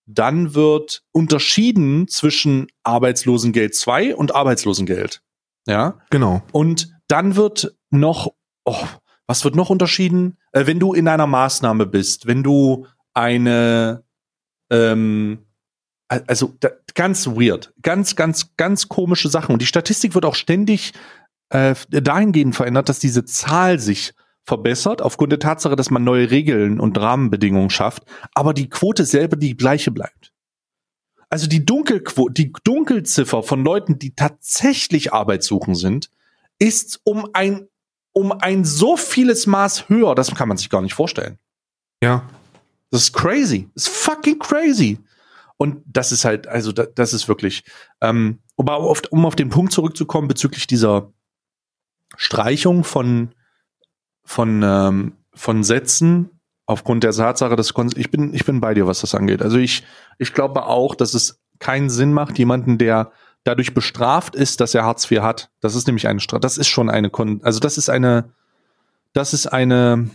Dann 0.07 0.55
wird 0.55 1.03
unterschieden 1.13 2.09
zwischen 2.09 2.69
Arbeitslosengeld 2.83 3.75
2 3.75 4.17
und 4.17 4.35
Arbeitslosengeld. 4.35 5.23
Ja. 5.67 5.99
Genau. 6.09 6.43
Und 6.53 6.95
dann 7.09 7.37
wird 7.37 7.77
noch, 7.91 8.33
oh, 8.65 8.85
was 9.27 9.45
wird 9.45 9.55
noch 9.55 9.71
unterschieden? 9.71 10.39
Äh, 10.53 10.67
wenn 10.67 10.81
du 10.81 10.95
in 10.95 11.09
einer 11.09 11.27
Maßnahme 11.27 11.87
bist, 11.87 12.27
wenn 12.27 12.43
du 12.43 12.87
eine, 13.13 14.03
ähm, 14.71 15.47
also 16.11 16.55
da, 16.61 16.71
ganz 16.95 17.27
weird, 17.27 17.73
ganz, 17.83 18.17
ganz, 18.17 18.57
ganz 18.57 18.89
komische 18.89 19.29
Sachen. 19.29 19.53
Und 19.53 19.63
die 19.63 19.67
Statistik 19.67 20.15
wird 20.15 20.25
auch 20.25 20.35
ständig 20.35 20.93
äh, 21.51 21.75
dahingehend 21.91 22.57
verändert, 22.57 22.89
dass 22.89 22.99
diese 22.99 23.25
Zahl 23.25 23.79
sich 23.79 24.13
verbessert, 24.45 25.03
aufgrund 25.03 25.33
der 25.33 25.39
Tatsache, 25.39 25.77
dass 25.77 25.91
man 25.91 26.03
neue 26.03 26.31
Regeln 26.31 26.81
und 26.81 26.99
Rahmenbedingungen 26.99 27.71
schafft, 27.71 28.05
aber 28.35 28.55
die 28.55 28.69
Quote 28.69 29.05
selber 29.05 29.37
die 29.37 29.57
gleiche 29.57 29.91
bleibt. 29.91 30.33
Also 31.29 31.47
die 31.47 31.65
Dunkelquote, 31.65 32.33
die 32.33 32.53
Dunkelziffer 32.65 33.45
von 33.45 33.63
Leuten, 33.63 33.99
die 33.99 34.15
tatsächlich 34.15 35.13
arbeitssuchend 35.13 35.77
sind, 35.77 36.11
ist 36.59 37.01
um 37.05 37.29
ein, 37.33 37.69
um 38.13 38.33
ein 38.33 38.65
so 38.65 38.97
vieles 38.97 39.47
Maß 39.47 39.89
höher, 39.89 40.17
das 40.17 40.35
kann 40.35 40.49
man 40.49 40.57
sich 40.57 40.71
gar 40.71 40.83
nicht 40.83 40.95
vorstellen. 40.95 41.39
Ja. 42.03 42.29
Das 42.91 43.03
ist 43.03 43.13
crazy. 43.13 43.69
Das 43.75 43.85
ist 43.85 43.97
fucking 43.97 44.41
crazy. 44.41 44.99
Und 45.61 45.83
das 45.85 46.11
ist 46.11 46.25
halt, 46.25 46.47
also 46.47 46.73
da, 46.73 46.87
das 46.87 47.13
ist 47.13 47.29
wirklich, 47.29 47.65
ähm, 48.01 48.39
aber 48.57 48.77
auf, 48.77 49.03
um 49.11 49.27
auf 49.27 49.37
den 49.37 49.51
Punkt 49.51 49.73
zurückzukommen 49.73 50.27
bezüglich 50.27 50.67
dieser 50.67 51.13
Streichung 52.17 52.83
von, 52.83 53.35
von, 54.25 54.63
ähm, 54.65 55.19
von 55.35 55.63
Sätzen 55.63 56.31
aufgrund 56.65 57.05
der 57.05 57.13
Tatsache, 57.13 57.57
dass 57.57 57.75
ich 57.95 58.11
bin, 58.11 58.33
ich 58.33 58.47
bin 58.47 58.63
bei 58.63 58.73
dir, 58.73 58.87
was 58.87 59.03
das 59.03 59.15
angeht. 59.15 59.43
Also 59.43 59.59
ich, 59.59 59.85
ich 60.17 60.33
glaube 60.33 60.65
auch, 60.65 60.95
dass 60.95 61.13
es 61.13 61.43
keinen 61.59 61.91
Sinn 61.91 62.15
macht, 62.15 62.39
jemanden, 62.39 62.79
der 62.79 63.13
dadurch 63.45 63.75
bestraft 63.75 64.35
ist, 64.35 64.63
dass 64.63 64.75
er 64.75 64.87
Hartz 64.87 65.11
IV 65.11 65.21
hat. 65.21 65.51
Das 65.61 65.75
ist 65.75 65.87
nämlich 65.87 66.09
eine 66.09 66.21
Strafe. 66.21 66.41
Das 66.41 66.57
ist 66.57 66.69
schon 66.69 66.89
eine, 66.89 67.11
Kon 67.11 67.41
also 67.43 67.61
das 67.61 67.77
ist 67.77 67.91
eine, 67.91 68.33
das 69.13 69.35
ist 69.35 69.47
eine, 69.47 70.09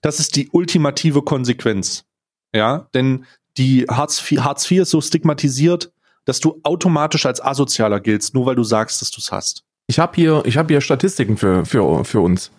das 0.00 0.20
ist 0.20 0.36
die 0.36 0.48
ultimative 0.48 1.20
Konsequenz. 1.20 2.06
Ja, 2.54 2.88
denn 2.94 3.26
die 3.56 3.86
Hartz 3.90 4.20
IV, 4.30 4.40
Hartz 4.40 4.70
IV 4.70 4.82
ist 4.82 4.90
so 4.90 5.00
stigmatisiert, 5.00 5.92
dass 6.24 6.40
du 6.40 6.60
automatisch 6.62 7.26
als 7.26 7.42
asozialer 7.42 8.00
giltst, 8.00 8.34
nur 8.34 8.46
weil 8.46 8.54
du 8.54 8.64
sagst, 8.64 9.00
dass 9.00 9.10
du 9.10 9.20
es 9.20 9.32
hast. 9.32 9.64
Ich 9.86 9.98
habe 9.98 10.12
hier, 10.14 10.42
ich 10.44 10.56
habe 10.56 10.72
hier 10.72 10.80
Statistiken 10.80 11.36
für, 11.36 11.64
für, 11.64 12.04
für 12.04 12.20
uns, 12.20 12.52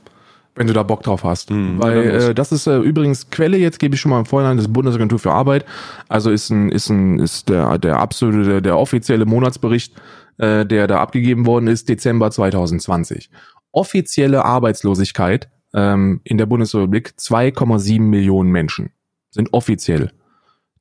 wenn 0.55 0.67
du 0.67 0.73
da 0.73 0.83
Bock 0.83 1.03
drauf 1.03 1.23
hast. 1.23 1.49
Hm, 1.49 1.81
Weil 1.81 1.97
äh, 1.97 2.35
das 2.35 2.51
ist 2.51 2.67
äh, 2.67 2.79
übrigens 2.79 3.29
Quelle, 3.29 3.57
jetzt 3.57 3.79
gebe 3.79 3.95
ich 3.95 4.01
schon 4.01 4.09
mal 4.09 4.19
im 4.19 4.25
Vorhinein, 4.25 4.57
das 4.57 4.67
Bundesagentur 4.67 5.19
für 5.19 5.31
Arbeit. 5.31 5.65
Also 6.09 6.31
ist 6.31 6.49
ein, 6.49 6.69
ist 6.69 6.89
ein, 6.89 7.19
ist 7.19 7.47
der, 7.47 7.77
der 7.77 7.99
absolute, 7.99 8.43
der, 8.43 8.61
der 8.61 8.77
offizielle 8.77 9.25
Monatsbericht, 9.25 9.93
äh, 10.39 10.65
der 10.65 10.87
da 10.87 10.99
abgegeben 10.99 11.45
worden 11.45 11.67
ist, 11.67 11.87
Dezember 11.87 12.31
2020. 12.31 13.29
Offizielle 13.71 14.43
Arbeitslosigkeit 14.43 15.49
ähm, 15.73 16.19
in 16.25 16.37
der 16.37 16.47
Bundesrepublik 16.47 17.13
2,7 17.17 18.01
Millionen 18.01 18.51
Menschen 18.51 18.91
sind 19.29 19.53
offiziell. 19.53 20.11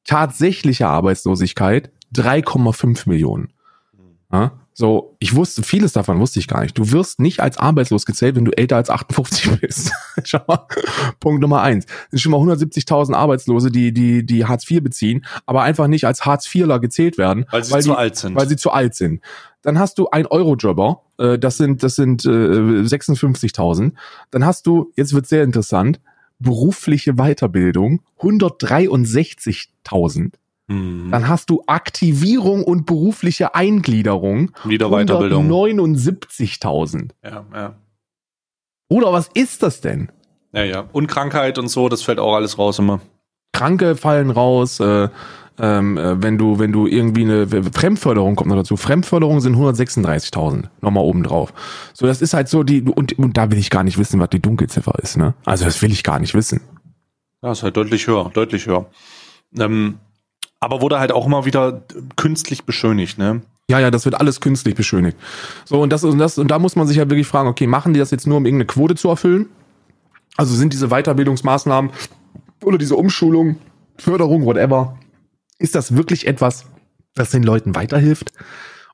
Tatsächliche 0.04 0.88
Arbeitslosigkeit 0.88 1.90
3,5 2.14 3.08
Millionen. 3.08 3.52
Ja? 4.32 4.52
So, 4.72 5.16
ich 5.18 5.34
wusste, 5.34 5.62
vieles 5.62 5.92
davon 5.92 6.20
wusste 6.20 6.38
ich 6.38 6.48
gar 6.48 6.62
nicht. 6.62 6.78
Du 6.78 6.90
wirst 6.90 7.20
nicht 7.20 7.40
als 7.40 7.58
arbeitslos 7.58 8.06
gezählt, 8.06 8.36
wenn 8.36 8.46
du 8.46 8.52
älter 8.52 8.76
als 8.76 8.88
58 8.88 9.50
bist. 9.60 9.92
Schau 10.24 10.40
mal, 10.46 10.66
Punkt 11.18 11.42
Nummer 11.42 11.60
eins. 11.60 11.84
Es 11.84 12.10
sind 12.12 12.20
schon 12.20 12.32
mal 12.32 12.40
170.000 12.40 13.14
Arbeitslose, 13.14 13.70
die, 13.70 13.92
die, 13.92 14.24
die 14.24 14.46
Hartz 14.46 14.70
IV 14.70 14.82
beziehen, 14.82 15.26
aber 15.44 15.62
einfach 15.62 15.86
nicht 15.86 16.06
als 16.06 16.24
Hartz 16.24 16.52
IVler 16.54 16.80
gezählt 16.80 17.18
werden. 17.18 17.44
Weil 17.50 17.64
sie 17.64 17.72
zu 17.80 17.90
die, 17.90 17.96
alt 17.96 18.16
sind. 18.16 18.36
Weil 18.36 18.48
sie 18.48 18.56
zu 18.56 18.70
alt 18.70 18.94
sind. 18.94 19.20
Dann 19.60 19.78
hast 19.78 19.98
du 19.98 20.08
ein 20.08 20.26
Eurojobber, 20.26 21.02
äh, 21.18 21.38
das 21.38 21.58
sind, 21.58 21.82
das 21.82 21.96
sind 21.96 22.24
äh, 22.24 22.28
56.000. 22.28 23.92
Dann 24.30 24.46
hast 24.46 24.66
du, 24.66 24.92
jetzt 24.96 25.12
wird 25.12 25.26
sehr 25.26 25.44
interessant, 25.44 26.00
berufliche 26.40 27.14
Weiterbildung 27.14 28.02
163.000. 28.20 30.32
Hm. 30.68 31.08
Dann 31.10 31.28
hast 31.28 31.50
du 31.50 31.62
Aktivierung 31.66 32.64
und 32.64 32.86
berufliche 32.86 33.54
Eingliederung. 33.54 34.52
Wieder 34.64 34.90
Weiterbildung. 34.90 35.50
79.000. 35.50 37.10
Ja, 37.24 37.44
ja. 37.52 37.74
Oder 38.88 39.12
was 39.12 39.28
ist 39.34 39.62
das 39.62 39.80
denn? 39.80 40.10
Ja, 40.52 40.64
ja. 40.64 40.88
Und 40.92 41.06
Krankheit 41.06 41.58
und 41.58 41.68
so, 41.68 41.88
das 41.88 42.02
fällt 42.02 42.18
auch 42.18 42.34
alles 42.34 42.58
raus 42.58 42.78
immer. 42.78 43.00
Kranke 43.52 43.96
fallen 43.96 44.30
raus, 44.30 44.80
äh, 44.80 45.08
ähm, 45.60 45.98
äh, 45.98 46.22
wenn 46.22 46.38
du, 46.38 46.58
wenn 46.58 46.72
du 46.72 46.86
irgendwie 46.86 47.22
eine 47.22 47.46
Fremdförderung 47.72 48.34
kommt 48.36 48.48
noch 48.48 48.56
dazu. 48.56 48.76
Fremdförderung 48.76 49.40
sind 49.40 49.56
136.000 49.56 50.64
nochmal 50.80 51.04
oben 51.04 51.22
drauf. 51.22 51.52
So, 51.92 52.06
das 52.06 52.22
ist 52.22 52.34
halt 52.34 52.48
so 52.48 52.62
die, 52.62 52.82
und, 52.82 53.18
und 53.18 53.36
da 53.36 53.50
will 53.50 53.58
ich 53.58 53.70
gar 53.70 53.84
nicht 53.84 53.98
wissen, 53.98 54.18
was 54.20 54.30
die 54.30 54.40
Dunkelziffer 54.40 54.98
ist, 55.02 55.16
ne? 55.16 55.34
Also 55.44 55.64
das 55.66 55.80
will 55.82 55.92
ich 55.92 56.02
gar 56.02 56.18
nicht 56.18 56.34
wissen. 56.34 56.60
Ja, 57.42 57.52
ist 57.52 57.62
halt 57.62 57.76
deutlich 57.76 58.06
höher, 58.06 58.30
deutlich 58.32 58.66
höher. 58.66 58.86
Ähm, 59.58 59.98
aber 60.60 60.80
wurde 60.80 60.98
halt 60.98 61.12
auch 61.12 61.26
immer 61.26 61.44
wieder 61.44 61.82
künstlich 62.16 62.64
beschönigt, 62.64 63.18
ne? 63.18 63.42
Ja, 63.70 63.78
ja, 63.78 63.90
das 63.90 64.04
wird 64.04 64.16
alles 64.16 64.40
künstlich 64.40 64.74
beschönigt. 64.74 65.16
So, 65.64 65.80
und 65.80 65.90
das, 65.90 66.04
und 66.04 66.18
das, 66.18 66.38
und 66.38 66.50
da 66.50 66.58
muss 66.58 66.74
man 66.74 66.86
sich 66.86 66.96
ja 66.96 67.08
wirklich 67.08 67.26
fragen, 67.26 67.48
okay, 67.48 67.66
machen 67.66 67.94
die 67.94 68.00
das 68.00 68.10
jetzt 68.10 68.26
nur, 68.26 68.36
um 68.36 68.44
irgendeine 68.44 68.66
Quote 68.66 68.94
zu 68.96 69.08
erfüllen? 69.08 69.46
Also 70.36 70.54
sind 70.54 70.72
diese 70.72 70.88
Weiterbildungsmaßnahmen 70.88 71.90
oder 72.64 72.78
diese 72.78 72.96
Umschulung, 72.96 73.56
Förderung, 73.96 74.44
whatever, 74.44 74.98
ist 75.60 75.74
das 75.74 75.94
wirklich 75.94 76.26
etwas, 76.26 76.64
das 77.14 77.30
den 77.30 77.42
Leuten 77.42 77.74
weiterhilft? 77.74 78.32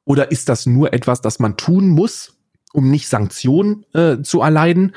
Oder 0.04 0.30
ist 0.30 0.48
das 0.48 0.66
nur 0.66 0.92
etwas, 0.92 1.20
das 1.20 1.38
man 1.38 1.56
tun 1.56 1.88
muss, 1.88 2.34
um 2.72 2.90
nicht 2.90 3.08
Sanktionen 3.08 3.86
äh, 3.94 4.20
zu 4.22 4.40
erleiden 4.40 4.94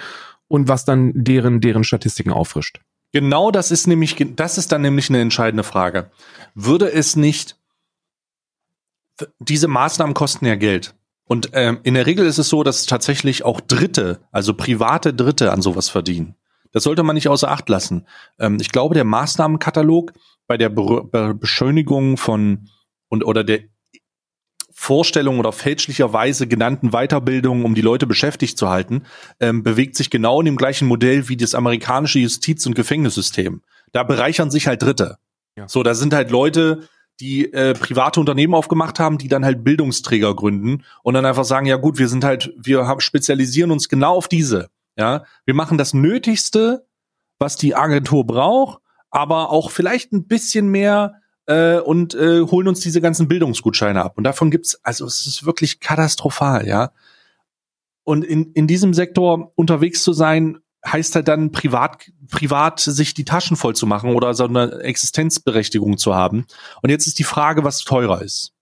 und 0.47 0.67
was 0.67 0.85
dann 0.85 1.11
deren, 1.15 1.61
deren 1.61 1.83
Statistiken 1.83 2.31
auffrischt? 2.31 2.81
Genau 3.11 3.49
das 3.49 3.71
ist 3.71 3.87
nämlich, 3.87 4.15
das 4.35 4.57
ist 4.57 4.71
dann 4.71 4.81
nämlich 4.81 5.09
eine 5.09 5.21
entscheidende 5.21 5.63
Frage. 5.63 6.11
Würde 6.53 6.91
es 6.91 7.15
nicht, 7.15 7.57
diese 9.39 9.67
Maßnahmen 9.67 10.13
kosten 10.13 10.45
ja 10.45 10.55
Geld. 10.55 10.95
Und 11.25 11.51
ähm, 11.53 11.79
in 11.83 11.93
der 11.93 12.05
Regel 12.05 12.25
ist 12.25 12.39
es 12.39 12.49
so, 12.49 12.63
dass 12.63 12.85
tatsächlich 12.85 13.45
auch 13.45 13.61
Dritte, 13.61 14.19
also 14.31 14.53
private 14.53 15.13
Dritte 15.13 15.51
an 15.51 15.61
sowas 15.61 15.89
verdienen. 15.89 16.35
Das 16.71 16.83
sollte 16.83 17.03
man 17.03 17.15
nicht 17.15 17.27
außer 17.27 17.49
Acht 17.49 17.69
lassen. 17.69 18.07
Ähm, 18.39 18.57
ich 18.59 18.71
glaube, 18.71 18.95
der 18.95 19.05
Maßnahmenkatalog 19.05 20.13
bei 20.47 20.57
der 20.57 20.69
Be 20.69 21.03
Be 21.03 21.35
Beschönigung 21.35 22.17
von 22.17 22.69
und 23.07 23.25
oder 23.25 23.43
der 23.43 23.61
Vorstellung 24.71 25.39
oder 25.39 25.51
fälschlicherweise 25.51 26.47
genannten 26.47 26.91
Weiterbildung, 26.91 27.65
um 27.65 27.75
die 27.75 27.81
Leute 27.81 28.07
beschäftigt 28.07 28.57
zu 28.57 28.69
halten, 28.69 29.03
ähm, 29.41 29.61
bewegt 29.61 29.97
sich 29.97 30.09
genau 30.09 30.39
in 30.39 30.45
dem 30.45 30.55
gleichen 30.55 30.87
Modell 30.87 31.27
wie 31.27 31.35
das 31.35 31.53
amerikanische 31.53 32.19
Justiz- 32.19 32.65
und 32.65 32.75
Gefängnissystem. 32.75 33.61
Da 33.91 34.03
bereichern 34.03 34.51
sich 34.51 34.67
halt 34.67 34.81
Dritte. 34.81 35.17
Ja. 35.57 35.67
So, 35.67 35.83
da 35.83 35.95
sind 35.95 36.13
halt 36.13 36.31
Leute, 36.31 36.87
die 37.19 37.51
äh, 37.51 37.73
private 37.73 38.21
Unternehmen 38.21 38.53
aufgemacht 38.53 38.99
haben, 38.99 39.17
die 39.17 39.27
dann 39.27 39.43
halt 39.43 39.65
Bildungsträger 39.65 40.33
gründen 40.33 40.85
und 41.03 41.13
dann 41.13 41.25
einfach 41.25 41.43
sagen, 41.43 41.65
ja 41.65 41.75
gut, 41.75 41.99
wir 41.99 42.07
sind 42.07 42.23
halt, 42.23 42.53
wir 42.57 42.87
haben, 42.87 43.01
spezialisieren 43.01 43.71
uns 43.71 43.89
genau 43.89 44.15
auf 44.15 44.29
diese. 44.29 44.69
Ja, 44.99 45.23
wir 45.45 45.53
machen 45.53 45.77
das 45.77 45.93
Nötigste, 45.93 46.85
was 47.37 47.55
die 47.55 47.73
Agentur 47.73 48.27
braucht, 48.27 48.81
aber 49.09 49.49
auch 49.49 49.71
vielleicht 49.71 50.11
ein 50.11 50.27
bisschen 50.27 50.67
mehr 50.67 51.21
äh, 51.45 51.79
und 51.79 52.15
äh, 52.15 52.41
holen 52.41 52.67
uns 52.67 52.81
diese 52.81 52.99
ganzen 52.99 53.29
Bildungsgutscheine 53.29 54.03
ab. 54.03 54.17
Und 54.17 54.25
davon 54.25 54.51
gibt's, 54.51 54.77
also 54.83 55.05
es 55.05 55.25
ist 55.25 55.45
wirklich 55.45 55.79
katastrophal, 55.79 56.67
ja. 56.67 56.91
Und 58.03 58.25
in, 58.25 58.51
in 58.51 58.67
diesem 58.67 58.93
Sektor 58.93 59.53
unterwegs 59.55 60.03
zu 60.03 60.11
sein, 60.11 60.57
heißt 60.85 61.15
halt 61.15 61.29
dann 61.29 61.53
privat, 61.53 62.11
privat 62.29 62.81
sich 62.81 63.13
die 63.13 63.25
Taschen 63.25 63.55
voll 63.55 63.77
zu 63.77 63.87
machen 63.87 64.15
oder 64.15 64.33
so 64.33 64.43
eine 64.43 64.81
Existenzberechtigung 64.81 65.97
zu 65.97 66.13
haben. 66.13 66.45
Und 66.81 66.89
jetzt 66.89 67.07
ist 67.07 67.19
die 67.19 67.23
Frage, 67.23 67.63
was 67.63 67.85
teurer 67.85 68.21
ist. 68.21 68.53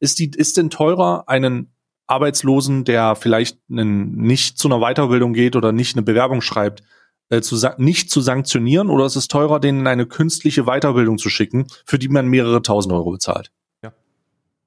Ist 0.00 0.18
die, 0.18 0.30
ist 0.30 0.56
denn 0.56 0.70
teurer, 0.70 1.24
einen 1.28 1.73
Arbeitslosen, 2.06 2.84
der 2.84 3.16
vielleicht 3.16 3.58
einen, 3.70 4.16
nicht 4.16 4.58
zu 4.58 4.68
einer 4.68 4.80
Weiterbildung 4.80 5.32
geht 5.32 5.56
oder 5.56 5.72
nicht 5.72 5.96
eine 5.96 6.02
Bewerbung 6.02 6.40
schreibt, 6.40 6.82
äh, 7.30 7.40
zu, 7.40 7.56
nicht 7.78 8.10
zu 8.10 8.20
sanktionieren 8.20 8.90
oder 8.90 9.06
ist 9.06 9.16
es 9.16 9.28
teurer, 9.28 9.60
denen 9.60 9.80
in 9.80 9.86
eine 9.86 10.06
künstliche 10.06 10.64
Weiterbildung 10.64 11.18
zu 11.18 11.30
schicken, 11.30 11.66
für 11.86 11.98
die 11.98 12.08
man 12.08 12.28
mehrere 12.28 12.62
tausend 12.62 12.92
Euro 12.92 13.12
bezahlt? 13.12 13.50
Ja. 13.82 13.92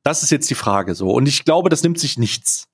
Das 0.03 0.23
ist 0.23 0.31
jetzt 0.31 0.49
die 0.49 0.55
Frage 0.55 0.95
so. 0.95 1.11
Und 1.11 1.27
ich 1.27 1.45
glaube, 1.45 1.69
das 1.69 1.83
nimmt 1.83 1.99
sich 1.99 2.17
nichts. 2.17 2.67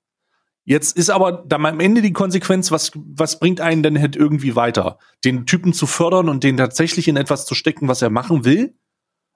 Jetzt 0.66 0.95
ist 0.95 1.09
aber 1.09 1.43
dann 1.45 1.66
am 1.66 1.82
Ende 1.82 2.01
die 2.01 2.14
Konsequenz, 2.14 2.72
was, 2.72 2.91
was 2.95 3.39
bringt 3.39 3.59
einen 3.59 3.84
denn 3.84 3.99
halt 3.99 4.16
irgendwie 4.16 4.55
weiter? 4.55 4.97
Den 5.26 5.45
Typen 5.45 5.74
zu 5.74 5.86
fördern 5.86 6.30
und 6.30 6.45
den 6.45 6.55
tatsächlich 6.55 7.09
in 7.09 7.18
etwas 7.18 7.45
zu 7.45 7.53
stecken, 7.53 7.89
was 7.89 8.01
er 8.01 8.09
machen 8.09 8.45
will? 8.45 8.74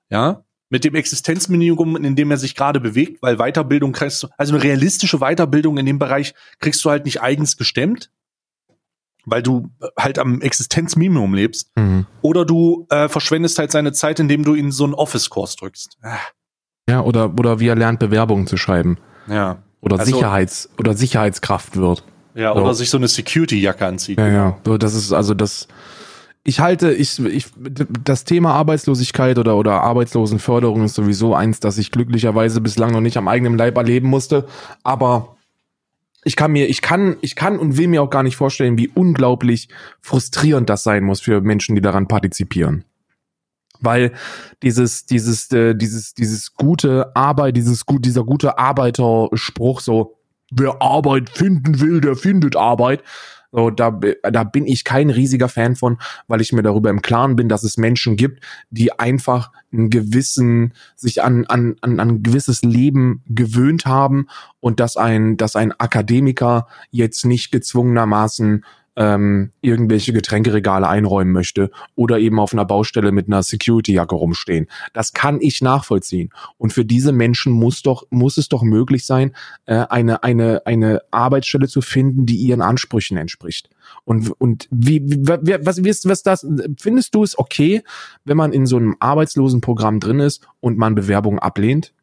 Ja, 0.09 0.45
mit 0.69 0.83
dem 0.83 0.95
Existenzminimum, 0.95 1.95
in 2.03 2.15
dem 2.15 2.29
er 2.31 2.37
sich 2.37 2.55
gerade 2.55 2.79
bewegt, 2.79 3.21
weil 3.21 3.37
Weiterbildung 3.37 3.93
kriegst 3.93 4.23
du, 4.23 4.27
also 4.37 4.53
eine 4.53 4.63
realistische 4.63 5.19
Weiterbildung 5.19 5.77
in 5.77 5.85
dem 5.85 5.99
Bereich 5.99 6.33
kriegst 6.59 6.83
du 6.83 6.89
halt 6.89 7.05
nicht 7.05 7.21
eigens 7.21 7.55
gestemmt, 7.57 8.11
weil 9.25 9.43
du 9.43 9.69
halt 9.97 10.19
am 10.19 10.41
Existenzminimum 10.41 11.33
lebst. 11.33 11.71
Mhm. 11.75 12.05
Oder 12.21 12.45
du 12.45 12.85
äh, 12.89 13.07
verschwendest 13.09 13.59
halt 13.59 13.71
seine 13.71 13.93
Zeit, 13.93 14.19
indem 14.19 14.43
du 14.43 14.55
ihn 14.55 14.71
so 14.71 14.83
einen 14.83 14.93
Office-Kurs 14.93 15.55
drückst. 15.57 15.97
Ah, 16.01 16.17
Ja, 16.89 17.01
oder, 17.01 17.33
oder 17.37 17.59
wie 17.59 17.67
er 17.67 17.75
lernt, 17.75 17.99
Bewerbungen 17.99 18.47
zu 18.47 18.57
schreiben. 18.57 18.97
Ja. 19.27 19.61
Oder 19.81 19.99
Also- 19.99 20.13
Sicherheits, 20.13 20.69
oder 20.77 20.93
Sicherheitskraft 20.95 21.75
wird. 21.77 22.03
Ja, 22.35 22.53
So. 22.53 22.61
oder 22.61 22.73
sich 22.73 22.89
so 22.89 22.97
eine 22.97 23.07
Security-Jacke 23.07 23.85
anzieht. 23.85 24.17
Ja, 24.19 24.27
ja. 24.27 24.57
So, 24.65 24.77
das 24.77 24.93
ist 24.93 25.11
also 25.11 25.33
das. 25.33 25.67
Ich 26.47 26.61
halte, 26.61 26.93
ich, 26.93 27.19
ich, 27.19 27.47
das 28.05 28.23
Thema 28.23 28.53
Arbeitslosigkeit 28.53 29.37
oder, 29.37 29.57
oder 29.57 29.81
Arbeitslosenförderung 29.81 30.85
ist 30.85 30.95
sowieso 30.95 31.35
eins, 31.35 31.59
das 31.59 31.77
ich 31.77 31.91
glücklicherweise 31.91 32.61
bislang 32.61 32.91
noch 32.93 33.01
nicht 33.01 33.17
am 33.17 33.27
eigenen 33.27 33.57
Leib 33.57 33.75
erleben 33.75 34.07
musste. 34.07 34.47
Aber 34.81 35.35
ich 36.23 36.37
kann 36.37 36.53
mir, 36.53 36.67
ich 36.67 36.81
kann, 36.81 37.17
ich 37.19 37.35
kann 37.35 37.59
und 37.59 37.75
will 37.75 37.89
mir 37.89 38.01
auch 38.01 38.09
gar 38.09 38.23
nicht 38.23 38.37
vorstellen, 38.37 38.77
wie 38.77 38.87
unglaublich 38.87 39.67
frustrierend 39.99 40.69
das 40.69 40.83
sein 40.83 41.03
muss 41.03 41.19
für 41.19 41.41
Menschen, 41.41 41.75
die 41.75 41.81
daran 41.81 42.07
partizipieren. 42.07 42.85
Weil 43.81 44.13
dieses, 44.63 45.05
dieses, 45.05 45.51
äh, 45.51 45.75
dieses, 45.75 46.13
dieses 46.13 46.53
gute 46.53 47.13
Arbeit, 47.13 47.57
dieses 47.57 47.85
gut, 47.85 48.05
dieser 48.05 48.23
gute 48.23 48.57
Arbeiterspruch 48.57 49.81
so, 49.81 50.17
wer 50.49 50.81
Arbeit 50.81 51.29
finden 51.29 51.81
will, 51.81 51.99
der 51.99 52.15
findet 52.15 52.55
Arbeit. 52.55 53.03
So, 53.57 53.71
da, 53.71 53.89
da 53.89 54.43
bin 54.43 54.67
ich 54.67 54.83
kein 54.83 55.09
riesiger 55.09 55.49
Fan 55.49 55.75
von, 55.75 55.97
weil 56.27 56.41
ich 56.41 56.53
mir 56.53 56.61
darüber 56.61 56.91
im 56.91 57.01
Klaren 57.01 57.35
bin, 57.35 57.49
dass 57.49 57.63
es 57.63 57.75
Menschen 57.75 58.15
gibt, 58.15 58.43
die 58.69 58.91
einfach 58.91 59.51
einen 59.73 59.89
gewissen, 59.89 60.73
sich 60.95 61.23
an, 61.23 61.43
an, 61.47 61.75
an, 61.81 61.99
an 61.99 62.09
ein 62.09 62.23
gewisses 62.23 62.61
Leben 62.61 63.23
gewöhnt 63.27 63.87
haben 63.87 64.27
und 64.59 64.79
dass 64.79 64.95
ein, 64.95 65.37
dass 65.37 65.55
ein 65.55 65.71
Akademiker 65.71 66.67
jetzt 66.91 67.25
nicht 67.25 67.51
gezwungenermaßen 67.51 68.63
ähm, 68.97 69.51
irgendwelche 69.61 70.11
Getränkeregale 70.11 70.87
einräumen 70.87 71.31
möchte 71.31 71.69
oder 71.95 72.17
eben 72.19 72.39
auf 72.39 72.51
einer 72.51 72.65
Baustelle 72.65 73.11
mit 73.11 73.27
einer 73.27 73.43
Security-Jacke 73.43 74.15
rumstehen. 74.15 74.67
Das 74.91 75.13
kann 75.13 75.39
ich 75.39 75.61
nachvollziehen. 75.61 76.31
Und 76.57 76.73
für 76.73 76.83
diese 76.83 77.11
Menschen 77.11 77.53
muss 77.53 77.83
doch, 77.83 78.07
muss 78.09 78.37
es 78.37 78.49
doch 78.49 78.63
möglich 78.63 79.05
sein, 79.05 79.35
äh, 79.67 79.85
eine, 79.89 80.23
eine, 80.23 80.65
eine 80.65 81.01
Arbeitsstelle 81.11 81.67
zu 81.67 81.81
finden, 81.81 82.25
die 82.25 82.37
ihren 82.37 82.61
Ansprüchen 82.61 83.17
entspricht. 83.17 83.69
Und, 84.03 84.31
und 84.41 84.67
wie, 84.71 85.01
wie 85.05 85.27
was, 85.27 85.83
was, 85.83 86.05
was 86.05 86.23
das, 86.23 86.47
findest 86.79 87.13
du 87.13 87.23
es 87.23 87.37
okay, 87.37 87.83
wenn 88.25 88.35
man 88.35 88.51
in 88.51 88.65
so 88.65 88.77
einem 88.77 88.95
Arbeitslosenprogramm 88.99 89.99
drin 89.99 90.19
ist 90.19 90.47
und 90.59 90.77
man 90.77 90.95
Bewerbungen 90.95 91.39
ablehnt? 91.39 91.93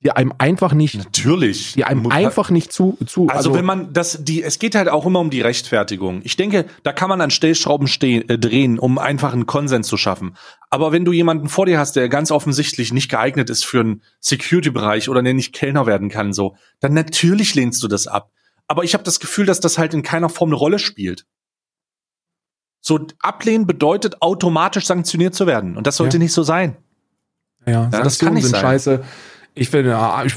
Die 0.00 0.12
einem 0.12 0.32
einfach 0.38 0.74
nicht 0.74 0.96
natürlich. 0.96 1.72
die 1.72 1.84
einem 1.84 2.08
einfach 2.10 2.50
nicht 2.50 2.72
zu 2.72 2.96
zu 3.04 3.22
also, 3.22 3.32
also, 3.32 3.54
wenn 3.54 3.64
man 3.64 3.92
das 3.92 4.22
die 4.22 4.44
es 4.44 4.60
geht 4.60 4.76
halt 4.76 4.88
auch 4.88 5.06
immer 5.06 5.18
um 5.18 5.30
die 5.30 5.40
Rechtfertigung. 5.40 6.20
Ich 6.22 6.36
denke 6.36 6.66
da 6.84 6.92
kann 6.92 7.08
man 7.08 7.20
an 7.20 7.30
Stellschrauben 7.30 7.88
stehen, 7.88 8.28
äh, 8.28 8.38
drehen 8.38 8.78
um 8.78 8.98
einfach 8.98 9.32
einen 9.32 9.46
Konsens 9.46 9.88
zu 9.88 9.96
schaffen. 9.96 10.36
Aber 10.70 10.92
wenn 10.92 11.04
du 11.04 11.12
jemanden 11.12 11.48
vor 11.48 11.66
dir 11.66 11.80
hast 11.80 11.96
der 11.96 12.08
ganz 12.08 12.30
offensichtlich 12.30 12.92
nicht 12.92 13.10
geeignet 13.10 13.50
ist 13.50 13.64
für 13.64 13.80
einen 13.80 14.02
Security 14.20 14.70
Bereich 14.70 15.08
oder 15.08 15.22
der 15.22 15.34
nicht 15.34 15.52
Kellner 15.52 15.86
werden 15.86 16.10
kann 16.10 16.32
so 16.32 16.56
dann 16.78 16.94
natürlich 16.94 17.56
lehnst 17.56 17.82
du 17.82 17.88
das 17.88 18.06
ab. 18.06 18.30
Aber 18.68 18.84
ich 18.84 18.94
habe 18.94 19.02
das 19.02 19.18
Gefühl 19.18 19.46
dass 19.46 19.58
das 19.58 19.78
halt 19.78 19.94
in 19.94 20.02
keiner 20.02 20.28
Form 20.28 20.50
eine 20.50 20.56
Rolle 20.56 20.78
spielt. 20.78 21.26
So 22.80 23.00
ablehnen 23.18 23.66
bedeutet 23.66 24.22
automatisch 24.22 24.86
sanktioniert 24.86 25.34
zu 25.34 25.48
werden. 25.48 25.76
Und 25.76 25.88
das 25.88 25.96
sollte 25.96 26.18
ja. 26.18 26.22
nicht 26.22 26.32
so 26.32 26.44
sein. 26.44 26.76
Ja, 27.66 27.90
ja 27.92 28.02
das 28.02 28.20
kann 28.20 28.34
nicht 28.34 28.46
sein. 28.46 28.60
scheiße 28.60 29.02
ich 29.58 29.70
finde, 29.70 29.98
ich, 30.24 30.36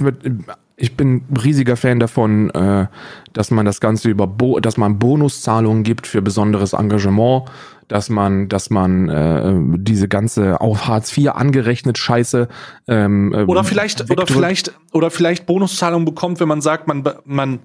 ich 0.75 0.97
bin 0.97 1.23
riesiger 1.43 1.77
Fan 1.77 1.99
davon, 1.99 2.49
äh, 2.51 2.87
dass 3.33 3.51
man 3.51 3.65
das 3.65 3.79
Ganze 3.79 4.09
über, 4.09 4.27
Bo 4.27 4.59
dass 4.59 4.77
man 4.77 4.99
Bonuszahlungen 4.99 5.83
gibt 5.83 6.07
für 6.07 6.21
besonderes 6.21 6.73
Engagement, 6.73 7.43
dass 7.87 8.09
man, 8.09 8.49
dass 8.49 8.69
man 8.69 9.09
äh, 9.09 9.53
diese 9.77 10.07
ganze 10.07 10.61
auf 10.61 10.87
Hartz 10.87 11.15
IV 11.15 11.31
angerechnet 11.31 11.97
Scheiße 11.97 12.47
ähm, 12.87 13.33
äh, 13.33 13.43
oder 13.43 13.63
vielleicht 13.63 14.09
oder 14.09 14.25
vielleicht 14.25 14.73
oder 14.93 15.11
vielleicht 15.11 15.45
Bonuszahlungen 15.45 16.05
bekommt, 16.05 16.39
wenn 16.39 16.47
man 16.47 16.61
sagt, 16.61 16.87
man 16.87 17.03
man 17.25 17.59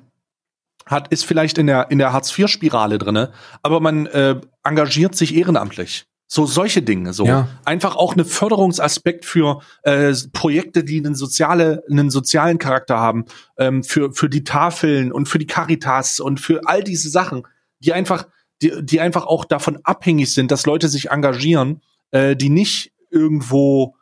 hat 0.84 1.08
ist 1.08 1.24
vielleicht 1.24 1.58
in 1.58 1.68
der 1.68 1.90
in 1.90 1.98
der 1.98 2.12
Hartz 2.12 2.36
IV 2.36 2.48
Spirale 2.48 2.98
drinne, 2.98 3.30
aber 3.62 3.80
man 3.80 4.06
äh, 4.06 4.40
engagiert 4.62 5.14
sich 5.14 5.36
ehrenamtlich. 5.36 6.06
So 6.28 6.44
solche 6.44 6.82
Dinge, 6.82 7.12
so 7.12 7.24
ja. 7.24 7.48
einfach 7.64 7.94
auch 7.94 8.14
eine 8.14 8.24
Förderungsaspekt 8.24 9.24
für 9.24 9.60
äh, 9.82 10.12
Projekte, 10.32 10.82
die 10.82 10.98
einen 10.98 11.14
soziale, 11.14 11.84
einen 11.88 12.10
sozialen 12.10 12.58
Charakter 12.58 12.98
haben, 12.98 13.26
ähm, 13.58 13.84
für 13.84 14.12
für 14.12 14.28
die 14.28 14.42
Tafeln 14.42 15.12
und 15.12 15.28
für 15.28 15.38
die 15.38 15.46
Caritas 15.46 16.18
und 16.18 16.40
für 16.40 16.62
all 16.66 16.82
diese 16.82 17.10
Sachen, 17.10 17.46
die 17.78 17.92
einfach, 17.92 18.26
die, 18.60 18.72
die 18.82 19.00
einfach 19.00 19.24
auch 19.24 19.44
davon 19.44 19.78
abhängig 19.84 20.34
sind, 20.34 20.50
dass 20.50 20.66
Leute 20.66 20.88
sich 20.88 21.10
engagieren, 21.10 21.80
äh, 22.10 22.34
die 22.34 22.48
nicht 22.48 22.92
irgendwo 23.10 23.94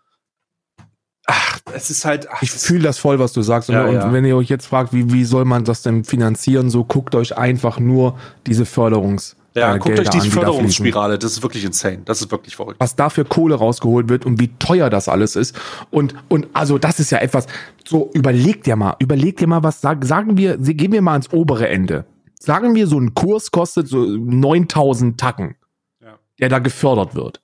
Ach, 1.26 1.58
es 1.72 1.90
ist 1.90 2.04
halt. 2.04 2.28
Ach, 2.30 2.42
ich 2.42 2.50
fühle 2.50 2.82
das 2.82 2.98
voll, 2.98 3.18
was 3.18 3.32
du 3.32 3.40
sagst. 3.40 3.70
Und, 3.70 3.76
ja, 3.76 3.86
und 3.86 3.94
ja. 3.94 4.12
wenn 4.12 4.26
ihr 4.26 4.36
euch 4.36 4.48
jetzt 4.48 4.66
fragt, 4.66 4.92
wie, 4.92 5.10
wie 5.10 5.24
soll 5.24 5.46
man 5.46 5.64
das 5.64 5.80
denn 5.80 6.04
finanzieren, 6.04 6.68
so 6.68 6.84
guckt 6.84 7.14
euch 7.14 7.36
einfach 7.36 7.78
nur 7.78 8.18
diese 8.46 8.64
Förderungs- 8.64 9.36
ja, 9.56 9.74
äh, 9.74 9.78
guckt 9.78 9.98
euch 9.98 10.08
die 10.10 10.20
an, 10.20 10.30
Förderungsspirale, 10.30 11.18
das 11.18 11.32
ist 11.32 11.42
wirklich 11.42 11.64
insane. 11.64 12.02
Das 12.04 12.20
ist 12.20 12.30
wirklich 12.30 12.56
verrückt. 12.56 12.80
Was 12.80 12.96
da 12.96 13.08
für 13.08 13.24
Kohle 13.24 13.54
rausgeholt 13.54 14.08
wird 14.08 14.26
und 14.26 14.40
wie 14.40 14.48
teuer 14.58 14.90
das 14.90 15.08
alles 15.08 15.36
ist. 15.36 15.56
Und, 15.90 16.14
und 16.28 16.48
also 16.54 16.78
das 16.78 16.98
ist 16.98 17.10
ja 17.10 17.18
etwas, 17.18 17.46
so 17.86 18.10
überlegt 18.14 18.66
dir 18.66 18.76
mal, 18.76 18.96
überlegt 18.98 19.40
dir 19.40 19.46
mal, 19.46 19.62
was 19.62 19.80
sagen, 19.80 20.04
sagen 20.04 20.36
wir, 20.36 20.58
gehen 20.58 20.92
wir 20.92 21.02
mal 21.02 21.12
ans 21.12 21.32
obere 21.32 21.68
Ende. 21.68 22.04
Sagen 22.40 22.74
wir, 22.74 22.86
so 22.86 22.98
ein 22.98 23.14
Kurs 23.14 23.52
kostet 23.52 23.88
so 23.88 24.04
9000 24.04 25.18
Tacken, 25.18 25.54
ja. 26.02 26.18
der 26.40 26.48
da 26.48 26.58
gefördert 26.58 27.14
wird. 27.14 27.40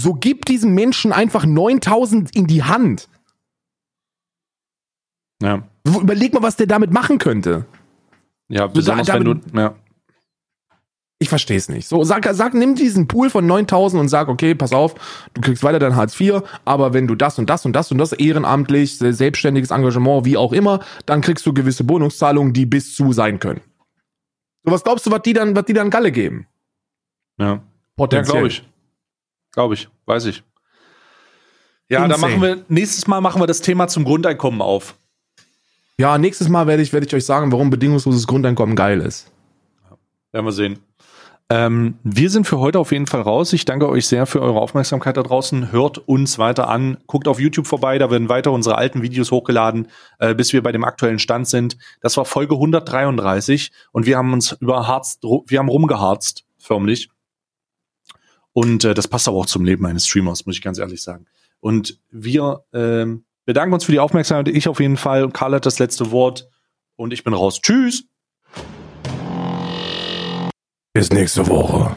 So 0.00 0.14
gibt 0.14 0.48
diesen 0.48 0.74
Menschen 0.74 1.12
einfach 1.12 1.44
9000 1.44 2.34
in 2.34 2.46
die 2.46 2.62
Hand. 2.62 3.08
Ja. 5.42 5.68
Überleg 5.84 6.32
mal, 6.34 6.42
was 6.42 6.56
der 6.56 6.66
damit 6.66 6.92
machen 6.92 7.18
könnte. 7.18 7.66
Ja, 8.48 8.66
besonders 8.66 9.06
so, 9.06 9.12
da, 9.12 9.18
wenn 9.18 9.24
du, 9.24 9.58
ja. 9.58 9.74
Ich 11.20 11.28
verstehe 11.28 11.56
es 11.56 11.68
nicht. 11.68 11.88
So, 11.88 12.04
sag, 12.04 12.24
sag, 12.32 12.54
nimm 12.54 12.76
diesen 12.76 13.08
Pool 13.08 13.28
von 13.28 13.44
9000 13.44 14.00
und 14.00 14.08
sag, 14.08 14.28
okay, 14.28 14.54
pass 14.54 14.72
auf, 14.72 14.94
du 15.34 15.40
kriegst 15.40 15.64
weiter 15.64 15.80
dein 15.80 15.96
Hartz 15.96 16.18
IV, 16.18 16.42
aber 16.64 16.92
wenn 16.92 17.08
du 17.08 17.16
das 17.16 17.40
und 17.40 17.50
das 17.50 17.66
und 17.66 17.72
das 17.72 17.90
und 17.90 17.98
das 17.98 18.12
ehrenamtlich, 18.12 18.98
selbstständiges 18.98 19.72
Engagement, 19.72 20.24
wie 20.24 20.36
auch 20.36 20.52
immer, 20.52 20.78
dann 21.06 21.20
kriegst 21.20 21.44
du 21.44 21.52
gewisse 21.52 21.82
Bonuszahlungen, 21.82 22.52
die 22.52 22.66
bis 22.66 22.94
zu 22.94 23.12
sein 23.12 23.40
können. 23.40 23.60
So, 24.64 24.70
was 24.70 24.84
glaubst 24.84 25.06
du, 25.06 25.10
was 25.10 25.22
die 25.22 25.32
dann, 25.32 25.56
was 25.56 25.64
die 25.64 25.72
dann 25.72 25.90
Galle 25.90 26.12
geben? 26.12 26.46
Ja. 27.38 27.62
Potenziell. 27.96 28.34
Ja, 28.36 28.40
glaube 28.40 28.48
ich. 28.48 28.62
Glaube 29.52 29.74
ich, 29.74 29.88
weiß 30.06 30.26
ich. 30.26 30.44
Ja, 31.88 32.04
Insane. 32.04 32.12
dann 32.12 32.20
machen 32.20 32.42
wir, 32.42 32.64
nächstes 32.68 33.08
Mal 33.08 33.20
machen 33.20 33.42
wir 33.42 33.46
das 33.48 33.60
Thema 33.60 33.88
zum 33.88 34.04
Grundeinkommen 34.04 34.62
auf. 34.62 34.94
Ja, 35.98 36.16
nächstes 36.16 36.48
Mal 36.48 36.68
werde 36.68 36.82
ich, 36.82 36.92
werde 36.92 37.06
ich 37.06 37.14
euch 37.14 37.24
sagen, 37.24 37.50
warum 37.50 37.70
bedingungsloses 37.70 38.28
Grundeinkommen 38.28 38.76
geil 38.76 39.00
ist. 39.00 39.32
Ja, 39.90 39.96
werden 40.30 40.46
wir 40.46 40.52
sehen. 40.52 40.78
Ähm, 41.50 41.98
wir 42.02 42.28
sind 42.28 42.46
für 42.46 42.58
heute 42.58 42.78
auf 42.78 42.92
jeden 42.92 43.06
Fall 43.06 43.22
raus. 43.22 43.54
Ich 43.54 43.64
danke 43.64 43.88
euch 43.88 44.06
sehr 44.06 44.26
für 44.26 44.42
eure 44.42 44.60
Aufmerksamkeit 44.60 45.16
da 45.16 45.22
draußen. 45.22 45.72
Hört 45.72 45.96
uns 45.96 46.38
weiter 46.38 46.68
an. 46.68 46.98
Guckt 47.06 47.26
auf 47.26 47.40
YouTube 47.40 47.66
vorbei. 47.66 47.98
Da 47.98 48.10
werden 48.10 48.28
weiter 48.28 48.52
unsere 48.52 48.76
alten 48.76 49.00
Videos 49.00 49.30
hochgeladen, 49.30 49.88
äh, 50.18 50.34
bis 50.34 50.52
wir 50.52 50.62
bei 50.62 50.72
dem 50.72 50.84
aktuellen 50.84 51.18
Stand 51.18 51.48
sind. 51.48 51.78
Das 52.02 52.18
war 52.18 52.26
Folge 52.26 52.54
133 52.54 53.72
und 53.92 54.04
wir 54.04 54.18
haben 54.18 54.34
uns 54.34 54.52
überharzt, 54.60 55.22
wir 55.22 55.58
haben 55.58 55.70
rumgeharzt, 55.70 56.44
förmlich. 56.58 57.08
Und 58.52 58.84
äh, 58.84 58.92
das 58.92 59.08
passt 59.08 59.26
aber 59.26 59.38
auch 59.38 59.46
zum 59.46 59.64
Leben 59.64 59.86
eines 59.86 60.06
Streamers, 60.06 60.44
muss 60.44 60.56
ich 60.56 60.62
ganz 60.62 60.78
ehrlich 60.78 61.00
sagen. 61.00 61.26
Und 61.60 61.98
wir 62.10 62.64
ähm, 62.74 63.24
bedanken 63.46 63.72
uns 63.72 63.84
für 63.84 63.92
die 63.92 64.00
Aufmerksamkeit. 64.00 64.54
Ich 64.54 64.68
auf 64.68 64.80
jeden 64.80 64.98
Fall. 64.98 65.30
Karl 65.30 65.54
hat 65.54 65.64
das 65.64 65.78
letzte 65.78 66.10
Wort 66.10 66.50
und 66.96 67.14
ich 67.14 67.24
bin 67.24 67.32
raus. 67.32 67.62
Tschüss. 67.62 68.04
Bis 70.98 71.12
nächste 71.12 71.46
Woche. 71.46 71.94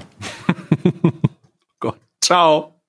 Gott. 1.79 1.97
Ciao. 2.21 2.80